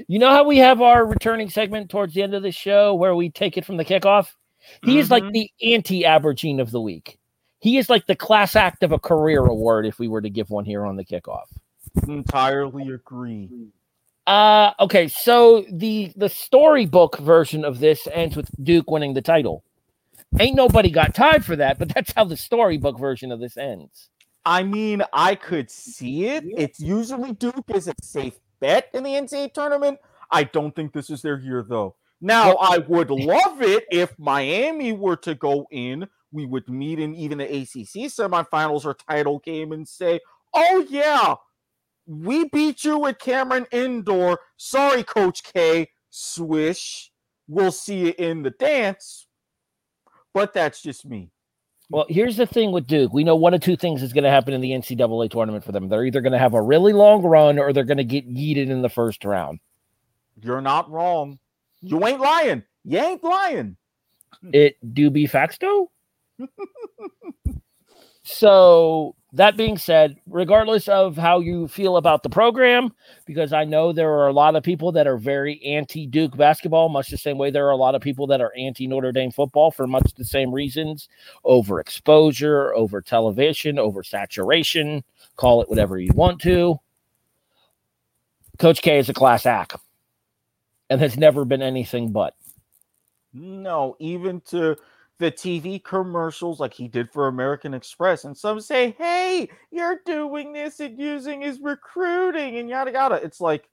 you 0.06 0.18
know 0.18 0.30
how 0.30 0.44
we 0.44 0.58
have 0.58 0.80
our 0.80 1.04
returning 1.04 1.50
segment 1.50 1.90
towards 1.90 2.14
the 2.14 2.22
end 2.22 2.34
of 2.34 2.42
the 2.42 2.52
show 2.52 2.94
where 2.94 3.14
we 3.14 3.30
take 3.30 3.56
it 3.56 3.64
from 3.64 3.76
the 3.76 3.84
kickoff? 3.84 4.28
He 4.84 4.98
is 4.98 5.08
mm-hmm. 5.08 5.24
like 5.24 5.32
the 5.32 5.50
anti 5.62 6.02
Abergene 6.04 6.60
of 6.60 6.70
the 6.70 6.80
week. 6.80 7.18
He 7.60 7.78
is 7.78 7.90
like 7.90 8.06
the 8.06 8.16
class 8.16 8.54
act 8.54 8.82
of 8.82 8.92
a 8.92 8.98
career 8.98 9.44
award 9.44 9.86
if 9.86 9.98
we 9.98 10.08
were 10.08 10.20
to 10.20 10.30
give 10.30 10.50
one 10.50 10.64
here 10.64 10.84
on 10.84 10.96
the 10.96 11.04
kickoff. 11.04 11.46
Entirely 12.06 12.92
agree. 12.92 13.50
Uh 14.26 14.72
okay, 14.80 15.08
so 15.08 15.64
the 15.70 16.12
the 16.16 16.28
storybook 16.28 17.18
version 17.18 17.64
of 17.64 17.78
this 17.78 18.06
ends 18.12 18.36
with 18.36 18.50
Duke 18.62 18.90
winning 18.90 19.14
the 19.14 19.22
title. 19.22 19.64
Ain't 20.38 20.56
nobody 20.56 20.90
got 20.90 21.14
time 21.14 21.40
for 21.42 21.56
that, 21.56 21.78
but 21.78 21.92
that's 21.94 22.12
how 22.12 22.24
the 22.24 22.36
storybook 22.36 22.98
version 22.98 23.32
of 23.32 23.40
this 23.40 23.56
ends. 23.56 24.10
I 24.44 24.62
mean, 24.62 25.02
I 25.12 25.34
could 25.34 25.70
see 25.70 26.26
it. 26.26 26.44
It's 26.46 26.80
usually 26.80 27.32
Duke 27.32 27.64
is 27.74 27.88
a 27.88 27.94
safe 28.00 28.38
bet 28.60 28.90
in 28.94 29.02
the 29.02 29.10
NCAA 29.10 29.52
tournament. 29.52 29.98
I 30.30 30.44
don't 30.44 30.74
think 30.74 30.92
this 30.92 31.10
is 31.10 31.22
their 31.22 31.38
year 31.38 31.64
though. 31.66 31.96
Now, 32.20 32.54
I 32.56 32.78
would 32.78 33.10
love 33.10 33.62
it 33.62 33.84
if 33.90 34.18
Miami 34.18 34.92
were 34.92 35.16
to 35.16 35.34
go 35.34 35.66
in. 35.70 36.08
We 36.32 36.46
would 36.46 36.68
meet 36.68 36.98
in 36.98 37.14
even 37.14 37.38
the 37.38 37.44
ACC 37.44 38.10
semifinals 38.10 38.84
or 38.84 38.94
title 38.94 39.38
game 39.38 39.72
and 39.72 39.88
say, 39.88 40.20
"Oh 40.52 40.84
yeah, 40.90 41.36
we 42.08 42.48
beat 42.48 42.84
you 42.84 42.98
with 42.98 43.18
Cameron 43.18 43.66
Indoor. 43.70 44.40
Sorry, 44.56 45.02
Coach 45.04 45.42
K. 45.44 45.90
Swish. 46.08 47.12
We'll 47.46 47.70
see 47.70 48.06
you 48.06 48.14
in 48.18 48.42
the 48.42 48.50
dance. 48.50 49.26
But 50.32 50.54
that's 50.54 50.82
just 50.82 51.04
me. 51.04 51.30
Well, 51.90 52.06
here's 52.08 52.36
the 52.36 52.46
thing 52.46 52.72
with 52.72 52.86
Duke. 52.86 53.12
We 53.12 53.24
know 53.24 53.36
one 53.36 53.52
of 53.54 53.60
two 53.60 53.76
things 53.76 54.02
is 54.02 54.12
going 54.12 54.24
to 54.24 54.30
happen 54.30 54.54
in 54.54 54.62
the 54.62 54.70
NCAA 54.70 55.30
tournament 55.30 55.64
for 55.64 55.72
them. 55.72 55.88
They're 55.88 56.04
either 56.04 56.22
going 56.22 56.32
to 56.32 56.38
have 56.38 56.54
a 56.54 56.62
really 56.62 56.92
long 56.92 57.22
run 57.22 57.58
or 57.58 57.72
they're 57.72 57.84
going 57.84 57.98
to 57.98 58.04
get 58.04 58.28
yeeted 58.28 58.68
in 58.70 58.80
the 58.82 58.88
first 58.88 59.24
round. 59.24 59.60
You're 60.40 60.60
not 60.62 60.90
wrong. 60.90 61.38
You 61.80 62.06
ain't 62.06 62.20
lying. 62.20 62.62
You 62.84 62.98
ain't 62.98 63.24
lying. 63.24 63.76
It 64.52 64.76
do 64.94 65.10
be 65.10 65.26
facts 65.26 65.58
though. 65.58 65.90
so 68.22 69.14
that 69.32 69.56
being 69.56 69.76
said, 69.76 70.16
regardless 70.26 70.88
of 70.88 71.16
how 71.16 71.40
you 71.40 71.68
feel 71.68 71.98
about 71.98 72.22
the 72.22 72.30
program, 72.30 72.94
because 73.26 73.52
I 73.52 73.64
know 73.64 73.92
there 73.92 74.10
are 74.10 74.28
a 74.28 74.32
lot 74.32 74.56
of 74.56 74.62
people 74.62 74.90
that 74.92 75.06
are 75.06 75.18
very 75.18 75.62
anti 75.62 76.06
Duke 76.06 76.36
basketball, 76.36 76.88
much 76.88 77.10
the 77.10 77.18
same 77.18 77.36
way 77.36 77.50
there 77.50 77.66
are 77.66 77.72
a 77.72 77.76
lot 77.76 77.94
of 77.94 78.00
people 78.00 78.26
that 78.28 78.40
are 78.40 78.52
anti 78.56 78.86
Notre 78.86 79.12
Dame 79.12 79.30
football 79.30 79.70
for 79.70 79.86
much 79.86 80.14
the 80.14 80.24
same 80.24 80.52
reasons 80.52 81.08
over 81.44 81.78
exposure, 81.78 82.74
over 82.74 83.02
television, 83.02 83.78
over 83.78 84.02
saturation, 84.02 85.04
call 85.36 85.60
it 85.60 85.68
whatever 85.68 85.98
you 85.98 86.12
want 86.14 86.40
to. 86.42 86.80
Coach 88.58 88.80
K 88.80 88.98
is 88.98 89.10
a 89.10 89.14
class 89.14 89.44
act 89.44 89.76
and 90.88 91.00
has 91.00 91.18
never 91.18 91.44
been 91.44 91.62
anything 91.62 92.12
but. 92.12 92.34
No, 93.34 93.94
even 94.00 94.40
to 94.48 94.76
the 95.18 95.32
TV 95.32 95.82
commercials 95.82 96.60
like 96.60 96.72
he 96.72 96.88
did 96.88 97.10
for 97.10 97.26
American 97.26 97.74
Express. 97.74 98.24
And 98.24 98.36
some 98.36 98.60
say, 98.60 98.94
hey, 98.98 99.48
you're 99.70 100.00
doing 100.06 100.52
this 100.52 100.80
and 100.80 100.98
using 100.98 101.40
his 101.40 101.60
recruiting 101.60 102.58
and 102.58 102.68
yada 102.68 102.92
yada. 102.92 103.16
It's 103.16 103.40
like 103.40 103.68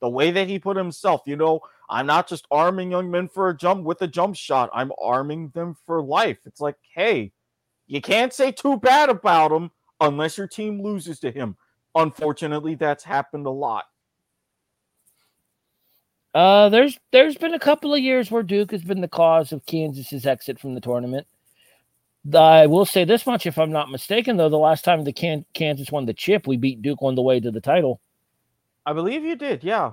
the 0.00 0.08
way 0.08 0.30
that 0.30 0.48
he 0.48 0.58
put 0.58 0.76
himself, 0.76 1.22
you 1.26 1.36
know, 1.36 1.60
I'm 1.90 2.06
not 2.06 2.26
just 2.26 2.46
arming 2.50 2.90
young 2.90 3.10
men 3.10 3.28
for 3.28 3.50
a 3.50 3.56
jump 3.56 3.84
with 3.84 4.00
a 4.02 4.06
jump 4.06 4.34
shot, 4.34 4.70
I'm 4.72 4.92
arming 5.00 5.50
them 5.50 5.76
for 5.86 6.02
life. 6.02 6.38
It's 6.46 6.60
like, 6.60 6.76
hey, 6.94 7.32
you 7.86 8.00
can't 8.00 8.32
say 8.32 8.50
too 8.50 8.78
bad 8.78 9.10
about 9.10 9.52
him 9.52 9.70
unless 10.00 10.38
your 10.38 10.46
team 10.46 10.82
loses 10.82 11.20
to 11.20 11.30
him. 11.30 11.56
Unfortunately, 11.94 12.74
that's 12.74 13.04
happened 13.04 13.46
a 13.46 13.50
lot. 13.50 13.84
Uh, 16.34 16.68
there's 16.70 16.98
there's 17.10 17.36
been 17.36 17.54
a 17.54 17.58
couple 17.58 17.92
of 17.92 18.00
years 18.00 18.30
where 18.30 18.42
Duke 18.42 18.70
has 18.70 18.82
been 18.82 19.00
the 19.00 19.08
cause 19.08 19.52
of 19.52 19.66
Kansas's 19.66 20.26
exit 20.26 20.58
from 20.58 20.74
the 20.74 20.80
tournament. 20.80 21.26
I 22.34 22.66
will 22.66 22.86
say 22.86 23.04
this 23.04 23.26
much, 23.26 23.46
if 23.46 23.58
I'm 23.58 23.72
not 23.72 23.90
mistaken, 23.90 24.36
though, 24.36 24.48
the 24.48 24.56
last 24.56 24.84
time 24.84 25.02
the 25.04 25.12
Can- 25.12 25.44
Kansas 25.54 25.90
won 25.90 26.06
the 26.06 26.14
chip, 26.14 26.46
we 26.46 26.56
beat 26.56 26.80
Duke 26.80 27.02
on 27.02 27.16
the 27.16 27.22
way 27.22 27.40
to 27.40 27.50
the 27.50 27.60
title. 27.60 28.00
I 28.86 28.92
believe 28.92 29.24
you 29.24 29.34
did, 29.34 29.64
yeah. 29.64 29.92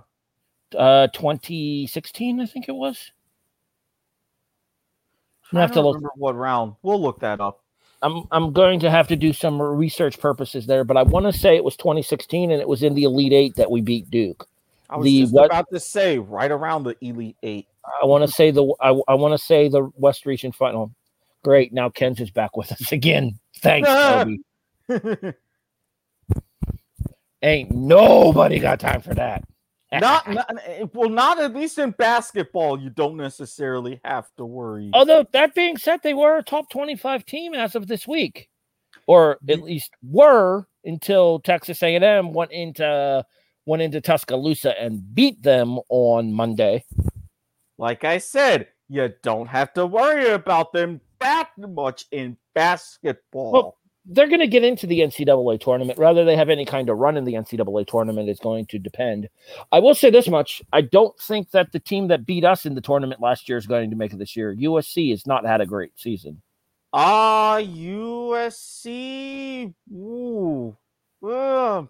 Uh, 0.78 1.08
2016, 1.08 2.40
I 2.40 2.46
think 2.46 2.70
it 2.70 2.76
was. 2.76 3.12
I 5.52 5.62
have 5.62 5.72
to 5.72 5.82
look 5.82 6.00
what 6.16 6.36
round. 6.36 6.76
We'll 6.84 7.02
look 7.02 7.20
that 7.22 7.42
up. 7.42 7.64
I'm 8.02 8.24
I'm 8.32 8.54
going 8.54 8.80
to 8.82 8.92
have 8.92 9.08
to 9.10 9.16
do 9.16 9.34
some 9.34 9.62
research 9.62 10.20
purposes 10.20 10.68
there, 10.68 10.84
but 10.84 10.96
I 10.96 11.04
want 11.04 11.26
to 11.26 11.34
say 11.34 11.56
it 11.56 11.64
was 11.64 11.76
2016, 11.76 12.52
and 12.52 12.62
it 12.62 12.68
was 12.68 12.84
in 12.84 12.94
the 12.94 13.04
Elite 13.04 13.34
Eight 13.34 13.56
that 13.56 13.72
we 13.72 13.82
beat 13.82 14.10
Duke. 14.10 14.48
I 14.90 14.98
was 14.98 15.06
the 15.06 15.22
just 15.22 15.34
what, 15.34 15.46
about 15.46 15.68
to 15.72 15.80
say 15.80 16.18
right 16.18 16.52
around 16.52 16.84
the 16.84 16.96
Elite 17.02 17.38
Eight. 17.44 17.68
I 18.02 18.06
want 18.06 18.24
to 18.24 18.32
say 18.32 18.52
the 18.52 18.74
I, 18.82 19.00
I 19.08 19.14
want 19.14 19.34
to 19.34 19.38
say 19.38 19.70
the 19.70 19.90
West 19.96 20.26
Region 20.26 20.52
Final. 20.52 20.94
Great, 21.44 21.72
now 21.72 21.90
Ken's 21.90 22.20
is 22.20 22.32
back 22.32 22.58
with 22.58 22.72
us 22.72 22.92
again. 22.92 23.40
Thanks, 23.58 23.88
Toby. 23.88 24.42
Ain't 27.42 27.72
nobody 27.72 28.60
got 28.60 28.82
time 28.82 29.02
for 29.02 29.14
that. 29.14 29.46
not, 29.94 30.30
not, 30.30 30.94
well, 30.94 31.10
not 31.10 31.40
at 31.40 31.56
least 31.56 31.80
in 31.80 31.92
basketball. 31.92 32.80
You 32.80 32.90
don't 32.90 33.16
necessarily 33.16 34.02
have 34.04 34.28
to 34.38 34.46
worry. 34.46 34.90
Although 34.94 35.26
that 35.32 35.56
being 35.56 35.78
said, 35.78 36.02
they 36.04 36.14
were 36.14 36.38
a 36.38 36.44
top 36.44 36.70
twenty-five 36.70 37.26
team 37.26 37.54
as 37.54 37.76
of 37.76 37.88
this 37.88 38.08
week, 38.08 38.50
or 39.08 39.38
at 39.48 39.62
least 39.62 39.92
were 40.04 40.68
until 40.84 41.40
Texas 41.40 41.82
A&M 41.82 42.34
went 42.34 42.52
into 42.52 43.26
went 43.70 43.84
into 43.84 44.02
Tuscaloosa 44.02 44.78
and 44.82 45.14
beat 45.14 45.44
them 45.44 45.80
on 45.90 46.34
Monday. 46.34 46.84
Like 47.78 48.04
I 48.04 48.18
said, 48.18 48.68
you 48.90 49.14
don't 49.22 49.46
have 49.46 49.74
to 49.76 49.86
worry 49.86 50.32
about 50.32 50.74
them 50.74 51.00
that 51.20 51.52
much 51.56 52.08
in 52.12 52.36
basketball. 52.56 53.52
Well, 53.52 53.78
they're 54.06 54.28
going 54.28 54.40
to 54.40 54.48
get 54.48 54.64
into 54.64 54.88
the 54.88 55.02
NCAA 55.02 55.62
tournament. 55.62 56.00
Whether 56.00 56.26
they 56.26 56.36
have 56.36 56.50
any 56.50 56.66
kind 56.66 56.90
of 56.90 56.98
run 56.98 57.16
in 57.16 57.26
the 57.26 57.34
NCAA 57.36 57.86
tournament 57.86 58.28
is 58.28 58.40
going 58.40 58.66
to 58.68 58.80
depend. 58.80 59.30
I 59.72 59.78
will 59.78 59.94
say 59.94 60.10
this 60.10 60.28
much: 60.28 60.64
I 60.74 60.82
don't 60.82 61.18
think 61.20 61.52
that 61.52 61.72
the 61.72 61.80
team 61.80 62.08
that 62.08 62.26
beat 62.26 62.44
us 62.44 62.66
in 62.66 62.74
the 62.74 62.82
tournament 62.82 63.22
last 63.22 63.48
year 63.48 63.60
is 63.60 63.68
going 63.68 63.92
to 63.92 63.96
make 63.96 64.14
it 64.14 64.18
this 64.18 64.36
year. 64.36 64.56
USC 64.56 65.12
has 65.12 65.28
not 65.28 65.46
had 65.46 65.62
a 65.62 65.68
great 65.68 65.92
season. 65.96 66.42
Ah, 66.92 67.58
uh, 67.58 67.62
USC. 67.62 68.96
Ooh, 69.94 70.76
uh, 71.24 71.84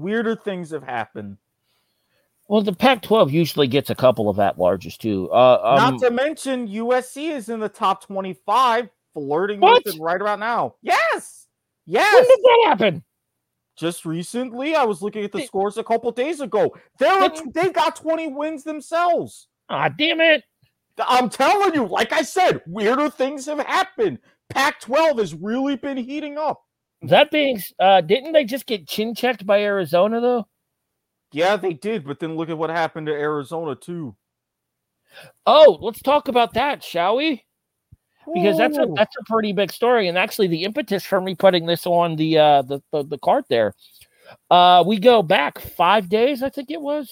weirder 0.00 0.36
things 0.36 0.70
have 0.70 0.82
happened. 0.82 1.38
Well, 2.48 2.62
the 2.62 2.72
Pac-12 2.72 3.32
usually 3.32 3.66
gets 3.66 3.90
a 3.90 3.94
couple 3.94 4.28
of 4.28 4.38
at 4.38 4.56
larges 4.56 4.96
too. 4.96 5.28
Uh, 5.32 5.60
um, 5.64 5.76
Not 5.76 6.00
to 6.00 6.10
mention 6.10 6.68
USC 6.68 7.30
is 7.30 7.48
in 7.48 7.58
the 7.58 7.68
top 7.68 8.04
twenty-five 8.04 8.88
flirting 9.14 9.60
what? 9.60 9.84
with 9.84 9.96
it 9.96 10.00
right 10.00 10.20
about 10.20 10.38
now. 10.38 10.74
Yes. 10.82 11.48
Yes. 11.86 12.12
When 12.14 12.22
did 12.22 12.44
that 12.44 12.64
happen? 12.66 13.04
Just 13.76 14.06
recently, 14.06 14.74
I 14.74 14.84
was 14.84 15.02
looking 15.02 15.24
at 15.24 15.32
the 15.32 15.44
scores 15.44 15.76
a 15.76 15.84
couple 15.84 16.10
days 16.10 16.40
ago. 16.40 16.74
They're 16.98 17.28
they 17.52 17.70
got 17.70 17.94
20 17.96 18.28
wins 18.28 18.64
themselves. 18.64 19.48
Ah, 19.68 19.88
damn 19.88 20.20
it. 20.20 20.44
I'm 20.98 21.28
telling 21.28 21.74
you, 21.74 21.86
like 21.86 22.12
I 22.12 22.22
said, 22.22 22.62
weirder 22.66 23.10
things 23.10 23.44
have 23.46 23.58
happened. 23.58 24.18
Pac 24.48 24.80
12 24.80 25.18
has 25.18 25.34
really 25.34 25.76
been 25.76 25.98
heating 25.98 26.38
up. 26.38 26.62
That 27.02 27.30
being, 27.30 27.60
uh, 27.78 28.00
didn't 28.00 28.32
they 28.32 28.44
just 28.44 28.66
get 28.66 28.88
chin 28.88 29.14
checked 29.14 29.46
by 29.46 29.62
Arizona, 29.62 30.20
though? 30.20 30.46
Yeah, 31.32 31.56
they 31.56 31.74
did, 31.74 32.06
but 32.06 32.20
then 32.20 32.36
look 32.36 32.48
at 32.48 32.58
what 32.58 32.70
happened 32.70 33.06
to 33.08 33.12
Arizona, 33.12 33.74
too. 33.74 34.16
Oh, 35.46 35.78
let's 35.80 36.00
talk 36.02 36.28
about 36.28 36.54
that, 36.54 36.82
shall 36.82 37.16
we? 37.16 37.44
because 38.34 38.58
that's 38.58 38.76
a 38.76 38.86
that's 38.94 39.16
a 39.16 39.24
pretty 39.24 39.52
big 39.52 39.72
story. 39.72 40.08
And 40.08 40.18
actually, 40.18 40.48
the 40.48 40.64
impetus 40.64 41.04
for 41.04 41.20
me 41.20 41.34
putting 41.34 41.66
this 41.66 41.86
on 41.86 42.16
the 42.16 42.38
uh, 42.38 42.62
the, 42.62 42.80
the 42.92 43.04
the 43.04 43.18
card 43.18 43.44
there, 43.48 43.74
uh, 44.50 44.82
we 44.86 44.98
go 44.98 45.22
back 45.22 45.58
five 45.58 46.08
days, 46.08 46.42
I 46.42 46.50
think 46.50 46.70
it 46.70 46.80
was, 46.80 47.10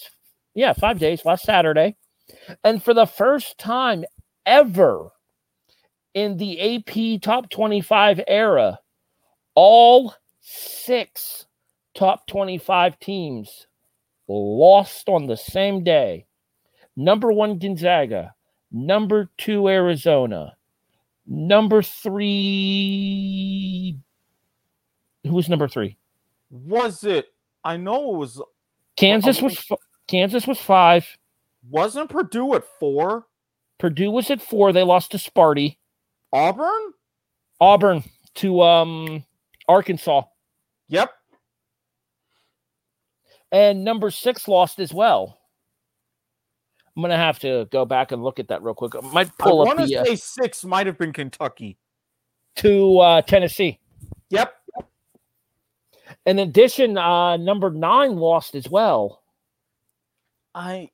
yeah, 0.55 0.73
five 0.73 0.99
days 0.99 1.25
last 1.25 1.45
Saturday, 1.45 1.97
and 2.63 2.83
for 2.83 2.95
the 2.95 3.07
first 3.07 3.59
time 3.59 4.05
ever 4.45 5.11
in 6.15 6.37
the 6.37 6.77
AP 6.77 7.23
Top 7.23 7.51
Twenty 7.51 7.81
Five 7.81 8.21
era, 8.27 8.79
all 9.55 10.15
six 10.41 11.47
top 11.95 12.27
25 12.27 12.99
teams 12.99 13.67
lost 14.29 15.09
on 15.09 15.27
the 15.27 15.37
same 15.37 15.85
day. 15.85 16.27
Number 16.97 17.33
one, 17.33 17.59
Gonzaga. 17.59 18.35
Number 18.71 19.31
two, 19.39 19.69
Arizona. 19.69 20.57
Number 21.27 21.83
three. 21.83 22.39
Who 25.25 25.33
was 25.33 25.49
number 25.49 25.69
three? 25.69 25.97
Was 26.51 27.05
it? 27.05 27.27
I 27.65 27.77
know 27.79 28.15
it 28.15 28.19
was. 28.19 28.43
Kansas 28.97 29.41
was. 29.41 29.67
Kansas 30.07 30.47
was 30.47 30.61
five. 30.61 31.07
Wasn't 31.71 32.11
Purdue 32.11 32.55
at 32.55 32.65
four? 32.79 33.27
Purdue 33.79 34.11
was 34.11 34.31
at 34.31 34.43
four. 34.43 34.73
They 34.73 34.83
lost 34.83 35.13
to 35.13 35.17
Sparty. 35.17 35.79
Auburn. 36.33 36.93
Auburn 37.61 38.05
to 38.35 38.61
um 38.63 39.25
Arkansas. 39.69 40.23
Yep. 40.89 41.11
And 43.53 43.85
number 43.85 44.11
six 44.11 44.49
lost 44.49 44.81
as 44.81 44.93
well. 44.93 45.39
I'm 46.97 47.03
gonna 47.03 47.17
have 47.17 47.39
to 47.41 47.67
go 47.71 47.85
back 47.85 48.13
and 48.13 48.23
look 48.23 48.39
at 48.39 48.49
that 48.49 48.63
real 48.63 48.75
quick. 48.75 48.95
I 48.95 49.01
might 49.01 49.37
pull 49.39 49.61
I 49.61 49.63
up. 49.63 49.69
I 49.69 49.75
want 49.75 49.89
to 49.89 49.97
uh, 49.97 50.05
say 50.05 50.13
uh, 50.13 50.17
six 50.17 50.65
might 50.65 50.87
have 50.87 50.99
been 50.99 51.13
Kentucky 51.13 51.77
to 52.57 52.99
uh, 52.99 53.23
Tennessee. 53.23 53.81
Yep. 54.31 54.55
In 56.27 56.39
addition, 56.39 56.97
uh, 56.97 57.37
number 57.37 57.71
nine 57.71 58.17
lost 58.17 58.55
as 58.55 58.69
well. 58.69 59.23
I 60.55 60.91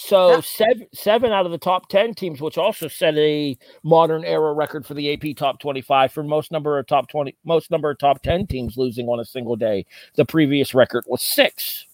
so 0.00 0.30
yeah. 0.30 0.40
seven 0.40 0.86
seven 0.94 1.32
out 1.32 1.44
of 1.44 1.50
the 1.50 1.58
top 1.58 1.88
ten 1.88 2.14
teams, 2.14 2.40
which 2.40 2.56
also 2.56 2.86
set 2.86 3.16
a 3.16 3.58
modern 3.82 4.24
era 4.24 4.52
record 4.52 4.86
for 4.86 4.94
the 4.94 5.12
AP 5.12 5.36
top 5.36 5.58
twenty 5.58 5.80
five 5.80 6.12
for 6.12 6.22
most 6.22 6.52
number 6.52 6.78
of 6.78 6.86
top 6.86 7.08
twenty 7.08 7.36
most 7.44 7.70
number 7.72 7.90
of 7.90 7.98
top 7.98 8.22
ten 8.22 8.46
teams 8.46 8.76
losing 8.76 9.08
on 9.08 9.18
a 9.18 9.24
single 9.24 9.56
day. 9.56 9.84
The 10.14 10.24
previous 10.24 10.72
record 10.72 11.04
was 11.08 11.20
six. 11.20 11.86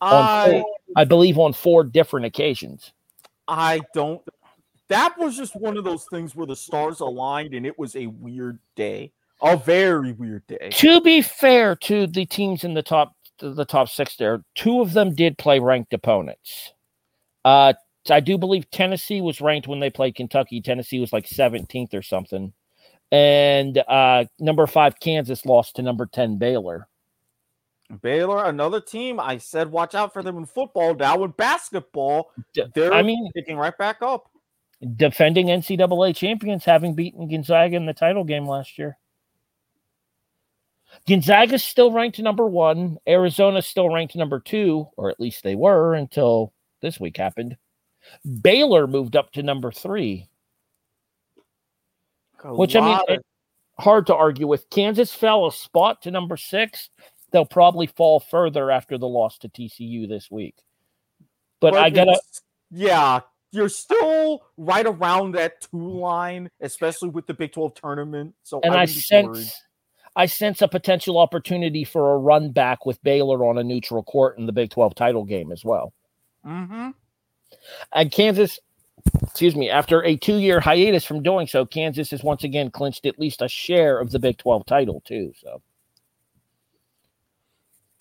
I 0.00 0.64
I 0.96 1.04
believe 1.04 1.38
on 1.38 1.52
four 1.52 1.84
different 1.84 2.26
occasions. 2.26 2.92
I 3.46 3.80
don't. 3.94 4.20
That 4.88 5.16
was 5.18 5.36
just 5.36 5.54
one 5.54 5.76
of 5.76 5.84
those 5.84 6.04
things 6.10 6.34
where 6.34 6.46
the 6.46 6.56
stars 6.56 6.98
aligned 6.98 7.54
and 7.54 7.64
it 7.64 7.78
was 7.78 7.94
a 7.94 8.06
weird 8.06 8.58
day, 8.74 9.12
a 9.40 9.56
very 9.56 10.12
weird 10.12 10.46
day. 10.48 10.70
To 10.72 11.00
be 11.00 11.22
fair 11.22 11.76
to 11.76 12.08
the 12.08 12.26
teams 12.26 12.64
in 12.64 12.74
the 12.74 12.82
top 12.82 13.14
the 13.38 13.64
top 13.64 13.88
six, 13.88 14.16
there 14.16 14.42
two 14.56 14.80
of 14.80 14.94
them 14.94 15.14
did 15.14 15.38
play 15.38 15.60
ranked 15.60 15.92
opponents. 15.92 16.72
Uh, 17.48 17.72
I 18.10 18.20
do 18.20 18.36
believe 18.36 18.70
Tennessee 18.70 19.22
was 19.22 19.40
ranked 19.40 19.68
when 19.68 19.80
they 19.80 19.88
played 19.88 20.14
Kentucky. 20.14 20.60
Tennessee 20.60 21.00
was 21.00 21.14
like 21.14 21.26
17th 21.26 21.94
or 21.94 22.02
something. 22.02 22.52
And 23.10 23.78
uh, 23.88 24.26
number 24.38 24.66
five, 24.66 25.00
Kansas 25.00 25.46
lost 25.46 25.76
to 25.76 25.82
number 25.82 26.04
10, 26.04 26.36
Baylor. 26.36 26.88
Baylor, 28.02 28.44
another 28.44 28.82
team. 28.82 29.18
I 29.18 29.38
said 29.38 29.72
watch 29.72 29.94
out 29.94 30.12
for 30.12 30.22
them 30.22 30.36
in 30.36 30.44
football. 30.44 30.94
Now 30.94 31.24
in 31.24 31.30
basketball, 31.30 32.32
they're 32.74 32.92
I 32.92 33.02
mean 33.02 33.30
picking 33.34 33.56
right 33.56 33.76
back 33.78 34.02
up. 34.02 34.30
Defending 34.96 35.46
NCAA 35.46 36.14
champions, 36.14 36.66
having 36.66 36.94
beaten 36.94 37.30
Gonzaga 37.30 37.76
in 37.76 37.86
the 37.86 37.94
title 37.94 38.24
game 38.24 38.44
last 38.46 38.78
year. 38.78 38.98
Gonzaga's 41.08 41.64
still 41.64 41.90
ranked 41.90 42.18
number 42.18 42.46
one. 42.46 42.98
Arizona's 43.06 43.66
still 43.66 43.88
ranked 43.88 44.16
number 44.16 44.38
two, 44.38 44.86
or 44.98 45.08
at 45.08 45.18
least 45.18 45.42
they 45.42 45.54
were 45.54 45.94
until 45.94 46.52
this 46.80 47.00
week 47.00 47.16
happened. 47.16 47.56
Baylor 48.42 48.86
moved 48.86 49.16
up 49.16 49.32
to 49.32 49.42
number 49.42 49.72
three. 49.72 50.26
A 52.44 52.54
which 52.54 52.76
I 52.76 52.80
mean, 52.80 52.98
of- 53.08 53.22
hard 53.78 54.06
to 54.06 54.14
argue 54.14 54.46
with. 54.46 54.70
Kansas 54.70 55.12
fell 55.12 55.46
a 55.46 55.52
spot 55.52 56.02
to 56.02 56.10
number 56.10 56.36
six 56.36 56.90
they'll 57.30 57.44
probably 57.44 57.86
fall 57.86 58.20
further 58.20 58.70
after 58.70 58.98
the 58.98 59.08
loss 59.08 59.38
to 59.38 59.48
TCU 59.48 60.08
this 60.08 60.30
week. 60.30 60.56
But, 61.60 61.72
but 61.72 61.80
I 61.80 61.90
gotta, 61.90 62.20
yeah, 62.70 63.20
you're 63.50 63.68
still 63.68 64.42
right 64.56 64.86
around 64.86 65.32
that 65.32 65.60
two 65.62 65.98
line, 65.98 66.50
especially 66.60 67.08
with 67.08 67.26
the 67.26 67.34
Big 67.34 67.52
Twelve 67.52 67.74
tournament. 67.74 68.34
So 68.44 68.60
and 68.62 68.74
I, 68.74 68.82
I 68.82 68.84
sense. 68.86 69.26
Worried. 69.26 69.50
I 70.16 70.26
sense 70.26 70.62
a 70.62 70.68
potential 70.68 71.18
opportunity 71.18 71.84
for 71.84 72.14
a 72.14 72.18
run 72.18 72.50
back 72.50 72.84
with 72.84 73.00
Baylor 73.04 73.44
on 73.46 73.58
a 73.58 73.62
neutral 73.62 74.02
court 74.02 74.36
in 74.36 74.46
the 74.46 74.52
Big 74.52 74.70
12 74.70 74.96
title 74.96 75.24
game 75.24 75.52
as 75.52 75.64
well. 75.64 75.92
Mm-hmm. 76.48 76.90
And 77.92 78.12
Kansas, 78.12 78.58
excuse 79.22 79.54
me, 79.54 79.70
after 79.70 80.02
a 80.04 80.16
two 80.16 80.38
year 80.38 80.60
hiatus 80.60 81.04
from 81.04 81.22
doing 81.22 81.46
so, 81.46 81.66
Kansas 81.66 82.10
has 82.10 82.22
once 82.22 82.44
again 82.44 82.70
clinched 82.70 83.06
at 83.06 83.18
least 83.18 83.42
a 83.42 83.48
share 83.48 83.98
of 83.98 84.10
the 84.10 84.18
Big 84.18 84.38
12 84.38 84.64
title, 84.66 85.02
too. 85.06 85.32
So 85.40 85.60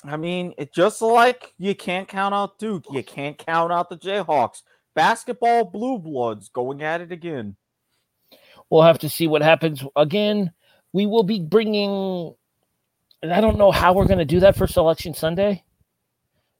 I 0.03 0.15
mean, 0.15 0.53
it 0.57 0.73
just 0.73 1.01
like 1.01 1.53
you 1.57 1.75
can't 1.75 2.07
count 2.07 2.33
out 2.33 2.59
Duke, 2.59 2.85
you 2.91 3.03
can't 3.03 3.37
count 3.37 3.71
out 3.71 3.89
the 3.89 3.97
Jayhawks. 3.97 4.61
Basketball 4.95 5.65
blue 5.65 5.99
bloods 5.99 6.49
going 6.49 6.81
at 6.81 7.01
it 7.01 7.11
again. 7.11 7.55
We'll 8.69 8.83
have 8.83 8.99
to 8.99 9.09
see 9.09 9.27
what 9.27 9.41
happens 9.41 9.83
again. 9.95 10.51
We 10.93 11.05
will 11.05 11.23
be 11.23 11.39
bringing 11.39 12.33
and 13.21 13.33
I 13.33 13.41
don't 13.41 13.57
know 13.57 13.71
how 13.71 13.93
we're 13.93 14.05
going 14.05 14.19
to 14.19 14.25
do 14.25 14.39
that 14.41 14.55
for 14.55 14.67
Selection 14.67 15.13
Sunday 15.13 15.63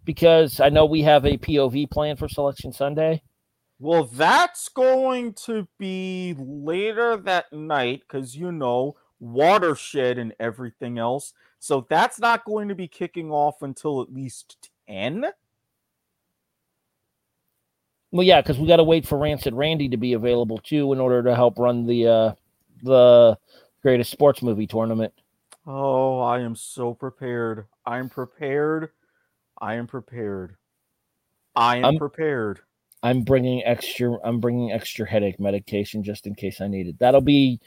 because 0.08 0.62
I 0.62 0.70
know 0.70 0.86
we 0.86 1.03
have 1.03 1.26
a 1.26 1.38
POV 1.38 1.91
plan 1.91 2.16
for 2.16 2.30
Selection 2.30 2.72
Sunday. 2.72 3.22
Well, 3.78 4.05
that's 4.05 4.70
going 4.70 5.34
to 5.45 5.68
be 5.78 6.34
later 6.39 7.18
that 7.18 7.51
night 7.53 8.03
because 8.08 8.36
you 8.36 8.51
know, 8.51 8.95
watershed 9.20 10.18
and 10.18 10.34
everything 10.39 10.97
else. 10.97 11.34
So 11.60 11.86
that's 11.89 12.20
not 12.20 12.45
going 12.45 12.70
to 12.70 12.76
be 12.76 12.88
kicking 12.88 13.30
off 13.32 13.62
until 13.62 14.01
at 14.01 14.12
least 14.12 14.70
10. 14.88 15.26
Well, 18.12 18.26
yeah, 18.26 18.41
because 18.41 18.58
we 18.58 18.66
got 18.66 18.78
to 18.78 18.84
wait 18.86 19.05
for 19.05 19.18
Rancid 19.18 19.53
Randy 19.53 19.89
to 19.89 19.97
be 19.97 20.14
available 20.14 20.58
too 20.60 20.93
in 20.93 20.99
order 20.99 21.22
to 21.24 21.36
help 21.36 21.60
run 21.60 21.86
the 21.86 22.08
uh, 22.08 22.32
the 22.82 23.38
greatest 23.82 24.10
sports 24.10 24.41
movie 24.41 24.68
tournament. 24.68 25.14
Oh, 25.66 26.22
I 26.22 26.39
am 26.39 26.55
so 26.55 26.93
prepared. 26.93 27.66
I'm 27.86 28.08
prepared. 28.08 28.91
I 29.60 29.76
am 29.76 29.88
prepared. 29.88 30.55
I 31.55 31.78
am 31.78 31.86
I'm, 31.86 31.97
prepared. 31.97 32.62
I'm 33.03 33.24
bringing 33.24 33.64
extra. 33.64 34.18
I'm 34.24 34.39
bringing 34.39 34.72
extra 34.72 35.10
headache 35.10 35.39
medication 35.39 36.03
just 36.03 36.28
in 36.28 36.36
case 36.36 36.62
I 36.62 36.68
need 36.68 36.88
it. 36.88 36.99
That'll 36.99 37.22
be 37.22 37.60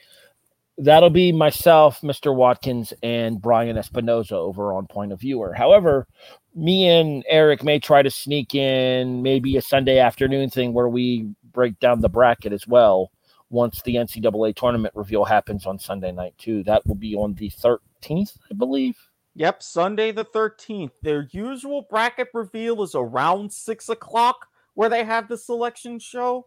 that'll 0.78 1.10
be 1.10 1.32
myself, 1.32 2.00
Mr. 2.00 2.34
Watkins, 2.34 2.92
and 3.02 3.40
Brian 3.40 3.76
Espinoza 3.76 4.32
over 4.32 4.72
on 4.72 4.86
Point 4.86 5.12
of 5.12 5.20
Viewer. 5.20 5.52
However, 5.52 6.06
me 6.54 6.88
and 6.88 7.24
Eric 7.28 7.62
may 7.62 7.78
try 7.78 8.02
to 8.02 8.10
sneak 8.10 8.54
in 8.54 9.22
maybe 9.22 9.56
a 9.56 9.62
Sunday 9.62 9.98
afternoon 9.98 10.50
thing 10.50 10.72
where 10.72 10.88
we 10.88 11.28
break 11.52 11.78
down 11.80 12.00
the 12.00 12.08
bracket 12.08 12.52
as 12.52 12.66
well 12.66 13.10
once 13.50 13.82
the 13.82 13.96
NCAA 13.96 14.54
tournament 14.54 14.94
reveal 14.94 15.24
happens 15.24 15.66
on 15.66 15.78
Sunday 15.78 16.12
night 16.12 16.34
too. 16.38 16.62
That 16.64 16.86
will 16.86 16.94
be 16.94 17.14
on 17.14 17.34
the 17.34 17.50
13th, 17.50 18.36
I 18.50 18.54
believe. 18.54 18.96
Yep, 19.34 19.62
Sunday 19.62 20.12
the 20.12 20.24
13th. 20.24 20.90
Their 21.02 21.28
usual 21.30 21.86
bracket 21.88 22.28
reveal 22.34 22.82
is 22.82 22.94
around 22.94 23.52
six 23.52 23.88
o'clock 23.88 24.48
where 24.74 24.88
they 24.88 25.04
have 25.04 25.28
the 25.28 25.38
selection 25.38 25.98
show. 25.98 26.46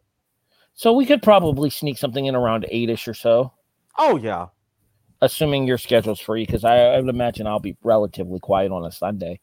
So 0.73 0.91
we 0.93 1.05
could 1.05 1.21
probably 1.21 1.69
sneak 1.69 1.97
something 1.97 2.25
in 2.25 2.35
around 2.35 2.65
eight-ish 2.69 3.07
or 3.07 3.13
so. 3.13 3.53
Oh 3.97 4.17
yeah. 4.17 4.47
Assuming 5.21 5.65
your 5.65 5.77
schedule's 5.77 6.19
free, 6.19 6.45
because 6.45 6.65
I, 6.65 6.77
I, 6.77 6.99
would 6.99 7.07
imagine 7.07 7.47
I'll 7.47 7.59
be 7.59 7.77
relatively 7.83 8.39
quiet 8.39 8.73
on 8.73 8.83
a 8.85 8.91
Sunday. 8.91 9.39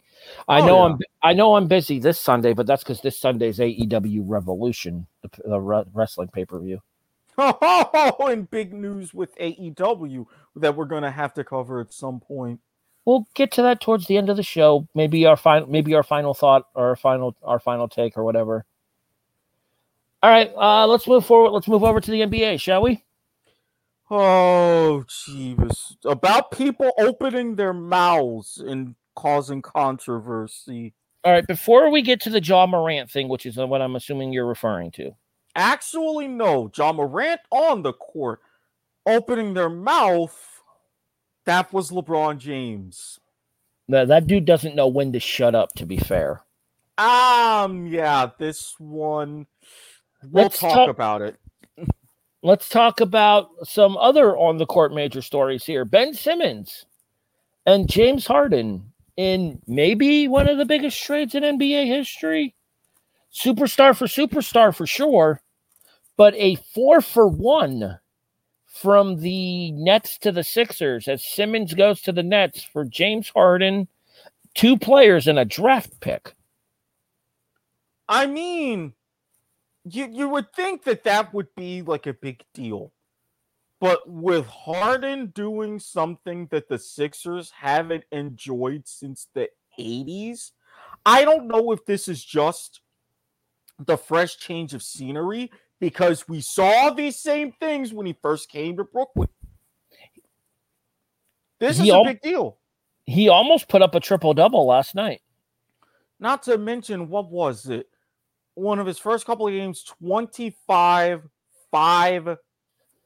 I 0.46 0.60
Oh, 0.60 0.66
know 0.66 0.76
yeah. 0.76 0.84
I'm 0.84 0.98
I 1.22 1.32
know 1.32 1.54
I'm 1.54 1.68
busy 1.68 1.98
this 1.98 2.20
Sunday, 2.20 2.52
but 2.52 2.66
that's 2.66 2.82
because 2.82 3.00
this 3.00 3.18
Sunday's 3.18 3.58
AEW 3.58 4.24
Revolution, 4.26 5.06
the, 5.22 5.30
the 5.48 5.60
re- 5.60 5.84
wrestling 5.94 6.28
pay-per-view. 6.28 6.80
Oh, 7.38 8.26
and 8.30 8.50
big 8.50 8.74
news 8.74 9.14
with 9.14 9.34
AEW 9.38 10.26
that 10.56 10.76
we're 10.76 10.84
gonna 10.84 11.10
have 11.10 11.32
to 11.34 11.44
cover 11.44 11.80
at 11.80 11.94
some 11.94 12.20
point. 12.20 12.60
We'll 13.04 13.26
get 13.34 13.52
to 13.52 13.62
that 13.62 13.80
towards 13.80 14.06
the 14.06 14.16
end 14.16 14.28
of 14.28 14.36
the 14.36 14.42
show. 14.42 14.86
Maybe 14.94 15.26
our 15.26 15.36
final 15.36 15.68
maybe 15.68 15.94
our 15.94 16.02
final 16.02 16.34
thought 16.34 16.66
or 16.74 16.90
our 16.90 16.96
final 16.96 17.36
our 17.42 17.58
final 17.58 17.88
take 17.88 18.16
or 18.16 18.24
whatever. 18.24 18.64
All 20.22 20.30
right, 20.30 20.52
uh, 20.54 20.86
let's 20.86 21.06
move 21.06 21.24
forward. 21.24 21.50
Let's 21.50 21.66
move 21.68 21.82
over 21.82 21.98
to 21.98 22.10
the 22.10 22.20
NBA, 22.20 22.60
shall 22.60 22.82
we? 22.82 23.02
Oh, 24.10 25.04
jeebus. 25.08 25.96
About 26.04 26.50
people 26.50 26.90
opening 26.98 27.54
their 27.54 27.72
mouths 27.72 28.58
and 28.58 28.96
causing 29.14 29.62
controversy. 29.62 30.94
All 31.24 31.32
right, 31.32 31.46
before 31.46 31.90
we 31.90 32.02
get 32.02 32.20
to 32.22 32.30
the 32.30 32.42
Ja 32.42 32.66
Morant 32.66 33.10
thing, 33.10 33.28
which 33.28 33.46
is 33.46 33.56
what 33.56 33.80
I'm 33.80 33.96
assuming 33.96 34.32
you're 34.32 34.46
referring 34.46 34.90
to. 34.92 35.12
Actually, 35.54 36.28
no. 36.28 36.70
Ja 36.76 36.92
Morant 36.92 37.40
on 37.50 37.82
the 37.82 37.92
court 37.92 38.40
opening 39.06 39.54
their 39.54 39.70
mouth. 39.70 40.49
That 41.50 41.72
was 41.72 41.90
LeBron 41.90 42.38
James. 42.38 43.18
That, 43.88 44.06
that 44.06 44.28
dude 44.28 44.44
doesn't 44.44 44.76
know 44.76 44.86
when 44.86 45.12
to 45.14 45.18
shut 45.18 45.56
up, 45.56 45.74
to 45.78 45.84
be 45.84 45.96
fair. 45.96 46.42
Um, 46.96 47.88
yeah, 47.88 48.30
this 48.38 48.76
one. 48.78 49.48
We'll 50.22 50.44
Let's 50.44 50.60
talk 50.60 50.74
talk- 50.74 50.90
about 50.90 51.22
it. 51.22 51.40
Let's 52.44 52.68
talk 52.68 53.00
about 53.00 53.48
some 53.64 53.96
other 53.96 54.36
on 54.36 54.58
the 54.58 54.64
court 54.64 54.94
major 54.94 55.22
stories 55.22 55.64
here. 55.64 55.84
Ben 55.84 56.14
Simmons 56.14 56.86
and 57.66 57.90
James 57.90 58.28
Harden 58.28 58.92
in 59.16 59.60
maybe 59.66 60.28
one 60.28 60.48
of 60.48 60.56
the 60.56 60.64
biggest 60.64 61.02
trades 61.02 61.34
in 61.34 61.42
NBA 61.42 61.84
history. 61.88 62.54
Superstar 63.34 63.96
for 63.96 64.06
superstar 64.06 64.72
for 64.72 64.86
sure, 64.86 65.40
but 66.16 66.32
a 66.36 66.54
four 66.72 67.00
for 67.00 67.26
one 67.26 67.98
from 68.80 69.18
the 69.18 69.72
Nets 69.72 70.16
to 70.16 70.32
the 70.32 70.42
Sixers 70.42 71.06
as 71.06 71.22
Simmons 71.22 71.74
goes 71.74 72.00
to 72.00 72.12
the 72.12 72.22
Nets 72.22 72.62
for 72.62 72.86
James 72.86 73.28
Harden, 73.28 73.88
two 74.54 74.78
players 74.78 75.28
and 75.28 75.38
a 75.38 75.44
draft 75.44 76.00
pick. 76.00 76.34
I 78.08 78.26
mean, 78.26 78.94
you 79.84 80.08
you 80.10 80.28
would 80.30 80.54
think 80.54 80.84
that 80.84 81.04
that 81.04 81.34
would 81.34 81.54
be 81.54 81.82
like 81.82 82.06
a 82.06 82.14
big 82.14 82.42
deal. 82.54 82.90
But 83.80 84.08
with 84.08 84.46
Harden 84.46 85.26
doing 85.26 85.78
something 85.78 86.46
that 86.46 86.68
the 86.68 86.78
Sixers 86.78 87.50
haven't 87.50 88.04
enjoyed 88.12 88.88
since 88.88 89.28
the 89.34 89.48
80s, 89.78 90.52
I 91.04 91.24
don't 91.24 91.48
know 91.48 91.72
if 91.72 91.84
this 91.84 92.08
is 92.08 92.24
just 92.24 92.80
the 93.78 93.96
fresh 93.96 94.36
change 94.38 94.74
of 94.74 94.82
scenery 94.82 95.50
because 95.80 96.28
we 96.28 96.40
saw 96.40 96.90
these 96.90 97.16
same 97.16 97.52
things 97.52 97.92
when 97.92 98.06
he 98.06 98.14
first 98.22 98.48
came 98.50 98.76
to 98.76 98.84
Brooklyn. 98.84 99.28
This 101.58 101.78
He 101.78 101.84
is 101.84 101.90
a 101.90 101.94
al- 101.94 102.04
big 102.04 102.20
deal. 102.20 102.58
He 103.06 103.28
almost 103.28 103.68
put 103.68 103.82
up 103.82 103.94
a 103.94 104.00
triple 104.00 104.34
double 104.34 104.66
last 104.66 104.94
night. 104.94 105.20
Not 106.20 106.42
to 106.44 106.58
mention, 106.58 107.08
what 107.08 107.30
was 107.30 107.66
it? 107.66 107.88
One 108.54 108.78
of 108.78 108.86
his 108.86 108.98
first 108.98 109.26
couple 109.26 109.48
of 109.48 109.54
games 109.54 109.82
25, 109.82 111.22
5, 111.70 112.38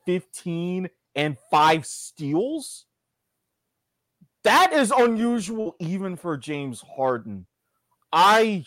15, 0.04 0.90
and 1.14 1.36
5 1.50 1.86
steals. 1.86 2.86
That 4.42 4.72
is 4.72 4.92
unusual 4.94 5.76
even 5.78 6.16
for 6.16 6.36
James 6.36 6.82
Harden. 6.96 7.46
I 8.12 8.64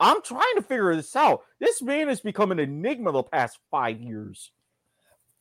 I'm 0.00 0.22
trying 0.22 0.54
to 0.56 0.62
figure 0.62 0.94
this 0.94 1.14
out. 1.16 1.40
This 1.58 1.82
man 1.82 2.08
has 2.08 2.20
become 2.20 2.52
an 2.52 2.58
enigma 2.60 3.12
the 3.12 3.22
past 3.22 3.58
5 3.70 4.00
years. 4.00 4.52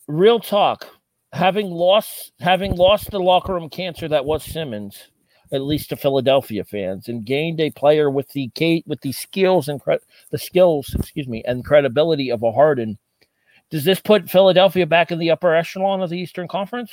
real 0.08 0.39
talk 0.39 0.88
having 1.34 1.70
lost 1.70 2.32
having 2.39 2.76
lost 2.76 3.12
the 3.12 3.20
locker 3.20 3.53
room 3.53 3.70
cancer 3.70 4.08
that 4.08 4.24
was 4.26 4.43
simmons 4.43 5.10
at 5.51 5.62
least 5.62 5.89
to 5.89 5.97
philadelphia 5.97 6.64
fans 6.64 7.10
and 7.10 7.26
gained 7.26 7.60
a 7.60 7.70
player 7.72 8.10
with 8.10 8.30
the 8.30 8.49
with 8.88 9.01
the 9.01 9.12
skills 9.12 9.68
and 9.68 9.82
cre- 9.82 9.95
the 10.32 10.38
skills 10.38 10.95
excuse 10.97 11.28
me 11.28 11.43
and 11.45 11.66
credibility 11.66 12.32
of 12.32 12.41
a 12.43 12.51
harden 12.53 12.97
does 13.70 13.84
this 13.84 13.99
put 13.99 14.30
philadelphia 14.30 14.86
back 14.88 15.12
in 15.12 15.20
the 15.20 15.30
upper 15.30 15.53
echelon 15.53 16.01
of 16.01 16.10
the 16.10 16.18
eastern 16.18 16.47
conference 16.47 16.91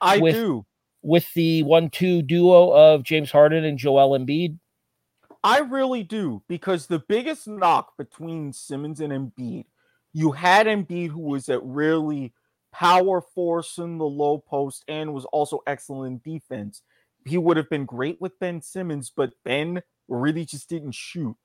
I 0.00 0.16
With- 0.18 0.34
do. 0.34 0.64
with 1.02 1.30
the 1.34 1.62
one-two 1.64 2.22
duo 2.22 2.70
of 2.70 3.02
james 3.02 3.30
harden 3.30 3.64
and 3.64 3.76
joel 3.78 4.18
embiid 4.18 4.56
I 5.44 5.58
really 5.58 6.02
do 6.02 6.42
because 6.48 6.86
the 6.86 7.00
biggest 7.00 7.48
knock 7.48 7.96
between 7.96 8.52
Simmons 8.52 9.00
and 9.00 9.12
Embiid, 9.12 9.64
you 10.12 10.32
had 10.32 10.66
Embiid 10.66 11.10
who 11.10 11.20
was 11.20 11.48
at 11.48 11.62
really 11.64 12.32
power 12.72 13.20
force 13.20 13.78
in 13.78 13.98
the 13.98 14.04
low 14.04 14.38
post 14.38 14.84
and 14.88 15.12
was 15.12 15.24
also 15.26 15.60
excellent 15.66 16.24
in 16.24 16.32
defense. 16.34 16.82
He 17.26 17.38
would 17.38 17.56
have 17.56 17.68
been 17.68 17.84
great 17.84 18.20
with 18.20 18.38
Ben 18.38 18.62
Simmons, 18.62 19.12
but 19.14 19.32
Ben 19.44 19.82
really 20.08 20.44
just 20.44 20.68
didn't 20.68 20.94
shoot. 20.94 21.36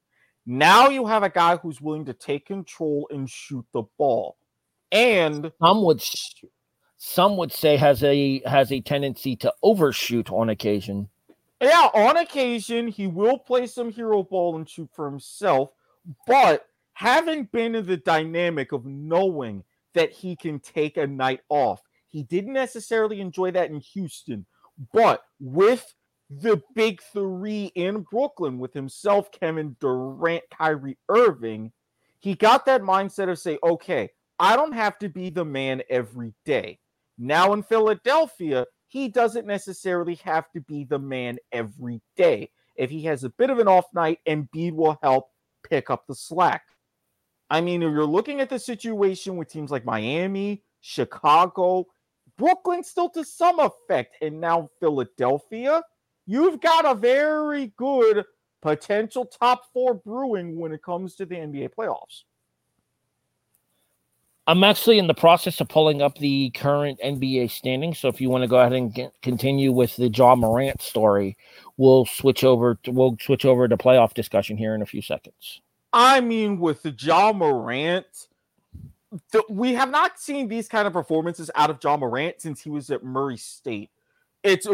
Now 0.45 0.89
you 0.89 1.08
have 1.08 1.24
a 1.24 1.30
guy 1.30 1.58
who's 1.58 1.82
willing 1.82 2.06
to 2.06 2.14
take 2.14 2.45
control 2.45 3.08
and 3.12 3.30
shoot 3.30 3.66
the 3.74 3.84
ball. 3.98 4.38
And 4.91 5.52
some 5.62 5.84
would 5.84 6.02
some 6.98 7.38
would 7.38 7.52
say 7.52 7.78
has 7.78 8.04
a 8.04 8.41
has 8.45 8.72
a 8.72 8.80
tendency 8.80 9.36
to 9.38 9.54
overshoot 9.62 10.32
on 10.32 10.50
occasion 10.50 11.10
Yeah, 11.60 11.89
on 11.93 12.18
occasion 12.18 12.88
he 12.88 13.08
will 13.08 13.39
play 13.39 13.66
some 13.68 13.91
hero 13.91 14.24
ball 14.24 14.55
and 14.58 14.70
shoot 14.70 14.89
for 14.93 15.10
himself, 15.10 15.72
but 16.28 16.66
having 16.93 17.45
been 17.45 17.76
in 17.76 17.86
the 17.86 17.97
dynamic 17.97 18.72
of 18.72 18.86
knowing 18.86 19.64
that 19.93 20.12
he 20.12 20.36
can 20.36 20.60
take 20.60 20.97
a 20.97 21.08
night 21.08 21.41
off, 21.49 21.82
he 22.08 22.24
didn't 22.24 22.53
necessarily 22.53 23.22
enjoy 23.22 23.51
that 23.51 23.72
in 23.72 23.80
Houston, 23.80 24.45
but 24.93 25.24
with 25.39 25.93
the 26.30 26.62
big 26.76 27.01
three 27.14 27.72
in 27.74 28.01
Brooklyn 28.12 28.60
with 28.60 28.74
himself, 28.74 29.32
Kevin 29.32 29.76
Durant, 29.80 30.43
Kyrie 30.51 30.97
Irving, 31.10 31.72
he 32.20 32.36
got 32.36 32.66
that 32.66 32.82
mindset 32.82 33.30
of 33.30 33.39
say, 33.39 33.58
okay, 33.64 34.10
I 34.38 34.55
don't 34.55 34.74
have 34.74 34.99
to 34.99 35.10
be 35.10 35.30
the 35.30 35.45
man 35.45 35.82
every 35.89 36.34
day. 36.45 36.80
Now 37.18 37.53
in 37.53 37.64
Philadelphia, 37.64 38.66
he 38.88 39.08
doesn't 39.10 39.46
necessarily 39.46 40.16
have 40.16 40.52
to 40.52 40.62
be 40.62 40.84
the 40.84 41.00
man 41.00 41.38
every 41.52 42.02
day. 42.16 42.50
If 42.76 42.90
he 42.90 43.04
has 43.04 43.24
a 43.24 43.30
bit 43.30 43.50
of 43.50 43.60
an 43.60 43.68
off 43.68 43.86
night, 43.94 44.20
Embiid 44.28 44.74
will 44.74 44.98
help 45.02 45.30
pick 45.68 45.90
up 45.90 46.06
the 46.08 46.16
slack. 46.16 46.64
I 47.50 47.62
mean, 47.62 47.82
if 47.82 47.92
you're 47.92 48.06
looking 48.06 48.40
at 48.40 48.50
the 48.50 48.60
situation 48.60 49.38
with 49.38 49.50
teams 49.50 49.72
like 49.72 49.86
Miami, 49.86 50.64
Chicago, 50.82 51.86
Brooklyn 52.38 52.84
still 52.84 53.10
to 53.12 53.24
some 53.24 53.60
effect, 53.60 54.16
and 54.22 54.40
now 54.40 54.70
Philadelphia, 54.80 55.82
you've 56.26 56.62
got 56.62 56.86
a 56.86 56.94
very 56.94 57.74
good 57.78 58.26
potential 58.62 59.26
top 59.26 59.64
four 59.74 59.96
brewing 59.96 60.60
when 60.60 60.72
it 60.72 60.84
comes 60.84 61.16
to 61.16 61.26
the 61.26 61.36
NBA 61.36 61.70
playoffs. 61.78 62.24
I'm 64.48 64.64
actually 64.64 64.98
in 64.98 65.08
the 65.08 65.14
process 65.14 65.60
of 65.60 65.68
pulling 65.68 66.02
up 66.02 66.18
the 66.18 66.52
current 66.52 67.00
NBA 67.04 67.52
standings. 67.52 68.00
So 68.00 68.08
if 68.08 68.22
you 68.22 68.30
want 68.30 68.43
to 68.43 68.48
go 68.48 68.58
ahead 68.58 68.72
and 68.72 68.93
get, 68.93 69.12
continue 69.22 69.74
with 69.74 69.98
the 69.98 70.08
Ja 70.08 70.36
Morant 70.36 70.82
story, 70.82 71.36
we'll 71.76 72.06
switch 72.06 72.45
over. 72.45 72.76
To, 72.84 72.91
we'll 72.91 73.18
switch 73.22 73.43
over 73.43 73.68
to 73.68 73.76
playoff 73.76 74.14
discussion 74.14 74.56
here 74.56 74.74
in 74.74 74.82
a 74.82 74.86
few 74.86 75.02
seconds. 75.02 75.62
I 75.91 76.22
mean, 76.22 76.60
with 76.60 76.82
the 76.82 76.91
Ja 76.91 77.34
Morant, 77.34 78.28
we 79.50 79.74
have 79.74 79.91
not 79.91 80.18
seen 80.18 80.48
these 80.48 80.70
kind 80.70 80.88
of 80.88 80.93
performances 80.93 81.52
out 81.54 81.70
of 81.70 81.80
Ja 81.84 81.98
Morant 81.98 82.41
since 82.41 82.62
he 82.62 82.70
was 82.70 82.89
at 82.89 83.04
Murray 83.04 83.38
State. 83.38 83.89
It's 84.43 84.68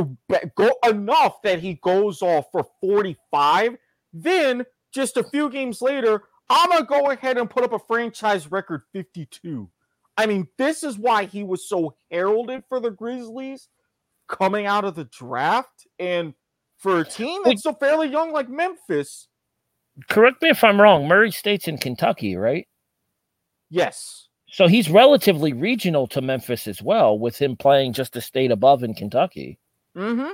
go- 0.55 0.78
enough 0.88 1.41
that 1.41 1.59
he 1.59 1.76
goes 1.76 2.21
off 2.21 2.45
for 2.51 2.67
45. 2.80 3.78
Then, 4.13 4.65
just 4.93 5.17
a 5.17 5.24
few 5.24 5.49
games 5.49 5.82
later, 5.82 6.24
I'm 6.49 6.77
to 6.77 6.83
go 6.83 7.11
ahead 7.11 7.37
and 7.37 7.49
put 7.49 7.63
up 7.63 7.73
a 7.73 7.79
franchise 7.79 8.51
record 8.51 8.83
52. 8.93 9.69
I 10.17 10.25
mean, 10.25 10.47
this 10.57 10.83
is 10.83 10.97
why 10.97 11.25
he 11.25 11.43
was 11.43 11.67
so 11.67 11.95
heralded 12.11 12.63
for 12.69 12.79
the 12.79 12.91
Grizzlies 12.91 13.69
coming 14.27 14.65
out 14.65 14.85
of 14.85 14.95
the 14.95 15.05
draft. 15.05 15.87
And 15.97 16.33
for 16.77 16.99
a 16.99 17.05
team 17.05 17.41
that's 17.43 17.61
still 17.61 17.73
fairly 17.73 18.09
young 18.09 18.31
like 18.31 18.49
Memphis, 18.49 19.27
Correct 20.09 20.41
me 20.41 20.49
if 20.49 20.63
I'm 20.63 20.81
wrong. 20.81 21.07
Murray 21.07 21.31
State's 21.31 21.67
in 21.67 21.77
Kentucky, 21.77 22.35
right? 22.35 22.67
yes. 23.69 24.27
So 24.49 24.67
he's 24.67 24.87
relatively 24.87 25.51
regional 25.51 26.05
to 26.07 26.21
Memphis 26.21 26.67
as 26.67 26.79
well, 26.79 27.17
with 27.17 27.41
him 27.41 27.57
playing 27.57 27.93
just 27.93 28.15
a 28.15 28.21
state 28.21 28.51
above 28.51 28.83
in 28.83 28.93
Kentucky. 28.93 29.57
Mm-hmm. 29.97 30.29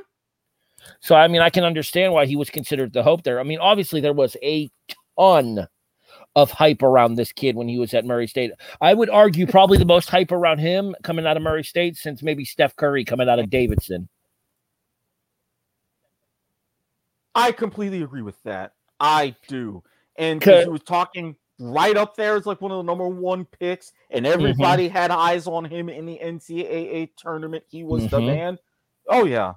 So 1.00 1.16
I 1.16 1.28
mean, 1.30 1.42
I 1.42 1.50
can 1.50 1.64
understand 1.64 2.12
why 2.12 2.26
he 2.26 2.36
was 2.36 2.50
considered 2.50 2.92
the 2.92 3.04
hope 3.04 3.24
there. 3.24 3.40
I 3.40 3.44
mean, 3.44 3.60
obviously 3.60 4.02
there 4.02 4.14
was 4.14 4.36
a 4.44 4.70
ton 5.18 5.68
of 6.36 6.52
hype 6.52 6.84
around 6.84 7.16
this 7.16 7.32
kid 7.32 7.56
when 7.56 7.68
he 7.68 7.80
was 7.80 7.94
at 7.94 8.06
Murray 8.06 8.28
State. 8.28 8.52
I 8.82 8.94
would 8.94 9.10
argue 9.10 9.48
probably 9.48 9.78
the 9.78 9.86
most 9.86 10.10
hype 10.10 10.32
around 10.32 10.60
him 10.60 10.96
coming 11.04 11.26
out 11.26 11.38
of 11.38 11.44
Murray 11.44 11.64
State 11.64 11.98
since 11.98 12.24
maybe 12.24 12.46
Steph 12.46 12.76
Curry 12.76 13.04
coming 13.04 13.28
out 13.28 13.40
of 13.40 13.50
Davidson. 13.50 14.10
I 17.36 17.52
completely 17.52 18.02
agree 18.02 18.22
with 18.22 18.42
that. 18.44 18.74
I 19.00 19.36
do. 19.48 19.84
And 20.18 20.40
because 20.40 20.66
he 20.66 20.70
was 20.70 20.84
talking 20.84 21.36
right 21.60 21.96
up 21.96 22.16
there 22.16 22.36
as 22.36 22.46
like 22.46 22.62
one 22.62 22.72
of 22.72 22.78
the 22.78 22.84
number 22.84 23.08
one 23.08 23.46
picks, 23.46 23.94
and 24.10 24.26
mm-hmm. 24.26 24.34
everybody 24.34 24.88
mm-hmm. 24.88 24.98
had 24.98 25.12
eyes 25.12 25.48
on 25.48 25.66
him 25.66 25.90
in 25.90 26.06
the 26.06 26.20
NCAA 26.22 27.12
tournament. 27.18 27.64
He 27.70 27.84
was 27.84 28.04
mm-hmm. 28.04 28.16
the 28.16 28.22
man. 28.22 28.58
Oh 29.08 29.26
yeah. 29.26 29.54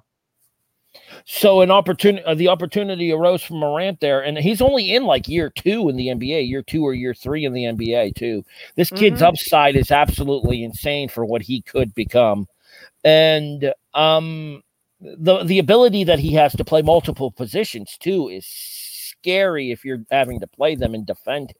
So 1.25 1.61
an 1.61 1.71
opportunity, 1.71 2.23
uh, 2.25 2.35
the 2.35 2.49
opportunity 2.49 3.11
arose 3.11 3.41
from 3.41 3.57
Morant 3.57 3.99
there, 3.99 4.21
and 4.21 4.37
he's 4.37 4.61
only 4.61 4.93
in 4.93 5.05
like 5.05 5.27
year 5.27 5.49
two 5.49 5.89
in 5.89 5.95
the 5.95 6.07
NBA, 6.07 6.47
year 6.47 6.61
two 6.61 6.85
or 6.85 6.93
year 6.93 7.13
three 7.13 7.45
in 7.45 7.53
the 7.53 7.63
NBA 7.63 8.15
too. 8.15 8.43
This 8.75 8.89
kid's 8.89 9.17
mm-hmm. 9.17 9.27
upside 9.27 9.75
is 9.75 9.91
absolutely 9.91 10.63
insane 10.63 11.09
for 11.09 11.25
what 11.25 11.41
he 11.41 11.61
could 11.61 11.93
become, 11.93 12.47
and 13.03 13.73
um, 13.93 14.63
the 14.99 15.43
the 15.43 15.59
ability 15.59 16.03
that 16.03 16.19
he 16.19 16.33
has 16.33 16.53
to 16.53 16.65
play 16.65 16.81
multiple 16.81 17.31
positions 17.31 17.97
too 17.99 18.29
is 18.29 18.45
scary 18.45 19.71
if 19.71 19.85
you're 19.85 20.03
having 20.11 20.39
to 20.39 20.47
play 20.47 20.75
them 20.75 20.93
and 20.93 21.05
defend. 21.05 21.53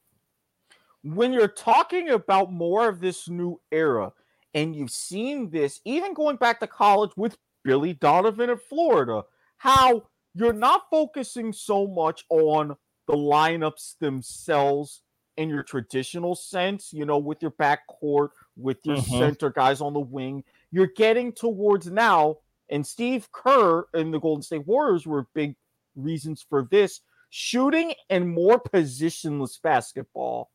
When 1.04 1.34
you're 1.34 1.48
talking 1.48 2.10
about 2.10 2.52
more 2.52 2.88
of 2.88 3.00
this 3.00 3.28
new 3.28 3.60
era, 3.72 4.12
and 4.54 4.76
you've 4.76 4.92
seen 4.92 5.50
this 5.50 5.82
even 5.86 6.14
going 6.14 6.38
back 6.38 6.60
to 6.60 6.68
college 6.68 7.12
with 7.18 7.38
Billy 7.64 7.94
Donovan 7.94 8.50
at 8.50 8.62
Florida, 8.62 9.24
how 9.58 10.08
you're 10.34 10.54
not 10.54 10.84
focusing 10.90 11.54
so 11.54 11.88
much 11.88 12.26
on 12.30 12.76
the 13.08 13.14
lineups 13.14 13.98
themselves 14.00 15.02
in 15.38 15.50
your 15.50 15.64
traditional 15.64 16.36
sense, 16.36 16.94
you 16.94 17.06
know, 17.06 17.18
with 17.18 17.42
your 17.42 17.52
backcourt, 17.52 18.30
with 18.56 18.78
your 18.84 18.98
mm-hmm. 18.98 19.18
center 19.18 19.50
guys 19.50 19.82
on 19.82 19.94
the 19.94 20.00
wing. 20.00 20.44
You're 20.72 20.92
getting 20.96 21.32
towards 21.32 21.88
now, 21.88 22.38
and 22.70 22.86
Steve 22.86 23.32
Kerr 23.32 23.86
and 23.94 24.14
the 24.14 24.20
Golden 24.20 24.44
State 24.44 24.68
Warriors 24.68 25.06
were 25.06 25.28
big 25.34 25.56
reasons 25.96 26.46
for 26.48 26.68
this 26.70 27.02
shooting 27.30 27.94
and 28.10 28.30
more 28.30 28.60
positionless 28.60 29.62
basketball, 29.62 30.52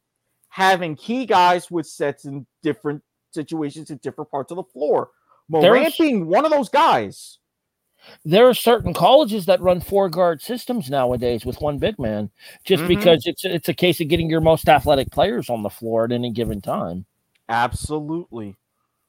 having 0.48 0.94
key 0.94 1.26
guys 1.26 1.70
with 1.70 1.86
sets 1.86 2.24
in 2.24 2.46
different 2.62 3.02
situations 3.32 3.90
in 3.90 3.98
different 3.98 4.30
parts 4.30 4.50
of 4.50 4.56
the 4.56 4.64
floor. 4.64 5.10
Morant 5.48 5.94
being 5.98 6.26
one 6.26 6.44
of 6.44 6.50
those 6.50 6.68
guys. 6.68 7.38
There 8.24 8.48
are 8.48 8.54
certain 8.54 8.94
colleges 8.94 9.46
that 9.46 9.60
run 9.60 9.80
four 9.80 10.08
guard 10.08 10.40
systems 10.40 10.90
nowadays 10.90 11.44
with 11.44 11.60
one 11.60 11.78
big 11.78 11.98
man, 11.98 12.30
just 12.64 12.82
mm-hmm. 12.82 12.88
because 12.88 13.26
it's 13.26 13.44
it's 13.44 13.68
a 13.68 13.74
case 13.74 14.00
of 14.00 14.08
getting 14.08 14.30
your 14.30 14.40
most 14.40 14.68
athletic 14.68 15.10
players 15.10 15.50
on 15.50 15.62
the 15.62 15.70
floor 15.70 16.04
at 16.04 16.12
any 16.12 16.30
given 16.30 16.60
time. 16.60 17.06
Absolutely. 17.48 18.56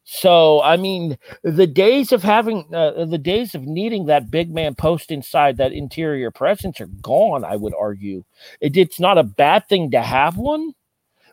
So 0.03 0.61
I 0.61 0.77
mean, 0.77 1.17
the 1.43 1.67
days 1.67 2.11
of 2.11 2.23
having 2.23 2.73
uh, 2.73 3.05
the 3.05 3.17
days 3.17 3.53
of 3.53 3.63
needing 3.63 4.07
that 4.07 4.31
big 4.31 4.53
man 4.53 4.75
post 4.75 5.11
inside 5.11 5.57
that 5.57 5.71
interior 5.71 6.31
presence 6.31 6.81
are 6.81 6.87
gone. 6.87 7.43
I 7.43 7.55
would 7.55 7.73
argue 7.79 8.23
it, 8.59 8.75
it's 8.75 8.99
not 8.99 9.17
a 9.17 9.23
bad 9.23 9.67
thing 9.69 9.91
to 9.91 10.01
have 10.01 10.37
one, 10.37 10.73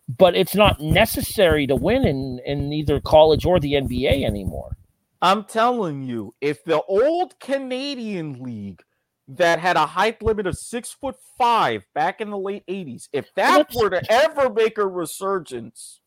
but 0.08 0.36
it's 0.36 0.54
not 0.54 0.80
necessary 0.80 1.66
to 1.66 1.74
win 1.76 2.04
in 2.04 2.40
in 2.44 2.72
either 2.72 3.00
college 3.00 3.46
or 3.46 3.58
the 3.58 3.74
NBA 3.74 4.24
anymore. 4.24 4.76
I'm 5.22 5.44
telling 5.44 6.02
you, 6.02 6.34
if 6.40 6.64
the 6.64 6.82
old 6.82 7.38
Canadian 7.40 8.42
League 8.42 8.82
that 9.28 9.58
had 9.58 9.76
a 9.76 9.86
height 9.86 10.22
limit 10.22 10.46
of 10.46 10.56
six 10.56 10.92
foot 10.92 11.16
five 11.36 11.84
back 11.94 12.20
in 12.20 12.30
the 12.30 12.38
late 12.38 12.64
80s, 12.66 13.08
if 13.12 13.32
that 13.34 13.68
were 13.74 13.90
to 13.90 14.02
ever 14.12 14.50
make 14.50 14.78
a 14.78 14.86
resurgence. 14.86 16.00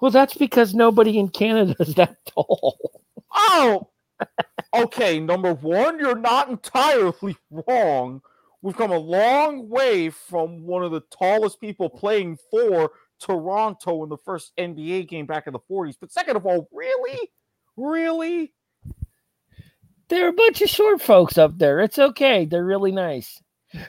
Well, 0.00 0.10
that's 0.10 0.34
because 0.34 0.74
nobody 0.74 1.18
in 1.18 1.28
Canada 1.28 1.74
is 1.80 1.94
that 1.94 2.16
tall. 2.28 2.78
Oh, 3.34 3.88
okay. 4.72 5.18
Number 5.18 5.54
one, 5.54 5.98
you're 5.98 6.18
not 6.18 6.48
entirely 6.48 7.36
wrong. 7.50 8.22
We've 8.62 8.76
come 8.76 8.92
a 8.92 8.98
long 8.98 9.68
way 9.68 10.08
from 10.08 10.64
one 10.64 10.84
of 10.84 10.92
the 10.92 11.02
tallest 11.10 11.60
people 11.60 11.90
playing 11.90 12.38
for 12.50 12.92
Toronto 13.20 14.04
in 14.04 14.08
the 14.08 14.16
first 14.16 14.52
NBA 14.56 15.08
game 15.08 15.26
back 15.26 15.46
in 15.46 15.52
the 15.52 15.58
40s. 15.70 15.96
But 16.00 16.12
second 16.12 16.36
of 16.36 16.46
all, 16.46 16.68
really? 16.72 17.30
Really? 17.76 18.52
There 20.08 20.26
are 20.26 20.28
a 20.28 20.32
bunch 20.32 20.60
of 20.62 20.68
short 20.68 21.00
folks 21.00 21.38
up 21.38 21.58
there. 21.58 21.80
It's 21.80 21.98
okay. 21.98 22.44
They're 22.44 22.64
really 22.64 22.92
nice. 22.92 23.40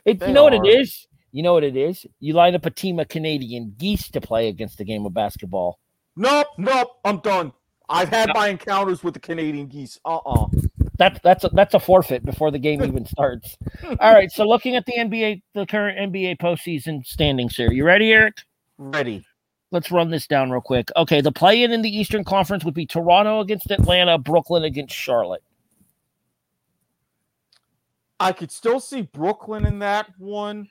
It, 0.06 0.22
you 0.22 0.34
know 0.34 0.48
are. 0.48 0.52
what 0.52 0.66
it 0.66 0.80
is? 0.80 1.08
You 1.32 1.44
know 1.44 1.54
what 1.54 1.64
it 1.64 1.76
is? 1.76 2.06
You 2.20 2.34
line 2.34 2.56
up 2.56 2.66
a 2.66 2.72
team 2.72 3.00
of 3.00 3.10
Canadian 3.10 3.76
geese 3.78 4.10
to 4.12 4.22
play 4.22 4.48
against 4.48 4.78
the 4.78 4.86
game 4.86 5.06
of 5.06 5.14
basketball. 5.14 5.80
Nope, 6.16 6.48
nope. 6.58 6.92
I'm 7.04 7.20
done. 7.20 7.52
I've 7.90 8.10
had 8.10 8.32
my 8.34 8.48
encounters 8.48 9.04
with 9.04 9.14
the 9.14 9.20
Canadian 9.20 9.68
geese. 9.68 10.00
Uh-uh. 10.06 10.48
That's 10.98 11.20
that's 11.20 11.44
a, 11.44 11.50
that's 11.50 11.74
a 11.74 11.80
forfeit 11.80 12.24
before 12.26 12.52
the 12.52 12.58
game 12.58 12.82
even 12.82 13.06
starts. 13.06 13.58
All 14.00 14.14
right. 14.14 14.32
So 14.32 14.48
looking 14.48 14.78
at 14.78 14.86
the 14.86 14.94
NBA, 14.94 15.42
the 15.54 15.66
current 15.66 16.14
NBA 16.14 16.38
postseason 16.38 17.06
standings 17.06 17.56
here. 17.58 17.72
You 17.72 17.84
ready, 17.84 18.14
Eric? 18.14 18.38
Ready 18.78 19.26
let's 19.72 19.92
run 19.92 20.10
this 20.10 20.28
down 20.28 20.52
real 20.52 20.62
quick. 20.62 20.90
Okay, 20.96 21.22
the 21.22 21.32
play 21.32 21.64
in 21.64 21.72
in 21.72 21.82
the 21.82 21.96
Eastern 21.96 22.24
Conference 22.24 22.64
would 22.64 22.74
be 22.74 22.86
Toronto 22.86 23.40
against 23.40 23.72
Atlanta, 23.72 24.18
Brooklyn 24.18 24.64
against 24.64 24.96
Charlotte. 24.96 25.44
I 28.20 28.32
could 28.32 28.52
still 28.52 28.80
see 28.80 29.02
Brooklyn 29.02 29.66
in 29.66 29.80
that 29.80 30.08
one. 30.18 30.70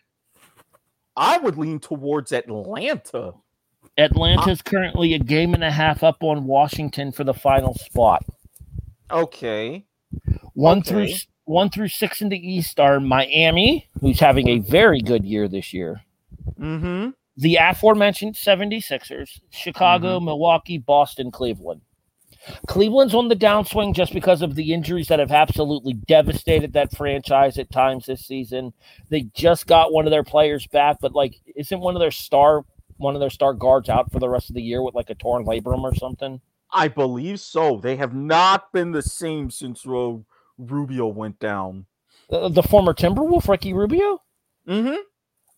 I 1.17 1.39
would 1.39 1.59
lean 1.59 1.79
towards 1.79 2.33
Atlanta. 2.33 3.35
Atlanta's 3.99 4.63
I- 4.67 4.71
currently 4.71 5.15
a 5.15 5.19
game 5.19 5.55
and 5.55 5.63
a 5.63 5.71
half 5.71 6.03
up 6.03 6.23
on 6.23 6.47
Washington 6.47 7.13
for 7.13 7.25
the 7.25 7.35
final 7.35 7.75
spot. 7.75 8.25
Okay. 9.11 9.85
One 10.55 10.79
okay. 10.79 10.89
through 10.89 11.09
one 11.45 11.69
through 11.69 11.89
six 11.89 12.23
in 12.23 12.31
the 12.31 12.39
East 12.39 12.81
are 12.81 12.99
Miami, 12.99 13.87
who's 14.01 14.19
having 14.19 14.49
a 14.49 14.59
very 14.61 15.03
good 15.03 15.25
year 15.25 15.47
this 15.47 15.75
year. 15.75 16.01
Mm-hmm 16.59 17.11
the 17.37 17.57
aforementioned 17.57 18.35
76ers, 18.35 19.41
Chicago, 19.51 20.17
mm-hmm. 20.17 20.27
Milwaukee, 20.27 20.79
Boston, 20.79 21.31
Cleveland. 21.31 21.81
Cleveland's 22.67 23.15
on 23.15 23.29
the 23.29 23.37
downswing 23.37 23.95
just 23.95 24.13
because 24.13 24.43
of 24.43 24.55
the 24.55 24.73
injuries 24.73 25.09
that 25.09 25.19
have 25.19 25.33
absolutely 25.33 25.95
devastated 25.95 26.73
that 26.75 26.95
franchise 26.95 27.59
at 27.59 27.71
times 27.71 28.07
this 28.07 28.27
season. 28.27 28.73
They 29.09 29.23
just 29.35 29.67
got 29.67 29.93
one 29.93 30.05
of 30.05 30.11
their 30.11 30.25
players 30.25 30.67
back, 30.67 30.99
but 31.01 31.15
like 31.15 31.37
isn't 31.57 31.81
one 31.81 31.97
of 31.97 32.01
their 32.01 32.11
star 32.11 32.65
one 32.99 33.15
of 33.15 33.21
their 33.21 33.31
star 33.31 33.55
guards 33.55 33.89
out 33.89 34.13
for 34.13 34.21
the 34.21 34.29
rest 34.29 34.51
of 34.51 34.55
the 34.55 34.63
year 34.63 34.83
with 34.83 34.95
like 34.95 35.11
a 35.11 35.15
torn 35.15 35.45
labrum 35.47 35.83
or 35.83 35.95
something? 35.95 36.41
I 36.71 36.89
believe 36.89 37.41
so. 37.41 37.79
They 37.79 37.97
have 37.97 38.15
not 38.15 38.73
been 38.73 38.93
the 38.93 39.03
same 39.03 39.51
since 39.51 39.87
Ro- 39.87 40.25
Rubio 40.59 41.07
went 41.07 41.39
down. 41.39 41.87
The, 42.31 42.49
the 42.49 42.63
former 42.63 42.93
Timberwolf, 42.93 43.49
Ricky 43.49 43.73
Rubio? 43.73 44.21
Mm-hmm. 44.69 44.97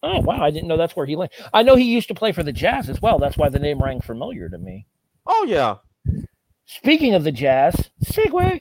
Oh 0.06 0.20
wow, 0.20 0.42
I 0.42 0.50
didn't 0.50 0.68
know 0.68 0.76
that's 0.76 0.94
where 0.94 1.06
he 1.06 1.16
landed. 1.16 1.36
I 1.52 1.62
know 1.62 1.74
he 1.74 1.84
used 1.84 2.08
to 2.08 2.14
play 2.14 2.32
for 2.32 2.42
the 2.42 2.52
Jazz 2.52 2.88
as 2.88 3.02
well. 3.02 3.18
That's 3.18 3.36
why 3.36 3.48
the 3.48 3.58
name 3.58 3.82
rang 3.82 4.00
familiar 4.00 4.48
to 4.48 4.58
me. 4.58 4.86
Oh 5.26 5.44
yeah. 5.44 5.76
Speaking 6.66 7.14
of 7.14 7.24
the 7.24 7.32
Jazz, 7.32 7.90
segue. 8.04 8.60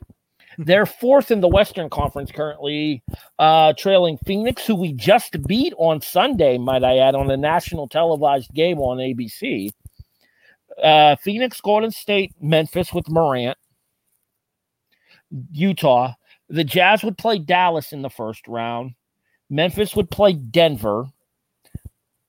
They're 0.58 0.86
fourth 0.86 1.32
in 1.32 1.42
the 1.42 1.50
Western 1.50 1.90
Conference 1.90 2.32
currently, 2.32 3.04
uh, 3.38 3.74
trailing 3.78 4.18
Phoenix, 4.26 4.66
who 4.66 4.76
we 4.76 4.94
just 4.94 5.46
beat 5.46 5.74
on 5.78 6.00
Sunday, 6.00 6.58
might 6.58 6.84
I 6.84 6.98
add, 6.98 7.14
on 7.14 7.30
a 7.30 7.36
national 7.36 7.90
televised 7.90 8.54
game 8.54 8.80
on 8.80 8.98
ABC. 8.98 9.72
Uh, 10.82 11.18
Phoenix, 11.18 11.60
Golden 11.60 11.92
State, 11.92 12.34
Memphis 12.40 12.94
with 12.94 13.10
Morant, 13.10 13.58
Utah. 15.52 16.14
The 16.48 16.64
Jazz 16.64 17.04
would 17.04 17.18
play 17.18 17.38
Dallas 17.38 17.92
in 17.92 18.02
the 18.02 18.10
first 18.10 18.48
round. 18.48 18.94
Memphis 19.50 19.96
would 19.96 20.10
play 20.10 20.34
Denver. 20.34 21.08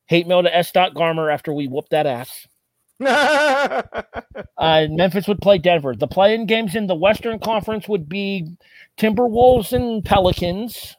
Hate 0.06 0.26
mail 0.26 0.42
to 0.42 0.54
S. 0.54 0.72
Garmer 0.72 1.32
after 1.32 1.52
we 1.52 1.66
whoop 1.68 1.88
that 1.90 2.06
ass. 2.06 2.46
uh, 3.04 3.82
Memphis 4.88 5.28
would 5.28 5.40
play 5.40 5.58
Denver. 5.58 5.94
The 5.94 6.06
playing 6.06 6.46
games 6.46 6.74
in 6.74 6.86
the 6.86 6.94
Western 6.94 7.38
Conference 7.38 7.88
would 7.88 8.08
be 8.08 8.56
Timberwolves 8.96 9.72
and 9.72 10.04
Pelicans, 10.04 10.96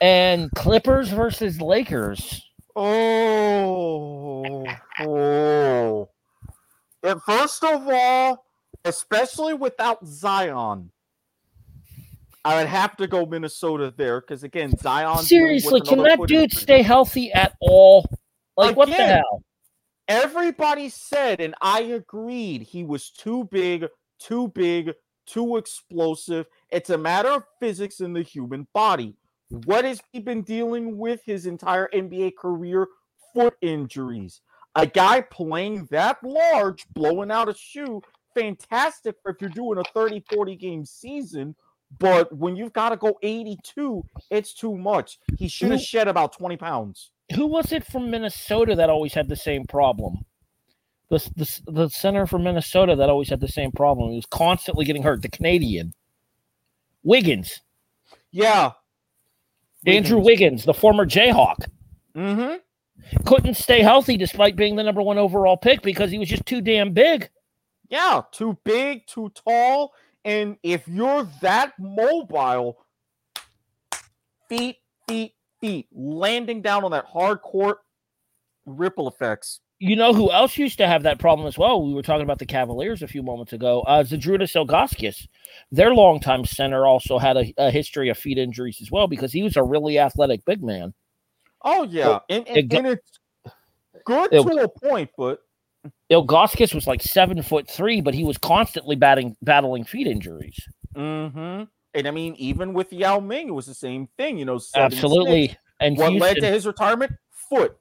and 0.00 0.50
Clippers 0.52 1.08
versus 1.08 1.60
Lakers. 1.60 2.50
Oh, 2.76 4.64
oh. 5.00 6.08
And 7.02 7.22
first 7.22 7.62
of 7.64 7.88
all, 7.88 8.44
especially 8.84 9.54
without 9.54 10.04
Zion, 10.06 10.90
I 12.44 12.58
would 12.58 12.66
have 12.66 12.96
to 12.98 13.06
go 13.06 13.24
Minnesota 13.24 13.92
there 13.96 14.20
because 14.20 14.44
again, 14.44 14.76
Zion. 14.76 15.24
Seriously, 15.24 15.80
can 15.80 16.02
that 16.02 16.20
dude 16.26 16.52
stay 16.52 16.82
healthy 16.82 17.32
at 17.32 17.54
all? 17.60 18.06
Like, 18.56 18.72
again, 18.72 18.76
what 18.76 18.88
the 18.88 18.94
hell? 18.94 19.42
Everybody 20.08 20.90
said, 20.90 21.40
and 21.40 21.54
I 21.62 21.80
agreed, 21.80 22.62
he 22.62 22.84
was 22.84 23.10
too 23.10 23.48
big, 23.50 23.86
too 24.18 24.48
big, 24.48 24.92
too 25.26 25.56
explosive. 25.56 26.46
It's 26.70 26.90
a 26.90 26.98
matter 26.98 27.30
of 27.30 27.44
physics 27.58 28.00
in 28.00 28.12
the 28.12 28.22
human 28.22 28.66
body. 28.74 29.16
What 29.48 29.86
has 29.86 30.02
he 30.12 30.20
been 30.20 30.42
dealing 30.42 30.98
with 30.98 31.22
his 31.24 31.46
entire 31.46 31.88
NBA 31.94 32.36
career? 32.36 32.88
Foot 33.34 33.54
injuries. 33.62 34.42
A 34.74 34.86
guy 34.86 35.22
playing 35.22 35.86
that 35.90 36.18
large, 36.22 36.84
blowing 36.92 37.30
out 37.30 37.48
a 37.48 37.54
shoe, 37.54 38.02
fantastic 38.34 39.16
if 39.24 39.36
you're 39.40 39.50
doing 39.50 39.78
a 39.78 39.84
30, 39.94 40.24
40 40.32 40.56
game 40.56 40.84
season. 40.84 41.54
But 41.98 42.34
when 42.36 42.56
you've 42.56 42.72
got 42.72 42.90
to 42.90 42.96
go 42.96 43.18
82, 43.22 44.04
it's 44.30 44.54
too 44.54 44.76
much. 44.76 45.18
He 45.38 45.48
should 45.48 45.70
have 45.70 45.80
shed 45.80 46.08
about 46.08 46.32
20 46.36 46.56
pounds. 46.56 47.10
Who 47.34 47.46
was 47.46 47.72
it 47.72 47.86
from 47.86 48.10
Minnesota 48.10 48.74
that 48.74 48.90
always 48.90 49.14
had 49.14 49.28
the 49.28 49.36
same 49.36 49.64
problem? 49.66 50.24
The, 51.10 51.18
the, 51.36 51.60
the 51.72 51.88
center 51.90 52.26
from 52.26 52.44
Minnesota 52.44 52.96
that 52.96 53.08
always 53.10 53.28
had 53.28 53.40
the 53.40 53.48
same 53.48 53.70
problem. 53.72 54.10
He 54.10 54.16
was 54.16 54.26
constantly 54.26 54.84
getting 54.84 55.02
hurt. 55.02 55.22
The 55.22 55.28
Canadian. 55.28 55.94
Wiggins. 57.02 57.60
Yeah. 58.30 58.72
Andrew 59.86 60.18
Wiggins, 60.18 60.64
the 60.64 60.74
former 60.74 61.06
Jayhawk. 61.06 61.66
Mm-hmm. 62.16 63.24
Couldn't 63.24 63.54
stay 63.54 63.82
healthy 63.82 64.16
despite 64.16 64.56
being 64.56 64.76
the 64.76 64.82
number 64.82 65.02
one 65.02 65.18
overall 65.18 65.56
pick 65.56 65.82
because 65.82 66.10
he 66.10 66.18
was 66.18 66.28
just 66.28 66.46
too 66.46 66.60
damn 66.60 66.92
big. 66.92 67.28
Yeah, 67.88 68.22
too 68.32 68.58
big, 68.64 69.06
too 69.06 69.30
tall. 69.34 69.92
And 70.24 70.56
if 70.62 70.88
you're 70.88 71.28
that 71.42 71.72
mobile, 71.78 72.78
feet, 74.48 74.76
feet, 75.06 75.34
feet, 75.60 75.86
landing 75.92 76.62
down 76.62 76.84
on 76.84 76.90
that 76.92 77.04
hard 77.04 77.42
court, 77.42 77.78
ripple 78.66 79.08
effects. 79.08 79.60
You 79.80 79.96
know 79.96 80.14
who 80.14 80.30
else 80.30 80.56
used 80.56 80.78
to 80.78 80.86
have 80.86 81.02
that 81.02 81.18
problem 81.18 81.46
as 81.46 81.58
well? 81.58 81.84
We 81.84 81.92
were 81.92 82.02
talking 82.02 82.22
about 82.22 82.38
the 82.38 82.46
Cavaliers 82.46 83.02
a 83.02 83.08
few 83.08 83.22
moments 83.22 83.52
ago. 83.52 83.82
Uh, 83.82 84.02
Zydrunas 84.02 84.54
Ilgauskas, 84.54 85.26
their 85.70 85.92
longtime 85.92 86.46
center, 86.46 86.86
also 86.86 87.18
had 87.18 87.36
a, 87.36 87.52
a, 87.58 87.70
history 87.70 88.08
of 88.08 88.16
feet 88.16 88.38
injuries 88.38 88.78
as 88.80 88.90
well 88.90 89.08
because 89.08 89.32
he 89.32 89.42
was 89.42 89.56
a 89.56 89.62
really 89.62 89.98
athletic 89.98 90.44
big 90.44 90.62
man. 90.62 90.94
Oh 91.62 91.82
yeah, 91.82 92.20
and, 92.30 92.46
and, 92.48 92.72
and 92.72 92.86
it's 92.86 93.18
good 94.04 94.32
it, 94.32 94.42
to 94.42 94.62
a 94.62 94.68
point, 94.68 95.10
but 95.18 95.40
Ilgauskas 96.10 96.74
was 96.74 96.86
like 96.86 97.02
seven 97.02 97.42
foot 97.42 97.68
three, 97.68 98.00
but 98.00 98.14
he 98.14 98.24
was 98.24 98.38
constantly 98.38 98.96
batting 98.96 99.36
battling 99.42 99.84
feet 99.84 100.06
injuries. 100.06 100.56
Mm-hmm. 100.94 101.64
And 101.94 102.08
I 102.08 102.10
mean, 102.10 102.34
even 102.36 102.74
with 102.74 102.92
Yao 102.92 103.20
Ming, 103.20 103.48
it 103.48 103.54
was 103.54 103.66
the 103.66 103.74
same 103.74 104.08
thing. 104.16 104.38
You 104.38 104.44
know, 104.44 104.60
absolutely. 104.74 105.48
Six. 105.48 105.60
And 105.80 105.96
what 105.96 106.10
Houston, 106.10 106.34
led 106.34 106.40
to 106.40 106.50
his 106.50 106.66
retirement? 106.66 107.12
Foot. 107.50 107.76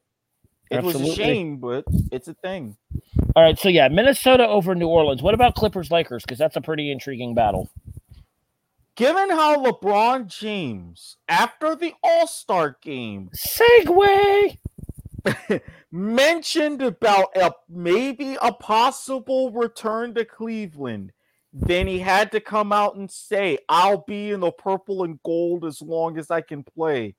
It 0.71 0.77
absolutely. 0.77 1.09
was 1.09 1.11
a 1.11 1.15
shame, 1.21 1.57
but 1.57 1.85
it's 2.11 2.27
a 2.27 2.33
thing. 2.33 2.75
All 3.35 3.43
right, 3.43 3.57
so 3.57 3.69
yeah, 3.69 3.87
Minnesota 3.87 4.47
over 4.47 4.75
New 4.75 4.87
Orleans. 4.87 5.21
What 5.21 5.33
about 5.33 5.55
Clippers 5.55 5.91
Lakers? 5.91 6.23
Because 6.23 6.37
that's 6.37 6.55
a 6.55 6.61
pretty 6.61 6.91
intriguing 6.91 7.35
battle. 7.35 7.69
Given 8.95 9.29
how 9.31 9.63
LeBron 9.63 10.27
James, 10.27 11.17
after 11.27 11.75
the 11.75 11.93
All 12.03 12.27
Star 12.27 12.77
game, 12.81 13.29
segue 13.35 14.57
mentioned 15.91 16.81
about 16.81 17.35
a, 17.35 17.51
maybe 17.69 18.37
a 18.41 18.51
possible 18.51 19.51
return 19.51 20.13
to 20.15 20.25
Cleveland, 20.25 21.11
then 21.53 21.87
he 21.87 21.99
had 21.99 22.31
to 22.31 22.39
come 22.39 22.71
out 22.71 22.95
and 22.95 23.09
say, 23.09 23.59
I'll 23.69 24.03
be 24.07 24.31
in 24.31 24.39
the 24.39 24.51
purple 24.51 25.03
and 25.03 25.21
gold 25.23 25.65
as 25.65 25.81
long 25.81 26.17
as 26.17 26.31
I 26.31 26.41
can 26.41 26.63
play. 26.63 27.15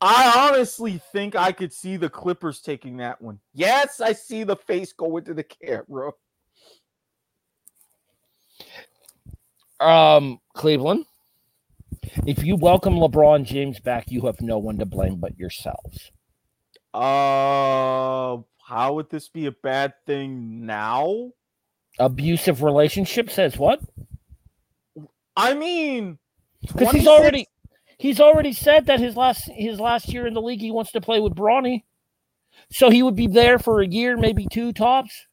I 0.00 0.48
honestly 0.48 1.00
think 1.12 1.36
I 1.36 1.52
could 1.52 1.72
see 1.72 1.98
the 1.98 2.08
Clippers 2.08 2.62
taking 2.62 2.96
that 2.96 3.20
one. 3.20 3.38
Yes, 3.52 4.00
I 4.00 4.14
see 4.14 4.44
the 4.44 4.56
face 4.56 4.94
going 4.94 5.24
to 5.24 5.34
the 5.34 5.44
camera. 5.44 6.12
Um, 9.78 10.40
Cleveland. 10.54 11.04
If 12.02 12.44
you 12.44 12.56
welcome 12.56 12.94
LeBron 12.94 13.44
James 13.44 13.80
back, 13.80 14.10
you 14.10 14.22
have 14.26 14.40
no 14.40 14.58
one 14.58 14.78
to 14.78 14.86
blame 14.86 15.16
but 15.16 15.38
yourselves. 15.38 16.10
Uh, 16.92 18.38
how 18.66 18.94
would 18.94 19.10
this 19.10 19.28
be 19.28 19.46
a 19.46 19.52
bad 19.52 19.94
thing 20.06 20.66
now? 20.66 21.32
Abusive 21.98 22.62
relationship 22.62 23.30
says 23.30 23.56
what? 23.58 23.80
I 25.36 25.54
mean, 25.54 26.18
because 26.60 26.90
he's 26.92 27.06
already 27.06 27.46
he's 27.98 28.20
already 28.20 28.52
said 28.52 28.86
that 28.86 29.00
his 29.00 29.16
last 29.16 29.48
his 29.54 29.78
last 29.78 30.12
year 30.12 30.26
in 30.26 30.34
the 30.34 30.42
league 30.42 30.60
he 30.60 30.70
wants 30.70 30.92
to 30.92 31.00
play 31.00 31.20
with 31.20 31.34
Bronny, 31.34 31.84
so 32.70 32.90
he 32.90 33.02
would 33.02 33.16
be 33.16 33.26
there 33.26 33.58
for 33.58 33.80
a 33.80 33.86
year, 33.86 34.16
maybe 34.16 34.46
two 34.50 34.72
tops 34.72 35.26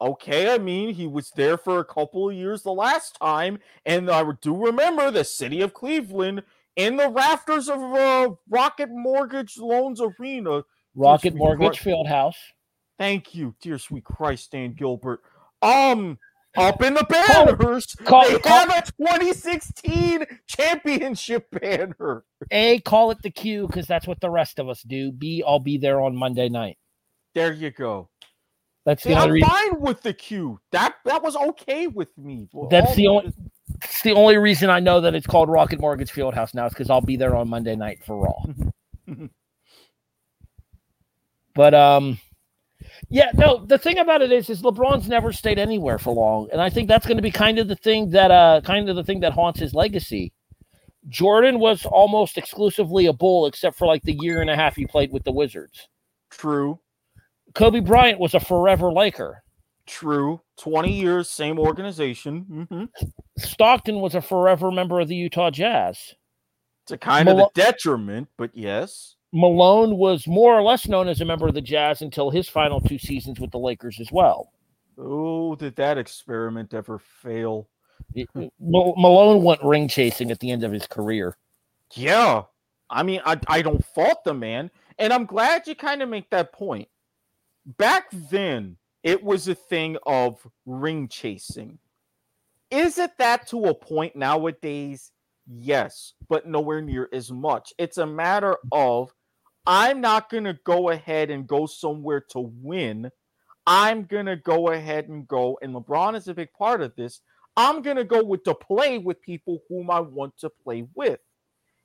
okay, 0.00 0.52
I 0.54 0.58
mean, 0.58 0.94
he 0.94 1.06
was 1.06 1.30
there 1.36 1.56
for 1.56 1.78
a 1.78 1.84
couple 1.84 2.28
of 2.28 2.34
years 2.34 2.62
the 2.62 2.72
last 2.72 3.18
time, 3.20 3.58
and 3.84 4.10
I 4.10 4.24
do 4.40 4.56
remember 4.56 5.10
the 5.10 5.24
city 5.24 5.60
of 5.60 5.74
Cleveland 5.74 6.42
in 6.76 6.96
the 6.96 7.08
rafters 7.08 7.68
of 7.68 7.80
uh, 7.80 8.30
Rocket 8.48 8.88
Mortgage 8.90 9.58
Loans 9.58 10.00
Arena. 10.00 10.62
Rocket 10.94 11.34
Mortgage 11.34 11.78
Field 11.78 12.08
House. 12.08 12.38
Thank 12.98 13.34
you, 13.34 13.54
dear 13.62 13.78
sweet 13.78 14.04
Christ, 14.04 14.52
Dan 14.52 14.74
Gilbert. 14.74 15.20
Um, 15.62 16.18
up 16.56 16.82
in 16.82 16.94
the 16.94 17.04
banners, 17.08 17.86
call, 18.04 18.28
they 18.28 18.38
call, 18.38 18.66
have 18.66 18.88
a 18.88 18.92
2016 18.92 20.26
championship 20.46 21.46
banner. 21.52 22.24
A, 22.50 22.80
call 22.80 23.10
it 23.10 23.22
the 23.22 23.30
Q 23.30 23.66
because 23.66 23.86
that's 23.86 24.06
what 24.06 24.20
the 24.20 24.30
rest 24.30 24.58
of 24.58 24.68
us 24.68 24.82
do. 24.82 25.12
B, 25.12 25.42
I'll 25.46 25.60
be 25.60 25.78
there 25.78 26.00
on 26.00 26.16
Monday 26.16 26.48
night. 26.48 26.76
There 27.34 27.52
you 27.52 27.70
go. 27.70 28.09
That's 28.90 29.04
the 29.04 29.14
I'm 29.14 29.40
fine 29.40 29.80
with 29.80 30.02
the 30.02 30.12
Q. 30.12 30.58
That 30.72 30.96
that 31.04 31.22
was 31.22 31.36
okay 31.36 31.86
with 31.86 32.08
me. 32.18 32.48
That's 32.70 32.96
the 32.96 33.06
only. 33.06 33.32
It's 33.84 34.02
the 34.02 34.14
only 34.14 34.36
reason 34.36 34.68
I 34.68 34.80
know 34.80 35.00
that 35.00 35.14
it's 35.14 35.28
called 35.28 35.48
Rocket 35.48 35.80
Mortgage 35.80 36.10
Fieldhouse 36.10 36.54
now 36.54 36.66
is 36.66 36.72
because 36.72 36.90
I'll 36.90 37.00
be 37.00 37.16
there 37.16 37.36
on 37.36 37.48
Monday 37.48 37.76
night 37.76 38.00
for 38.04 38.16
Raw. 38.16 39.16
but 41.54 41.72
um, 41.72 42.18
yeah, 43.08 43.30
no. 43.34 43.64
The 43.64 43.78
thing 43.78 43.98
about 43.98 44.22
it 44.22 44.32
is, 44.32 44.50
is 44.50 44.60
LeBron's 44.60 45.08
never 45.08 45.32
stayed 45.32 45.60
anywhere 45.60 46.00
for 46.00 46.12
long, 46.12 46.48
and 46.50 46.60
I 46.60 46.68
think 46.68 46.88
that's 46.88 47.06
going 47.06 47.16
to 47.16 47.22
be 47.22 47.30
kind 47.30 47.60
of 47.60 47.68
the 47.68 47.76
thing 47.76 48.10
that 48.10 48.32
uh, 48.32 48.60
kind 48.64 48.88
of 48.88 48.96
the 48.96 49.04
thing 49.04 49.20
that 49.20 49.34
haunts 49.34 49.60
his 49.60 49.72
legacy. 49.72 50.32
Jordan 51.08 51.60
was 51.60 51.86
almost 51.86 52.36
exclusively 52.36 53.06
a 53.06 53.12
bull, 53.12 53.46
except 53.46 53.78
for 53.78 53.86
like 53.86 54.02
the 54.02 54.18
year 54.20 54.40
and 54.40 54.50
a 54.50 54.56
half 54.56 54.74
he 54.74 54.84
played 54.84 55.12
with 55.12 55.22
the 55.22 55.30
Wizards. 55.30 55.86
True. 56.28 56.80
Kobe 57.54 57.80
Bryant 57.80 58.20
was 58.20 58.34
a 58.34 58.40
forever 58.40 58.92
Laker. 58.92 59.42
True. 59.86 60.40
20 60.58 60.92
years, 60.92 61.28
same 61.28 61.58
organization. 61.58 62.46
Mm-hmm. 62.50 62.84
Stockton 63.38 64.00
was 64.00 64.14
a 64.14 64.22
forever 64.22 64.70
member 64.70 65.00
of 65.00 65.08
the 65.08 65.16
Utah 65.16 65.50
Jazz. 65.50 66.14
It's 66.84 66.92
a 66.92 66.98
kind 66.98 67.26
Mal- 67.26 67.40
of 67.40 67.50
a 67.50 67.60
detriment, 67.60 68.28
but 68.36 68.50
yes. 68.54 69.16
Malone 69.32 69.96
was 69.96 70.26
more 70.26 70.56
or 70.56 70.62
less 70.62 70.88
known 70.88 71.08
as 71.08 71.20
a 71.20 71.24
member 71.24 71.48
of 71.48 71.54
the 71.54 71.60
Jazz 71.60 72.02
until 72.02 72.30
his 72.30 72.48
final 72.48 72.80
two 72.80 72.98
seasons 72.98 73.40
with 73.40 73.50
the 73.50 73.58
Lakers 73.58 73.98
as 74.00 74.10
well. 74.10 74.52
Oh, 74.98 75.54
did 75.54 75.76
that 75.76 75.98
experiment 75.98 76.74
ever 76.74 76.98
fail? 76.98 77.68
It, 78.14 78.28
Malone 78.60 79.42
went 79.42 79.62
ring 79.62 79.88
chasing 79.88 80.30
at 80.30 80.40
the 80.40 80.50
end 80.50 80.64
of 80.64 80.72
his 80.72 80.86
career. 80.86 81.36
Yeah. 81.94 82.42
I 82.88 83.02
mean, 83.02 83.20
I, 83.24 83.38
I 83.46 83.62
don't 83.62 83.84
fault 83.84 84.24
the 84.24 84.34
man. 84.34 84.70
And 84.98 85.12
I'm 85.12 85.26
glad 85.26 85.66
you 85.66 85.74
kind 85.74 86.02
of 86.02 86.08
make 86.08 86.28
that 86.30 86.52
point 86.52 86.88
back 87.64 88.06
then 88.12 88.76
it 89.02 89.22
was 89.22 89.48
a 89.48 89.54
thing 89.54 89.96
of 90.06 90.46
ring 90.66 91.08
chasing. 91.08 91.78
Is 92.70 92.98
it 92.98 93.12
that 93.18 93.48
to 93.48 93.64
a 93.64 93.74
point 93.74 94.14
nowadays? 94.14 95.10
Yes, 95.46 96.14
but 96.28 96.46
nowhere 96.46 96.80
near 96.80 97.08
as 97.12 97.32
much. 97.32 97.72
It's 97.78 97.98
a 97.98 98.06
matter 98.06 98.56
of 98.70 99.12
I'm 99.66 100.00
not 100.00 100.30
going 100.30 100.44
to 100.44 100.58
go 100.64 100.90
ahead 100.90 101.30
and 101.30 101.46
go 101.46 101.66
somewhere 101.66 102.20
to 102.30 102.40
win. 102.40 103.10
I'm 103.66 104.04
going 104.04 104.26
to 104.26 104.36
go 104.36 104.68
ahead 104.68 105.08
and 105.08 105.26
go, 105.28 105.58
and 105.62 105.74
LeBron 105.74 106.16
is 106.16 106.28
a 106.28 106.34
big 106.34 106.52
part 106.52 106.80
of 106.80 106.94
this. 106.96 107.20
I'm 107.56 107.82
going 107.82 107.96
to 107.96 108.04
go 108.04 108.24
with 108.24 108.44
to 108.44 108.54
play 108.54 108.98
with 108.98 109.20
people 109.20 109.62
whom 109.68 109.90
I 109.90 110.00
want 110.00 110.36
to 110.38 110.50
play 110.50 110.86
with. 110.94 111.20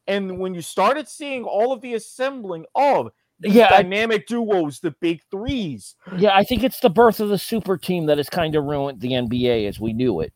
And 0.07 0.39
when 0.39 0.53
you 0.53 0.61
started 0.61 1.07
seeing 1.07 1.43
all 1.43 1.73
of 1.73 1.82
the 1.82 1.95
assembling 1.95 2.65
of 2.76 3.11
yeah, 3.45 3.69
dynamic 3.69 4.27
duos, 4.27 4.79
the 4.79 4.91
big 4.91 5.21
threes. 5.29 5.95
Yeah, 6.17 6.35
I 6.35 6.43
think 6.43 6.63
it's 6.63 6.79
the 6.79 6.89
birth 6.89 7.19
of 7.19 7.29
the 7.29 7.37
super 7.37 7.77
team 7.77 8.05
that 8.07 8.17
has 8.17 8.29
kind 8.29 8.55
of 8.55 8.63
ruined 8.63 9.01
the 9.01 9.11
NBA 9.11 9.67
as 9.67 9.79
we 9.79 9.93
knew 9.93 10.21
it. 10.21 10.33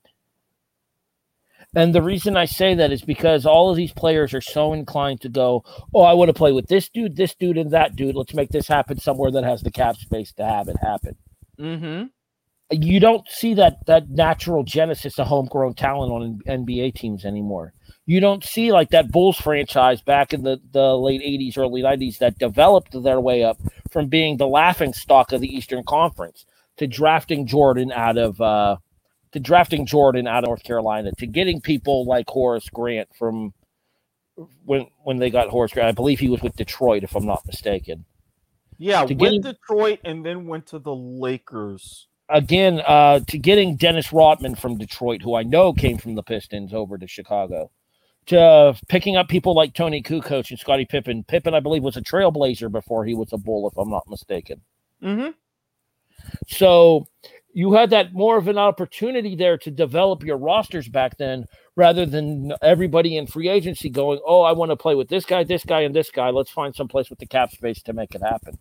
And 1.76 1.94
the 1.94 2.02
reason 2.02 2.36
I 2.36 2.46
say 2.46 2.74
that 2.76 2.92
is 2.92 3.04
because 3.04 3.46
all 3.46 3.70
of 3.70 3.78
these 3.78 3.94
players 3.94 4.34
are 4.34 4.42
so 4.42 4.74
inclined 4.74 5.22
to 5.22 5.30
go, 5.30 5.64
Oh, 5.94 6.02
I 6.02 6.14
want 6.14 6.30
to 6.30 6.34
play 6.34 6.52
with 6.52 6.68
this 6.68 6.90
dude, 6.90 7.16
this 7.16 7.36
dude, 7.36 7.58
and 7.58 7.72
that 7.72 7.96
dude. 7.96 8.16
Let's 8.16 8.34
make 8.34 8.50
this 8.50 8.68
happen 8.68 9.00
somewhere 9.00 9.32
that 9.32 9.44
has 9.44 9.62
the 9.62 9.72
cap 9.72 9.96
space 9.98 10.34
to 10.34 10.46
have 10.46 10.68
it 10.68 10.78
happen. 10.82 11.16
Mm-hmm. 11.60 12.06
You 12.72 13.00
don't 13.00 13.28
see 13.30 13.54
that 13.56 13.86
that 13.86 14.10
natural 14.10 14.64
genesis 14.64 15.20
of 15.20 15.28
homegrown 15.28 15.76
talent 15.76 16.12
on 16.12 16.42
NBA 16.48 16.96
teams 16.96 17.24
anymore 17.24 17.74
you 18.10 18.20
don't 18.20 18.44
see 18.44 18.72
like 18.72 18.90
that 18.90 19.12
Bulls 19.12 19.38
franchise 19.38 20.02
back 20.02 20.34
in 20.34 20.42
the, 20.42 20.60
the 20.72 20.98
late 20.98 21.22
80s, 21.22 21.60
early 21.60 21.84
90s 21.84 22.18
that 22.18 22.40
developed 22.40 23.04
their 23.04 23.20
way 23.20 23.44
up 23.44 23.60
from 23.92 24.08
being 24.08 24.38
the 24.38 24.48
laughing 24.48 24.94
stock 24.94 25.32
of 25.32 25.42
the 25.42 25.48
Eastern 25.48 25.84
Conference 25.84 26.44
to 26.78 26.88
drafting 26.88 27.46
Jordan 27.46 27.92
out 27.92 28.18
of 28.18 28.42
uh, 28.42 28.78
to 29.34 29.40
drafting 29.40 29.86
Jordan 29.86 30.26
out 30.26 30.44
of 30.44 30.48
North 30.48 30.64
Carolina 30.64 31.12
to 31.20 31.28
getting 31.28 31.62
people 31.62 32.04
like 32.04 32.28
Horace 32.28 32.68
Grant 32.70 33.10
from 33.16 33.54
when 34.66 34.88
when 35.04 35.18
they 35.18 35.30
got 35.30 35.50
Horace 35.50 35.72
Grant. 35.72 35.90
I 35.90 35.92
believe 35.92 36.20
he 36.20 36.30
was 36.30 36.42
with 36.42 36.56
Detroit, 36.56 37.04
if 37.04 37.16
I'm 37.16 37.28
not 37.28 37.46
mistaken. 37.46 38.06
Yeah, 38.80 39.06
to 39.06 39.14
went 39.14 39.44
Detroit 39.44 40.00
and 40.04 40.26
then 40.26 40.48
went 40.48 40.66
to 40.68 40.80
the 40.80 40.96
Lakers. 40.96 42.08
Again, 42.28 42.82
uh, 42.88 43.20
to 43.28 43.38
getting 43.38 43.76
Dennis 43.76 44.12
Rodman 44.12 44.56
from 44.56 44.80
Detroit, 44.80 45.22
who 45.22 45.36
I 45.36 45.44
know 45.44 45.74
came 45.74 46.00
from 46.00 46.16
the 46.16 46.24
Pistons, 46.24 46.74
over 46.74 46.98
to 46.98 47.08
Chicago. 47.08 47.70
To 48.28 48.76
picking 48.88 49.18
up 49.18 49.28
people 49.28 49.56
like 49.56 49.74
Toni 49.74 50.04
Kukoc 50.04 50.52
and 50.52 50.60
Scottie 50.60 50.86
Pippen. 50.86 51.24
Pippen, 51.24 51.56
I 51.56 51.60
believe, 51.60 51.82
was 51.82 51.98
a 51.98 52.02
trailblazer 52.02 52.72
before 52.72 53.04
he 53.04 53.16
was 53.16 53.34
a 53.34 53.38
bull, 53.38 53.68
if 53.68 53.76
I'm 53.76 53.90
not 53.90 54.08
mistaken. 54.08 54.62
Mm-hmm. 55.02 55.30
So 56.48 57.08
you 57.54 57.74
had 57.74 57.90
that 57.90 58.14
more 58.14 58.38
of 58.38 58.48
an 58.48 58.58
opportunity 58.58 59.36
there 59.36 59.58
to 59.58 59.72
develop 59.72 60.24
your 60.24 60.38
rosters 60.38 60.88
back 60.88 61.18
then 61.18 61.46
rather 61.76 62.06
than 62.06 62.54
everybody 62.62 63.18
in 63.18 63.26
free 63.26 63.50
agency 63.50 63.90
going, 63.90 64.20
Oh, 64.26 64.42
I 64.42 64.52
want 64.52 64.72
to 64.72 64.76
play 64.76 64.96
with 64.96 65.10
this 65.10 65.26
guy, 65.26 65.44
this 65.44 65.64
guy, 65.64 65.82
and 65.82 65.96
this 65.96 66.12
guy. 66.12 66.30
Let's 66.30 66.52
find 66.52 66.76
some 66.76 66.88
place 66.88 67.10
with 67.10 67.20
the 67.20 67.26
cap 67.26 67.52
space 67.52 67.82
to 67.84 67.94
make 67.94 68.14
it 68.14 68.22
happen. 68.22 68.58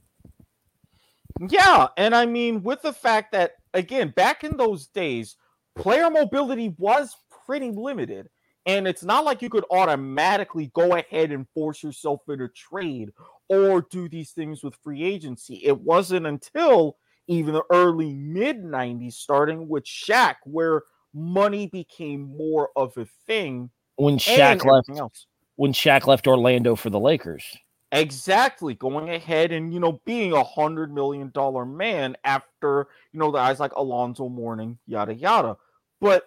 Yeah. 1.48 1.88
And 1.96 2.14
I 2.14 2.26
mean, 2.26 2.62
with 2.62 2.82
the 2.82 2.92
fact 2.92 3.32
that, 3.32 3.52
again, 3.74 4.12
back 4.16 4.44
in 4.44 4.56
those 4.56 4.86
days, 4.88 5.36
player 5.76 6.10
mobility 6.10 6.74
was 6.78 7.14
pretty 7.46 7.70
limited. 7.70 8.28
And 8.68 8.86
it's 8.86 9.02
not 9.02 9.24
like 9.24 9.40
you 9.40 9.48
could 9.48 9.64
automatically 9.70 10.70
go 10.74 10.94
ahead 10.94 11.32
and 11.32 11.48
force 11.54 11.82
yourself 11.82 12.20
into 12.28 12.48
trade 12.48 13.12
or 13.48 13.80
do 13.80 14.10
these 14.10 14.32
things 14.32 14.62
with 14.62 14.76
free 14.84 15.02
agency. 15.02 15.62
It 15.64 15.80
wasn't 15.80 16.26
until 16.26 16.98
even 17.28 17.54
the 17.54 17.64
early 17.72 18.12
mid 18.12 18.62
90s, 18.62 19.14
starting 19.14 19.68
with 19.68 19.84
Shaq, 19.84 20.34
where 20.44 20.82
money 21.14 21.66
became 21.66 22.36
more 22.36 22.68
of 22.76 22.94
a 22.98 23.06
thing. 23.26 23.70
When 23.96 24.18
Shaq 24.18 24.62
left, 24.66 24.90
else. 24.98 25.26
when 25.56 25.72
Shaq 25.72 26.06
left 26.06 26.26
Orlando 26.26 26.76
for 26.76 26.90
the 26.90 27.00
Lakers. 27.00 27.44
Exactly, 27.90 28.74
going 28.74 29.08
ahead 29.08 29.50
and 29.50 29.72
you 29.72 29.80
know 29.80 30.02
being 30.04 30.34
a 30.34 30.44
hundred 30.44 30.92
million 30.92 31.30
dollar 31.30 31.64
man 31.64 32.18
after 32.22 32.88
you 33.12 33.18
know 33.18 33.30
the 33.30 33.38
guys 33.38 33.60
like 33.60 33.72
Alonzo 33.76 34.28
Mourning, 34.28 34.78
yada 34.86 35.14
yada. 35.14 35.56
But 36.02 36.24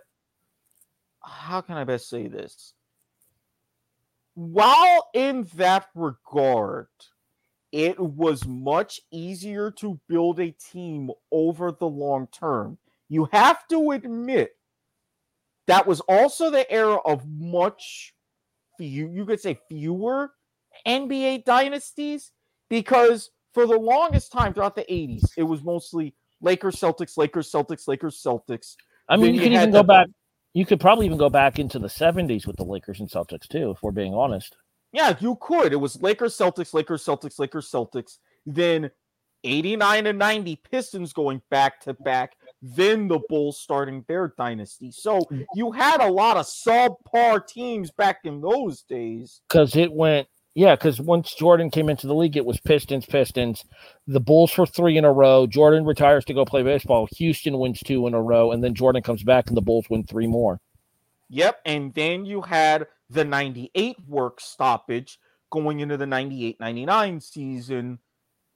how 1.23 1.61
can 1.61 1.77
I 1.77 1.83
best 1.83 2.09
say 2.09 2.27
this? 2.27 2.73
While 4.33 5.09
in 5.13 5.47
that 5.55 5.87
regard, 5.93 6.87
it 7.71 7.99
was 7.99 8.45
much 8.45 9.01
easier 9.11 9.71
to 9.71 9.99
build 10.07 10.39
a 10.39 10.51
team 10.51 11.11
over 11.31 11.71
the 11.71 11.87
long 11.87 12.27
term. 12.27 12.77
You 13.09 13.27
have 13.31 13.67
to 13.69 13.91
admit 13.91 14.51
that 15.67 15.85
was 15.85 15.99
also 16.01 16.49
the 16.49 16.69
era 16.71 16.97
of 17.05 17.27
much 17.27 18.13
few, 18.77 19.09
you 19.09 19.25
could 19.25 19.39
say 19.39 19.59
fewer 19.69 20.31
NBA 20.87 21.45
dynasties 21.45 22.31
because 22.69 23.29
for 23.53 23.67
the 23.67 23.77
longest 23.77 24.31
time 24.31 24.53
throughout 24.53 24.75
the 24.75 24.85
80s, 24.89 25.23
it 25.37 25.43
was 25.43 25.61
mostly 25.63 26.15
Lakers, 26.41 26.75
Celtics, 26.75 27.17
Lakers, 27.17 27.51
Celtics, 27.51 27.87
Lakers, 27.87 28.21
Celtics. 28.21 28.75
I 29.07 29.17
mean, 29.17 29.25
then 29.25 29.35
you, 29.35 29.41
you 29.41 29.47
could 29.47 29.53
even 29.53 29.71
go 29.71 29.83
back. 29.83 30.07
You 30.53 30.65
could 30.65 30.79
probably 30.79 31.05
even 31.05 31.17
go 31.17 31.29
back 31.29 31.59
into 31.59 31.79
the 31.79 31.87
70s 31.87 32.45
with 32.45 32.57
the 32.57 32.65
Lakers 32.65 32.99
and 32.99 33.09
Celtics 33.09 33.47
too, 33.47 33.71
if 33.71 33.81
we're 33.81 33.91
being 33.91 34.13
honest. 34.13 34.55
Yeah, 34.91 35.15
you 35.19 35.37
could. 35.39 35.71
It 35.71 35.77
was 35.77 36.01
Lakers, 36.01 36.37
Celtics, 36.37 36.73
Lakers, 36.73 37.05
Celtics, 37.05 37.39
Lakers, 37.39 37.71
Celtics. 37.71 38.17
Then 38.45 38.91
89 39.43 40.07
and 40.07 40.19
90 40.19 40.61
Pistons 40.69 41.13
going 41.13 41.41
back 41.49 41.79
to 41.81 41.93
back. 41.93 42.33
Then 42.61 43.07
the 43.07 43.21
Bulls 43.29 43.59
starting 43.59 44.03
their 44.07 44.33
dynasty. 44.37 44.91
So 44.91 45.21
you 45.55 45.71
had 45.71 46.01
a 46.01 46.11
lot 46.11 46.37
of 46.37 46.45
subpar 46.45 47.47
teams 47.47 47.91
back 47.91 48.19
in 48.25 48.41
those 48.41 48.81
days. 48.83 49.41
Because 49.49 49.75
it 49.75 49.91
went, 49.91 50.27
yeah, 50.53 50.75
because 50.75 50.99
once 50.99 51.33
Jordan 51.33 51.69
came 51.69 51.89
into 51.89 52.07
the 52.07 52.15
league, 52.15 52.35
it 52.35 52.45
was 52.45 52.59
Pistons, 52.59 53.05
Pistons. 53.05 53.63
The 54.07 54.19
Bulls 54.19 54.51
for 54.51 54.65
three 54.65 54.97
in 54.97 55.05
a 55.05 55.11
row. 55.11 55.47
Jordan 55.47 55.85
retires 55.85 56.25
to 56.25 56.33
go 56.33 56.43
play 56.43 56.61
baseball. 56.61 57.07
Houston 57.17 57.57
wins 57.57 57.79
two 57.79 58.05
in 58.07 58.13
a 58.13 58.21
row. 58.21 58.51
And 58.51 58.63
then 58.63 58.75
Jordan 58.75 59.01
comes 59.01 59.23
back 59.23 59.47
and 59.47 59.55
the 59.55 59.61
Bulls 59.61 59.85
win 59.89 60.03
three 60.03 60.27
more. 60.27 60.59
Yep. 61.29 61.61
And 61.65 61.93
then 61.93 62.25
you 62.25 62.41
had 62.41 62.87
the 63.09 63.23
98 63.23 63.97
work 64.07 64.41
stoppage 64.41 65.19
going 65.51 65.79
into 65.79 65.97
the 65.97 66.05
98 66.05 66.59
99 66.59 67.21
season. 67.21 67.99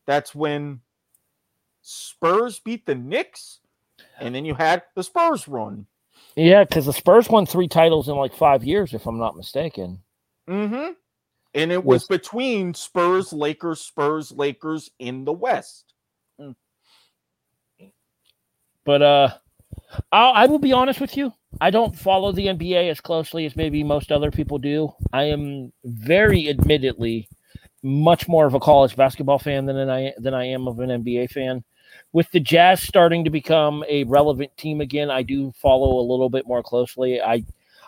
That's 0.06 0.36
when 0.36 0.82
Spurs 1.82 2.60
beat 2.60 2.86
the 2.86 2.96
Knicks, 2.96 3.60
and 4.20 4.34
then 4.34 4.46
you 4.46 4.56
had 4.56 4.84
the 4.96 5.04
Spurs 5.04 5.48
run. 5.48 5.86
Yeah, 6.36 6.64
because 6.64 6.86
the 6.86 6.94
Spurs 6.94 7.30
won 7.30 7.46
three 7.46 7.68
titles 7.68 8.10
in 8.10 8.16
like 8.16 8.34
five 8.34 8.64
years, 8.64 8.94
if 8.94 9.06
I'm 9.06 9.20
not 9.20 9.38
mistaken. 9.38 10.00
Mm-hmm. 10.50 10.94
And 11.56 11.72
it 11.72 11.84
was, 11.84 12.02
was 12.02 12.20
between 12.20 12.74
Spurs, 12.74 13.34
Lakers, 13.34 13.82
Spurs, 13.82 14.32
Lakers 14.32 14.92
in 15.00 15.26
the 15.26 15.34
West. 15.34 15.94
Mm. 16.40 16.56
But 18.84 19.02
uh 19.02 19.30
I'll, 20.12 20.34
I 20.34 20.46
will 20.46 20.60
be 20.60 20.74
honest 20.74 21.02
with 21.02 21.18
you. 21.18 21.34
I 21.62 21.70
don't 21.70 21.98
follow 21.98 22.32
the 22.32 22.48
NBA 22.48 22.90
as 22.90 23.00
closely 23.00 23.46
as 23.46 23.56
maybe 23.56 23.84
most 23.84 24.12
other 24.12 24.32
people 24.32 24.58
do. 24.58 24.94
I 25.14 25.24
am 25.24 25.72
very 25.84 26.50
admittedly 26.50 27.30
much 27.82 28.28
more 28.28 28.46
of 28.46 28.54
a 28.54 28.60
college 28.60 28.96
basketball 28.96 29.40
fan 29.40 29.66
than 29.66 29.90
I 29.90 30.14
than 30.18 30.34
I 30.34 30.46
am 30.46 30.68
of 30.68 30.80
an 30.80 30.90
NBA 30.90 31.32
fan. 31.32 31.64
With 32.12 32.30
the 32.32 32.40
Jazz 32.40 32.82
starting 32.82 33.24
to 33.24 33.30
become 33.30 33.84
a 33.88 34.04
relevant 34.06 34.56
team 34.58 34.82
again, 34.82 35.10
I 35.10 35.22
do 35.22 35.54
follow 35.62 36.00
a 36.00 36.10
little 36.10 36.30
bit 36.30 36.48
more 36.48 36.64
closely. 36.64 37.22
I 37.22 37.44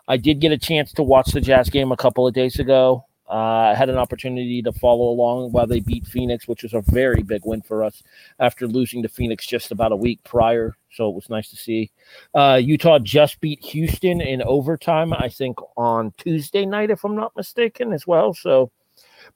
I 0.07 0.17
did 0.17 0.39
get 0.39 0.51
a 0.51 0.57
chance 0.57 0.93
to 0.93 1.03
watch 1.03 1.31
the 1.31 1.41
Jazz 1.41 1.69
game 1.69 1.91
a 1.91 1.97
couple 1.97 2.27
of 2.27 2.33
days 2.33 2.59
ago. 2.59 3.05
Uh, 3.29 3.71
I 3.71 3.75
had 3.75 3.89
an 3.89 3.97
opportunity 3.97 4.61
to 4.61 4.71
follow 4.71 5.09
along 5.09 5.51
while 5.51 5.67
they 5.67 5.81
beat 5.81 6.07
Phoenix, 6.07 6.47
which 6.47 6.63
was 6.63 6.73
a 6.73 6.81
very 6.81 7.23
big 7.23 7.41
win 7.45 7.61
for 7.61 7.83
us 7.83 8.01
after 8.39 8.67
losing 8.67 9.03
to 9.03 9.09
Phoenix 9.09 9.45
just 9.45 9.71
about 9.71 9.91
a 9.91 9.97
week 9.97 10.23
prior. 10.23 10.77
So 10.91 11.09
it 11.09 11.15
was 11.15 11.29
nice 11.29 11.49
to 11.49 11.57
see. 11.57 11.91
Uh, 12.33 12.59
Utah 12.63 12.99
just 12.99 13.41
beat 13.41 13.63
Houston 13.65 14.21
in 14.21 14.41
overtime, 14.43 15.13
I 15.13 15.27
think, 15.27 15.57
on 15.75 16.13
Tuesday 16.17 16.65
night, 16.65 16.89
if 16.89 17.03
I'm 17.03 17.15
not 17.15 17.35
mistaken, 17.35 17.91
as 17.91 18.07
well. 18.07 18.33
So, 18.33 18.71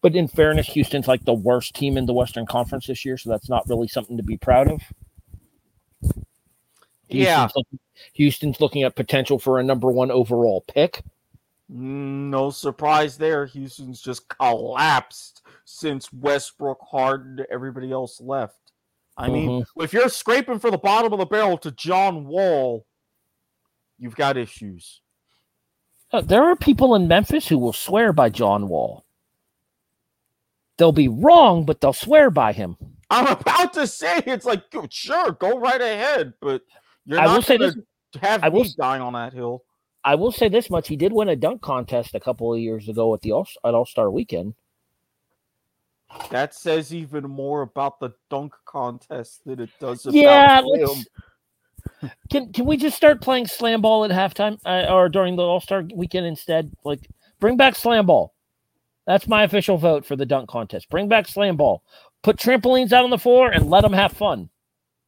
but 0.02 0.16
in 0.16 0.30
fairness, 0.30 0.68
Houston's 0.68 1.08
like 1.08 1.26
the 1.26 1.34
worst 1.34 1.76
team 1.76 1.98
in 1.98 2.06
the 2.06 2.14
Western 2.14 2.46
Conference 2.46 2.88
this 2.88 3.04
year, 3.04 3.18
so 3.18 3.30
that's 3.30 3.50
not 3.50 3.68
really 3.68 3.90
something 3.90 4.16
to 4.16 4.24
be 4.24 4.38
proud 4.38 4.70
of. 4.70 4.82
Houston's 7.10 7.28
yeah. 7.28 7.50
Looking, 7.54 7.80
Houston's 8.14 8.62
looking 8.62 8.84
at 8.84 8.96
potential 8.96 9.38
for 9.38 9.60
a 9.60 9.64
number 9.64 9.92
one 9.92 10.12
overall 10.12 10.62
pick. 10.62 11.04
No 11.74 12.50
surprise 12.50 13.18
there. 13.18 13.46
Houston's 13.46 14.02
just 14.02 14.28
collapsed 14.28 15.42
since 15.64 16.12
Westbrook, 16.12 16.80
Harden, 16.82 17.46
everybody 17.50 17.94
else 17.94 18.20
left. 18.20 18.74
I 19.16 19.30
mean, 19.30 19.50
mm-hmm. 19.50 19.82
if 19.82 19.94
you're 19.94 20.10
scraping 20.10 20.60
for 20.60 20.70
the 20.70 20.78
bottom 20.78 21.14
of 21.14 21.20
the 21.20 21.26
barrel 21.26 21.58
to 21.60 21.72
John 21.72 22.26
Wall, 22.28 22.86
you've 23.98 24.18
got 24.18 24.36
issues. 24.36 25.00
Uh, 26.12 26.20
there 26.20 26.44
are 26.44 26.58
people 26.58 26.94
in 26.94 27.08
Memphis 27.08 27.48
who 27.48 27.58
will 27.58 27.72
swear 27.72 28.12
by 28.12 28.28
John 28.28 28.68
Wall. 28.68 29.06
They'll 30.78 30.92
be 30.92 31.08
wrong, 31.08 31.64
but 31.64 31.80
they'll 31.80 31.94
swear 31.94 32.30
by 32.30 32.52
him. 32.52 32.76
I'm 33.10 33.28
about 33.28 33.72
to 33.74 33.88
say 33.88 34.22
it's 34.26 34.46
like, 34.46 34.64
sure, 34.90 35.32
go 35.34 35.58
right 35.58 35.80
ahead, 35.80 36.34
but 36.42 36.64
you're 37.06 37.20
I 37.20 37.26
not 37.26 37.46
say 37.46 37.56
this, 37.56 37.78
have 38.22 38.44
I 38.44 38.50
will, 38.50 38.64
me 38.64 38.74
dying 38.78 39.02
on 39.02 39.14
that 39.14 39.32
hill. 39.32 39.64
I 40.04 40.16
will 40.16 40.32
say 40.32 40.50
this 40.50 40.70
much: 40.70 40.88
he 40.88 40.96
did 40.96 41.14
win 41.14 41.30
a 41.30 41.36
dunk 41.36 41.62
contest 41.62 42.16
a 42.16 42.20
couple 42.20 42.54
of 42.54 42.60
years 42.60 42.90
ago 42.90 43.14
at 43.14 43.22
the 43.22 43.32
All 43.32 43.48
at 43.64 43.74
All 43.74 43.86
Star 43.86 44.10
Weekend. 44.10 44.56
That 46.30 46.54
says 46.54 46.94
even 46.94 47.24
more 47.24 47.62
about 47.62 48.00
the 48.00 48.12
dunk 48.30 48.54
contest 48.66 49.42
than 49.46 49.60
it 49.62 49.70
does 49.80 50.06
about 50.06 50.16
yeah, 50.16 50.62
him. 50.62 51.06
Can 52.30 52.52
can 52.52 52.66
we 52.66 52.78
just 52.78 52.98
start 52.98 53.22
playing 53.22 53.48
slam 53.48 53.82
ball 53.82 54.04
at 54.06 54.12
halftime 54.12 54.58
uh, 54.66 54.92
or 54.92 55.10
during 55.10 55.36
the 55.36 55.44
All 55.44 55.62
Star 55.62 55.84
Weekend 55.94 56.26
instead? 56.26 56.72
Like, 56.84 57.08
bring 57.40 57.58
back 57.58 57.76
slam 57.76 58.08
ball. 58.08 58.34
That's 59.08 59.28
my 59.28 59.44
official 59.44 59.78
vote 59.78 60.06
for 60.06 60.16
the 60.16 60.26
dunk 60.26 60.50
contest. 60.50 60.90
Bring 60.90 61.08
back 61.08 61.28
slam 61.28 61.58
ball. 61.58 61.84
Put 62.24 62.38
trampolines 62.38 62.92
out 62.92 63.04
on 63.04 63.10
the 63.10 63.18
floor 63.18 63.50
and 63.50 63.70
let 63.70 63.82
them 63.82 63.94
have 63.94 64.12
fun. 64.12 64.50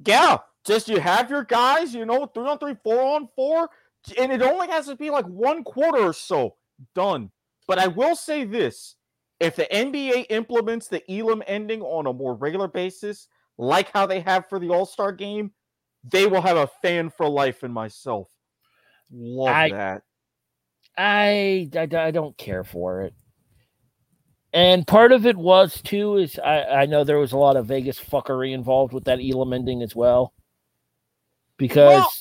Yeah, 0.06 0.40
just 0.66 0.88
you 0.88 1.00
have 1.00 1.30
your 1.30 1.44
guys, 1.44 1.94
you 1.94 2.06
know, 2.06 2.26
three 2.26 2.48
on 2.48 2.58
three, 2.58 2.76
four 2.84 3.02
on 3.02 3.30
four 3.36 3.70
and 4.18 4.32
it 4.32 4.42
only 4.42 4.68
has 4.68 4.88
to 4.88 4.96
be 4.96 5.10
like 5.10 5.26
one 5.26 5.64
quarter 5.64 6.00
or 6.00 6.14
so 6.14 6.56
done. 6.96 7.32
But 7.68 7.80
I 7.80 7.88
will 7.88 8.16
say 8.16 8.44
this 8.44 8.96
if 9.40 9.56
the 9.56 9.68
NBA 9.72 10.28
implements 10.30 10.88
the 10.88 11.04
Elam 11.12 11.44
ending 11.48 11.82
on 11.82 12.08
a 12.08 12.14
more 12.14 12.36
regular 12.36 12.68
basis, 12.68 13.28
like 13.58 13.92
how 13.92 14.06
they 14.06 14.20
have 14.22 14.48
for 14.48 14.60
the 14.60 14.70
All 14.70 14.86
Star 14.86 15.12
game, 15.12 15.52
they 16.04 16.26
will 16.26 16.42
have 16.42 16.58
a 16.58 16.70
fan 16.82 17.10
for 17.10 17.28
life 17.28 17.64
in 17.64 17.72
myself. 17.72 18.30
Love 19.12 19.56
I, 19.56 19.70
that. 19.70 20.02
I, 20.98 21.70
I, 21.76 21.82
I 21.82 22.12
don't 22.12 22.38
care 22.38 22.64
for 22.64 23.02
it. 23.02 23.14
And 24.54 24.86
part 24.86 25.12
of 25.12 25.26
it 25.26 25.36
was 25.36 25.82
too 25.82 26.18
is 26.18 26.38
I, 26.38 26.64
I 26.64 26.86
know 26.86 27.04
there 27.04 27.18
was 27.18 27.32
a 27.32 27.38
lot 27.38 27.56
of 27.56 27.66
Vegas 27.66 28.00
fuckery 28.00 28.54
involved 28.54 28.94
with 28.94 29.06
that 29.06 29.20
Elam 29.20 29.52
ending 29.52 29.82
as 29.82 29.96
well. 29.96 30.34
Because 31.58 31.94
well, 31.94 32.12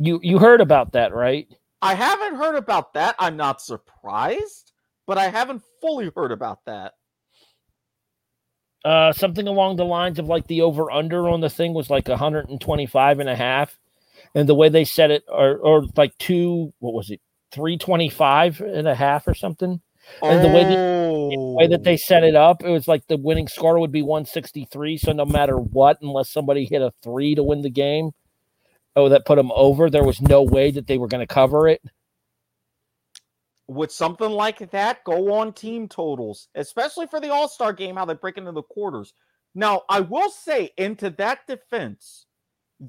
you 0.00 0.20
you 0.22 0.38
heard 0.38 0.60
about 0.60 0.92
that, 0.92 1.14
right? 1.14 1.48
I 1.82 1.94
haven't 1.94 2.36
heard 2.36 2.56
about 2.56 2.94
that. 2.94 3.16
I'm 3.18 3.36
not 3.36 3.62
surprised, 3.62 4.72
but 5.06 5.18
I 5.18 5.28
haven't 5.28 5.62
fully 5.80 6.10
heard 6.14 6.32
about 6.32 6.64
that. 6.66 6.94
Uh, 8.84 9.12
something 9.12 9.46
along 9.46 9.76
the 9.76 9.84
lines 9.84 10.18
of 10.18 10.26
like 10.26 10.46
the 10.46 10.62
over 10.62 10.90
under 10.90 11.28
on 11.28 11.40
the 11.40 11.50
thing 11.50 11.74
was 11.74 11.90
like 11.90 12.08
125 12.08 13.20
and 13.20 13.28
a 13.28 13.36
half. 13.36 13.78
And 14.34 14.48
the 14.48 14.54
way 14.54 14.68
they 14.68 14.84
set 14.84 15.10
it, 15.10 15.24
or, 15.28 15.56
or 15.58 15.84
like 15.96 16.16
two, 16.18 16.72
what 16.78 16.94
was 16.94 17.10
it, 17.10 17.20
325 17.52 18.60
and 18.60 18.86
a 18.86 18.94
half 18.94 19.26
or 19.26 19.34
something? 19.34 19.80
And 20.22 20.44
the 20.44 20.48
way 20.48 20.64
that 20.64 20.76
the 21.30 21.54
way 21.58 21.66
that 21.68 21.84
they 21.84 21.96
set 21.96 22.24
it 22.24 22.34
up, 22.34 22.62
it 22.64 22.70
was 22.70 22.88
like 22.88 23.06
the 23.06 23.16
winning 23.16 23.48
score 23.48 23.78
would 23.78 23.92
be 23.92 24.02
163. 24.02 24.98
So 24.98 25.12
no 25.12 25.24
matter 25.24 25.56
what, 25.56 25.98
unless 26.00 26.30
somebody 26.30 26.64
hit 26.64 26.82
a 26.82 26.92
three 27.02 27.34
to 27.34 27.42
win 27.42 27.62
the 27.62 27.70
game, 27.70 28.10
oh, 28.96 29.08
that 29.08 29.26
put 29.26 29.36
them 29.36 29.52
over, 29.52 29.88
there 29.88 30.04
was 30.04 30.20
no 30.20 30.42
way 30.42 30.70
that 30.70 30.86
they 30.86 30.98
were 30.98 31.08
going 31.08 31.26
to 31.26 31.32
cover 31.32 31.68
it. 31.68 31.82
With 33.68 33.92
something 33.92 34.30
like 34.30 34.70
that, 34.72 35.04
go 35.04 35.32
on 35.34 35.52
team 35.52 35.88
totals, 35.88 36.48
especially 36.54 37.06
for 37.06 37.20
the 37.20 37.32
All 37.32 37.48
Star 37.48 37.72
game, 37.72 37.96
how 37.96 38.04
they 38.04 38.14
break 38.14 38.36
into 38.36 38.52
the 38.52 38.62
quarters. 38.62 39.14
Now, 39.54 39.82
I 39.88 40.00
will 40.00 40.30
say, 40.30 40.70
into 40.76 41.10
that 41.10 41.46
defense, 41.46 42.26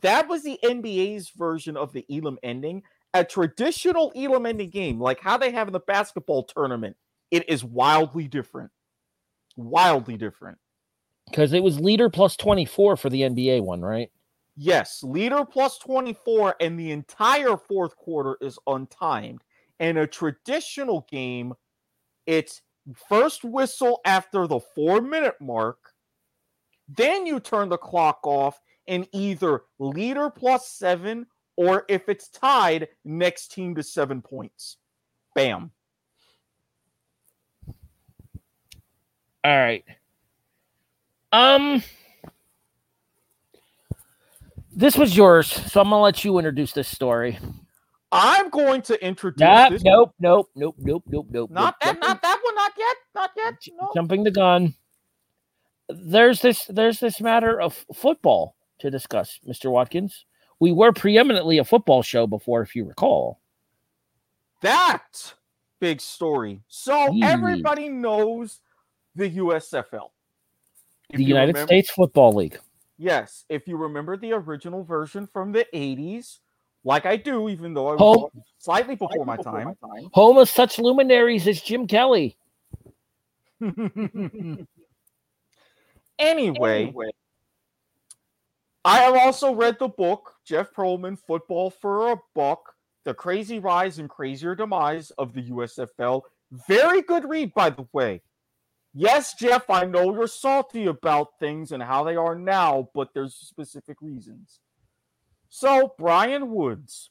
that 0.02 0.28
was 0.28 0.44
the 0.44 0.60
NBA's 0.64 1.30
version 1.30 1.78
of 1.78 1.94
the 1.94 2.06
Elam 2.10 2.38
ending. 2.44 2.84
A 3.14 3.24
traditional 3.24 4.12
Elam 4.16 4.46
ending 4.46 4.70
game, 4.70 5.00
like 5.00 5.20
how 5.20 5.38
they 5.38 5.52
have 5.52 5.68
in 5.68 5.74
the 5.74 5.80
basketball 5.80 6.44
tournament, 6.44 6.96
it 7.30 7.50
is 7.50 7.64
wildly 7.64 8.28
different. 8.28 8.72
Wildly 9.58 10.18
different. 10.18 10.58
Because 11.30 11.54
it 11.54 11.62
was 11.62 11.80
leader 11.80 12.10
plus 12.10 12.36
24 12.38 12.96
for 12.96 13.10
the 13.10 13.22
NBA 13.22 13.64
one, 13.64 13.82
right? 13.82 14.10
Yes, 14.56 15.02
leader 15.04 15.46
plus 15.46 15.78
24, 15.78 16.56
and 16.60 16.80
the 16.80 16.92
entire 16.92 17.58
fourth 17.58 17.96
quarter 17.96 18.38
is 18.42 18.60
untimed. 18.68 19.40
In 19.80 19.98
a 19.98 20.08
traditional 20.08 21.08
game, 21.10 21.54
it's 22.26 22.62
first 23.10 23.44
whistle 23.44 24.00
after 24.06 24.48
the 24.48 24.60
four 24.60 25.02
minute 25.02 25.36
mark. 25.40 25.78
Then 26.88 27.26
you 27.26 27.40
turn 27.40 27.70
the 27.70 27.78
clock 27.78 28.20
off 28.24 28.60
and 28.88 29.08
either 29.14 29.64
leader 29.80 30.30
plus 30.30 30.68
seven, 30.68 31.26
or 31.56 31.86
if 31.88 32.10
it's 32.10 32.28
tied, 32.28 32.90
next 33.06 33.52
team 33.52 33.76
to 33.76 33.84
seven 33.84 34.22
points. 34.22 34.78
Bam. 35.34 35.72
All 39.44 39.58
right. 39.58 39.84
Um, 41.32 41.82
this 44.74 44.98
was 44.98 45.16
yours, 45.16 45.48
so 45.48 45.82
I'm 45.82 45.90
gonna 45.90 46.02
let 46.02 46.24
you 46.24 46.38
introduce 46.38 46.72
this 46.74 46.88
story. 46.88 47.38
I'm 48.12 48.50
going 48.50 48.82
to 48.84 49.06
introduce. 49.06 49.40
Nope, 49.40 49.70
this 49.72 49.84
nope, 49.84 50.16
nope, 50.20 50.50
nope, 50.56 50.76
nope, 50.80 51.04
nope, 51.08 51.28
nope. 51.30 51.50
Not 51.50 51.76
nope, 51.84 51.96
that, 51.96 52.00
not 52.02 52.22
that 52.22 52.40
one, 52.44 52.56
not 52.56 52.72
yet, 52.78 52.98
not 53.16 53.32
yet. 53.38 53.54
No. 53.80 53.90
Jumping 53.96 54.24
the 54.24 54.32
gun. 54.32 54.76
There's 55.88 56.42
this, 56.42 56.66
there's 56.66 57.00
this 57.00 57.22
matter 57.22 57.60
of 57.60 57.86
football 57.94 58.56
to 58.80 58.90
discuss, 58.90 59.40
Mr. 59.48 59.72
Watkins. 59.72 60.26
We 60.60 60.72
were 60.72 60.92
preeminently 60.92 61.58
a 61.58 61.64
football 61.64 62.04
show 62.04 62.28
before, 62.28 62.62
if 62.62 62.76
you 62.76 62.86
recall. 62.86 63.40
That 64.62 65.34
big 65.80 66.02
story. 66.02 66.62
So 66.68 67.18
everybody 67.24 67.90
knows 67.90 68.60
the 69.16 69.30
USFL. 69.38 70.10
If 71.10 71.18
the 71.18 71.24
United 71.24 71.56
remember, 71.56 71.68
States 71.68 71.90
Football 71.92 72.34
League. 72.34 72.60
Yes, 73.02 73.46
if 73.50 73.68
you 73.68 73.78
remember 73.78 74.16
the 74.16 74.34
original 74.34 74.84
version 74.84 75.26
from 75.26 75.52
the 75.52 75.66
80s, 75.74 76.38
like 76.84 77.08
I 77.08 77.16
do, 77.16 77.50
even 77.50 77.74
though 77.74 77.88
I 77.88 77.92
was 77.94 78.00
Home, 78.00 78.44
slightly 78.60 78.94
before, 78.94 79.10
slightly 79.10 79.26
my, 79.26 79.38
before 79.38 79.54
time. 79.54 79.76
my 79.82 80.00
time. 80.02 80.10
Home 80.14 80.38
of 80.38 80.48
such 80.48 80.78
luminaries 80.78 81.48
as 81.48 81.60
Jim 81.62 81.88
Kelly. 81.88 82.38
anyway, 83.60 84.68
anyway, 86.20 87.10
I 88.86 89.00
have 89.00 89.16
also 89.16 89.56
read 89.56 89.80
the 89.80 89.88
book, 89.88 90.36
Jeff 90.46 90.72
Pearlman, 90.72 91.18
Football 91.18 91.72
for 91.72 92.12
a 92.12 92.18
Buck, 92.36 92.76
The 93.04 93.16
Crazy 93.16 93.58
Rise 93.58 93.98
and 93.98 94.12
Crazier 94.12 94.54
Demise 94.54 95.10
of 95.18 95.34
the 95.34 95.50
USFL. 95.50 96.22
Very 96.68 97.02
good 97.02 97.28
read, 97.28 97.52
by 97.56 97.72
the 97.72 97.88
way. 97.94 98.22
Yes, 98.94 99.34
Jeff, 99.34 99.70
I 99.70 99.86
know 99.86 100.14
you're 100.14 100.28
salty 100.28 100.86
about 100.86 101.40
things 101.40 101.72
and 101.72 101.82
how 101.82 102.04
they 102.04 102.16
are 102.16 102.36
now, 102.36 102.90
but 102.94 103.14
there's 103.14 103.36
specific 103.36 103.98
reasons. 104.02 104.60
So, 105.48 105.94
Brian 105.98 106.52
Woods, 106.52 107.10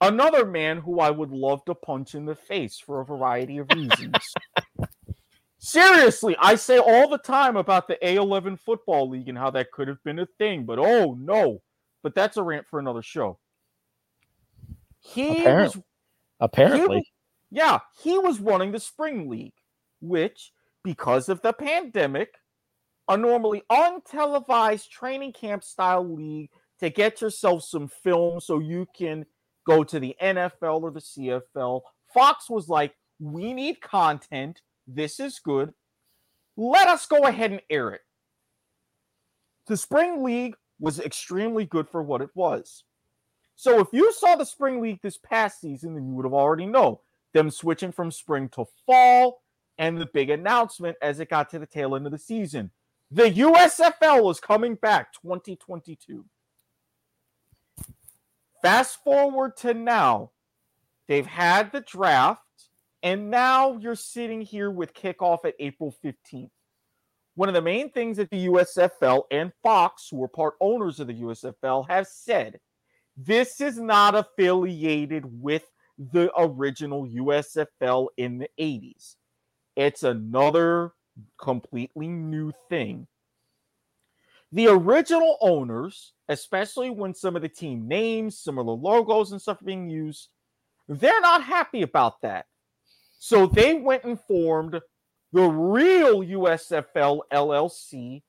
another 0.00 0.46
man 0.46 0.78
who 0.78 1.00
I 1.00 1.10
would 1.10 1.30
love 1.30 1.64
to 1.66 1.74
punch 1.74 2.14
in 2.14 2.24
the 2.24 2.34
face 2.34 2.78
for 2.78 3.00
a 3.00 3.04
variety 3.04 3.58
of 3.58 3.70
reasons. 3.74 4.34
Seriously, 5.58 6.34
I 6.40 6.56
say 6.56 6.78
all 6.78 7.08
the 7.08 7.18
time 7.18 7.56
about 7.56 7.88
the 7.88 7.96
A11 8.02 8.58
Football 8.58 9.10
League 9.10 9.28
and 9.28 9.38
how 9.38 9.50
that 9.50 9.70
could 9.70 9.88
have 9.88 10.02
been 10.02 10.18
a 10.18 10.26
thing, 10.38 10.64
but 10.64 10.78
oh 10.78 11.16
no. 11.20 11.62
But 12.02 12.14
that's 12.14 12.36
a 12.36 12.42
rant 12.42 12.66
for 12.66 12.80
another 12.80 13.02
show. 13.02 13.38
He 14.98 15.40
apparently, 15.40 15.78
was 15.78 15.84
apparently. 16.40 16.98
He, 16.98 17.58
yeah, 17.58 17.78
he 18.02 18.18
was 18.18 18.40
running 18.40 18.72
the 18.72 18.80
Spring 18.80 19.28
League, 19.28 19.54
which 20.00 20.52
because 20.84 21.28
of 21.28 21.40
the 21.42 21.52
pandemic, 21.52 22.34
a 23.08 23.16
normally 23.16 23.62
untelevised 23.70 24.88
training 24.88 25.32
camp 25.32 25.64
style 25.64 26.06
league 26.08 26.50
to 26.80 26.90
get 26.90 27.20
yourself 27.20 27.64
some 27.64 27.88
film 27.88 28.40
so 28.40 28.58
you 28.58 28.86
can 28.96 29.24
go 29.66 29.84
to 29.84 30.00
the 30.00 30.16
NFL 30.20 30.82
or 30.82 30.90
the 30.90 31.00
CFL. 31.00 31.82
Fox 32.12 32.50
was 32.50 32.68
like, 32.68 32.94
we 33.20 33.52
need 33.52 33.80
content. 33.80 34.60
This 34.86 35.20
is 35.20 35.38
good. 35.38 35.72
Let 36.56 36.88
us 36.88 37.06
go 37.06 37.24
ahead 37.24 37.52
and 37.52 37.62
air 37.70 37.90
it. 37.90 38.00
The 39.68 39.76
Spring 39.76 40.22
League 40.22 40.56
was 40.80 40.98
extremely 40.98 41.64
good 41.64 41.88
for 41.88 42.02
what 42.02 42.20
it 42.20 42.30
was. 42.34 42.84
So 43.54 43.78
if 43.78 43.88
you 43.92 44.12
saw 44.12 44.34
the 44.34 44.44
Spring 44.44 44.80
League 44.80 45.00
this 45.02 45.18
past 45.18 45.60
season, 45.60 45.94
then 45.94 46.08
you 46.08 46.14
would 46.14 46.24
have 46.24 46.34
already 46.34 46.66
know 46.66 47.00
them 47.32 47.50
switching 47.50 47.92
from 47.92 48.10
spring 48.10 48.48
to 48.50 48.64
fall 48.86 49.40
and 49.78 49.98
the 49.98 50.08
big 50.12 50.30
announcement 50.30 50.96
as 51.02 51.20
it 51.20 51.30
got 51.30 51.50
to 51.50 51.58
the 51.58 51.66
tail 51.66 51.96
end 51.96 52.06
of 52.06 52.12
the 52.12 52.18
season. 52.18 52.70
The 53.10 53.30
USFL 53.30 54.30
is 54.30 54.40
coming 54.40 54.74
back 54.76 55.12
2022. 55.14 56.24
Fast 58.62 59.02
forward 59.02 59.56
to 59.58 59.74
now, 59.74 60.30
they've 61.08 61.26
had 61.26 61.72
the 61.72 61.80
draft, 61.80 62.40
and 63.02 63.30
now 63.30 63.76
you're 63.76 63.96
sitting 63.96 64.40
here 64.40 64.70
with 64.70 64.94
kickoff 64.94 65.44
at 65.44 65.54
April 65.58 65.94
15th. 66.04 66.50
One 67.34 67.48
of 67.48 67.54
the 67.54 67.62
main 67.62 67.90
things 67.90 68.18
that 68.18 68.30
the 68.30 68.46
USFL 68.46 69.24
and 69.30 69.52
Fox, 69.62 70.08
who 70.10 70.22
are 70.22 70.28
part 70.28 70.54
owners 70.60 71.00
of 71.00 71.06
the 71.06 71.14
USFL, 71.14 71.88
have 71.88 72.06
said 72.06 72.60
this 73.16 73.60
is 73.60 73.78
not 73.78 74.14
affiliated 74.14 75.24
with 75.26 75.64
the 75.98 76.30
original 76.38 77.06
USFL 77.06 78.08
in 78.16 78.38
the 78.38 78.48
80s. 78.58 79.16
It's 79.76 80.02
another 80.02 80.92
completely 81.38 82.08
new 82.08 82.52
thing. 82.68 83.06
The 84.52 84.68
original 84.68 85.38
owners, 85.40 86.12
especially 86.28 86.90
when 86.90 87.14
some 87.14 87.36
of 87.36 87.42
the 87.42 87.48
team 87.48 87.88
names, 87.88 88.38
similar 88.38 88.74
logos 88.74 89.32
and 89.32 89.40
stuff 89.40 89.62
are 89.62 89.64
being 89.64 89.88
used, 89.88 90.28
they're 90.88 91.20
not 91.22 91.42
happy 91.42 91.82
about 91.82 92.20
that. 92.20 92.46
So 93.18 93.46
they 93.46 93.74
went 93.74 94.04
and 94.04 94.20
formed 94.20 94.78
the 95.32 95.42
real 95.42 96.20
USFL 96.20 97.20
LLC 97.32 98.22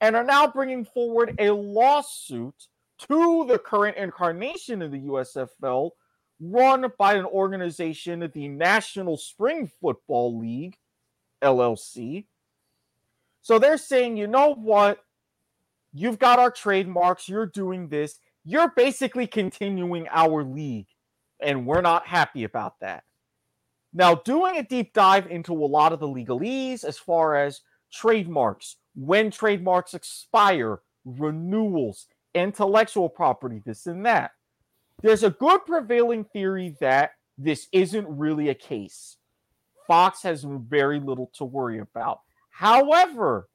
and 0.00 0.16
are 0.16 0.24
now 0.24 0.46
bringing 0.46 0.84
forward 0.84 1.34
a 1.38 1.50
lawsuit 1.50 2.66
to 3.08 3.46
the 3.46 3.58
current 3.58 3.96
incarnation 3.96 4.82
of 4.82 4.90
the 4.90 5.00
USFL, 5.00 5.90
run 6.40 6.86
by 6.98 7.14
an 7.14 7.24
organization, 7.24 8.30
the 8.34 8.48
National 8.48 9.16
Spring 9.16 9.70
Football 9.80 10.38
League, 10.38 10.76
LLC. 11.42 12.26
So 13.42 13.58
they're 13.58 13.78
saying, 13.78 14.16
you 14.16 14.26
know 14.26 14.54
what? 14.54 14.98
You've 15.92 16.18
got 16.18 16.38
our 16.38 16.50
trademarks. 16.50 17.28
You're 17.28 17.46
doing 17.46 17.88
this. 17.88 18.18
You're 18.44 18.72
basically 18.74 19.26
continuing 19.26 20.08
our 20.10 20.44
league. 20.44 20.86
And 21.40 21.66
we're 21.66 21.80
not 21.80 22.06
happy 22.06 22.44
about 22.44 22.78
that. 22.80 23.04
Now, 23.92 24.14
doing 24.14 24.56
a 24.56 24.62
deep 24.62 24.94
dive 24.94 25.26
into 25.26 25.52
a 25.52 25.66
lot 25.66 25.92
of 25.92 26.00
the 26.00 26.08
legalese 26.08 26.84
as 26.84 26.98
far 26.98 27.36
as 27.36 27.60
trademarks, 27.92 28.76
when 28.94 29.30
trademarks 29.30 29.92
expire, 29.92 30.80
renewals, 31.04 32.06
intellectual 32.34 33.08
property, 33.08 33.60
this 33.66 33.86
and 33.86 34.06
that. 34.06 34.30
There's 35.02 35.24
a 35.24 35.30
good 35.30 35.66
prevailing 35.66 36.24
theory 36.24 36.76
that 36.80 37.10
this 37.36 37.66
isn't 37.72 38.06
really 38.08 38.48
a 38.48 38.54
case 38.54 39.16
Fox 39.86 40.22
has 40.22 40.44
very 40.44 41.00
little 41.00 41.30
to 41.34 41.44
worry 41.44 41.78
about. 41.78 42.20
However, 42.50 43.48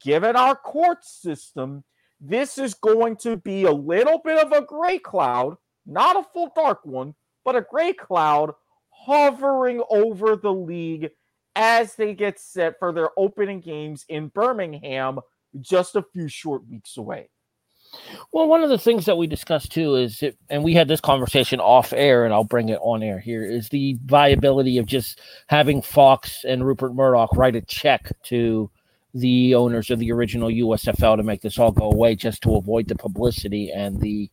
given 0.00 0.36
our 0.36 0.54
court 0.54 1.04
system, 1.04 1.84
this 2.20 2.58
is 2.58 2.74
going 2.74 3.16
to 3.16 3.36
be 3.36 3.64
a 3.64 3.72
little 3.72 4.20
bit 4.24 4.44
of 4.44 4.52
a 4.52 4.64
gray 4.64 4.98
cloud, 4.98 5.56
not 5.86 6.16
a 6.16 6.26
full 6.32 6.50
dark 6.54 6.84
one, 6.84 7.14
but 7.44 7.56
a 7.56 7.66
gray 7.70 7.92
cloud 7.92 8.52
hovering 8.90 9.82
over 9.90 10.36
the 10.36 10.52
league 10.52 11.10
as 11.56 11.94
they 11.94 12.14
get 12.14 12.38
set 12.38 12.78
for 12.78 12.92
their 12.92 13.10
opening 13.16 13.60
games 13.60 14.04
in 14.08 14.28
Birmingham 14.28 15.20
just 15.60 15.96
a 15.96 16.04
few 16.12 16.28
short 16.28 16.66
weeks 16.68 16.96
away. 16.96 17.30
Well, 18.32 18.48
one 18.48 18.62
of 18.62 18.70
the 18.70 18.78
things 18.78 19.06
that 19.06 19.16
we 19.16 19.26
discussed 19.26 19.72
too 19.72 19.96
is, 19.96 20.22
it, 20.22 20.36
and 20.50 20.62
we 20.62 20.74
had 20.74 20.88
this 20.88 21.00
conversation 21.00 21.60
off 21.60 21.92
air, 21.92 22.24
and 22.24 22.34
I'll 22.34 22.44
bring 22.44 22.68
it 22.68 22.78
on 22.82 23.02
air 23.02 23.18
here, 23.18 23.44
is 23.44 23.68
the 23.68 23.96
viability 24.04 24.78
of 24.78 24.86
just 24.86 25.20
having 25.48 25.82
Fox 25.82 26.44
and 26.44 26.66
Rupert 26.66 26.94
Murdoch 26.94 27.34
write 27.34 27.56
a 27.56 27.62
check 27.62 28.12
to 28.24 28.70
the 29.14 29.54
owners 29.54 29.90
of 29.90 29.98
the 29.98 30.12
original 30.12 30.48
USFL 30.50 31.16
to 31.16 31.22
make 31.22 31.40
this 31.40 31.58
all 31.58 31.72
go 31.72 31.90
away, 31.90 32.14
just 32.14 32.42
to 32.42 32.56
avoid 32.56 32.88
the 32.88 32.96
publicity 32.96 33.70
and 33.70 34.00
the 34.00 34.30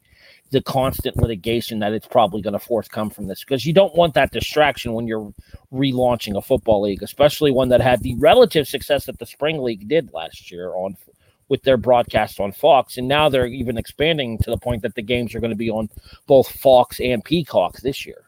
the 0.52 0.62
constant 0.62 1.18
litigation 1.18 1.80
that 1.80 1.92
it's 1.92 2.08
probably 2.08 2.42
going 2.42 2.54
to 2.54 2.60
forthcome 2.60 3.10
from 3.10 3.28
this 3.28 3.44
because 3.44 3.66
you 3.66 3.74
don't 3.74 3.96
want 3.96 4.14
that 4.14 4.32
distraction 4.32 4.94
when 4.94 5.08
you're 5.08 5.34
relaunching 5.74 6.38
a 6.38 6.42
football 6.42 6.84
league, 6.84 7.02
especially 7.02 7.52
one 7.52 7.70
that 7.70 7.82
had 7.82 8.02
the 8.04 8.16
relative 8.16 8.68
success 8.68 9.06
that 9.06 9.18
the 9.18 9.26
spring 9.26 9.62
league 9.62 9.88
did 9.88 10.14
last 10.14 10.52
year 10.52 10.70
on 10.76 10.96
with 11.50 11.64
their 11.64 11.78
broadcast 11.78 12.40
on 12.40 12.52
Fox, 12.52 12.98
and 12.98 13.08
now 13.08 13.30
they're 13.30 13.46
even 13.46 13.78
expanding 13.78 14.38
to 14.40 14.50
the 14.50 14.58
point 14.58 14.82
that 14.82 14.96
the 14.96 15.02
games 15.02 15.36
are 15.36 15.40
going 15.40 15.52
to 15.52 15.56
be 15.56 15.70
on 15.70 15.90
both 16.28 16.50
Fox 16.60 17.00
and 17.00 17.24
Peacock 17.24 17.78
this 17.78 18.06
year. 18.06 18.26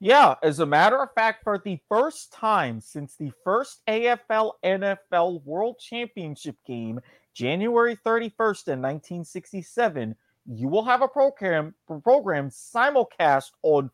Yeah, 0.00 0.36
as 0.42 0.60
a 0.60 0.66
matter 0.66 1.02
of 1.02 1.12
fact, 1.14 1.44
for 1.44 1.58
the 1.58 1.78
first 1.88 2.32
time 2.32 2.80
since 2.80 3.16
the 3.16 3.32
first 3.44 3.82
AFL 3.86 4.52
NFL 4.64 5.44
World 5.44 5.78
Championship 5.78 6.56
game, 6.66 7.00
January 7.34 7.96
31st 7.96 8.68
in 8.68 8.80
1967, 8.80 10.16
you 10.46 10.68
will 10.68 10.84
have 10.84 11.02
a 11.02 11.08
program 11.08 11.74
program 12.02 12.48
simulcast 12.48 13.50
on 13.62 13.90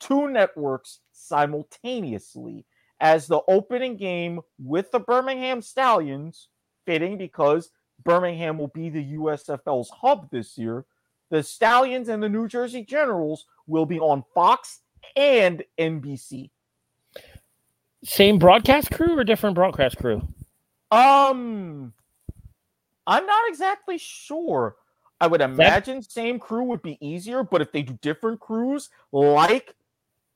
two 0.00 0.28
networks 0.28 1.00
simultaneously 1.12 2.66
as 3.00 3.26
the 3.26 3.40
opening 3.48 3.96
game 3.96 4.40
with 4.58 4.90
the 4.90 4.98
Birmingham 4.98 5.62
Stallions, 5.62 6.48
fitting 6.86 7.16
because 7.18 7.70
Birmingham 8.06 8.56
will 8.56 8.68
be 8.68 8.88
the 8.88 9.14
USFL's 9.14 9.90
hub 9.90 10.30
this 10.30 10.56
year. 10.56 10.86
The 11.28 11.42
Stallions 11.42 12.08
and 12.08 12.22
the 12.22 12.28
New 12.28 12.48
Jersey 12.48 12.84
Generals 12.84 13.44
will 13.66 13.84
be 13.84 13.98
on 13.98 14.24
Fox 14.32 14.80
and 15.16 15.62
NBC. 15.78 16.50
Same 18.04 18.38
broadcast 18.38 18.92
crew 18.92 19.18
or 19.18 19.24
different 19.24 19.56
broadcast 19.56 19.98
crew? 19.98 20.22
Um, 20.92 21.92
I'm 23.06 23.26
not 23.26 23.48
exactly 23.48 23.98
sure. 23.98 24.76
I 25.20 25.26
would 25.26 25.40
imagine 25.40 26.00
that, 26.00 26.10
same 26.10 26.38
crew 26.38 26.64
would 26.64 26.82
be 26.82 26.98
easier, 27.04 27.42
but 27.42 27.60
if 27.60 27.72
they 27.72 27.82
do 27.82 27.98
different 28.02 28.38
crews 28.38 28.90
like 29.12 29.74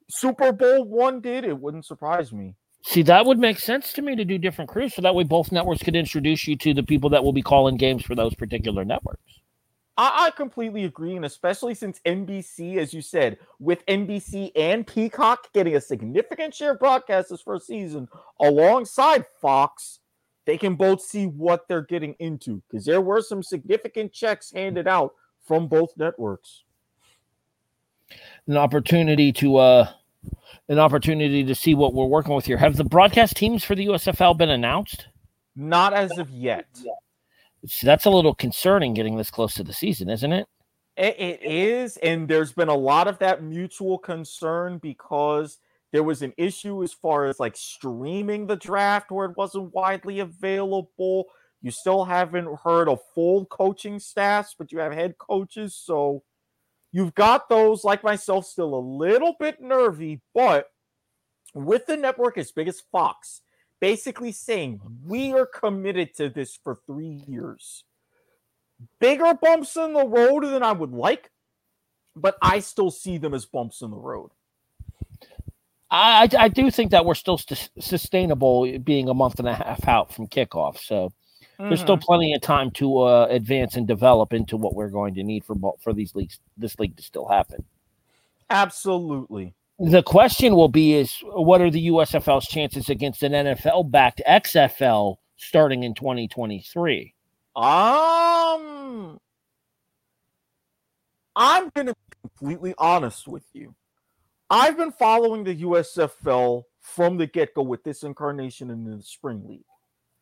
Super 0.09 0.52
Bowl 0.52 0.84
one 0.84 1.20
did, 1.20 1.44
it 1.44 1.59
wouldn't 1.59 1.86
surprise 1.86 2.32
me. 2.32 2.56
See, 2.82 3.02
that 3.02 3.27
would 3.27 3.39
make 3.39 3.59
sense 3.59 3.93
to 3.94 4.02
me 4.02 4.16
to 4.16 4.24
do 4.24 4.39
different 4.39 4.70
crews, 4.70 4.94
so 4.94 5.02
that 5.02 5.15
way 5.15 5.24
both 5.24 5.52
networks 5.52 5.82
could 5.82 5.97
introduce 5.97 6.47
you 6.47 6.57
to 6.57 6.73
the 6.73 6.82
people 6.82 7.11
that 7.11 7.23
will 7.23 7.32
be 7.32 7.43
calling 7.43 7.77
games 7.77 8.02
for 8.05 8.15
those 8.15 8.35
particular 8.35 8.85
networks. 8.85 9.40
I, 9.98 10.27
I 10.27 10.31
completely 10.31 10.85
agree, 10.85 11.15
and 11.15 11.27
especially 11.27 11.74
since 11.74 12.01
NBC, 12.07 12.78
as 12.78 12.94
you 12.94 13.02
said, 13.02 13.39
with 13.59 13.85
NBC 13.85 14.52
and 14.57 14.86
Peacock 14.86 15.52
getting 15.52 15.77
a 15.77 15.81
significant 15.81 16.55
share 16.55 16.73
of 16.73 16.78
broadcasts 16.78 17.31
this 17.31 17.43
first 17.43 17.66
season 17.66 18.09
alongside 18.40 19.27
Fox, 19.43 20.01
they 20.47 20.57
can 20.57 20.74
both 20.74 21.02
see 21.02 21.27
what 21.27 21.69
they're 21.69 21.82
getting 21.82 22.15
into 22.19 22.62
because 22.70 22.86
there 22.86 23.02
were 23.02 23.20
some 23.20 23.43
significant 23.43 24.12
checks 24.12 24.51
handed 24.51 24.89
out 24.89 25.12
from 25.47 25.69
both 25.69 25.94
networks. 25.98 26.65
An 28.47 28.57
opportunity 28.57 29.32
to 29.35 29.59
uh 29.59 29.89
an 30.68 30.78
opportunity 30.78 31.44
to 31.44 31.55
see 31.55 31.74
what 31.74 31.94
we're 31.94 32.06
working 32.06 32.34
with 32.34 32.47
here. 32.47 32.56
Have 32.56 32.76
the 32.76 32.84
broadcast 32.84 33.36
teams 33.36 33.64
for 33.64 33.74
the 33.74 33.86
USFL 33.86 34.36
been 34.36 34.51
announced? 34.51 35.09
Not 35.56 35.92
as 35.92 36.16
of 36.18 36.30
yet. 36.30 36.66
So 37.66 37.86
that's 37.86 38.06
a 38.06 38.10
little 38.10 38.34
concerning 38.34 38.94
getting 38.94 39.16
this 39.16 39.30
close 39.30 39.55
to 39.55 39.64
the 39.64 39.72
season, 39.72 40.09
isn't 40.09 40.32
it? 40.32 40.47
it? 40.97 41.16
It 41.18 41.42
is, 41.42 41.97
and 41.98 42.28
there's 42.28 42.52
been 42.52 42.68
a 42.68 42.74
lot 42.74 43.09
of 43.09 43.18
that 43.18 43.42
mutual 43.42 43.98
concern 43.98 44.78
because 44.78 45.59
there 45.92 46.02
was 46.02 46.22
an 46.22 46.32
issue 46.36 46.82
as 46.82 46.92
far 46.92 47.26
as 47.26 47.40
like 47.40 47.56
streaming 47.56 48.47
the 48.47 48.56
draft 48.56 49.10
where 49.10 49.28
it 49.28 49.36
wasn't 49.36 49.74
widely 49.74 50.20
available. 50.20 51.26
You 51.62 51.70
still 51.70 52.05
haven't 52.05 52.48
heard 52.64 52.88
of 52.88 53.01
full 53.14 53.44
coaching 53.47 53.98
staffs, 53.98 54.55
but 54.56 54.72
you 54.72 54.78
have 54.78 54.92
head 54.92 55.18
coaches. 55.18 55.74
So 55.74 56.22
you've 56.92 57.14
got 57.14 57.48
those, 57.48 57.84
like 57.84 58.02
myself, 58.02 58.46
still 58.46 58.74
a 58.74 58.80
little 58.80 59.36
bit 59.38 59.60
nervy, 59.60 60.20
but 60.34 60.66
with 61.54 61.86
the 61.86 61.96
network 61.96 62.38
as 62.38 62.52
big 62.52 62.68
as 62.68 62.80
Fox, 62.92 63.42
basically 63.80 64.32
saying 64.32 64.80
we 65.04 65.32
are 65.32 65.46
committed 65.46 66.14
to 66.16 66.28
this 66.28 66.58
for 66.62 66.78
three 66.86 67.22
years. 67.26 67.84
Bigger 68.98 69.34
bumps 69.34 69.76
in 69.76 69.92
the 69.92 70.06
road 70.06 70.44
than 70.44 70.62
I 70.62 70.72
would 70.72 70.92
like, 70.92 71.30
but 72.16 72.36
I 72.40 72.60
still 72.60 72.90
see 72.90 73.18
them 73.18 73.34
as 73.34 73.44
bumps 73.44 73.82
in 73.82 73.90
the 73.90 73.96
road. 73.96 74.30
I, 75.90 76.28
I 76.38 76.48
do 76.48 76.70
think 76.70 76.92
that 76.92 77.04
we're 77.04 77.14
still 77.14 77.36
st- 77.36 77.70
sustainable 77.80 78.78
being 78.78 79.08
a 79.08 79.14
month 79.14 79.40
and 79.40 79.48
a 79.48 79.54
half 79.54 79.88
out 79.88 80.12
from 80.12 80.28
kickoff. 80.28 80.78
So 80.78 81.12
mm-hmm. 81.61 81.69
there's 81.69 81.81
still 81.81 81.97
mm-hmm. 81.97 82.05
plenty 82.05 82.35
of 82.35 82.41
time 82.41 82.70
to 82.73 82.99
uh, 82.99 83.27
advance 83.28 83.77
and 83.77 83.87
develop 83.87 84.32
into 84.32 84.57
what 84.57 84.74
we're 84.74 84.89
going 84.89 85.15
to 85.15 85.23
need 85.23 85.45
for 85.45 85.55
for 85.81 85.93
these 85.93 86.15
leagues, 86.15 86.41
this 86.57 86.78
league 86.78 86.97
to 86.97 87.03
still 87.03 87.28
happen. 87.28 87.65
Absolutely. 88.49 89.55
The 89.78 90.03
question 90.03 90.55
will 90.57 90.69
be: 90.69 90.95
Is 90.95 91.16
what 91.23 91.61
are 91.61 91.70
the 91.70 91.89
USFL's 91.89 92.47
chances 92.47 92.89
against 92.89 93.23
an 93.23 93.32
NFL-backed 93.32 94.23
XFL 94.28 95.16
starting 95.37 95.85
in 95.85 95.95
2023? 95.95 97.15
Um, 97.57 99.19
I'm 101.37 101.70
going 101.74 101.87
to 101.87 101.95
be 101.95 102.16
completely 102.23 102.74
honest 102.78 103.27
with 103.27 103.45
you. 103.53 103.74
I've 104.51 104.77
been 104.77 104.93
following 104.93 105.45
the 105.45 105.62
USFL 105.62 106.65
from 106.81 107.16
the 107.16 107.27
get 107.27 107.55
go 107.55 107.62
with 107.62 107.85
this 107.85 108.03
incarnation 108.03 108.70
in 108.70 108.85
the 108.85 109.03
spring 109.03 109.47
league. 109.47 109.65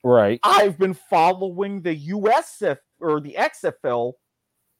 Right. 0.04 0.40
I've 0.42 0.78
been 0.78 0.94
following 0.94 1.82
the 1.82 1.96
USF 2.10 2.78
or 3.00 3.20
the 3.20 3.36
XFL 3.38 4.12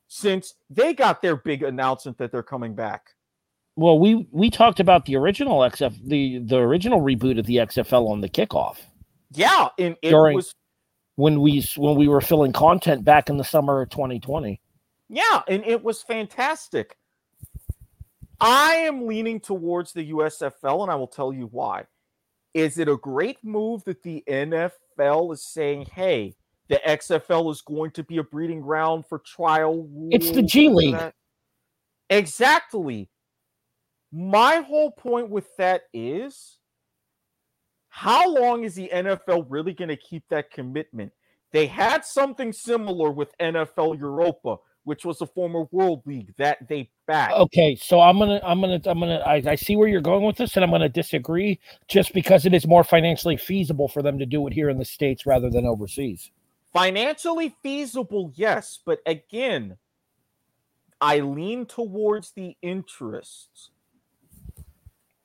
since 0.06 0.54
they 0.70 0.94
got 0.94 1.22
their 1.22 1.36
big 1.36 1.62
announcement 1.62 2.18
that 2.18 2.32
they're 2.32 2.42
coming 2.42 2.74
back. 2.74 3.10
Well, 3.76 3.98
we 3.98 4.26
we 4.32 4.50
talked 4.50 4.80
about 4.80 5.04
the 5.04 5.16
original 5.16 5.60
XF 5.60 5.94
the 6.04 6.38
the 6.40 6.56
original 6.56 7.00
reboot 7.00 7.38
of 7.38 7.46
the 7.46 7.56
XFL 7.56 8.10
on 8.10 8.20
the 8.20 8.28
kickoff. 8.28 8.78
Yeah, 9.32 9.68
and 9.78 9.96
it 10.02 10.10
During, 10.10 10.34
was 10.34 10.54
when 11.14 11.40
we 11.40 11.64
when 11.76 11.96
we 11.96 12.08
were 12.08 12.20
filling 12.20 12.52
content 12.52 13.04
back 13.04 13.28
in 13.28 13.36
the 13.36 13.44
summer 13.44 13.82
of 13.82 13.90
2020. 13.90 14.60
Yeah, 15.08 15.42
and 15.46 15.64
it 15.64 15.82
was 15.82 16.02
fantastic. 16.02 16.96
I 18.40 18.74
am 18.74 19.06
leaning 19.06 19.40
towards 19.40 19.92
the 19.92 20.10
USFL, 20.10 20.82
and 20.82 20.90
I 20.90 20.94
will 20.94 21.08
tell 21.08 21.32
you 21.32 21.46
why. 21.46 21.84
Is 22.54 22.78
it 22.78 22.88
a 22.88 22.96
great 22.96 23.38
move 23.44 23.84
that 23.84 24.02
the 24.02 24.24
NFL 24.28 24.72
is 25.32 25.44
saying, 25.44 25.86
hey, 25.92 26.34
the 26.68 26.80
XFL 26.86 27.50
is 27.50 27.62
going 27.62 27.90
to 27.92 28.02
be 28.02 28.18
a 28.18 28.22
breeding 28.22 28.60
ground 28.60 29.04
for 29.08 29.18
trial? 29.18 29.88
It's 30.10 30.30
the 30.30 30.42
G 30.42 30.68
League. 30.68 30.96
Exactly. 32.10 33.10
My 34.12 34.56
whole 34.56 34.90
point 34.90 35.30
with 35.30 35.54
that 35.56 35.82
is 35.92 36.58
how 37.88 38.32
long 38.32 38.64
is 38.64 38.74
the 38.74 38.90
NFL 38.92 39.46
really 39.48 39.72
going 39.72 39.88
to 39.88 39.96
keep 39.96 40.24
that 40.30 40.50
commitment? 40.50 41.12
They 41.52 41.66
had 41.66 42.04
something 42.04 42.52
similar 42.52 43.10
with 43.10 43.36
NFL 43.38 43.98
Europa 43.98 44.56
which 44.88 45.04
was 45.04 45.20
a 45.20 45.26
former 45.26 45.64
World 45.70 46.00
League 46.06 46.32
that 46.38 46.66
they 46.66 46.88
backed. 47.06 47.34
Okay, 47.34 47.76
so 47.76 48.00
I'm 48.00 48.18
gonna, 48.18 48.40
I'm 48.42 48.58
gonna, 48.58 48.80
I'm 48.86 48.98
gonna. 48.98 49.18
I, 49.18 49.42
I 49.46 49.54
see 49.54 49.76
where 49.76 49.86
you're 49.86 50.00
going 50.00 50.24
with 50.24 50.38
this, 50.38 50.56
and 50.56 50.64
I'm 50.64 50.70
gonna 50.70 50.88
disagree 50.88 51.60
just 51.88 52.14
because 52.14 52.46
it 52.46 52.54
is 52.54 52.66
more 52.66 52.82
financially 52.82 53.36
feasible 53.36 53.88
for 53.88 54.02
them 54.02 54.18
to 54.18 54.24
do 54.24 54.46
it 54.46 54.54
here 54.54 54.70
in 54.70 54.78
the 54.78 54.86
states 54.86 55.26
rather 55.26 55.50
than 55.50 55.66
overseas. 55.66 56.30
Financially 56.72 57.54
feasible, 57.62 58.32
yes, 58.34 58.78
but 58.82 59.00
again, 59.04 59.76
I 61.02 61.20
lean 61.20 61.66
towards 61.66 62.32
the 62.32 62.56
interests. 62.62 63.68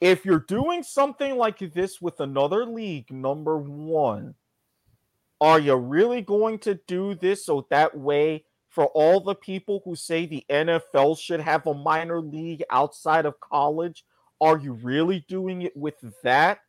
If 0.01 0.25
you're 0.25 0.39
doing 0.39 0.83
something 0.83 1.37
like 1.37 1.59
this 1.59 2.01
with 2.01 2.19
another 2.19 2.65
league, 2.65 3.09
number 3.13 3.57
one, 3.57 4.35
are 5.39 5.59
you 5.59 5.75
really 5.75 6.21
going 6.21 6.59
to 6.59 6.75
do 6.85 7.15
this 7.15 7.45
so 7.45 7.65
that 7.69 7.97
way? 7.97 8.43
For 8.73 8.85
all 8.87 9.19
the 9.19 9.35
people 9.35 9.83
who 9.85 9.95
say 9.95 10.25
the 10.25 10.43
NFL 10.49 11.19
should 11.19 11.39
have 11.39 11.67
a 11.67 11.75
minor 11.75 12.19
league 12.19 12.63
outside 12.71 13.27
of 13.27 13.39
college? 13.39 14.03
Are 14.41 14.57
you 14.57 14.73
really 14.73 15.23
doing 15.27 15.61
it 15.61 15.77
with 15.77 16.03
that? 16.23 16.61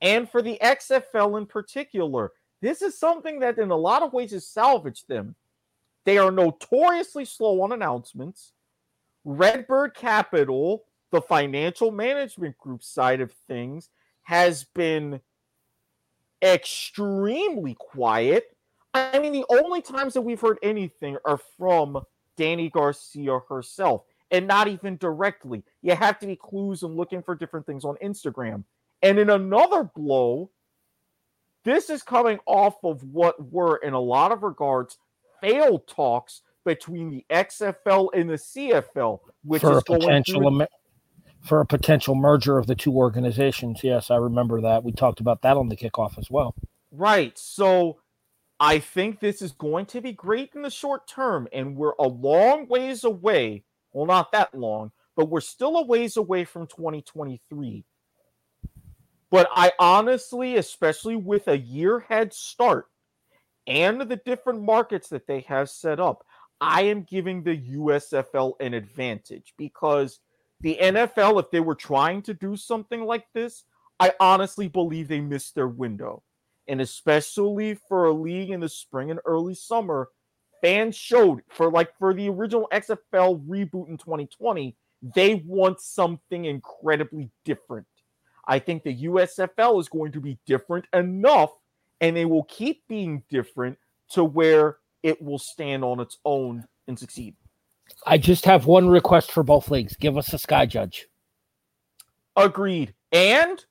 And 0.00 0.28
for 0.30 0.40
the 0.40 0.58
XFL 0.62 1.36
in 1.36 1.44
particular, 1.44 2.32
this 2.62 2.80
is 2.80 2.98
something 2.98 3.40
that 3.40 3.58
in 3.58 3.70
a 3.70 3.76
lot 3.76 4.02
of 4.02 4.14
ways 4.14 4.32
has 4.32 4.46
salvaged 4.46 5.06
them. 5.06 5.34
They 6.04 6.16
are 6.16 6.30
notoriously 6.30 7.26
slow 7.26 7.60
on 7.60 7.72
announcements. 7.72 8.52
Redbird 9.26 9.94
Capital, 9.94 10.84
the 11.10 11.20
financial 11.20 11.90
management 11.90 12.56
group 12.56 12.82
side 12.82 13.20
of 13.20 13.32
things, 13.46 13.90
has 14.22 14.64
been 14.64 15.20
extremely 16.40 17.74
quiet. 17.74 18.56
I 18.94 19.18
mean, 19.18 19.32
the 19.32 19.44
only 19.50 19.82
times 19.82 20.14
that 20.14 20.22
we've 20.22 20.40
heard 20.40 20.58
anything 20.62 21.16
are 21.24 21.40
from 21.58 22.02
Dany 22.38 22.70
Garcia 22.70 23.40
herself, 23.48 24.04
and 24.30 24.46
not 24.46 24.68
even 24.68 24.96
directly. 24.96 25.64
You 25.82 25.94
have 25.94 26.18
to 26.20 26.26
be 26.26 26.36
clues 26.36 26.82
and 26.82 26.96
looking 26.96 27.22
for 27.22 27.34
different 27.34 27.66
things 27.66 27.84
on 27.84 27.96
Instagram. 28.02 28.64
And 29.02 29.18
in 29.18 29.30
another 29.30 29.84
blow, 29.84 30.50
this 31.64 31.90
is 31.90 32.02
coming 32.02 32.38
off 32.46 32.76
of 32.84 33.02
what 33.04 33.52
were, 33.52 33.76
in 33.76 33.92
a 33.92 34.00
lot 34.00 34.32
of 34.32 34.42
regards, 34.42 34.98
failed 35.40 35.86
talks 35.86 36.42
between 36.64 37.10
the 37.10 37.24
XFL 37.30 38.08
and 38.14 38.30
the 38.30 38.34
CFL, 38.34 39.20
which 39.44 39.62
for 39.62 39.72
is 39.72 39.78
a 39.78 39.82
potential 39.82 40.40
going 40.40 40.58
through, 40.58 40.66
for 41.42 41.60
a 41.60 41.66
potential 41.66 42.14
merger 42.14 42.58
of 42.58 42.66
the 42.66 42.74
two 42.74 42.92
organizations. 42.92 43.80
Yes, 43.82 44.10
I 44.10 44.16
remember 44.16 44.60
that. 44.62 44.84
We 44.84 44.92
talked 44.92 45.20
about 45.20 45.42
that 45.42 45.56
on 45.56 45.68
the 45.68 45.76
kickoff 45.76 46.18
as 46.18 46.30
well. 46.30 46.54
right. 46.90 47.36
So 47.38 47.98
I 48.60 48.80
think 48.80 49.20
this 49.20 49.40
is 49.40 49.52
going 49.52 49.86
to 49.86 50.00
be 50.00 50.12
great 50.12 50.50
in 50.54 50.62
the 50.62 50.70
short 50.70 51.06
term, 51.06 51.46
and 51.52 51.76
we're 51.76 51.92
a 51.98 52.08
long 52.08 52.66
ways 52.66 53.04
away. 53.04 53.64
Well, 53.92 54.06
not 54.06 54.32
that 54.32 54.54
long, 54.54 54.90
but 55.16 55.28
we're 55.28 55.40
still 55.40 55.76
a 55.76 55.84
ways 55.84 56.16
away 56.16 56.44
from 56.44 56.66
2023. 56.66 57.84
But 59.30 59.48
I 59.52 59.72
honestly, 59.78 60.56
especially 60.56 61.16
with 61.16 61.48
a 61.48 61.58
year 61.58 62.00
head 62.00 62.32
start 62.32 62.86
and 63.66 64.00
the 64.00 64.16
different 64.16 64.62
markets 64.62 65.08
that 65.10 65.26
they 65.26 65.40
have 65.40 65.68
set 65.68 66.00
up, 66.00 66.24
I 66.60 66.82
am 66.82 67.02
giving 67.02 67.42
the 67.42 67.56
USFL 67.56 68.54
an 68.60 68.74
advantage 68.74 69.54
because 69.56 70.20
the 70.60 70.78
NFL, 70.80 71.40
if 71.40 71.50
they 71.50 71.60
were 71.60 71.74
trying 71.74 72.22
to 72.22 72.34
do 72.34 72.56
something 72.56 73.04
like 73.04 73.26
this, 73.32 73.64
I 74.00 74.12
honestly 74.18 74.66
believe 74.68 75.08
they 75.08 75.20
missed 75.20 75.54
their 75.54 75.68
window. 75.68 76.22
And 76.68 76.80
especially 76.80 77.74
for 77.88 78.04
a 78.04 78.12
league 78.12 78.50
in 78.50 78.60
the 78.60 78.68
spring 78.68 79.10
and 79.10 79.20
early 79.24 79.54
summer, 79.54 80.08
fans 80.60 80.96
showed 80.96 81.40
for 81.48 81.70
like 81.70 81.96
for 81.98 82.12
the 82.12 82.28
original 82.28 82.68
XFL 82.72 83.46
reboot 83.46 83.88
in 83.88 83.96
2020, 83.96 84.76
they 85.14 85.36
want 85.46 85.80
something 85.80 86.44
incredibly 86.44 87.30
different. 87.44 87.86
I 88.46 88.58
think 88.58 88.82
the 88.82 89.04
USFL 89.04 89.80
is 89.80 89.88
going 89.88 90.12
to 90.12 90.20
be 90.20 90.38
different 90.46 90.86
enough 90.92 91.50
and 92.00 92.16
they 92.16 92.24
will 92.24 92.44
keep 92.44 92.82
being 92.88 93.22
different 93.28 93.78
to 94.10 94.24
where 94.24 94.78
it 95.02 95.20
will 95.22 95.38
stand 95.38 95.84
on 95.84 96.00
its 96.00 96.18
own 96.24 96.64
and 96.86 96.98
succeed. 96.98 97.34
I 98.06 98.18
just 98.18 98.44
have 98.44 98.66
one 98.66 98.88
request 98.88 99.32
for 99.32 99.42
both 99.42 99.70
leagues. 99.70 99.96
Give 99.96 100.16
us 100.16 100.32
a 100.32 100.38
sky 100.38 100.66
judge. 100.66 101.08
Agreed. 102.36 102.94
And 103.12 103.64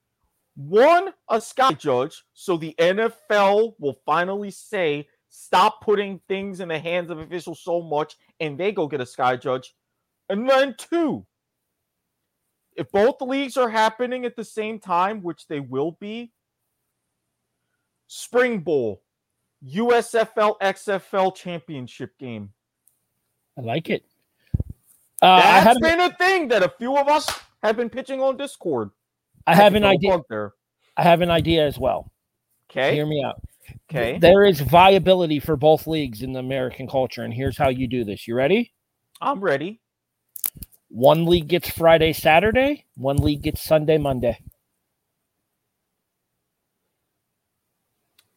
one, 0.58 1.14
a 1.30 1.40
sky 1.40 1.74
judge, 1.74 2.24
so 2.34 2.58
the 2.58 2.74
NFL 2.80 3.76
will 3.78 4.00
finally 4.08 4.50
say, 4.50 5.08
stop 5.30 5.82
putting 5.82 6.20
things 6.28 6.62
in 6.62 6.70
the 6.70 6.80
hands 6.80 7.12
of 7.12 7.20
officials 7.20 7.62
so 7.62 7.80
much, 7.80 8.16
and 8.40 8.58
they 8.58 8.72
go 8.72 8.88
get 8.88 9.00
a 9.00 9.06
sky 9.06 9.36
judge. 9.36 9.76
And 10.30 10.50
then 10.50 10.76
two, 10.76 11.28
if 12.76 12.92
both 12.92 13.22
leagues 13.22 13.56
are 13.56 13.70
happening 13.70 14.26
at 14.26 14.36
the 14.36 14.44
same 14.44 14.80
time, 14.80 15.22
which 15.22 15.46
they 15.48 15.60
will 15.60 15.92
be, 16.00 16.32
Spring 18.08 18.60
Bowl, 18.60 19.04
USFL 19.64 20.58
XFL 20.60 21.36
championship 21.36 22.18
game. 22.18 22.52
I 23.58 23.62
like 23.62 23.92
it. 23.92 24.06
Uh, 25.22 25.26
I 25.26 25.42
That's 25.42 25.66
have, 25.66 25.80
been 25.82 26.00
a 26.00 26.14
thing 26.16 26.48
that 26.48 26.64
a 26.64 26.74
few 26.80 26.98
of 26.98 27.08
us 27.08 27.30
have 27.62 27.78
been 27.78 27.90
pitching 27.90 28.22
on 28.22 28.38
Discord. 28.38 28.90
I 29.48 29.56
have 29.56 29.76
an 29.76 29.86
idea. 29.86 30.20
there. 30.30 30.52
I 30.98 31.04
have 31.04 31.22
an 31.22 31.32
idea 31.32 31.66
as 31.66 31.80
well. 31.80 32.12
Okay. 32.70 32.94
Hear 32.94 33.06
me 33.06 33.24
out. 33.26 33.42
Okay. 33.90 34.20
There 34.20 34.44
is 34.44 34.60
viability 34.60 35.40
for 35.40 35.56
both 35.56 35.88
leagues 35.88 36.22
in 36.22 36.34
the 36.34 36.40
American 36.40 36.88
culture, 36.88 37.24
and 37.24 37.34
here's 37.34 37.58
how 37.58 37.70
you 37.70 37.88
do 37.88 38.04
this. 38.04 38.28
You 38.28 38.36
ready? 38.36 38.74
I'm 39.22 39.40
ready. 39.40 39.80
One 40.90 41.26
league 41.26 41.48
gets 41.48 41.70
Friday, 41.70 42.14
Saturday. 42.14 42.86
One 42.96 43.18
league 43.18 43.42
gets 43.42 43.62
Sunday, 43.62 43.98
Monday. 43.98 44.38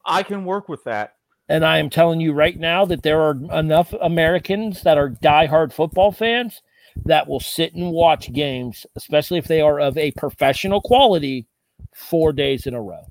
I 0.05 0.23
can 0.23 0.45
work 0.45 0.69
with 0.69 0.85
that. 0.85 1.15
And 1.49 1.65
I 1.65 1.79
am 1.79 1.91
telling 1.91 2.21
you 2.21 2.33
right 2.33 2.59
now 2.59 2.85
that 2.85 3.03
there 3.03 3.21
are 3.21 3.37
enough 3.53 3.93
Americans 4.01 4.83
that 4.83 4.99
are 4.99 5.11
diehard 5.11 5.73
football 5.73 6.13
fans 6.13 6.63
that 7.05 7.29
will 7.29 7.41
sit 7.41 7.75
and 7.75 7.93
watch 7.93 8.33
games, 8.33 8.87
especially 8.97 9.39
if 9.39 9.47
they 9.47 9.61
are 9.61 9.81
of 9.81 9.97
a 9.97 10.11
professional 10.13 10.81
quality, 10.81 11.47
four 11.95 12.33
days 12.33 12.67
in 12.67 12.75
a 12.75 12.83
row. 12.83 13.07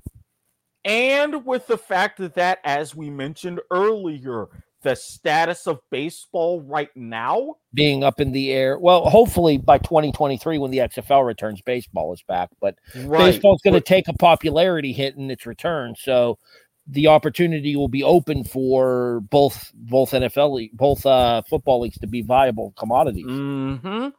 And 0.84 1.44
with 1.44 1.66
the 1.66 1.78
fact 1.78 2.18
that, 2.18 2.34
that, 2.34 2.60
as 2.64 2.94
we 2.94 3.10
mentioned 3.10 3.60
earlier, 3.70 4.46
the 4.82 4.94
status 4.94 5.66
of 5.66 5.80
baseball 5.90 6.62
right 6.62 6.94
now, 6.96 7.56
Being 7.74 8.02
up 8.02 8.20
in 8.20 8.32
the 8.32 8.50
air. 8.50 8.78
Well, 8.78 9.08
hopefully 9.08 9.58
by 9.58 9.78
2023, 9.78 10.58
when 10.58 10.70
the 10.70 10.78
XFL 10.78 11.26
returns, 11.26 11.60
baseball 11.60 12.14
is 12.14 12.22
back. 12.22 12.48
But 12.60 12.76
right, 12.96 13.32
baseball's 13.32 13.60
going 13.62 13.74
to 13.74 13.80
take 13.80 14.08
a 14.08 14.14
popularity 14.14 14.92
hit 14.92 15.16
in 15.16 15.30
its 15.30 15.44
return. 15.44 15.94
So 15.98 16.38
the 16.86 17.06
opportunity 17.06 17.76
will 17.76 17.88
be 17.88 18.02
open 18.02 18.44
for 18.44 19.20
both 19.20 19.70
both 19.74 20.10
NFL 20.10 20.52
league, 20.54 20.76
both 20.76 21.06
uh, 21.06 21.42
football 21.42 21.80
leagues 21.80 21.98
to 21.98 22.06
be 22.06 22.22
viable 22.22 22.72
commodities. 22.76 23.26
Mhm. 23.26 24.12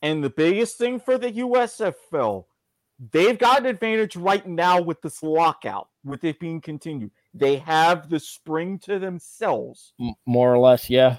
And 0.00 0.24
the 0.24 0.30
biggest 0.30 0.76
thing 0.78 1.00
for 1.00 1.18
the 1.18 1.32
USFL, 1.32 2.46
they've 3.12 3.38
got 3.38 3.60
an 3.60 3.66
advantage 3.66 4.16
right 4.16 4.46
now 4.46 4.80
with 4.80 5.00
this 5.02 5.22
lockout, 5.22 5.88
with 6.04 6.24
it 6.24 6.38
being 6.38 6.60
continued. 6.60 7.10
They 7.32 7.56
have 7.56 8.10
the 8.10 8.20
spring 8.20 8.78
to 8.80 8.98
themselves. 8.98 9.92
M- 10.00 10.14
more 10.26 10.52
or 10.52 10.58
less, 10.58 10.90
yeah. 10.90 11.18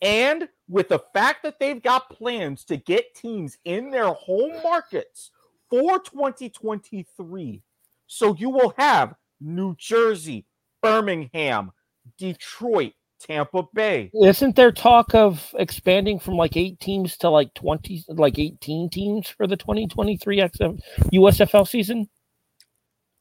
And 0.00 0.48
with 0.68 0.88
the 0.88 0.98
fact 0.98 1.42
that 1.42 1.58
they've 1.58 1.82
got 1.82 2.10
plans 2.10 2.64
to 2.64 2.76
get 2.76 3.14
teams 3.14 3.58
in 3.64 3.90
their 3.90 4.08
home 4.08 4.60
markets 4.62 5.30
for 5.70 5.98
2023. 6.00 7.62
So 8.06 8.34
you 8.34 8.50
will 8.50 8.74
have 8.76 9.14
New 9.42 9.74
Jersey, 9.76 10.46
Birmingham, 10.82 11.72
Detroit, 12.18 12.92
Tampa 13.20 13.64
Bay. 13.74 14.10
Isn't 14.14 14.56
there 14.56 14.72
talk 14.72 15.14
of 15.14 15.54
expanding 15.58 16.18
from 16.18 16.34
like 16.34 16.56
eight 16.56 16.80
teams 16.80 17.16
to 17.18 17.28
like 17.28 17.54
twenty, 17.54 18.04
like 18.08 18.38
eighteen 18.38 18.90
teams 18.90 19.28
for 19.28 19.46
the 19.46 19.56
twenty 19.56 19.86
twenty 19.86 20.16
three 20.16 20.38
XM 20.38 20.80
USFL 21.12 21.68
season? 21.68 22.08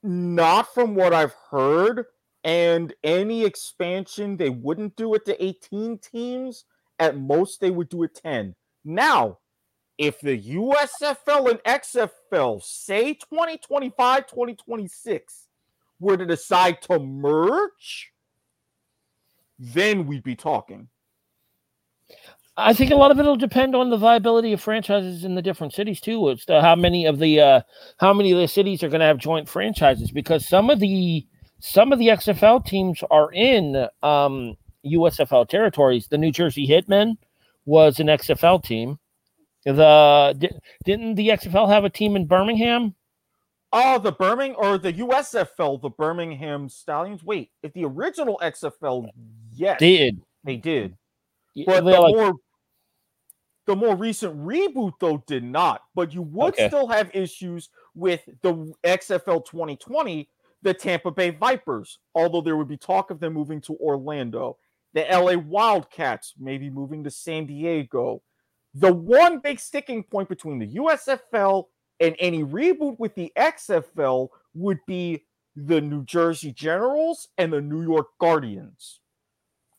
Not 0.04 0.74
from 0.74 0.96
what 0.96 1.14
I've 1.14 1.36
heard. 1.50 2.06
And 2.44 2.94
any 3.04 3.46
expansion, 3.46 4.36
they 4.36 4.50
wouldn't 4.50 4.96
do 4.96 5.14
it 5.14 5.26
to 5.26 5.44
18 5.44 6.00
teams. 6.00 6.66
At 6.98 7.18
most, 7.18 7.62
they 7.62 7.70
would 7.72 7.90
do 7.90 8.04
it 8.04 8.16
10. 8.16 8.56
Now, 8.84 9.38
if 9.98 10.20
the 10.20 10.42
USFL 10.42 11.52
and 11.52 11.60
XFL, 11.64 12.64
say 12.64 13.14
2025, 13.14 14.26
2026, 14.26 15.48
were 16.02 16.18
to 16.18 16.26
decide 16.26 16.82
to 16.82 17.00
merge, 17.00 18.12
then 19.58 20.08
we'd 20.08 20.24
be 20.24 20.36
talking. 20.36 20.90
I 22.58 22.74
think 22.74 22.92
a 22.92 22.96
lot 22.96 23.12
of 23.12 23.20
it 23.20 23.24
will 23.24 23.38
depend 23.38 23.76
on 23.76 23.90
the 23.90 23.98
viability 23.98 24.52
of 24.52 24.62
franchises 24.62 25.24
in 25.24 25.36
the 25.36 25.42
different 25.42 25.74
cities 25.74 26.02
too. 26.02 26.30
As 26.30 26.44
to 26.46 26.62
how 26.62 26.76
many 26.76 27.06
of 27.06 27.20
the 27.20 27.40
uh, 27.40 27.62
how 27.98 28.14
many 28.14 28.32
of 28.32 28.40
the 28.40 28.48
cities 28.48 28.84
are 28.84 28.90
going 28.90 29.00
to 29.00 29.06
have 29.06 29.18
joint 29.18 29.48
franchises, 29.48 30.12
because 30.12 30.48
some 30.48 30.70
of 30.70 30.80
the 30.80 31.26
some 31.60 31.94
of 31.94 32.00
the 32.00 32.08
XFL 32.08 32.66
teams 32.66 33.02
are 33.10 33.32
in 33.32 33.88
um, 34.04 34.58
USFL 34.86 35.48
territories. 35.48 36.08
The 36.08 36.18
New 36.18 36.32
Jersey 36.32 36.68
Hitmen 36.68 37.18
was 37.66 38.00
an 38.00 38.08
XFL 38.08 38.64
team. 38.64 39.00
The 39.64 40.52
didn't 40.84 41.16
the 41.16 41.30
XFL 41.30 41.70
have 41.70 41.86
a 41.86 41.90
team 41.90 42.16
in 42.16 42.26
Birmingham? 42.26 42.96
Oh, 43.74 43.98
the 44.00 44.12
Birmingham 44.12 44.58
or 44.60 44.78
the 44.78 44.92
USFL, 44.94 45.82
the 45.82 45.90
Birmingham 45.90 46.68
Stallions. 46.68 47.24
Wait, 47.24 47.52
if 47.64 47.72
the 47.74 47.86
original 47.86 48.38
XFL, 48.44 49.08
yes, 49.54 49.80
Did 49.80 50.22
they 50.44 50.58
did. 50.58 50.98
Y- 51.56 51.64
But 51.66 51.86
the 51.86 51.92
like- 52.00 52.16
more 52.16 52.34
the 53.68 53.76
more 53.76 53.96
recent 53.96 54.36
reboot 54.38 54.94
though 55.00 55.24
did 55.28 55.44
not. 55.44 55.84
But 55.96 56.14
you 56.14 56.24
would 56.24 56.54
Okay. 56.56 56.68
still 56.68 56.88
have 56.88 57.16
issues 57.16 57.70
with 57.96 58.28
the 58.42 58.74
XFL 58.84 59.40
2020, 59.46 60.28
the 60.64 60.74
Tampa 60.74 61.12
Bay 61.12 61.30
Vipers, 61.30 62.00
although 62.16 62.42
there 62.42 62.58
would 62.58 62.68
be 62.68 62.76
talk 62.78 63.12
of 63.12 63.20
them 63.20 63.34
moving 63.34 63.62
to 63.62 63.76
Orlando. 63.78 64.58
The 64.94 65.10
LA 65.10 65.36
Wildcats 65.38 66.34
maybe 66.38 66.70
moving 66.70 67.04
to 67.06 67.12
San 67.12 67.46
Diego. 67.46 68.22
The 68.74 68.92
one 68.92 69.40
big 69.40 69.60
sticking 69.60 70.04
point 70.04 70.28
between 70.28 70.60
the 70.60 70.68
USFL 70.68 71.70
and 72.02 72.16
any 72.20 72.44
reboot 72.44 73.00
with 73.00 73.16
the 73.16 73.32
XFL 73.38 74.30
would 74.56 74.80
be 74.86 75.24
the 75.56 75.80
New 75.80 76.04
Jersey 76.04 76.52
Generals 76.52 77.30
and 77.38 77.54
the 77.54 77.62
New 77.62 77.84
York 77.84 78.08
Guardians. 78.20 79.00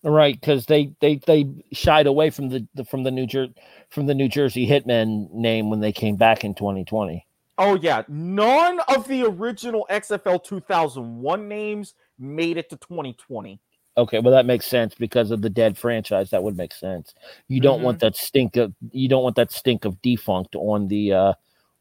Right, 0.05 0.39
because 0.39 0.66
they 0.66 0.94
they 1.01 1.20
they 1.27 1.47
shied 1.73 2.07
away 2.07 2.31
from 2.31 2.49
the, 2.49 2.66
the 2.74 2.85
from 2.85 3.05
the 3.05 3.11
New 3.11 3.27
Jer- 3.27 3.55
from 3.90 4.07
the 4.07 4.15
New 4.15 4.28
Jersey 4.28 4.66
Hitmen 4.66 5.31
name 5.31 5.70
when 5.70 5.81
they 5.81 5.93
came 5.93 6.16
back 6.16 6.44
in 6.44 6.55
2020. 6.55 7.24
Oh 7.59 7.77
yeah, 7.77 8.03
none 8.09 8.81
of 8.89 9.07
the 9.07 9.24
original 9.24 9.86
XFL 9.90 10.43
2001 10.43 11.49
names 11.49 11.94
made 12.19 12.57
it 12.57 12.69
to 12.70 12.77
2020. 12.77 13.61
Okay, 13.97 14.19
well 14.19 14.32
that 14.32 14.47
makes 14.47 14.66
sense 14.66 14.94
because 14.97 15.31
of 15.31 15.40
the 15.40 15.51
dead 15.51 15.78
franchise. 15.78 16.31
That 16.31 16.43
would 16.43 16.57
make 16.57 16.73
sense. 16.73 17.15
You 17.47 17.61
don't 17.61 17.77
mm-hmm. 17.77 17.85
want 17.85 18.01
that 18.01 18.16
stink 18.16 18.57
of 18.57 18.73
you 18.90 19.09
don't 19.09 19.23
want 19.23 19.36
that 19.36 19.53
stink 19.53 19.85
of 19.85 20.03
defunct 20.03 20.57
on 20.57 20.89
the 20.89 21.12
uh 21.12 21.32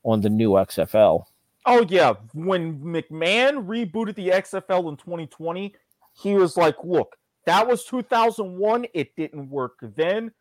on 0.04 0.22
the 0.22 0.30
new 0.30 0.52
XFL. 0.52 1.26
Oh 1.66 1.86
yeah, 1.88 2.14
when 2.34 2.80
McMahon 2.80 3.66
rebooted 3.68 4.16
the 4.16 4.30
XFL 4.30 4.90
in 4.90 4.98
2020, 4.98 5.76
he 6.22 6.34
was 6.34 6.58
like, 6.58 6.76
"Look, 6.84 7.16
that 7.46 7.68
was 7.68 7.86
2001. 7.86 8.86
It 8.94 9.16
didn't 9.16 9.50
work 9.50 9.78
then. 9.82 10.32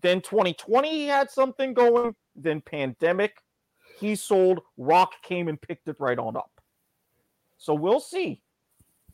Then 0.00 0.20
2020, 0.20 0.90
he 0.90 1.06
had 1.06 1.30
something 1.30 1.74
going. 1.74 2.14
Then 2.34 2.60
pandemic, 2.62 3.36
he 3.98 4.14
sold. 4.14 4.60
Rock 4.76 5.12
came 5.22 5.48
and 5.48 5.60
picked 5.60 5.88
it 5.88 5.96
right 5.98 6.18
on 6.18 6.36
up. 6.36 6.50
So 7.58 7.74
we'll 7.74 8.00
see. 8.00 8.41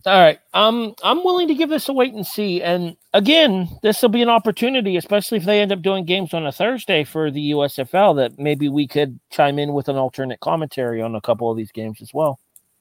All 0.07 0.21
right. 0.21 0.39
Um, 0.55 0.95
I'm 1.03 1.25
willing 1.25 1.49
to 1.49 1.55
give 1.55 1.71
this 1.71 1.89
a 1.89 1.93
wait 1.93 2.15
and 2.15 2.27
see. 2.27 2.63
And 2.63 2.97
again, 3.13 3.69
this 3.83 4.01
will 4.01 4.09
be 4.09 4.23
an 4.23 4.29
opportunity, 4.29 4.97
especially 4.97 5.39
if 5.39 5.45
they 5.45 5.61
end 5.61 5.73
up 5.73 5.83
doing 5.83 6.05
games 6.05 6.33
on 6.33 6.47
a 6.47 6.53
Thursday 6.53 7.05
for 7.05 7.31
the 7.31 7.51
USFL, 7.51 8.17
that 8.17 8.39
maybe 8.39 8.69
we 8.69 8.87
could 8.87 9.19
chime 9.31 9.59
in 9.59 9.73
with 9.73 9.89
an 9.89 9.97
alternate 9.97 10.41
commentary 10.41 11.03
on 11.03 11.15
a 11.15 11.21
couple 11.21 11.51
of 11.51 11.57
these 11.57 11.73
games 11.73 12.01
as 12.01 12.15
well. 12.15 12.39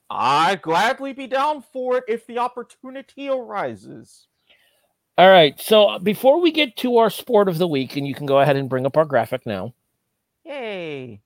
I'd 0.09 0.61
gladly 0.61 1.11
be 1.11 1.27
down 1.27 1.63
for 1.73 1.97
it 1.97 2.05
if 2.07 2.25
the 2.27 2.37
opportunity 2.37 3.29
arises. 3.29 4.27
All 5.17 5.29
right. 5.29 5.59
So 5.59 5.97
before 5.99 6.39
we 6.39 6.51
get 6.51 6.77
to 6.77 6.97
our 6.97 7.09
sport 7.09 7.49
of 7.49 7.57
the 7.57 7.67
week, 7.67 7.97
and 7.97 8.07
you 8.07 8.13
can 8.13 8.27
go 8.27 8.39
ahead 8.39 8.55
and 8.55 8.69
bring 8.69 8.85
up 8.85 8.95
our 8.95 9.05
graphic 9.05 9.45
now. 9.45 9.73
Yay. 10.45 11.19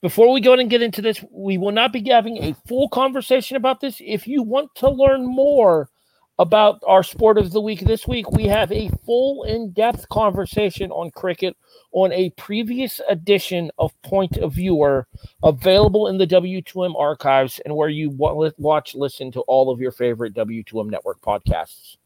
Before 0.00 0.32
we 0.32 0.40
go 0.40 0.52
and 0.52 0.70
get 0.70 0.82
into 0.82 1.02
this, 1.02 1.24
we 1.32 1.58
will 1.58 1.72
not 1.72 1.92
be 1.92 2.08
having 2.08 2.36
a 2.38 2.54
full 2.66 2.88
conversation 2.88 3.56
about 3.56 3.80
this. 3.80 4.00
If 4.04 4.28
you 4.28 4.44
want 4.44 4.72
to 4.76 4.88
learn 4.88 5.26
more 5.26 5.90
about 6.38 6.80
our 6.86 7.02
sport 7.02 7.36
of 7.36 7.50
the 7.50 7.60
week 7.60 7.80
this 7.80 8.06
week, 8.06 8.30
we 8.30 8.44
have 8.44 8.70
a 8.70 8.90
full 9.04 9.42
in 9.42 9.72
depth 9.72 10.08
conversation 10.08 10.92
on 10.92 11.10
cricket 11.10 11.56
on 11.90 12.12
a 12.12 12.30
previous 12.30 13.00
edition 13.08 13.72
of 13.76 14.00
Point 14.02 14.36
of 14.36 14.52
Viewer 14.52 15.08
available 15.42 16.06
in 16.06 16.16
the 16.16 16.28
W2M 16.28 16.94
archives 16.96 17.60
and 17.64 17.74
where 17.74 17.88
you 17.88 18.10
watch, 18.10 18.94
listen 18.94 19.32
to 19.32 19.40
all 19.42 19.68
of 19.68 19.80
your 19.80 19.90
favorite 19.90 20.32
W2M 20.34 20.90
network 20.90 21.20
podcasts. 21.22 21.96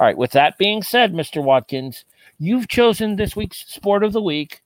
All 0.00 0.06
right, 0.06 0.16
with 0.16 0.30
that 0.30 0.56
being 0.56 0.82
said, 0.82 1.12
Mr. 1.12 1.44
Watkins, 1.44 2.06
you've 2.38 2.68
chosen 2.68 3.16
this 3.16 3.36
week's 3.36 3.66
sport 3.70 4.02
of 4.02 4.14
the 4.14 4.22
week. 4.22 4.62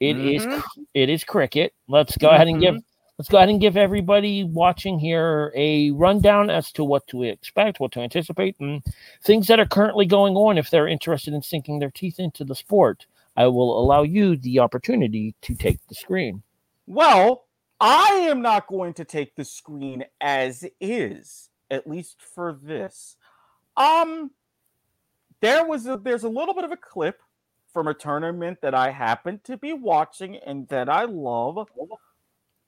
It 0.00 0.16
mm-hmm. 0.16 0.50
is 0.50 0.62
it 0.94 1.08
is 1.08 1.24
cricket. 1.24 1.74
Let's 1.88 2.16
go 2.16 2.28
mm-hmm. 2.28 2.34
ahead 2.34 2.48
and 2.48 2.60
give 2.60 2.74
mm-hmm. 2.74 3.14
let's 3.18 3.28
go 3.28 3.38
ahead 3.38 3.48
and 3.48 3.60
give 3.60 3.76
everybody 3.76 4.44
watching 4.44 4.98
here 4.98 5.52
a 5.56 5.90
rundown 5.90 6.50
as 6.50 6.70
to 6.72 6.84
what 6.84 7.06
to 7.08 7.24
expect, 7.24 7.80
what 7.80 7.92
to 7.92 8.00
anticipate, 8.00 8.56
and 8.60 8.82
things 9.22 9.46
that 9.48 9.60
are 9.60 9.66
currently 9.66 10.06
going 10.06 10.36
on 10.36 10.58
if 10.58 10.70
they're 10.70 10.88
interested 10.88 11.34
in 11.34 11.42
sinking 11.42 11.78
their 11.78 11.90
teeth 11.90 12.20
into 12.20 12.44
the 12.44 12.54
sport. 12.54 13.06
I 13.36 13.46
will 13.46 13.80
allow 13.80 14.02
you 14.02 14.36
the 14.36 14.58
opportunity 14.58 15.34
to 15.42 15.54
take 15.54 15.78
the 15.86 15.94
screen. 15.94 16.42
Well, 16.86 17.44
I 17.80 18.26
am 18.28 18.42
not 18.42 18.66
going 18.66 18.94
to 18.94 19.04
take 19.04 19.36
the 19.36 19.44
screen 19.44 20.04
as 20.20 20.64
is, 20.80 21.48
at 21.70 21.86
least 21.86 22.16
for 22.20 22.58
this. 22.60 23.16
Um, 23.76 24.32
there 25.40 25.64
was 25.64 25.86
a, 25.86 25.96
there's 25.96 26.24
a 26.24 26.28
little 26.28 26.54
bit 26.54 26.64
of 26.64 26.72
a 26.72 26.76
clip 26.76 27.20
from 27.78 27.86
a 27.86 27.94
tournament 27.94 28.58
that 28.60 28.74
I 28.74 28.90
happen 28.90 29.40
to 29.44 29.56
be 29.56 29.72
watching 29.72 30.34
and 30.34 30.66
that 30.66 30.88
I 30.88 31.04
love. 31.04 31.58
Oh. 31.58 31.98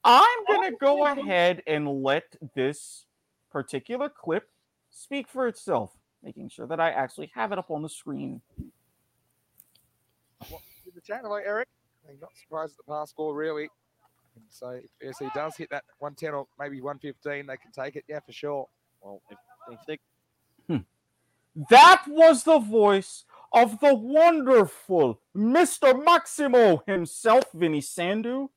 I'm 0.05 0.45
going 0.47 0.71
to 0.71 0.77
oh, 0.77 0.79
go 0.79 1.05
ahead 1.05 1.65
and 1.67 2.05
let 2.05 2.37
this 2.55 3.07
particular 3.51 4.09
clip 4.09 4.49
speak 4.89 5.27
for 5.27 5.49
itself, 5.49 5.91
making 6.23 6.51
sure 6.51 6.69
that 6.69 6.79
I 6.79 6.91
actually 6.91 7.33
have 7.35 7.51
it 7.51 7.59
up 7.59 7.73
on 7.73 7.83
the 7.83 7.89
screen. 7.89 8.41
Well, 10.49 10.63
the 10.95 11.01
chat, 11.01 11.23
hello, 11.25 11.41
Eric. 11.45 11.67
I'm 12.09 12.15
not 12.21 12.31
surprised 12.41 12.75
at 12.79 12.87
the 12.87 12.93
pass 12.93 13.11
score, 13.11 13.35
really. 13.35 13.69
So 14.49 14.79
if 15.01 15.17
he 15.19 15.27
does 15.35 15.57
hit 15.57 15.71
that 15.71 15.83
110 15.99 16.35
or 16.35 16.47
maybe 16.57 16.81
115, 16.81 17.47
they 17.47 17.57
can 17.57 17.73
take 17.73 17.97
it. 17.97 18.05
Yeah, 18.07 18.21
for 18.21 18.31
sure. 18.31 18.69
Well, 19.01 19.21
if, 19.29 19.39
if 19.73 19.81
they 19.89 19.99
hmm. 20.73 20.83
that 21.69 22.05
was 22.07 22.45
the 22.45 22.61
voice 22.61 23.25
of 23.53 23.81
the 23.81 23.95
wonderful 23.95 25.21
Mr. 25.37 26.05
Maximo 26.05 26.83
himself, 26.87 27.45
Vinny 27.53 27.81
Sandu. 27.81 28.49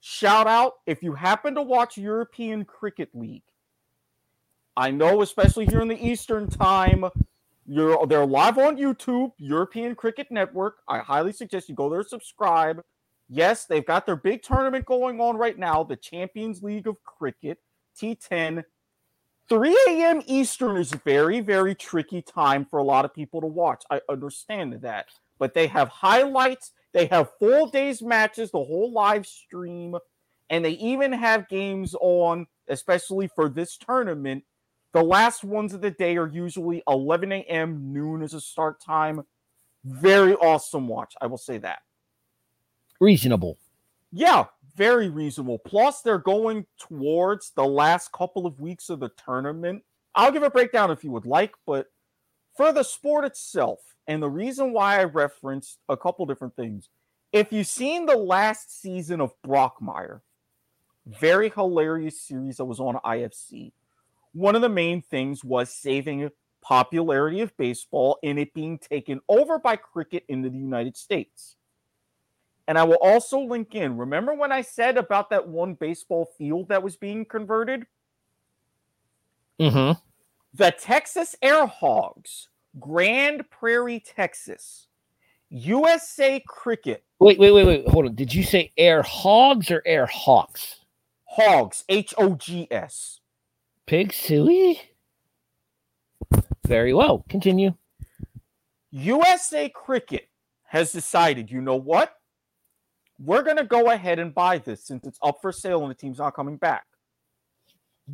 Shout 0.00 0.46
out 0.46 0.74
if 0.86 1.02
you 1.02 1.14
happen 1.14 1.54
to 1.56 1.62
watch 1.62 1.98
European 1.98 2.64
Cricket 2.64 3.10
League. 3.14 3.42
I 4.76 4.92
know, 4.92 5.22
especially 5.22 5.66
here 5.66 5.80
in 5.80 5.88
the 5.88 6.06
Eastern 6.06 6.48
time, 6.48 7.04
you're 7.66 8.06
they're 8.06 8.24
live 8.24 8.58
on 8.58 8.76
YouTube, 8.76 9.32
European 9.38 9.96
Cricket 9.96 10.28
Network. 10.30 10.76
I 10.86 11.00
highly 11.00 11.32
suggest 11.32 11.68
you 11.68 11.74
go 11.74 11.90
there, 11.90 12.04
subscribe. 12.04 12.82
Yes, 13.28 13.66
they've 13.66 13.84
got 13.84 14.06
their 14.06 14.16
big 14.16 14.42
tournament 14.42 14.86
going 14.86 15.20
on 15.20 15.36
right 15.36 15.58
now, 15.58 15.82
the 15.82 15.96
Champions 15.96 16.62
League 16.62 16.86
of 16.86 17.02
Cricket, 17.04 17.58
T10. 18.00 18.64
3 19.48 19.76
a.m. 19.88 20.22
Eastern 20.26 20.76
is 20.76 20.92
a 20.92 20.98
very, 20.98 21.40
very 21.40 21.74
tricky 21.74 22.20
time 22.20 22.64
for 22.64 22.78
a 22.78 22.84
lot 22.84 23.04
of 23.04 23.14
people 23.14 23.40
to 23.40 23.46
watch. 23.46 23.82
I 23.90 24.00
understand 24.08 24.74
that. 24.82 25.06
But 25.38 25.54
they 25.54 25.66
have 25.68 25.88
highlights, 25.88 26.72
they 26.92 27.06
have 27.06 27.30
full 27.38 27.68
days 27.68 28.02
matches, 28.02 28.50
the 28.50 28.62
whole 28.62 28.92
live 28.92 29.26
stream, 29.26 29.96
and 30.50 30.64
they 30.64 30.72
even 30.72 31.12
have 31.12 31.48
games 31.48 31.94
on, 32.00 32.46
especially 32.68 33.28
for 33.28 33.48
this 33.48 33.76
tournament. 33.76 34.44
The 34.92 35.02
last 35.02 35.44
ones 35.44 35.74
of 35.74 35.80
the 35.80 35.90
day 35.90 36.16
are 36.16 36.28
usually 36.28 36.82
11 36.88 37.30
a.m. 37.32 37.92
noon 37.92 38.22
as 38.22 38.34
a 38.34 38.40
start 38.40 38.80
time. 38.80 39.22
Very 39.84 40.34
awesome 40.34 40.88
watch. 40.88 41.14
I 41.20 41.26
will 41.26 41.38
say 41.38 41.58
that. 41.58 41.80
Reasonable. 43.00 43.58
Yeah, 44.10 44.46
very 44.78 45.08
reasonable. 45.10 45.58
Plus, 45.58 46.00
they're 46.00 46.18
going 46.18 46.64
towards 46.78 47.50
the 47.50 47.64
last 47.64 48.12
couple 48.12 48.46
of 48.46 48.60
weeks 48.60 48.88
of 48.88 49.00
the 49.00 49.10
tournament. 49.22 49.82
I'll 50.14 50.32
give 50.32 50.44
a 50.44 50.50
breakdown 50.50 50.92
if 50.92 51.02
you 51.02 51.10
would 51.10 51.26
like, 51.26 51.52
but 51.66 51.88
for 52.56 52.72
the 52.72 52.84
sport 52.84 53.24
itself, 53.24 53.80
and 54.06 54.22
the 54.22 54.30
reason 54.30 54.72
why 54.72 55.00
I 55.00 55.04
referenced 55.04 55.78
a 55.88 55.96
couple 55.96 56.24
different 56.24 56.56
things. 56.56 56.88
If 57.32 57.52
you've 57.52 57.66
seen 57.66 58.06
the 58.06 58.16
last 58.16 58.80
season 58.80 59.20
of 59.20 59.34
Brockmire, 59.46 60.20
very 61.04 61.50
hilarious 61.50 62.20
series 62.20 62.56
that 62.56 62.64
was 62.64 62.80
on 62.80 62.94
IFC, 63.04 63.72
one 64.32 64.56
of 64.56 64.62
the 64.62 64.68
main 64.68 65.02
things 65.02 65.44
was 65.44 65.70
saving 65.70 66.30
popularity 66.62 67.40
of 67.40 67.56
baseball 67.56 68.18
and 68.22 68.38
it 68.38 68.54
being 68.54 68.78
taken 68.78 69.20
over 69.28 69.58
by 69.58 69.76
cricket 69.76 70.24
into 70.28 70.48
the 70.48 70.58
United 70.58 70.96
States. 70.96 71.56
And 72.68 72.78
I 72.78 72.84
will 72.84 72.98
also 73.00 73.40
link 73.40 73.74
in. 73.74 73.96
Remember 73.96 74.34
when 74.34 74.52
I 74.52 74.60
said 74.60 74.98
about 74.98 75.30
that 75.30 75.48
one 75.48 75.72
baseball 75.72 76.26
field 76.36 76.68
that 76.68 76.82
was 76.82 76.96
being 76.96 77.24
converted? 77.24 77.86
Mm-hmm. 79.58 79.98
The 80.52 80.70
Texas 80.78 81.34
Air 81.40 81.66
Hogs, 81.66 82.50
Grand 82.78 83.48
Prairie, 83.50 84.00
Texas, 84.00 84.86
USA 85.48 86.44
Cricket. 86.46 87.04
Wait, 87.18 87.38
wait, 87.38 87.52
wait, 87.52 87.66
wait. 87.66 87.88
Hold 87.88 88.04
on. 88.04 88.14
Did 88.14 88.34
you 88.34 88.42
say 88.42 88.70
Air 88.76 89.00
Hogs 89.02 89.70
or 89.70 89.82
Air 89.86 90.04
Hawks? 90.04 90.80
Hogs, 91.24 91.84
H 91.88 92.12
O 92.18 92.34
G 92.34 92.68
S. 92.70 93.20
Pig 93.86 94.12
suey? 94.12 94.78
Very 96.66 96.92
well. 96.92 97.24
Continue. 97.30 97.72
USA 98.90 99.70
Cricket 99.70 100.28
has 100.64 100.92
decided, 100.92 101.50
you 101.50 101.62
know 101.62 101.76
what? 101.76 102.17
We're 103.18 103.42
going 103.42 103.56
to 103.56 103.64
go 103.64 103.90
ahead 103.90 104.18
and 104.18 104.34
buy 104.34 104.58
this 104.58 104.84
since 104.84 105.06
it's 105.06 105.18
up 105.22 105.38
for 105.42 105.52
sale 105.52 105.82
and 105.82 105.90
the 105.90 105.94
team's 105.94 106.18
not 106.18 106.34
coming 106.34 106.56
back. 106.56 106.84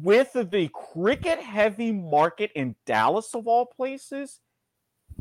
With 0.02 0.32
the 0.32 0.70
cricket 0.72 1.38
heavy 1.38 1.92
market 1.92 2.50
in 2.54 2.74
Dallas, 2.84 3.34
of 3.34 3.46
all 3.46 3.66
places, 3.66 4.40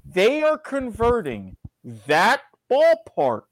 they 0.05 0.41
are 0.41 0.57
converting 0.57 1.57
that 2.07 2.41
ballpark 2.71 3.43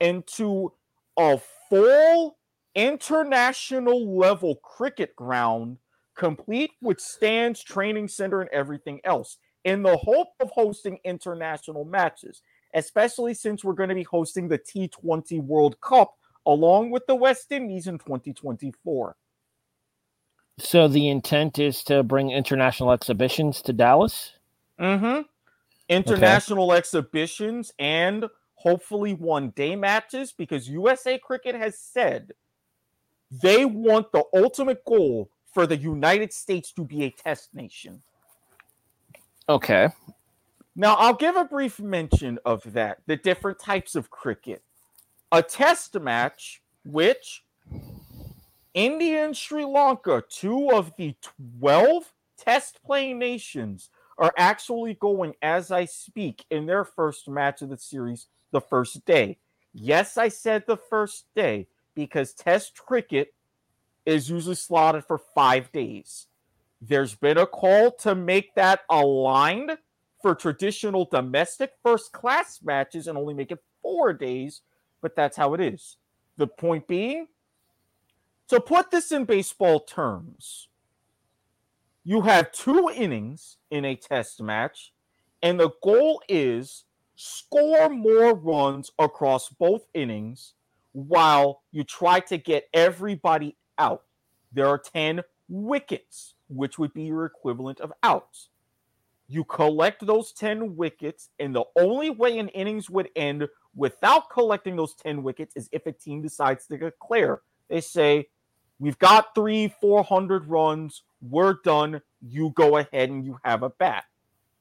into 0.00 0.72
a 1.16 1.40
full 1.68 2.36
international 2.74 4.18
level 4.18 4.56
cricket 4.56 5.16
ground, 5.16 5.78
complete 6.14 6.72
with 6.82 7.00
stands, 7.00 7.62
training 7.62 8.08
center, 8.08 8.40
and 8.40 8.50
everything 8.50 9.00
else, 9.04 9.38
in 9.64 9.82
the 9.82 9.96
hope 9.96 10.28
of 10.40 10.50
hosting 10.50 10.98
international 11.04 11.84
matches 11.84 12.42
especially 12.74 13.34
since 13.34 13.64
we're 13.64 13.72
going 13.72 13.88
to 13.88 13.94
be 13.94 14.02
hosting 14.02 14.48
the 14.48 14.58
T20 14.58 15.42
World 15.42 15.80
Cup 15.80 16.14
along 16.46 16.90
with 16.90 17.06
the 17.06 17.14
West 17.14 17.52
Indies 17.52 17.86
in 17.86 17.98
2024. 17.98 19.16
So 20.58 20.88
the 20.88 21.08
intent 21.08 21.58
is 21.58 21.82
to 21.84 22.02
bring 22.02 22.30
international 22.30 22.92
exhibitions 22.92 23.62
to 23.62 23.72
Dallas. 23.72 24.34
Mm-hmm. 24.78 25.22
International 25.88 26.72
exhibitions 26.72 27.72
and 27.78 28.26
hopefully 28.54 29.14
one 29.14 29.50
day 29.50 29.74
matches 29.74 30.32
because 30.32 30.68
USA 30.68 31.18
Cricket 31.18 31.54
has 31.54 31.78
said 31.78 32.32
they 33.42 33.64
want 33.64 34.12
the 34.12 34.24
ultimate 34.34 34.84
goal 34.84 35.30
for 35.52 35.66
the 35.66 35.76
United 35.76 36.32
States 36.32 36.72
to 36.72 36.84
be 36.84 37.04
a 37.04 37.10
test 37.10 37.54
nation. 37.54 38.02
Okay. 39.48 39.88
Now, 40.76 40.94
I'll 40.94 41.14
give 41.14 41.36
a 41.36 41.44
brief 41.44 41.80
mention 41.80 42.38
of 42.44 42.72
that 42.72 42.98
the 43.06 43.16
different 43.16 43.58
types 43.58 43.94
of 43.94 44.10
cricket. 44.10 44.62
A 45.32 45.42
test 45.42 45.98
match, 45.98 46.62
which 46.84 47.44
India 48.74 49.24
and 49.24 49.36
Sri 49.36 49.64
Lanka, 49.64 50.22
two 50.28 50.70
of 50.70 50.92
the 50.96 51.14
12 51.60 52.12
test 52.38 52.80
playing 52.84 53.18
nations, 53.18 53.90
are 54.18 54.32
actually 54.36 54.94
going 54.94 55.34
as 55.42 55.70
I 55.70 55.86
speak 55.86 56.44
in 56.50 56.66
their 56.66 56.84
first 56.84 57.28
match 57.28 57.62
of 57.62 57.70
the 57.70 57.78
series 57.78 58.26
the 58.52 58.60
first 58.60 59.04
day. 59.04 59.38
Yes, 59.72 60.18
I 60.18 60.28
said 60.28 60.64
the 60.66 60.76
first 60.76 61.26
day 61.34 61.68
because 61.94 62.34
test 62.34 62.76
cricket 62.76 63.34
is 64.06 64.30
usually 64.30 64.54
slotted 64.54 65.04
for 65.04 65.18
five 65.18 65.70
days. 65.72 66.26
There's 66.82 67.14
been 67.14 67.38
a 67.38 67.46
call 67.46 67.92
to 67.92 68.14
make 68.14 68.54
that 68.54 68.80
aligned 68.88 69.76
for 70.22 70.34
traditional 70.34 71.04
domestic 71.10 71.72
first 71.82 72.12
class 72.12 72.60
matches 72.62 73.06
and 73.06 73.16
only 73.16 73.34
make 73.34 73.52
it 73.52 73.62
four 73.82 74.12
days, 74.12 74.62
but 75.00 75.16
that's 75.16 75.36
how 75.36 75.54
it 75.54 75.60
is. 75.60 75.96
The 76.36 76.46
point 76.46 76.86
being, 76.86 77.26
to 78.48 78.60
put 78.60 78.90
this 78.90 79.12
in 79.12 79.24
baseball 79.24 79.80
terms, 79.80 80.68
you 82.04 82.22
have 82.22 82.52
two 82.52 82.90
innings 82.94 83.58
in 83.70 83.84
a 83.84 83.94
test 83.94 84.42
match, 84.42 84.92
and 85.42 85.60
the 85.60 85.70
goal 85.82 86.22
is 86.28 86.84
score 87.14 87.88
more 87.88 88.34
runs 88.34 88.90
across 88.98 89.50
both 89.50 89.86
innings 89.94 90.54
while 90.92 91.62
you 91.70 91.84
try 91.84 92.20
to 92.20 92.38
get 92.38 92.68
everybody 92.72 93.56
out. 93.78 94.04
There 94.52 94.66
are 94.66 94.78
10 94.78 95.22
wickets, 95.48 96.34
which 96.48 96.78
would 96.78 96.92
be 96.94 97.04
your 97.04 97.26
equivalent 97.26 97.80
of 97.80 97.92
outs. 98.02 98.48
You 99.30 99.44
collect 99.44 100.04
those 100.04 100.32
10 100.32 100.74
wickets, 100.74 101.28
and 101.38 101.54
the 101.54 101.62
only 101.78 102.10
way 102.10 102.38
an 102.38 102.48
innings 102.48 102.90
would 102.90 103.10
end 103.14 103.46
without 103.76 104.28
collecting 104.28 104.74
those 104.74 104.94
10 104.96 105.22
wickets 105.22 105.54
is 105.54 105.68
if 105.70 105.86
a 105.86 105.92
team 105.92 106.20
decides 106.20 106.66
to 106.66 106.76
declare. 106.76 107.40
They 107.68 107.80
say, 107.80 108.26
We've 108.80 108.98
got 108.98 109.34
three, 109.34 109.72
400 109.80 110.46
runs. 110.46 111.02
We're 111.20 111.58
done. 111.64 112.00
You 112.20 112.50
go 112.56 112.78
ahead 112.78 113.10
and 113.10 113.24
you 113.24 113.38
have 113.44 113.62
a 113.62 113.68
bat. 113.70 114.04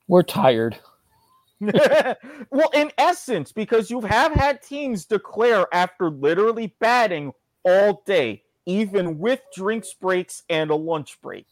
We're 0.08 0.24
tired. 0.24 0.78
well, 1.62 2.70
in 2.74 2.92
essence, 2.98 3.52
because 3.52 3.90
you 3.90 4.02
have 4.02 4.34
had 4.34 4.62
teams 4.62 5.06
declare 5.06 5.66
after 5.74 6.12
literally 6.12 6.76
batting 6.80 7.32
all 7.64 8.04
day, 8.06 8.44
even 8.66 9.18
with 9.18 9.40
drinks 9.56 9.94
breaks 9.94 10.44
and 10.50 10.70
a 10.70 10.76
lunch 10.76 11.20
break. 11.22 11.48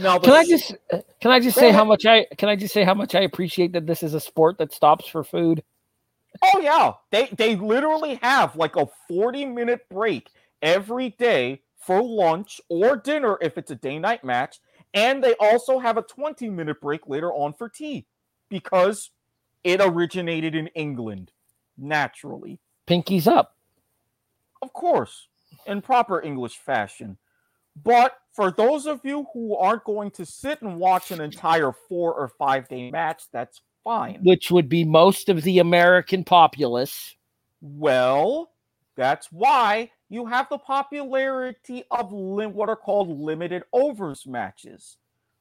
Now, 0.00 0.18
can 0.18 0.32
I 0.32 0.44
just 0.44 0.74
uh, 0.92 0.98
can 1.20 1.30
I 1.30 1.40
just 1.40 1.58
say 1.58 1.70
how 1.70 1.84
much 1.84 2.06
I 2.06 2.26
can 2.36 2.48
I 2.48 2.56
just 2.56 2.74
say 2.74 2.84
how 2.84 2.94
much 2.94 3.14
I 3.14 3.20
appreciate 3.20 3.72
that 3.72 3.86
this 3.86 4.02
is 4.02 4.14
a 4.14 4.20
sport 4.20 4.58
that 4.58 4.72
stops 4.72 5.06
for 5.06 5.22
food? 5.22 5.62
Oh 6.42 6.60
yeah, 6.60 6.92
they 7.10 7.28
they 7.36 7.56
literally 7.56 8.18
have 8.22 8.56
like 8.56 8.76
a 8.76 8.88
forty 9.08 9.44
minute 9.44 9.80
break 9.90 10.28
every 10.62 11.10
day 11.10 11.62
for 11.84 12.02
lunch 12.02 12.60
or 12.68 12.96
dinner 12.96 13.38
if 13.40 13.58
it's 13.58 13.70
a 13.70 13.74
day 13.74 13.98
night 13.98 14.24
match. 14.24 14.58
And 14.94 15.22
they 15.22 15.34
also 15.34 15.78
have 15.78 15.96
a 15.96 16.02
20 16.02 16.48
minute 16.50 16.80
break 16.80 17.06
later 17.08 17.32
on 17.32 17.52
for 17.52 17.68
tea 17.68 18.06
because 18.48 19.10
it 19.64 19.80
originated 19.82 20.54
in 20.54 20.68
England 20.68 21.32
naturally. 21.76 22.60
Pinkies 22.86 23.26
up. 23.26 23.56
Of 24.62 24.72
course, 24.72 25.28
in 25.66 25.82
proper 25.82 26.22
English 26.22 26.56
fashion. 26.56 27.18
But 27.82 28.16
for 28.32 28.50
those 28.50 28.86
of 28.86 29.00
you 29.04 29.26
who 29.32 29.56
aren't 29.56 29.84
going 29.84 30.10
to 30.12 30.26
sit 30.26 30.62
and 30.62 30.78
watch 30.78 31.10
an 31.10 31.20
entire 31.20 31.72
four 31.72 32.14
or 32.14 32.28
five 32.28 32.68
day 32.68 32.90
match, 32.90 33.24
that's 33.32 33.62
fine. 33.82 34.20
Which 34.22 34.50
would 34.50 34.68
be 34.68 34.84
most 34.84 35.28
of 35.28 35.42
the 35.42 35.58
American 35.58 36.24
populace. 36.24 37.16
Well, 37.60 38.50
that's 38.96 39.30
why 39.32 39.90
you 40.08 40.26
have 40.26 40.48
the 40.48 40.58
popularity 40.58 41.84
of 41.90 42.12
lim- 42.12 42.54
what 42.54 42.68
are 42.68 42.76
called 42.76 43.08
limited 43.18 43.64
overs 43.72 44.26
matches. 44.26 44.96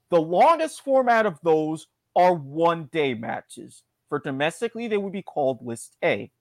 The 0.09 0.21
longest 0.21 0.83
format 0.83 1.25
of 1.25 1.39
those 1.43 1.87
are 2.15 2.33
one 2.33 2.89
day 2.91 3.13
matches. 3.13 3.83
For 4.09 4.19
domestically, 4.19 4.87
they 4.87 4.97
would 4.97 5.13
be 5.13 5.23
called 5.23 5.65
List 5.65 5.97
A. 6.03 6.31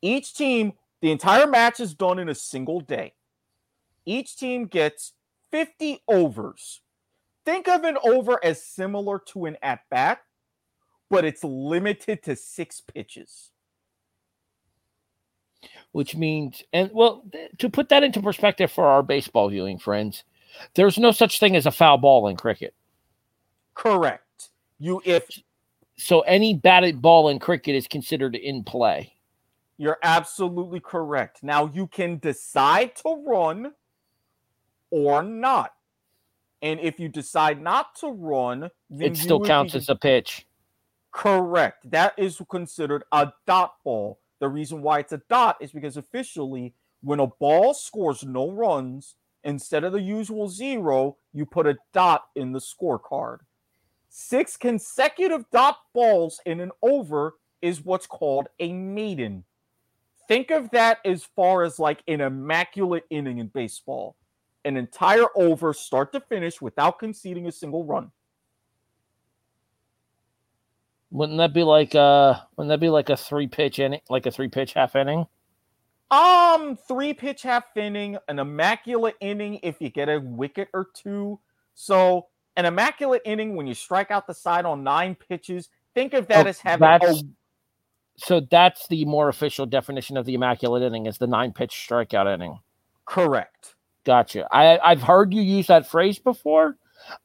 Each 0.00 0.34
team, 0.34 0.72
the 1.02 1.10
entire 1.10 1.46
match 1.46 1.80
is 1.80 1.94
done 1.94 2.18
in 2.18 2.30
a 2.30 2.34
single 2.34 2.80
day. 2.80 3.12
Each 4.10 4.36
team 4.36 4.66
gets 4.66 5.12
50 5.52 6.02
overs. 6.08 6.80
Think 7.44 7.68
of 7.68 7.84
an 7.84 7.96
over 8.02 8.38
as 8.44 8.64
similar 8.64 9.20
to 9.28 9.46
an 9.46 9.56
at 9.62 9.80
bat, 9.90 10.20
but 11.08 11.24
it's 11.24 11.44
limited 11.44 12.22
to 12.24 12.36
six 12.36 12.80
pitches 12.80 13.50
which 15.92 16.16
means, 16.16 16.62
and 16.72 16.90
well, 16.92 17.24
to 17.58 17.68
put 17.68 17.88
that 17.88 18.02
into 18.02 18.22
perspective 18.22 18.70
for 18.70 18.86
our 18.86 19.02
baseball 19.02 19.48
viewing 19.48 19.78
friends, 19.78 20.24
there's 20.74 20.98
no 20.98 21.10
such 21.10 21.40
thing 21.40 21.56
as 21.56 21.66
a 21.66 21.70
foul 21.70 21.98
ball 21.98 22.28
in 22.28 22.36
cricket. 22.36 22.74
Correct. 23.74 24.50
You 24.78 25.02
if 25.04 25.24
so, 25.96 26.20
any 26.20 26.54
batted 26.54 27.02
ball 27.02 27.28
in 27.28 27.38
cricket 27.38 27.74
is 27.74 27.86
considered 27.86 28.34
in 28.34 28.64
play. 28.64 29.14
You're 29.76 29.98
absolutely 30.02 30.80
correct. 30.80 31.42
Now 31.42 31.66
you 31.66 31.86
can 31.86 32.18
decide 32.18 32.96
to 32.96 33.22
run 33.26 33.72
or 34.90 35.22
not. 35.22 35.72
And 36.62 36.78
if 36.80 37.00
you 37.00 37.08
decide 37.08 37.60
not 37.60 37.94
to 37.96 38.08
run, 38.08 38.70
it 38.90 39.16
still 39.16 39.40
counts 39.40 39.72
be... 39.72 39.78
as 39.78 39.88
a 39.88 39.96
pitch. 39.96 40.46
Correct. 41.12 41.90
That 41.90 42.14
is 42.16 42.40
considered 42.50 43.04
a 43.12 43.32
dot 43.46 43.74
ball. 43.82 44.20
The 44.40 44.48
reason 44.48 44.82
why 44.82 45.00
it's 45.00 45.12
a 45.12 45.22
dot 45.28 45.56
is 45.60 45.72
because 45.72 45.96
officially, 45.96 46.74
when 47.02 47.20
a 47.20 47.26
ball 47.26 47.74
scores 47.74 48.24
no 48.24 48.50
runs, 48.50 49.16
instead 49.42 49.84
of 49.84 49.92
the 49.92 50.02
usual 50.02 50.48
zero, 50.48 51.16
you 51.32 51.46
put 51.46 51.66
a 51.66 51.78
dot 51.92 52.26
in 52.36 52.52
the 52.52 52.60
scorecard. 52.60 53.38
Six 54.08 54.56
consecutive 54.56 55.44
dot 55.50 55.78
balls 55.94 56.40
in 56.44 56.60
an 56.60 56.72
over 56.82 57.34
is 57.62 57.84
what's 57.84 58.06
called 58.06 58.48
a 58.58 58.72
maiden. 58.72 59.44
Think 60.28 60.50
of 60.50 60.70
that 60.70 60.98
as 61.04 61.24
far 61.24 61.64
as 61.64 61.78
like 61.78 62.02
an 62.06 62.20
immaculate 62.20 63.04
inning 63.10 63.38
in 63.38 63.48
baseball. 63.48 64.16
An 64.64 64.76
entire 64.76 65.26
over, 65.34 65.72
start 65.72 66.12
to 66.12 66.20
finish, 66.20 66.60
without 66.60 66.98
conceding 66.98 67.46
a 67.46 67.52
single 67.52 67.84
run. 67.84 68.10
Wouldn't 71.10 71.38
that 71.38 71.52
be 71.52 71.64
like 71.64 71.94
uh 71.94 72.34
wouldn't 72.56 72.70
that 72.70 72.80
be 72.80 72.88
like 72.88 73.08
a 73.08 73.16
three 73.16 73.48
pitch 73.48 73.78
inning 73.78 74.00
like 74.08 74.26
a 74.26 74.30
three 74.30 74.48
pitch 74.48 74.74
half 74.74 74.94
inning? 74.94 75.26
Um, 76.10 76.76
three 76.76 77.14
pitch 77.14 77.42
half 77.42 77.76
inning, 77.76 78.18
an 78.28 78.38
immaculate 78.38 79.16
inning 79.20 79.60
if 79.62 79.80
you 79.80 79.90
get 79.90 80.08
a 80.08 80.18
wicket 80.20 80.68
or 80.74 80.88
two. 80.92 81.38
So 81.74 82.26
an 82.56 82.64
immaculate 82.64 83.22
inning 83.24 83.56
when 83.56 83.66
you 83.66 83.74
strike 83.74 84.10
out 84.10 84.26
the 84.26 84.34
side 84.34 84.64
on 84.64 84.82
nine 84.82 85.14
pitches. 85.14 85.68
Think 85.94 86.14
of 86.14 86.26
that 86.28 86.46
oh, 86.46 86.48
as 86.48 86.60
having 86.60 86.86
a 86.86 87.14
so 88.16 88.40
that's 88.40 88.86
the 88.88 89.04
more 89.06 89.28
official 89.28 89.64
definition 89.64 90.16
of 90.16 90.26
the 90.26 90.34
immaculate 90.34 90.82
inning 90.82 91.06
is 91.06 91.18
the 91.18 91.26
nine 91.26 91.52
pitch 91.52 91.72
strikeout 91.72 92.32
inning. 92.32 92.58
Correct. 93.06 93.76
Gotcha. 94.04 94.46
I, 94.50 94.78
I've 94.78 95.02
heard 95.02 95.34
you 95.34 95.42
use 95.42 95.66
that 95.66 95.86
phrase 95.86 96.18
before. 96.18 96.76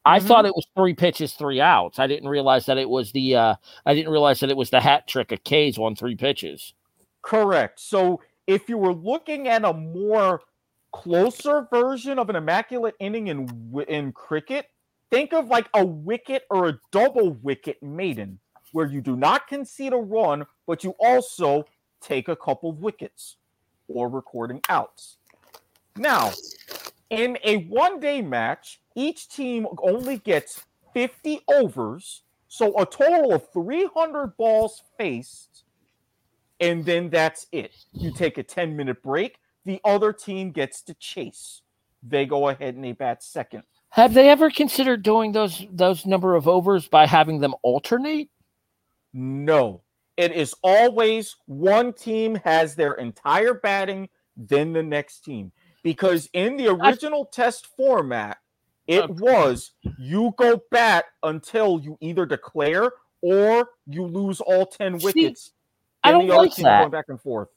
I 0.03 0.19
mm-hmm. 0.19 0.27
thought 0.27 0.45
it 0.45 0.55
was 0.55 0.65
three 0.75 0.93
pitches, 0.93 1.33
three 1.33 1.61
outs. 1.61 1.99
I 1.99 2.07
didn't 2.07 2.29
realize 2.29 2.65
that 2.65 2.77
it 2.77 2.89
was 2.89 3.11
the 3.11 3.35
uh 3.35 3.55
I 3.85 3.93
didn't 3.93 4.11
realize 4.11 4.39
that 4.39 4.49
it 4.49 4.57
was 4.57 4.69
the 4.69 4.79
hat 4.79 5.07
trick 5.07 5.31
of 5.31 5.43
K's 5.43 5.77
on 5.77 5.95
three 5.95 6.15
pitches. 6.15 6.73
Correct. 7.21 7.79
So 7.79 8.21
if 8.47 8.69
you 8.69 8.77
were 8.77 8.93
looking 8.93 9.47
at 9.47 9.65
a 9.65 9.73
more 9.73 10.41
closer 10.93 11.67
version 11.71 12.19
of 12.19 12.29
an 12.29 12.35
immaculate 12.35 12.95
inning 12.99 13.27
in 13.27 13.85
in 13.87 14.11
cricket, 14.11 14.67
think 15.11 15.33
of 15.33 15.47
like 15.47 15.67
a 15.73 15.85
wicket 15.85 16.43
or 16.49 16.69
a 16.69 16.79
double 16.91 17.31
wicket 17.41 17.81
maiden 17.83 18.39
where 18.71 18.85
you 18.85 19.01
do 19.01 19.15
not 19.15 19.47
concede 19.47 19.93
a 19.93 19.97
run, 19.97 20.45
but 20.67 20.83
you 20.83 20.93
also 20.99 21.65
take 22.01 22.27
a 22.27 22.35
couple 22.35 22.69
of 22.69 22.79
wickets 22.79 23.37
or 23.87 24.09
recording 24.09 24.61
outs. 24.69 25.17
Now, 25.97 26.31
in 27.09 27.37
a 27.43 27.57
one 27.65 27.99
day 27.99 28.21
match, 28.21 28.81
each 28.95 29.29
team 29.29 29.67
only 29.81 30.17
gets 30.17 30.63
50 30.93 31.41
overs, 31.47 32.23
so 32.47 32.77
a 32.79 32.85
total 32.85 33.33
of 33.33 33.51
300 33.51 34.35
balls 34.37 34.83
faced, 34.97 35.63
and 36.59 36.85
then 36.85 37.09
that's 37.09 37.47
it. 37.51 37.75
You 37.93 38.11
take 38.13 38.37
a 38.37 38.43
10 38.43 38.75
minute 38.75 39.01
break, 39.01 39.37
the 39.65 39.79
other 39.83 40.13
team 40.13 40.51
gets 40.51 40.81
to 40.83 40.93
chase. 40.95 41.61
they 42.03 42.25
go 42.25 42.49
ahead 42.49 42.75
and 42.75 42.83
they 42.83 42.91
bat 42.91 43.23
second. 43.23 43.63
Have 43.89 44.13
they 44.13 44.29
ever 44.29 44.49
considered 44.49 45.03
doing 45.03 45.31
those 45.31 45.65
those 45.71 46.05
number 46.05 46.35
of 46.35 46.47
overs 46.47 46.87
by 46.87 47.05
having 47.05 47.39
them 47.39 47.55
alternate? 47.63 48.29
No. 49.13 49.81
It 50.17 50.31
is 50.33 50.53
always 50.61 51.35
one 51.45 51.93
team 51.93 52.35
has 52.43 52.75
their 52.75 52.93
entire 52.93 53.53
batting, 53.53 54.09
then 54.37 54.73
the 54.73 54.83
next 54.83 55.21
team. 55.21 55.51
Because 55.85 56.27
in 56.33 56.57
the 56.57 56.67
original 56.67 57.29
I, 57.31 57.35
test 57.35 57.67
format, 57.77 58.39
it 58.87 59.07
was 59.07 59.73
you 59.99 60.33
go 60.35 60.59
bat 60.71 61.05
until 61.21 61.79
you 61.79 61.95
either 62.01 62.25
declare 62.25 62.91
or 63.21 63.69
you 63.85 64.03
lose 64.03 64.41
all 64.41 64.65
10 64.65 64.93
wickets. 64.97 65.45
See, 65.45 65.51
I 66.03 66.11
don't 66.11 66.25
like 66.25 66.55
that. 66.55 66.79
Going 66.79 66.89
back 66.89 67.05
and 67.09 67.21
forth. 67.21 67.49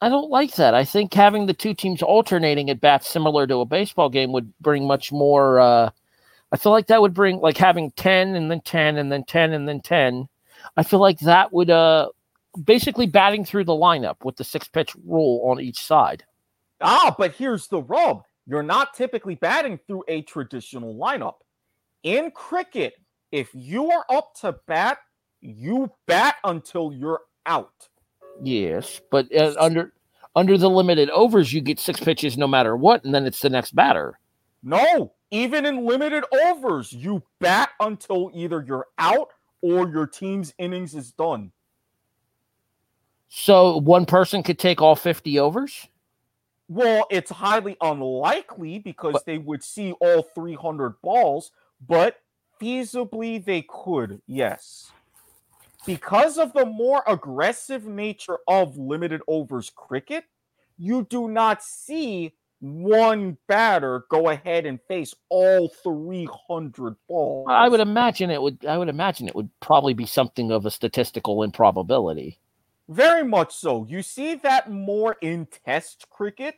I 0.00 0.08
don't 0.08 0.30
like 0.30 0.56
that. 0.56 0.74
I 0.74 0.84
think 0.84 1.14
having 1.14 1.46
the 1.46 1.54
two 1.54 1.74
teams 1.74 2.02
alternating 2.02 2.70
at 2.70 2.80
bats 2.80 3.08
similar 3.08 3.46
to 3.46 3.58
a 3.58 3.64
baseball 3.64 4.08
game 4.08 4.32
would 4.32 4.52
bring 4.58 4.84
much 4.84 5.12
more. 5.12 5.60
Uh, 5.60 5.90
I 6.50 6.56
feel 6.56 6.72
like 6.72 6.88
that 6.88 7.00
would 7.00 7.14
bring 7.14 7.38
like 7.38 7.56
having 7.56 7.92
10 7.92 8.34
and 8.34 8.50
then 8.50 8.62
10 8.62 8.96
and 8.96 9.12
then 9.12 9.22
10 9.22 9.52
and 9.52 9.68
then 9.68 9.80
10. 9.80 10.28
I 10.76 10.82
feel 10.82 10.98
like 10.98 11.20
that 11.20 11.52
would 11.52 11.70
uh, 11.70 12.08
basically 12.64 13.06
batting 13.06 13.44
through 13.44 13.62
the 13.62 13.72
lineup 13.74 14.16
with 14.24 14.34
the 14.34 14.42
six 14.42 14.66
pitch 14.66 14.92
rule 15.06 15.48
on 15.48 15.60
each 15.60 15.78
side. 15.84 16.24
Ah, 16.80 17.14
but 17.16 17.32
here's 17.32 17.68
the 17.68 17.82
rub 17.82 18.22
you're 18.46 18.62
not 18.62 18.94
typically 18.94 19.34
batting 19.34 19.78
through 19.86 20.04
a 20.08 20.22
traditional 20.22 20.94
lineup. 20.94 21.34
In 22.04 22.30
cricket, 22.30 22.94
if 23.32 23.50
you 23.52 23.90
are 23.90 24.04
up 24.08 24.34
to 24.40 24.54
bat, 24.66 24.98
you 25.40 25.90
bat 26.06 26.36
until 26.44 26.92
you're 26.92 27.22
out. 27.44 27.88
Yes, 28.42 29.00
but 29.10 29.34
uh, 29.34 29.54
under 29.58 29.92
under 30.36 30.56
the 30.58 30.70
limited 30.70 31.10
overs, 31.10 31.52
you 31.52 31.60
get 31.60 31.80
six 31.80 31.98
pitches 31.98 32.36
no 32.36 32.46
matter 32.46 32.76
what, 32.76 33.04
and 33.04 33.14
then 33.14 33.26
it's 33.26 33.40
the 33.40 33.50
next 33.50 33.74
batter. 33.74 34.18
No, 34.62 35.12
even 35.30 35.66
in 35.66 35.86
limited 35.86 36.24
overs, 36.44 36.92
you 36.92 37.22
bat 37.40 37.70
until 37.80 38.30
either 38.34 38.64
you're 38.66 38.86
out 38.98 39.28
or 39.62 39.88
your 39.88 40.06
team's 40.06 40.54
innings 40.58 40.94
is 40.94 41.12
done. 41.12 41.52
So 43.28 43.78
one 43.78 44.06
person 44.06 44.42
could 44.42 44.58
take 44.58 44.80
all 44.80 44.94
50 44.94 45.38
overs? 45.38 45.88
Well, 46.68 47.06
it's 47.10 47.30
highly 47.30 47.76
unlikely 47.80 48.80
because 48.80 49.12
but, 49.14 49.26
they 49.26 49.38
would 49.38 49.62
see 49.62 49.92
all 49.92 50.22
300 50.34 51.00
balls, 51.02 51.52
but 51.86 52.16
feasibly 52.60 53.44
they 53.44 53.62
could, 53.62 54.20
yes 54.26 54.90
because 55.86 56.36
of 56.36 56.52
the 56.52 56.66
more 56.66 57.02
aggressive 57.06 57.86
nature 57.86 58.38
of 58.48 58.76
limited 58.76 59.22
overs 59.28 59.70
cricket, 59.74 60.24
you 60.76 61.06
do 61.08 61.28
not 61.28 61.62
see 61.62 62.34
one 62.60 63.38
batter 63.48 64.04
go 64.10 64.28
ahead 64.28 64.66
and 64.66 64.80
face 64.88 65.14
all 65.28 65.68
300 65.82 66.96
balls. 67.08 67.46
I 67.48 67.68
would 67.68 67.80
imagine 67.80 68.30
it 68.30 68.42
would 68.42 68.66
I 68.66 68.76
would 68.76 68.88
imagine 68.88 69.28
it 69.28 69.36
would 69.36 69.50
probably 69.60 69.94
be 69.94 70.06
something 70.06 70.50
of 70.50 70.66
a 70.66 70.70
statistical 70.70 71.42
improbability. 71.42 72.38
Very 72.88 73.24
much 73.24 73.54
so. 73.54 73.86
You 73.88 74.02
see 74.02 74.34
that 74.36 74.70
more 74.70 75.16
in 75.20 75.46
test 75.64 76.06
cricket 76.10 76.56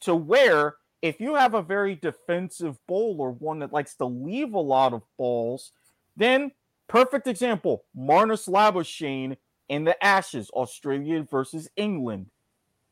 to 0.00 0.14
where 0.14 0.76
if 1.02 1.20
you 1.20 1.34
have 1.34 1.54
a 1.54 1.62
very 1.62 1.94
defensive 1.94 2.78
bowler, 2.88 3.30
one 3.30 3.60
that 3.60 3.72
likes 3.72 3.94
to 3.96 4.04
leave 4.04 4.52
a 4.54 4.58
lot 4.58 4.92
of 4.92 5.02
balls, 5.16 5.72
then 6.16 6.50
Perfect 6.88 7.26
example 7.26 7.84
Marnus 7.96 8.48
Labuschagne 8.48 9.36
in 9.68 9.84
the 9.84 10.02
Ashes, 10.04 10.50
Australia 10.50 11.22
versus 11.22 11.68
England. 11.76 12.26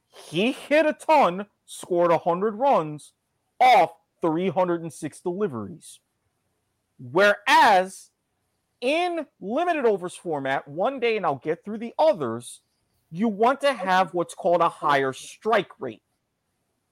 He 0.08 0.52
hit 0.52 0.86
a 0.86 0.92
ton, 0.92 1.46
scored 1.64 2.10
100 2.10 2.54
runs 2.54 3.12
off 3.58 3.92
306 4.20 5.20
deliveries. 5.20 6.00
Whereas 6.98 8.10
in 8.82 9.26
limited 9.40 9.86
overs 9.86 10.14
format, 10.14 10.68
one 10.68 11.00
day, 11.00 11.16
and 11.16 11.24
I'll 11.24 11.36
get 11.36 11.64
through 11.64 11.78
the 11.78 11.94
others, 11.98 12.60
you 13.10 13.28
want 13.28 13.60
to 13.60 13.72
have 13.72 14.14
what's 14.14 14.34
called 14.34 14.60
a 14.60 14.68
higher 14.68 15.12
strike 15.12 15.70
rate. 15.80 16.02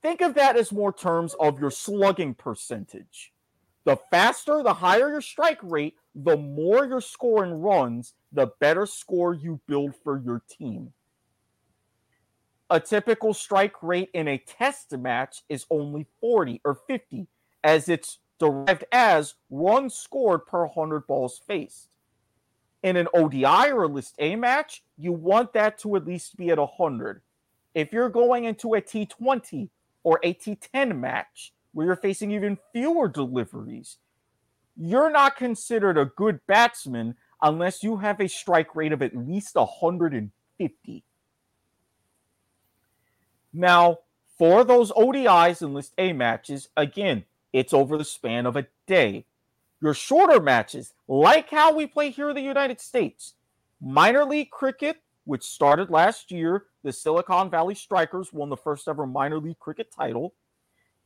Think 0.03 0.21
of 0.21 0.35
that 0.35 0.57
as 0.57 0.73
more 0.73 0.93
terms 0.93 1.35
of 1.41 1.59
your 1.59 1.71
slugging 1.71 2.35
percentage. 2.35 3.33
The 3.85 3.97
faster, 4.11 4.63
the 4.63 4.75
higher 4.75 5.11
your 5.11 5.21
strike 5.21 5.61
rate, 5.63 5.97
the 6.15 6.37
more 6.37 6.87
you're 6.87 7.01
scoring 7.01 7.61
runs, 7.61 8.15
the 8.33 8.49
better 8.61 8.87
score 8.87 9.35
you 9.35 9.61
build 9.67 9.95
for 10.03 10.19
your 10.19 10.43
team. 10.49 10.93
A 12.71 12.81
typical 12.81 13.35
strike 13.35 13.83
rate 13.83 14.11
in 14.15 14.27
a 14.27 14.39
test 14.39 14.97
match 14.97 15.43
is 15.49 15.67
only 15.71 16.07
40 16.21 16.61
or 16.65 16.75
50, 16.75 17.27
as 17.63 17.89
it's 17.89 18.19
derived 18.39 18.85
as 18.91 19.35
runs 19.51 19.95
scored 19.95 20.47
per 20.47 20.67
100 20.67 21.07
balls 21.07 21.41
faced. 21.47 21.89
In 22.85 22.97
an 22.97 23.09
ODI 23.15 23.73
or 23.73 23.85
a 23.85 23.89
List 23.89 24.15
A 24.19 24.37
match, 24.37 24.83
you 24.99 25.11
want 25.11 25.55
that 25.55 25.79
to 25.79 25.97
at 25.97 26.05
least 26.05 26.37
be 26.37 26.51
at 26.51 26.59
100. 26.59 27.23
If 27.75 27.95
you're 27.95 28.11
going 28.11 28.45
into 28.45 28.75
a 28.75 28.83
T20 28.83 29.71
or 30.03 30.21
a 30.23 30.35
T10 30.35 30.95
match 30.95 31.55
where 31.73 31.87
you're 31.87 31.97
facing 31.97 32.31
even 32.31 32.59
fewer 32.75 33.09
deliveries, 33.09 33.97
you're 34.77 35.09
not 35.09 35.35
considered 35.35 35.97
a 35.97 36.05
good 36.05 36.41
batsman 36.47 37.15
unless 37.41 37.83
you 37.83 37.97
have 37.97 38.21
a 38.21 38.29
strike 38.29 38.77
rate 38.77 38.93
of 38.93 39.01
at 39.01 39.17
least 39.17 39.55
150. 39.55 41.05
Now, 43.55 43.99
for 44.37 44.63
those 44.63 44.93
ODIs 44.93 45.63
and 45.63 45.73
List 45.73 45.95
A 45.97 46.13
matches, 46.13 46.69
again, 46.77 47.25
it's 47.51 47.73
over 47.73 47.97
the 47.97 48.05
span 48.05 48.45
of 48.45 48.57
a 48.57 48.67
day. 48.87 49.25
Your 49.81 49.95
shorter 49.95 50.41
matches, 50.41 50.95
like 51.09 51.51
how 51.51 51.75
we 51.75 51.87
play 51.87 52.11
here 52.11 52.31
in 52.31 52.37
the 52.37 52.43
United 52.43 52.81
States, 52.81 53.35
minor 53.81 54.25
league 54.25 54.51
cricket, 54.51 55.03
which 55.25 55.43
started 55.43 55.91
last 55.91 56.31
year, 56.31 56.67
the 56.83 56.93
Silicon 56.93 57.51
Valley 57.51 57.75
Strikers 57.75 58.33
won 58.33 58.49
the 58.49 58.57
first 58.57 58.89
ever 58.89 59.07
minor 59.07 59.39
league 59.39 59.59
cricket 59.59 59.91
title. 59.91 60.35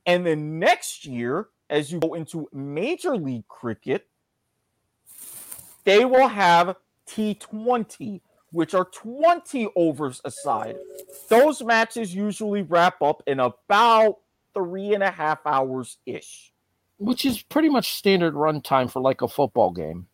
And 0.06 0.26
then 0.26 0.58
next 0.58 1.04
year, 1.04 1.48
as 1.70 1.92
you 1.92 2.00
go 2.00 2.14
into 2.14 2.48
Major 2.52 3.16
League 3.16 3.46
Cricket, 3.48 4.06
they 5.84 6.04
will 6.04 6.28
have 6.28 6.76
T20, 7.06 8.20
which 8.50 8.74
are 8.74 8.86
20 8.86 9.68
overs 9.76 10.20
aside. 10.24 10.76
Those 11.28 11.62
matches 11.62 12.14
usually 12.14 12.62
wrap 12.62 13.02
up 13.02 13.22
in 13.26 13.40
about 13.40 14.18
three 14.54 14.94
and 14.94 15.02
a 15.02 15.10
half 15.10 15.46
hours 15.46 15.98
ish. 16.06 16.52
Which 16.98 17.24
is 17.24 17.42
pretty 17.42 17.68
much 17.68 17.94
standard 17.94 18.34
run 18.34 18.60
time 18.60 18.88
for 18.88 19.00
like 19.00 19.22
a 19.22 19.28
football 19.28 19.70
game. 19.70 20.06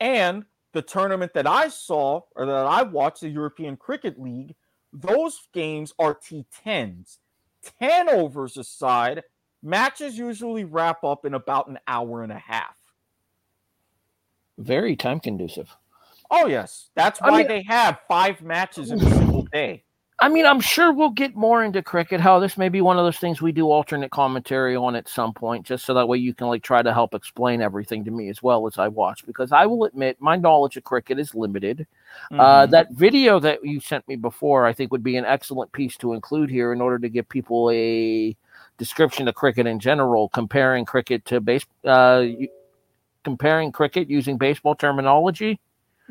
And 0.00 0.44
the 0.72 0.82
tournament 0.82 1.34
that 1.34 1.46
I 1.46 1.68
saw 1.68 2.22
or 2.34 2.46
that 2.46 2.66
I 2.66 2.82
watched, 2.82 3.20
the 3.20 3.28
European 3.28 3.76
Cricket 3.76 4.20
League, 4.20 4.54
those 4.92 5.46
games 5.52 5.94
are 5.98 6.14
T10s. 6.14 7.18
10 7.78 8.08
overs 8.08 8.56
aside, 8.56 9.22
matches 9.62 10.18
usually 10.18 10.64
wrap 10.64 11.04
up 11.04 11.24
in 11.24 11.34
about 11.34 11.68
an 11.68 11.78
hour 11.86 12.22
and 12.22 12.32
a 12.32 12.38
half. 12.38 12.76
Very 14.58 14.96
time 14.96 15.20
conducive. 15.20 15.74
Oh 16.30 16.46
yes, 16.46 16.90
that's 16.94 17.20
why 17.20 17.28
I 17.28 17.38
mean, 17.38 17.48
they 17.48 17.62
have 17.62 18.00
five 18.08 18.42
matches 18.42 18.90
in 18.90 19.00
a 19.00 19.10
single 19.10 19.42
day. 19.52 19.84
I 20.22 20.28
mean, 20.28 20.46
I'm 20.46 20.60
sure 20.60 20.92
we'll 20.92 21.10
get 21.10 21.34
more 21.34 21.64
into 21.64 21.82
cricket. 21.82 22.20
How 22.20 22.38
this 22.38 22.56
may 22.56 22.68
be 22.68 22.80
one 22.80 22.96
of 22.96 23.04
those 23.04 23.18
things 23.18 23.42
we 23.42 23.50
do 23.50 23.68
alternate 23.72 24.12
commentary 24.12 24.76
on 24.76 24.94
at 24.94 25.08
some 25.08 25.34
point, 25.34 25.66
just 25.66 25.84
so 25.84 25.94
that 25.94 26.06
way 26.06 26.16
you 26.18 26.32
can 26.32 26.46
like 26.46 26.62
try 26.62 26.80
to 26.80 26.92
help 26.94 27.12
explain 27.12 27.60
everything 27.60 28.04
to 28.04 28.12
me 28.12 28.28
as 28.28 28.40
well 28.40 28.68
as 28.68 28.78
I 28.78 28.86
watch. 28.86 29.26
Because 29.26 29.50
I 29.50 29.66
will 29.66 29.84
admit, 29.84 30.20
my 30.20 30.36
knowledge 30.36 30.76
of 30.76 30.84
cricket 30.84 31.18
is 31.18 31.34
limited. 31.34 31.88
Uh, 32.30 32.34
mm-hmm. 32.34 32.40
Uh, 32.40 32.66
that 32.66 32.92
video 32.92 33.40
that 33.40 33.64
you 33.64 33.80
sent 33.80 34.06
me 34.06 34.14
before, 34.14 34.64
I 34.64 34.72
think, 34.72 34.92
would 34.92 35.02
be 35.02 35.16
an 35.16 35.24
excellent 35.24 35.72
piece 35.72 35.96
to 35.96 36.12
include 36.12 36.50
here 36.50 36.72
in 36.72 36.80
order 36.80 37.00
to 37.00 37.08
give 37.08 37.28
people 37.28 37.68
a 37.72 38.36
description 38.78 39.26
of 39.26 39.34
cricket 39.34 39.66
in 39.66 39.80
general, 39.80 40.28
comparing 40.28 40.84
cricket 40.84 41.24
to 41.24 41.40
base, 41.40 41.66
uh, 41.84 42.26
comparing 43.24 43.72
cricket 43.72 44.08
using 44.08 44.38
baseball 44.38 44.76
terminology. 44.76 45.58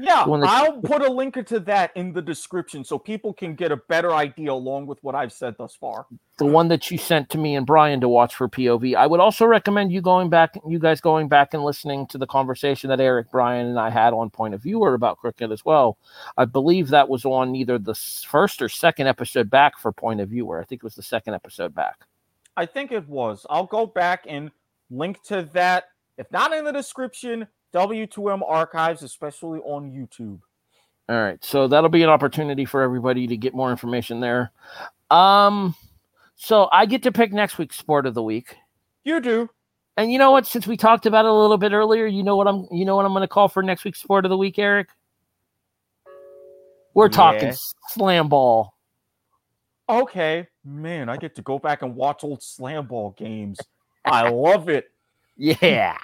Yeah, 0.02 0.24
I'll 0.26 0.82
put 0.82 1.02
a 1.02 1.12
link 1.12 1.46
to 1.46 1.60
that 1.62 1.92
in 1.96 2.12
the 2.14 2.22
description 2.22 2.84
so 2.84 2.98
people 2.98 3.34
can 3.34 3.56
get 3.56 3.72
a 3.72 3.78
better 3.78 4.14
idea 4.14 4.52
along 4.52 4.88
with 4.88 5.02
what 5.04 5.16
I've 5.16 5.32
said 5.32 5.56
thus 5.58 5.76
far. 5.76 6.08
The 6.38 6.46
one 6.46 6.68
that 6.70 6.90
you 6.90 6.98
sent 6.98 7.30
to 7.30 7.38
me 7.38 7.56
and 7.56 7.66
Brian 7.66 8.02
to 8.02 8.10
watch 8.10 8.36
for 8.36 8.50
POV. 8.50 8.96
I 8.96 9.06
would 9.06 9.20
also 9.20 9.46
recommend 9.46 9.92
you 9.92 10.02
going 10.02 10.30
back, 10.30 10.58
you 10.68 10.80
guys 10.80 11.02
going 11.02 11.28
back 11.28 11.54
and 11.54 11.64
listening 11.64 12.08
to 12.08 12.18
the 12.18 12.26
conversation 12.28 12.90
that 12.90 13.00
Erik, 13.00 13.30
Brian, 13.32 13.68
and 13.68 13.80
I 13.80 13.90
had 13.90 14.14
on 14.14 14.30
Point 14.30 14.54
of 14.54 14.64
Viewer 14.64 14.94
about 14.94 15.18
cricket 15.18 15.52
as 15.52 15.64
well. 15.64 15.98
I 16.38 16.46
believe 16.46 16.90
that 16.90 17.10
was 17.10 17.24
on 17.26 17.56
either 17.56 17.78
the 17.78 17.96
first 17.96 18.62
or 18.62 18.70
second 18.70 19.08
episode 19.08 19.50
back 19.50 19.78
for 19.78 19.92
Point 19.92 20.20
of 20.20 20.30
Viewer. 20.30 20.60
I 20.60 20.66
think 20.66 20.80
it 20.80 20.84
was 20.84 20.96
the 20.96 21.04
second 21.04 21.36
episode 21.36 21.76
back. 21.76 22.06
I 22.58 22.66
think 22.66 22.92
it 22.92 23.08
was. 23.08 23.46
I'll 23.50 23.66
go 23.66 23.86
back 23.86 24.26
and 24.28 24.52
link 24.90 25.22
to 25.24 25.44
that. 25.54 25.86
If 26.18 26.32
not 26.32 26.54
in 26.54 26.66
the 26.66 26.74
description, 26.74 27.48
W2M 27.74 28.42
archives, 28.48 29.04
especially 29.04 29.60
on 29.60 29.92
YouTube. 29.92 30.40
All 31.10 31.22
right. 31.22 31.44
So 31.44 31.68
that'll 31.68 31.90
be 31.90 32.04
an 32.04 32.10
opportunity 32.10 32.66
for 32.66 32.82
everybody 32.82 33.28
to 33.28 33.38
get 33.38 33.54
more 33.54 33.72
information 33.72 34.20
there. 34.20 34.52
Um, 35.10 35.76
so 36.36 36.70
I 36.72 36.86
get 36.86 37.04
to 37.04 37.12
pick 37.12 37.34
next 37.34 37.58
week's 37.58 37.78
sport 37.78 38.06
of 38.06 38.14
the 38.14 38.24
week. 38.24 38.56
You 39.04 39.20
do. 39.20 39.50
And 39.98 40.12
you 40.12 40.18
know 40.20 40.32
what? 40.32 40.48
Since 40.48 40.68
we 40.68 40.78
talked 40.78 41.06
about 41.06 41.26
it 41.26 41.30
a 41.30 41.34
little 41.34 41.58
bit 41.58 41.74
earlier, 41.74 42.06
you 42.06 42.24
know 42.24 42.36
what 42.38 42.48
I'm 42.48 42.66
you 42.72 42.86
know 42.86 42.96
what 42.96 43.06
I'm 43.06 43.12
going 43.12 43.22
to 43.22 43.28
call 43.28 43.50
for 43.50 43.62
next 43.62 43.84
week's 43.84 44.02
sport 44.02 44.26
of 44.26 44.30
the 44.30 44.38
week, 44.38 44.58
Erik. 44.58 44.88
We're 46.94 47.10
talking 47.10 47.50
Yeah. 47.50 47.56
slam 47.90 48.30
ball. 48.30 48.74
Okay, 49.90 50.48
man, 50.64 51.10
I 51.10 51.18
get 51.18 51.36
to 51.36 51.42
go 51.42 51.60
back 51.60 51.82
and 51.82 51.96
watch 51.96 52.24
old 52.24 52.42
slam 52.42 52.88
ball 52.88 53.14
games. 53.18 53.60
I 54.06 54.30
love 54.30 54.70
it. 54.70 54.86
Yeah. 55.38 55.98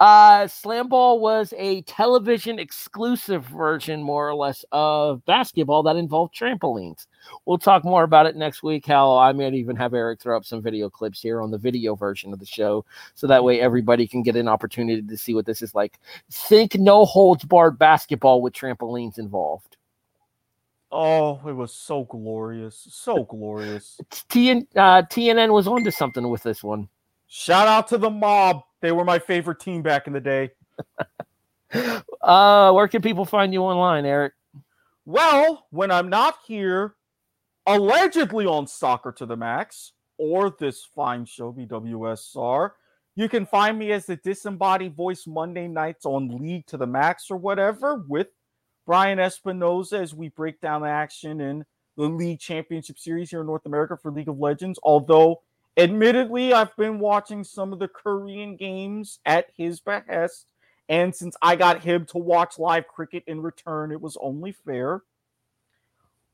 Uh, 0.00 0.46
Slam 0.46 0.88
Ball 0.88 1.20
was 1.20 1.54
a 1.56 1.82
television 1.82 2.58
exclusive 2.58 3.44
version, 3.46 4.02
more 4.02 4.28
or 4.28 4.34
less, 4.34 4.64
of 4.72 5.24
basketball 5.24 5.82
that 5.84 5.96
involved 5.96 6.34
trampolines. 6.34 7.06
We'll 7.46 7.58
talk 7.58 7.84
more 7.84 8.02
about 8.02 8.26
it 8.26 8.36
next 8.36 8.62
week. 8.62 8.86
How 8.86 9.16
I 9.16 9.32
might 9.32 9.54
even 9.54 9.76
have 9.76 9.94
Erik 9.94 10.20
throw 10.20 10.36
up 10.36 10.44
some 10.44 10.62
video 10.62 10.90
clips 10.90 11.20
here 11.20 11.40
on 11.40 11.50
the 11.50 11.58
video 11.58 11.94
version 11.94 12.32
of 12.32 12.38
the 12.38 12.46
show, 12.46 12.84
so 13.14 13.26
that 13.26 13.44
way 13.44 13.60
everybody 13.60 14.06
can 14.06 14.22
get 14.22 14.36
an 14.36 14.48
opportunity 14.48 15.02
to 15.02 15.16
see 15.16 15.34
what 15.34 15.46
this 15.46 15.62
is 15.62 15.74
like. 15.74 15.98
Think 16.30 16.76
no 16.76 17.04
holds 17.04 17.44
barred 17.44 17.78
basketball 17.78 18.42
with 18.42 18.52
trampolines 18.52 19.18
involved. 19.18 19.76
Oh, 20.94 21.40
it 21.48 21.54
was 21.54 21.72
so 21.72 22.04
glorious, 22.04 22.86
so 22.90 23.24
glorious. 23.24 23.98
TN, 24.10 24.66
uh, 24.76 25.02
TNN 25.02 25.50
was 25.50 25.66
onto 25.66 25.90
something 25.90 26.28
with 26.28 26.42
this 26.42 26.62
one. 26.62 26.86
Shout 27.28 27.66
out 27.66 27.88
to 27.88 27.96
the 27.96 28.10
mob. 28.10 28.62
They 28.82 28.92
were 28.92 29.04
my 29.04 29.18
favorite 29.18 29.60
team 29.60 29.80
back 29.80 30.06
in 30.06 30.12
the 30.12 30.20
day. 30.20 30.50
Uh, 32.20 32.70
where 32.70 32.86
can 32.86 33.00
people 33.00 33.24
find 33.24 33.52
you 33.52 33.62
online, 33.62 34.04
Erik? 34.04 34.34
Well, 35.06 35.66
when 35.70 35.90
I'm 35.90 36.10
not 36.10 36.36
here, 36.46 36.94
allegedly 37.66 38.46
on 38.46 38.66
Soccer 38.66 39.10
to 39.12 39.26
the 39.26 39.36
Max 39.36 39.92
or 40.18 40.54
this 40.60 40.84
fine 40.84 41.24
show, 41.24 41.52
BWSR, 41.52 42.72
you 43.16 43.28
can 43.28 43.46
find 43.46 43.78
me 43.78 43.90
as 43.92 44.06
the 44.06 44.16
disembodied 44.16 44.94
voice 44.94 45.26
Monday 45.26 45.66
nights 45.66 46.06
on 46.06 46.28
League 46.28 46.66
to 46.66 46.76
the 46.76 46.86
Max 46.86 47.30
or 47.30 47.38
whatever 47.38 48.04
with 48.06 48.28
Brian 48.86 49.18
Espinoza 49.18 50.00
as 50.00 50.14
we 50.14 50.28
break 50.28 50.60
down 50.60 50.82
the 50.82 50.88
action 50.88 51.40
in 51.40 51.64
the 51.96 52.04
League 52.04 52.38
Championship 52.40 52.98
Series 52.98 53.30
here 53.30 53.40
in 53.40 53.46
North 53.46 53.66
America 53.66 53.96
for 53.96 54.12
League 54.12 54.28
of 54.28 54.38
Legends. 54.38 54.78
Although, 54.82 55.42
admittedly, 55.76 56.52
I've 56.52 56.76
been 56.76 56.98
watching 56.98 57.44
some 57.44 57.72
of 57.72 57.78
the 57.78 57.88
Korean 57.88 58.56
games 58.56 59.18
at 59.24 59.46
his 59.56 59.80
behest. 59.80 60.46
And 60.88 61.14
since 61.14 61.36
I 61.40 61.56
got 61.56 61.82
him 61.82 62.06
to 62.06 62.18
watch 62.18 62.58
live 62.58 62.86
cricket 62.88 63.24
in 63.26 63.40
return, 63.40 63.92
it 63.92 64.00
was 64.00 64.18
only 64.20 64.52
fair. 64.52 65.02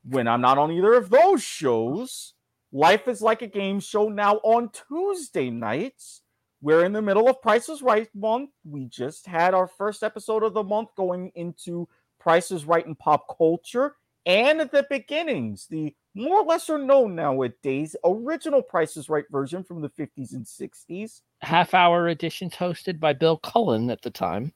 When 0.03 0.27
I'm 0.27 0.41
not 0.41 0.57
on 0.57 0.71
either 0.71 0.93
of 0.93 1.09
those 1.09 1.43
shows, 1.43 2.33
Life 2.71 3.07
is 3.07 3.21
Like 3.21 3.41
a 3.41 3.47
Game 3.47 3.79
show 3.79 4.09
now 4.09 4.35
on 4.37 4.69
Tuesday 4.87 5.49
nights. 5.49 6.21
We're 6.61 6.83
in 6.83 6.93
the 6.93 7.01
middle 7.01 7.29
of 7.29 7.41
Price 7.41 7.69
is 7.69 7.81
Right 7.81 8.09
month. 8.13 8.49
We 8.63 8.85
just 8.85 9.25
had 9.25 9.53
our 9.53 9.67
first 9.67 10.03
episode 10.03 10.43
of 10.43 10.53
the 10.53 10.63
month 10.63 10.89
going 10.95 11.31
into 11.35 11.87
Price 12.19 12.51
is 12.51 12.65
Right 12.65 12.85
and 12.85 12.99
pop 12.99 13.37
culture. 13.37 13.95
And 14.25 14.59
at 14.61 14.71
the 14.71 14.85
beginnings, 14.89 15.67
the 15.67 15.95
more 16.19 16.41
or 16.41 16.45
less 16.45 16.69
are 16.69 16.77
known 16.77 17.15
nowadays 17.15 17.95
original 18.03 18.61
Price 18.61 18.97
is 18.97 19.09
Right 19.09 19.25
version 19.31 19.63
from 19.63 19.81
the 19.81 19.89
50s 19.89 20.33
and 20.33 20.45
60s. 20.45 21.21
Half 21.41 21.73
hour 21.73 22.09
editions 22.09 22.53
hosted 22.53 22.99
by 22.99 23.13
Bill 23.13 23.37
Cullen 23.37 23.89
at 23.89 24.01
the 24.01 24.09
time. 24.11 24.53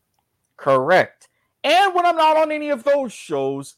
Correct. 0.58 1.30
And 1.64 1.96
when 1.96 2.06
I'm 2.06 2.18
not 2.18 2.38
on 2.38 2.52
any 2.52 2.70
of 2.70 2.84
those 2.84 3.14
shows, 3.14 3.76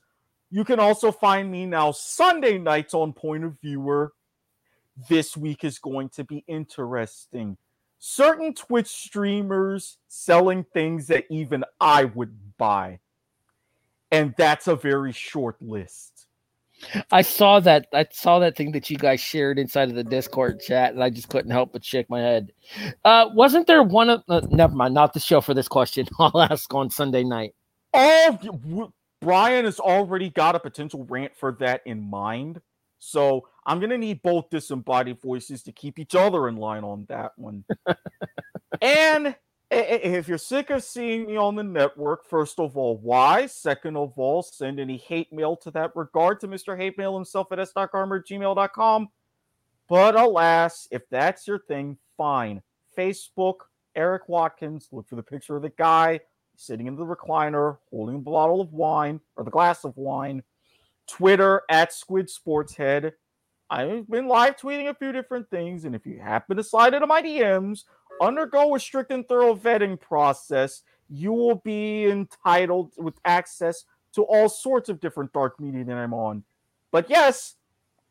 you 0.50 0.64
can 0.64 0.80
also 0.80 1.12
find 1.12 1.52
me 1.52 1.66
now 1.66 1.92
Sunday 1.92 2.58
nights 2.58 2.94
on 2.94 3.14
Point 3.14 3.44
of 3.44 3.60
Viewer. 3.62 4.14
This 5.10 5.38
week 5.38 5.64
is 5.64 5.78
going 5.78 6.10
to 6.10 6.24
be 6.24 6.44
interesting. 6.48 7.58
Certain 8.00 8.54
Twitch 8.54 8.88
streamers 8.88 9.98
selling 10.08 10.64
things 10.74 11.08
that 11.08 11.26
even 11.30 11.64
I 11.80 12.06
would 12.06 12.58
buy. 12.58 13.00
And 14.12 14.34
that's 14.38 14.68
a 14.68 14.76
very 14.76 15.12
short 15.12 15.62
list. 15.62 16.15
I 17.12 17.22
saw 17.22 17.60
that. 17.62 17.88
I 17.94 18.06
saw 18.12 18.40
that 18.40 18.56
thing 18.56 18.72
that 18.74 18.90
you 18.90 18.98
guys 18.98 19.20
shared 19.20 19.60
inside 19.60 19.90
of 19.90 19.96
the 19.96 20.04
Discord 20.04 20.60
chat, 20.60 20.94
and 20.94 21.04
I 21.04 21.10
just 21.10 21.30
couldn't 21.30 21.52
help 21.52 21.74
but 21.74 21.84
shake 21.84 22.10
my 22.10 22.20
head. 22.20 22.52
Uh, 23.04 23.30
wasn't 23.34 23.68
there 23.68 23.84
one 23.84 24.10
of? 24.10 24.24
Uh, 24.28 24.42
never 24.50 24.76
mind. 24.76 24.94
Not 24.94 25.14
the 25.14 25.20
show 25.20 25.42
for 25.42 25.54
this 25.54 25.68
question. 25.68 26.08
I'll 26.20 26.42
ask 26.42 26.74
on 26.74 26.90
Sunday 26.90 27.24
night. 27.24 27.56
Oh, 27.94 28.92
Brian 29.22 29.66
has 29.66 29.80
already 29.80 30.30
got 30.30 30.56
a 30.56 30.60
potential 30.60 31.06
rant 31.10 31.36
for 31.36 31.54
that 31.60 31.82
in 31.86 32.10
mind. 32.10 32.62
So 33.00 33.48
I'm 33.66 33.80
going 33.80 33.90
to 33.90 33.98
need 33.98 34.22
both 34.22 34.50
disembodied 34.50 35.22
voices 35.22 35.64
to 35.64 35.72
keep 35.72 36.00
each 36.00 36.16
other 36.16 36.48
in 36.48 36.58
line 36.58 36.84
on 36.84 37.06
that 37.10 37.32
one. 37.38 37.64
and 38.82 39.36
if 39.76 40.28
you're 40.28 40.38
sick 40.38 40.70
of 40.70 40.84
seeing 40.84 41.26
me 41.26 41.36
on 41.36 41.56
the 41.56 41.64
network, 41.64 42.26
first 42.26 42.60
of 42.60 42.78
all, 42.78 42.98
why? 42.98 43.46
Second 43.46 43.98
of 43.98 44.18
all, 44.18 44.42
send 44.42 44.80
any 44.80 44.98
hate 44.98 45.34
mail 45.34 45.56
to 45.58 45.72
that 45.72 45.96
regard 45.96 46.40
to 46.42 46.48
Mr. 46.48 46.78
Hate 46.78 46.98
Mail 46.98 47.16
himself 47.16 47.52
at 47.52 47.60
gmail.com. 47.60 49.10
But 49.88 50.16
alas, 50.16 50.88
if 50.92 51.08
that's 51.10 51.48
your 51.48 51.60
thing, 51.60 51.98
fine. 52.18 52.62
Facebook, 52.98 53.56
Erik 53.96 54.30
Watkins, 54.30 54.88
look 54.92 55.08
for 55.08 55.16
the 55.16 55.24
picture 55.24 55.56
of 55.56 55.62
the 55.62 55.70
guy 55.70 56.22
sitting 56.56 56.88
in 56.88 56.96
the 56.96 57.06
recliner 57.06 57.78
holding 57.90 58.16
a 58.16 58.20
bottle 58.20 58.62
of 58.62 58.72
wine 58.72 59.20
or 59.36 59.44
the 59.44 59.52
glass 59.52 59.84
of 59.84 59.96
wine. 59.98 60.42
Twitter 61.08 61.62
at 61.70 61.94
Squid 61.94 62.30
Sportshead. 62.30 63.12
I've 63.70 64.10
been 64.10 64.28
live 64.28 64.58
tweeting 64.58 64.90
a 64.90 64.94
few 64.94 65.12
different 65.12 65.50
things, 65.50 65.86
and 65.86 65.96
if 65.96 66.06
you 66.06 66.20
happen 66.20 66.58
to 66.58 66.64
slide 66.64 66.94
into 66.94 67.08
my 67.08 67.22
DMs, 67.22 67.84
undergo 68.22 68.76
a 68.76 68.80
strict 68.80 69.12
and 69.12 69.28
thorough 69.28 69.56
vetting 69.56 70.00
process. 70.00 70.84
You 71.10 71.34
will 71.34 71.56
be 71.56 72.06
entitled 72.06 72.94
with 72.98 73.16
access 73.26 73.86
to 74.14 74.24
all 74.24 74.50
sorts 74.50 74.90
of 74.90 75.00
different 75.00 75.34
dark 75.34 75.60
media 75.60 75.84
that 75.84 75.98
I'm 75.98 76.14
on. 76.14 76.44
But 76.92 77.10
yes, 77.10 77.56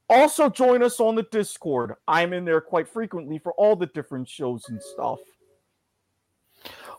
also 0.09 0.49
join 0.49 0.83
us 0.83 1.01
on 1.01 1.15
the 1.15 1.23
Discord. 1.25 1.95
I'm 2.07 2.33
in 2.33 2.45
there 2.45 2.61
quite 2.61 2.89
frequently 2.89 3.39
for 3.39 3.53
all 3.55 3.75
the 3.75 3.87
different 3.87 4.29
shows 4.29 4.69
and 4.69 4.83
stuff. 4.83 5.19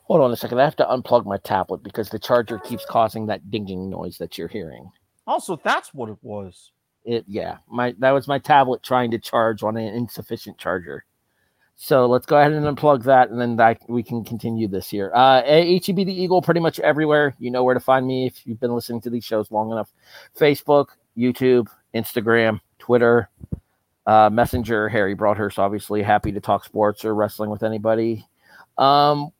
Hold 0.03 0.21
on 0.21 0.31
a 0.31 0.35
second. 0.35 0.59
I 0.59 0.65
have 0.65 0.75
to 0.77 0.85
unplug 0.85 1.25
my 1.25 1.37
tablet 1.37 1.81
because 1.81 2.09
the 2.09 2.19
charger 2.19 2.59
keeps 2.59 2.85
causing 2.85 3.25
that 3.27 3.49
dinging 3.49 3.89
noise 3.89 4.17
that 4.19 4.37
you're 4.37 4.47
hearing. 4.47 4.89
Also, 5.25 5.59
that's 5.63 5.93
what 5.93 6.09
it 6.09 6.17
was. 6.21 6.71
It 7.03 7.25
yeah, 7.27 7.57
my 7.69 7.95
that 7.99 8.11
was 8.11 8.27
my 8.27 8.39
tablet 8.39 8.83
trying 8.83 9.11
to 9.11 9.19
charge 9.19 9.63
on 9.63 9.77
an 9.77 9.93
insufficient 9.93 10.57
charger. 10.57 11.05
So 11.77 12.05
let's 12.05 12.25
go 12.25 12.37
ahead 12.37 12.53
and 12.53 12.65
unplug 12.65 13.03
that, 13.03 13.29
and 13.29 13.39
then 13.39 13.57
that, 13.57 13.81
we 13.89 14.01
can 14.01 14.23
continue 14.23 14.67
this 14.67 14.89
here. 14.89 15.11
Uh, 15.13 15.41
HEB 15.43 15.97
the 15.97 16.13
Eagle, 16.13 16.41
pretty 16.41 16.61
much 16.61 16.79
everywhere. 16.79 17.35
You 17.37 17.51
know 17.51 17.63
where 17.63 17.73
to 17.73 17.81
find 17.81 18.07
me 18.07 18.27
if 18.27 18.47
you've 18.47 18.59
been 18.61 18.73
listening 18.73 19.01
to 19.01 19.09
these 19.09 19.25
shows 19.25 19.51
long 19.51 19.71
enough. 19.71 19.91
Facebook, 20.39 20.87
YouTube, 21.17 21.67
Instagram, 21.93 22.61
Twitter, 22.79 23.29
uh, 24.07 24.29
Messenger. 24.31 24.87
Harry 24.87 25.15
Broadhurst, 25.15 25.59
obviously 25.59 26.01
happy 26.01 26.31
to 26.31 26.39
talk 26.39 26.63
sports 26.63 27.03
or 27.03 27.13
wrestling 27.13 27.49
with 27.49 27.63
anybody. 27.63 28.25
Um, 28.77 29.31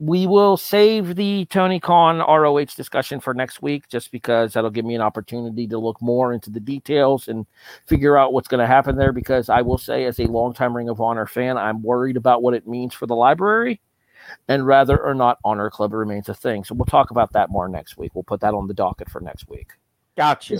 we 0.00 0.26
will 0.26 0.56
save 0.56 1.14
the 1.14 1.44
Tony 1.46 1.78
Khan 1.78 2.18
ROH 2.18 2.64
discussion 2.76 3.20
for 3.20 3.32
next 3.32 3.62
week 3.62 3.88
just 3.88 4.10
because 4.10 4.52
that'll 4.52 4.70
give 4.70 4.84
me 4.84 4.94
an 4.94 5.00
opportunity 5.00 5.68
to 5.68 5.78
look 5.78 6.00
more 6.02 6.32
into 6.32 6.50
the 6.50 6.60
details 6.60 7.28
and 7.28 7.46
figure 7.86 8.16
out 8.16 8.32
what's 8.32 8.48
going 8.48 8.60
to 8.60 8.66
happen 8.66 8.96
there. 8.96 9.12
Because 9.12 9.48
I 9.48 9.62
will 9.62 9.78
say, 9.78 10.04
as 10.04 10.18
a 10.18 10.26
longtime 10.26 10.76
Ring 10.76 10.88
of 10.88 11.00
Honor 11.00 11.26
fan, 11.26 11.56
I'm 11.56 11.82
worried 11.82 12.16
about 12.16 12.42
what 12.42 12.54
it 12.54 12.66
means 12.66 12.92
for 12.92 13.06
the 13.06 13.14
library 13.14 13.80
and 14.48 14.66
whether 14.66 14.98
or 14.98 15.14
not 15.14 15.38
Honor 15.44 15.70
Club 15.70 15.92
remains 15.92 16.28
a 16.28 16.34
thing. 16.34 16.64
So 16.64 16.74
we'll 16.74 16.86
talk 16.86 17.10
about 17.10 17.32
that 17.32 17.50
more 17.50 17.68
next 17.68 17.96
week. 17.96 18.14
We'll 18.14 18.24
put 18.24 18.40
that 18.40 18.54
on 18.54 18.66
the 18.66 18.74
docket 18.74 19.10
for 19.10 19.20
next 19.20 19.48
week. 19.48 19.68
Gotcha. 20.16 20.58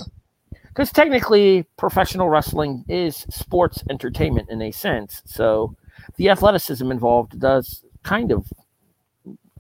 Because 0.69 0.93
technically, 0.93 1.65
professional 1.77 2.29
wrestling 2.29 2.85
is 2.89 3.27
sports 3.31 3.83
entertainment 3.91 4.49
in 4.51 4.63
a 4.63 4.71
sense. 4.71 5.23
So 5.25 5.77
the 6.17 6.29
athleticism 6.29 6.91
involved 6.91 7.39
does 7.41 7.85
kind 8.03 8.33
of 8.33 8.47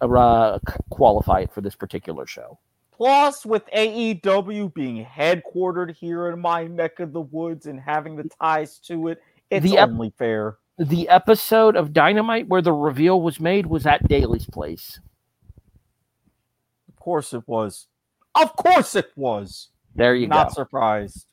uh, 0.01 0.59
qualify 0.91 1.41
it 1.41 1.53
for 1.53 1.61
this 1.61 1.75
particular 1.75 2.27
show. 2.27 2.59
Plus, 2.93 3.45
with 3.45 3.65
AEW 3.77 4.73
being 4.73 5.05
headquartered 5.05 5.95
here 5.97 6.29
in 6.29 6.41
my 6.41 6.66
neck 6.66 7.01
of 7.01 7.12
the 7.12 7.21
woods 7.21 7.66
and 7.66 7.81
having 7.81 8.15
the 8.15 8.29
ties 8.41 8.79
to 8.81 9.09
it, 9.09 9.21
it's 9.51 9.65
The 9.65 9.79
ep- 9.79 9.89
only 9.89 10.12
fair. 10.16 10.59
The 10.79 11.09
episode 11.09 11.77
of 11.77 11.93
Dynamite 11.93 12.49
where 12.49 12.62
the 12.62 12.73
reveal 12.73 13.21
was 13.21 13.41
made 13.41 13.66
was 13.66 13.87
at 13.87 14.07
Daily's 14.09 14.47
place. 14.47 15.01
Of 16.89 16.97
course 16.97 17.33
it 17.33 17.47
was. 17.47 17.89
Of 18.35 18.55
course 18.57 18.95
it 18.95 19.11
was. 19.16 19.71
There 19.97 20.15
you 20.16 20.27
Not 20.27 20.35
go. 20.35 20.43
Not 20.43 20.53
surprised. 20.55 21.27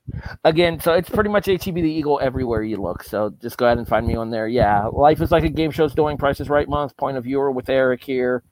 Again, 0.44 0.80
so 0.80 0.94
it's 0.94 1.10
pretty 1.10 1.30
much 1.32 1.48
HEB 1.48 1.76
the 1.76 1.82
Eagle 1.82 2.20
everywhere 2.22 2.62
you 2.62 2.78
look. 2.78 3.04
So 3.04 3.34
just 3.42 3.58
go 3.58 3.66
ahead 3.66 3.80
and 3.80 3.88
find 3.88 4.06
me 4.06 4.16
on 4.16 4.30
there. 4.30 4.48
Yeah, 4.48 4.86
Life 4.86 5.22
is 5.22 5.32
like 5.32 5.44
a 5.44 5.50
game 5.50 5.72
show's 5.72 5.96
doing 5.96 6.18
Prices 6.18 6.50
Right 6.50 6.70
month. 6.70 6.96
Point 6.98 7.18
of 7.18 7.24
viewer 7.24 7.52
with 7.52 7.70
Erik 7.70 8.04
here, 8.04 8.44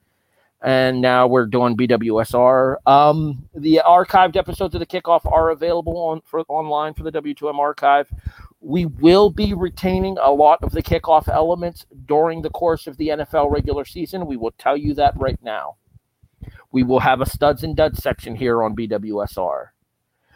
and 0.61 0.99
now 1.01 1.27
we're 1.27 1.45
doing 1.45 1.77
BWSR. 1.77 2.75
Um, 2.85 3.47
the 3.53 3.81
archived 3.85 4.35
episodes 4.35 4.75
of 4.75 4.79
the 4.79 4.85
kickoff 4.85 5.29
are 5.31 5.49
available 5.49 5.97
on 5.97 6.21
for 6.25 6.41
online 6.49 6.93
for 6.93 7.03
the 7.03 7.11
W2M 7.11 7.57
archive. 7.57 8.11
We 8.61 8.85
will 8.85 9.29
be 9.29 9.53
retaining 9.53 10.17
a 10.21 10.31
lot 10.31 10.61
of 10.61 10.71
the 10.71 10.83
kickoff 10.83 11.29
elements 11.29 11.85
during 12.05 12.41
the 12.41 12.49
course 12.49 12.87
of 12.87 12.97
the 12.97 13.09
NFL 13.09 13.51
regular 13.51 13.85
season. 13.85 14.27
We 14.27 14.35
will 14.35 14.51
tell 14.57 14.75
you 14.75 14.93
that 14.95 15.13
right 15.17 15.39
now. 15.41 15.77
We 16.71 16.83
will 16.83 16.99
have 16.99 17.21
a 17.21 17.25
studs 17.25 17.63
and 17.63 17.75
duds 17.75 18.03
section 18.03 18.35
here 18.35 18.61
on 18.61 18.75
BWSR. 18.75 19.67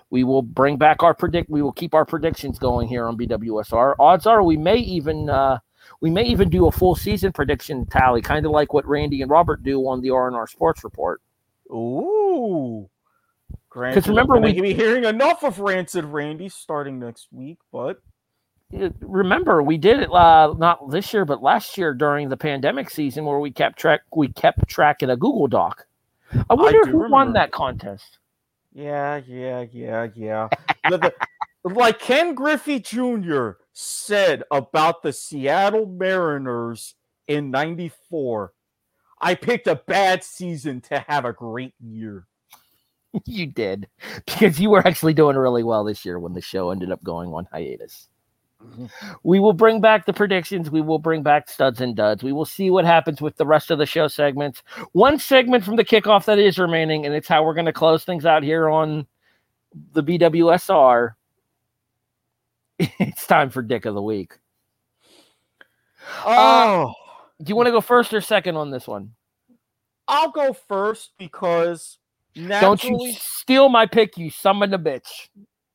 We 0.09 0.23
will 0.23 0.41
bring 0.41 0.77
back 0.77 1.03
our 1.03 1.13
predict. 1.13 1.49
We 1.49 1.61
will 1.61 1.71
keep 1.71 1.93
our 1.93 2.05
predictions 2.05 2.59
going 2.59 2.87
here 2.87 3.07
on 3.07 3.17
BWSR. 3.17 3.95
Odds 3.99 4.25
are 4.25 4.43
we 4.43 4.57
may 4.57 4.77
even 4.77 5.29
uh, 5.29 5.59
we 6.01 6.09
may 6.09 6.23
even 6.23 6.49
do 6.49 6.67
a 6.67 6.71
full 6.71 6.95
season 6.95 7.31
prediction 7.31 7.85
tally, 7.85 8.21
kind 8.21 8.45
of 8.45 8.51
like 8.51 8.73
what 8.73 8.87
Randy 8.87 9.21
and 9.21 9.31
Robert 9.31 9.63
do 9.63 9.87
on 9.87 10.01
the 10.01 10.09
R&R 10.09 10.47
Sports 10.47 10.83
Report. 10.83 11.21
Ooh. 11.71 12.89
Because 13.73 14.07
remember, 14.07 14.39
we 14.39 14.53
be 14.61 14.73
hearing 14.73 15.03
enough 15.05 15.43
of 15.43 15.59
Rancid 15.59 16.05
Randy 16.05 16.49
starting 16.49 16.99
next 16.99 17.27
week, 17.31 17.57
but 17.71 18.01
remember 19.01 19.61
we 19.61 19.77
did 19.77 19.99
it 19.99 20.11
uh, 20.11 20.53
not 20.57 20.89
this 20.89 21.13
year, 21.13 21.25
but 21.25 21.41
last 21.41 21.77
year 21.77 21.93
during 21.93 22.29
the 22.29 22.37
pandemic 22.37 22.89
season 22.89 23.25
where 23.25 23.39
we 23.39 23.51
kept 23.51 23.77
track 23.77 24.01
we 24.15 24.27
kept 24.29 24.67
track 24.67 25.03
in 25.03 25.09
a 25.09 25.17
Google 25.17 25.47
Doc. 25.47 25.85
I 26.49 26.53
wonder 26.53 26.79
I 26.79 26.89
who 26.89 26.97
remember. 26.97 27.09
won 27.09 27.33
that 27.33 27.51
contest. 27.51 28.17
Yeah, 28.73 29.21
yeah, 29.27 29.65
yeah, 29.71 30.07
yeah. 30.15 30.47
the, 30.89 30.97
the, 31.63 31.69
like 31.75 31.99
Ken 31.99 32.33
Griffey 32.33 32.79
Jr. 32.79 33.51
said 33.73 34.43
about 34.51 35.01
the 35.01 35.11
Seattle 35.11 35.85
Mariners 35.85 36.95
in 37.27 37.51
94. 37.51 38.53
I 39.19 39.35
picked 39.35 39.67
a 39.67 39.75
bad 39.75 40.23
season 40.23 40.81
to 40.81 41.03
have 41.07 41.25
a 41.25 41.33
great 41.33 41.73
year. 41.79 42.27
you 43.25 43.47
did. 43.47 43.87
Because 44.25 44.59
you 44.59 44.69
were 44.69 44.85
actually 44.87 45.13
doing 45.13 45.37
really 45.37 45.63
well 45.63 45.83
this 45.83 46.05
year 46.05 46.19
when 46.19 46.33
the 46.33 46.41
show 46.41 46.71
ended 46.71 46.91
up 46.91 47.03
going 47.03 47.33
on 47.33 47.47
hiatus. 47.51 48.09
Mm-hmm. 48.63 48.85
We 49.23 49.39
will 49.39 49.53
bring 49.53 49.81
back 49.81 50.05
the 50.05 50.13
predictions. 50.13 50.71
We 50.71 50.81
will 50.81 50.99
bring 50.99 51.21
back 51.21 51.49
studs 51.49 51.81
and 51.81 51.95
duds. 51.95 52.23
We 52.23 52.31
will 52.31 52.45
see 52.45 52.69
what 52.69 52.85
happens 52.85 53.21
with 53.21 53.35
the 53.35 53.45
rest 53.45 53.71
of 53.71 53.77
the 53.77 53.85
show 53.85 54.07
segments. 54.07 54.63
One 54.93 55.19
segment 55.19 55.63
from 55.63 55.75
the 55.75 55.83
kickoff 55.83 56.25
that 56.25 56.39
is 56.39 56.57
remaining, 56.57 57.05
and 57.05 57.13
it's 57.13 57.27
how 57.27 57.43
we're 57.43 57.53
going 57.53 57.65
to 57.65 57.73
close 57.73 58.05
things 58.05 58.25
out 58.25 58.43
here 58.43 58.69
on 58.69 59.05
the 59.93 60.03
BWSR. 60.03 61.15
it's 62.99 63.27
time 63.27 63.49
for 63.49 63.61
Dick 63.61 63.85
of 63.85 63.95
the 63.95 64.01
Week. 64.01 64.33
Oh, 66.25 66.87
uh, 66.87 66.93
do 67.41 67.49
you 67.49 67.55
want 67.55 67.67
to 67.67 67.71
go 67.71 67.81
first 67.81 68.13
or 68.13 68.21
second 68.21 68.55
on 68.55 68.71
this 68.71 68.87
one? 68.87 69.11
I'll 70.07 70.31
go 70.31 70.53
first 70.53 71.11
because 71.17 71.97
don't 72.35 72.83
you 72.83 73.13
steal 73.17 73.69
my 73.69 73.85
pick, 73.85 74.17
you 74.17 74.29
summon 74.29 74.73
a 74.73 74.79
bitch. 74.79 75.29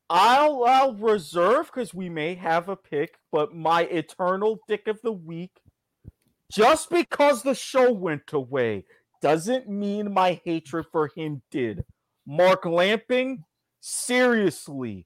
I'll 0.09 0.63
I'll 0.65 0.93
reserve 0.95 1.67
because 1.67 1.93
we 1.93 2.09
may 2.09 2.35
have 2.35 2.69
a 2.69 2.75
pick, 2.75 3.15
but 3.31 3.55
my 3.55 3.83
eternal 3.83 4.59
dick 4.67 4.87
of 4.87 4.99
the 5.03 5.11
week, 5.11 5.51
just 6.51 6.89
because 6.89 7.43
the 7.43 7.53
show 7.53 7.91
went 7.91 8.33
away, 8.33 8.85
doesn't 9.21 9.69
mean 9.69 10.13
my 10.13 10.41
hatred 10.43 10.85
for 10.91 11.11
him 11.15 11.41
did. 11.51 11.83
Mark 12.25 12.65
Lamping, 12.65 13.43
seriously, 13.81 15.05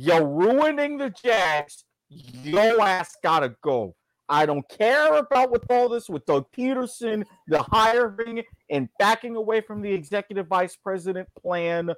you're 0.00 0.24
ruining 0.24 0.96
the 0.96 1.10
Jags. 1.10 1.84
Your 2.08 2.80
ass 2.80 3.16
gotta 3.20 3.56
go. 3.64 3.96
I 4.28 4.46
don't 4.46 4.64
care 4.68 5.14
about 5.14 5.50
with 5.50 5.64
all 5.68 5.88
this 5.88 6.08
with 6.08 6.24
Doug 6.24 6.46
Pederson, 6.56 7.24
the 7.48 7.62
hiring 7.64 8.44
and 8.70 8.88
backing 9.00 9.34
away 9.34 9.60
from 9.60 9.82
the 9.82 9.92
executive 9.92 10.46
vice 10.46 10.76
president 10.76 11.26
plan. 11.42 11.90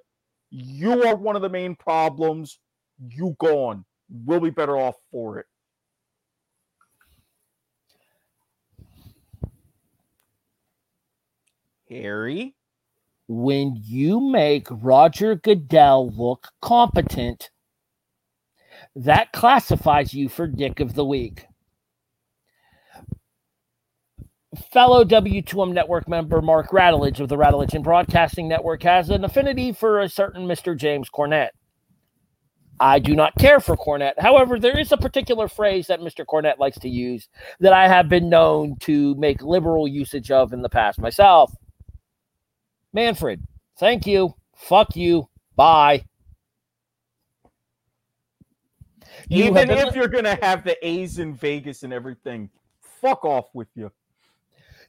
You 0.51 1.05
are 1.05 1.14
one 1.14 1.36
of 1.36 1.43
the 1.43 1.51
main 1.51 1.77
problems. 1.77 2.59
You 3.06 3.36
gone. 3.39 3.85
We'll 4.09 4.40
be 4.40 4.48
better 4.48 4.78
off 4.78 4.97
for 5.12 5.39
it. 5.39 5.47
Harry? 11.90 12.55
When 13.28 13.78
you 13.85 14.20
make 14.20 14.68
Roger 14.70 15.35
Goodell 15.35 16.10
look 16.10 16.48
competent, 16.62 17.51
that 18.97 19.33
classifies 19.33 20.15
you 20.15 20.29
for 20.29 20.47
Dick 20.47 20.81
of 20.81 20.95
the 20.95 21.05
Week 21.05 21.47
fellow 24.73 25.05
W2M 25.05 25.73
network 25.73 26.09
member 26.09 26.41
Mark 26.43 26.71
Radulich 26.71 27.21
of 27.21 27.29
the 27.29 27.37
Radulich 27.37 27.75
and 27.75 27.85
Broadcasting 27.85 28.49
Network 28.49 28.83
has 28.83 29.11
an 29.11 29.25
affinity 29.25 29.73
for 29.73 30.01
a 30.01 30.09
certain 30.09 30.47
Mr. 30.47 30.77
James 30.77 31.09
Cornette. 31.09 31.51
I 32.81 32.99
do 32.99 33.15
not 33.15 33.35
care 33.37 33.61
for 33.61 33.77
Cornette. 33.77 34.19
However, 34.19 34.59
there 34.59 34.79
is 34.79 34.91
a 34.91 34.97
particular 34.97 35.49
phrase 35.49 35.87
that 35.89 36.01
Mr. 36.01 36.25
Cornette 36.25 36.59
likes 36.59 36.79
to 36.79 36.89
use 36.89 37.29
that 37.61 37.75
I 37.75 37.87
have 37.87 38.09
been 38.09 38.31
known 38.31 38.77
to 38.81 39.15
make 39.17 39.43
liberal 39.43 39.87
usage 39.87 40.31
of 40.31 40.53
in 40.53 40.62
the 40.62 40.69
past 40.69 40.99
myself. 40.99 41.53
Manfred, 42.93 43.43
thank 43.79 44.07
you. 44.07 44.35
Fuck 44.57 44.97
you. 44.97 45.29
Bye. 45.57 46.05
You 49.31 49.44
Even 49.44 49.70
if 49.70 49.94
you're 49.94 50.09
going 50.09 50.24
to 50.24 50.35
have 50.43 50.65
the 50.65 50.77
A's 50.85 51.20
in 51.20 51.35
Vegas 51.35 51.85
and 51.85 51.93
everything, 51.93 52.51
fuck 52.81 53.24
off 53.24 53.47
with 53.55 53.69
you. 53.77 53.93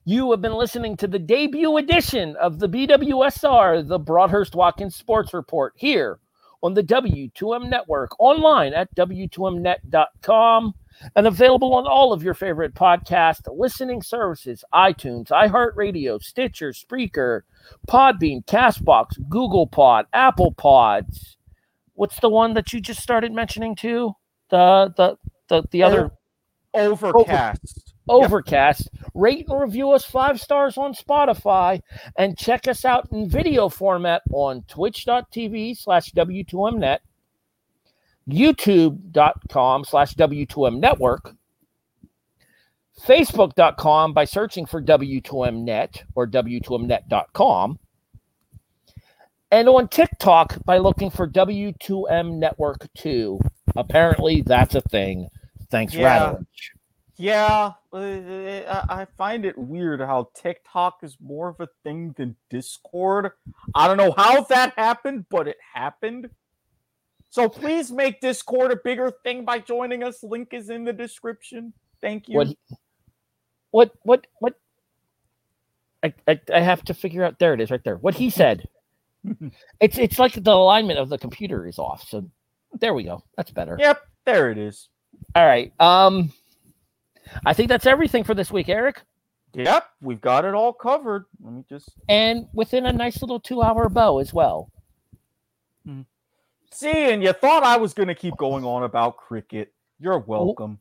You 0.04 0.32
have 0.32 0.42
been 0.42 0.56
listening 0.56 0.98
to 0.98 1.08
the 1.08 1.20
debut 1.20 1.78
edition 1.78 2.36
of 2.38 2.58
the 2.58 2.68
BWSR, 2.68 3.88
the 3.88 4.00
Broadhurst 4.00 4.56
Watkins 4.56 4.96
Sports 4.96 5.36
Report, 5.36 5.74
here 5.76 6.18
on 6.64 6.74
the 6.74 6.82
W2M 6.82 7.70
Network, 7.70 8.20
online 8.20 8.74
at 8.74 8.94
W2Mnet.com, 8.96 10.74
and 11.16 11.28
available 11.28 11.76
on 11.76 11.86
all 11.86 12.12
of 12.12 12.24
your 12.24 12.34
favorite 12.34 12.74
podcast 12.74 13.42
listening 13.56 14.02
services 14.02 14.64
iTunes, 14.74 15.28
iHeartRadio, 15.28 16.20
Stitcher, 16.20 16.72
Spreaker, 16.72 17.42
Podbean, 17.88 18.44
Castbox, 18.46 19.20
Google 19.30 19.68
Pod, 19.68 20.08
Apple 20.14 20.52
Pods. 20.52 21.38
What's 21.94 22.20
the 22.20 22.30
one 22.30 22.56
that 22.56 22.74
you 22.74 22.82
just 22.82 23.04
started 23.04 23.32
mentioning 23.32 23.76
too? 23.76 24.16
The 24.52 24.94
the 24.96 25.18
the, 25.48 25.64
the 25.72 25.84
other 25.84 26.12
Overcast. 26.74 27.94
Overcast. 28.08 28.90
Yep. 28.94 29.12
Rate 29.14 29.48
and 29.50 29.62
review 29.62 29.92
us 29.92 30.06
five 30.06 30.40
stars 30.40 30.78
on 30.78 30.94
Spotify 30.94 31.82
and 32.18 32.38
check 32.38 32.68
us 32.68 32.86
out 32.86 33.10
in 33.12 33.30
video 33.30 33.70
format 33.70 34.22
on 34.32 34.64
twitch.tv 34.68 35.78
slash 35.78 36.12
W2Mnet, 36.14 37.00
youtube.com 38.28 39.84
slash 39.84 40.16
W2M 40.16 40.80
network, 40.80 41.36
facebook.com 43.06 44.14
by 44.14 44.26
searching 44.26 44.66
for 44.66 44.82
W2Mnet 44.82 46.04
or 46.16 46.28
W2Mnet.com, 46.28 47.80
and 49.52 49.68
on 49.68 49.88
TikTok 49.90 50.64
by 50.64 50.78
looking 50.78 51.10
for 51.10 51.28
W2M 51.28 52.38
Network 52.38 52.88
2. 52.96 53.40
Apparently, 53.76 54.42
that's 54.42 54.76
a 54.76 54.82
thing. 54.82 55.28
Thanks, 55.70 55.94
yeah. 55.94 56.36
Yeah, 57.18 57.74
uh, 57.94 57.98
uh, 57.98 58.64
uh, 58.68 58.86
I 58.90 59.06
find 59.16 59.46
it 59.46 59.56
weird 59.56 60.00
how 60.00 60.30
TikTok 60.34 61.04
is 61.04 61.18
more 61.22 61.50
of 61.50 61.60
a 61.60 61.68
thing 61.84 62.16
than 62.18 62.36
Discord. 62.50 63.30
I 63.76 63.88
don't 63.88 63.98
know 63.98 64.14
how 64.18 64.42
that 64.46 64.74
happened, 64.76 65.26
but 65.30 65.48
it 65.48 65.58
happened. 65.74 66.32
So 67.30 67.48
please 67.48 67.92
make 67.92 68.22
Discord 68.22 68.72
a 68.72 68.78
bigger 68.84 69.12
thing 69.24 69.46
by 69.46 69.60
joining 69.60 70.04
us. 70.04 70.24
Link 70.24 70.50
is 70.52 70.72
in 70.72 70.84
the 70.84 70.94
description. 70.94 71.74
Thank 72.02 72.28
you. 72.28 72.38
What? 72.38 72.48
What? 73.70 73.92
What? 74.02 74.28
what 74.40 74.54
I, 76.04 76.14
I, 76.28 76.40
I 76.54 76.60
have 76.60 76.84
to 76.86 76.96
figure 76.96 77.24
out. 77.24 77.38
There 77.38 77.54
it 77.54 77.62
is, 77.62 77.70
right 77.70 77.84
there. 77.84 77.98
What 77.98 78.16
he 78.16 78.32
said. 78.32 78.68
it's 79.80 80.00
it's 80.00 80.18
like 80.18 80.34
the 80.34 80.52
alignment 80.52 80.98
of 80.98 81.10
the 81.10 81.20
computer 81.20 81.68
is 81.68 81.78
off. 81.78 82.08
So 82.10 82.30
there 82.80 82.94
we 82.94 83.04
go. 83.04 83.24
That's 83.38 83.52
better. 83.52 83.78
Yep, 83.80 84.02
there 84.26 84.52
it 84.52 84.58
is. 84.58 84.90
All 85.36 85.46
right. 85.46 85.74
Um. 85.80 86.32
I 87.46 87.54
think 87.54 87.70
that's 87.70 87.86
everything 87.86 88.24
for 88.24 88.34
this 88.34 88.52
week, 88.52 88.70
Erik. 88.70 89.02
Yep, 89.54 89.86
we've 90.02 90.22
got 90.22 90.46
it 90.46 90.54
all 90.54 90.72
covered. 90.72 91.26
Let 91.42 91.54
me 91.54 91.64
just 91.68 91.90
and 92.08 92.48
within 92.54 92.86
a 92.86 92.94
nice 92.94 93.22
little 93.22 93.40
two-hour 93.40 93.90
bow 93.90 94.20
as 94.20 94.34
well. 94.34 94.72
Hmm. 95.86 96.02
See, 96.72 97.12
and 97.12 97.22
you 97.22 97.34
thought 97.34 97.64
I 97.64 97.78
was 97.78 97.94
going 97.94 98.08
to 98.08 98.16
keep 98.16 98.38
going 98.38 98.64
on 98.64 98.84
about 98.84 99.18
cricket. 99.18 99.74
You're 100.00 100.20
welcome. 100.20 100.80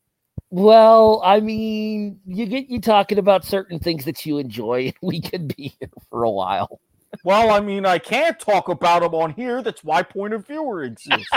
Well, 0.51 1.21
I 1.25 1.41
mean, 1.41 2.21
you 2.27 2.47
get 2.47 2.69
you 2.69 2.81
talking 2.81 3.19
about 3.19 3.45
certain 3.45 3.81
things 3.81 4.05
that 4.05 4.25
you 4.25 4.39
enjoy. 4.39 4.93
We 5.03 5.21
could 5.21 5.55
be 5.57 5.75
here 5.79 5.91
for 6.09 6.23
a 6.23 6.31
while. 6.31 6.81
Well, 7.24 7.51
I 7.51 7.61
mean, 7.61 7.87
I 7.87 7.99
can't 7.99 8.39
talk 8.39 8.69
about 8.69 9.03
them 9.03 9.15
on 9.15 9.32
here. 9.32 9.62
That's 9.62 9.85
why 9.85 10.03
point 10.03 10.32
of 10.32 10.47
viewer 10.47 10.85
exists. 10.85 11.28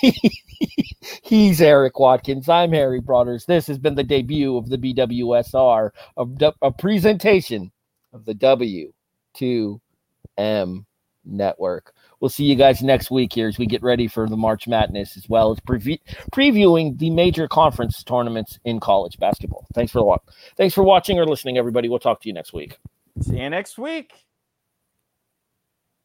He's 1.22 1.60
Erik 1.60 1.98
Watkins. 1.98 2.48
I'm 2.48 2.72
Harry 2.72 3.00
Broadhurst. 3.00 3.46
This 3.46 3.66
has 3.66 3.78
been 3.78 3.94
the 3.94 4.04
debut 4.04 4.56
of 4.56 4.68
the 4.68 4.78
BWSR, 4.78 5.90
a, 6.16 6.52
a 6.62 6.70
presentation 6.70 7.72
of 8.12 8.24
the 8.24 8.34
W2M 8.34 10.84
network. 11.28 11.92
we'll 12.20 12.28
see 12.28 12.44
you 12.44 12.54
guys 12.54 12.82
next 12.82 13.10
week 13.10 13.32
here 13.32 13.48
as 13.48 13.58
we 13.58 13.66
get 13.66 13.82
ready 13.82 14.06
for 14.06 14.28
the 14.28 14.36
March 14.36 14.68
Madness 14.68 15.16
as 15.16 15.28
well 15.28 15.50
as 15.50 15.58
preview, 15.60 15.98
previewing 16.32 16.96
the 16.98 17.10
major 17.10 17.48
conference 17.48 18.04
tournaments 18.04 18.60
in 18.64 18.78
college 18.78 19.18
basketball. 19.18 19.66
Thanks 19.74 19.90
for 19.90 20.20
thanks 20.56 20.74
for 20.74 20.84
watching 20.84 21.18
or 21.18 21.26
listening, 21.26 21.58
everybody. 21.58 21.88
We'll 21.88 21.98
talk 21.98 22.20
to 22.22 22.28
you 22.28 22.32
next 22.32 22.52
week. 22.52 22.78
See 23.22 23.40
you 23.40 23.50
next 23.50 23.78
week. 23.78 24.25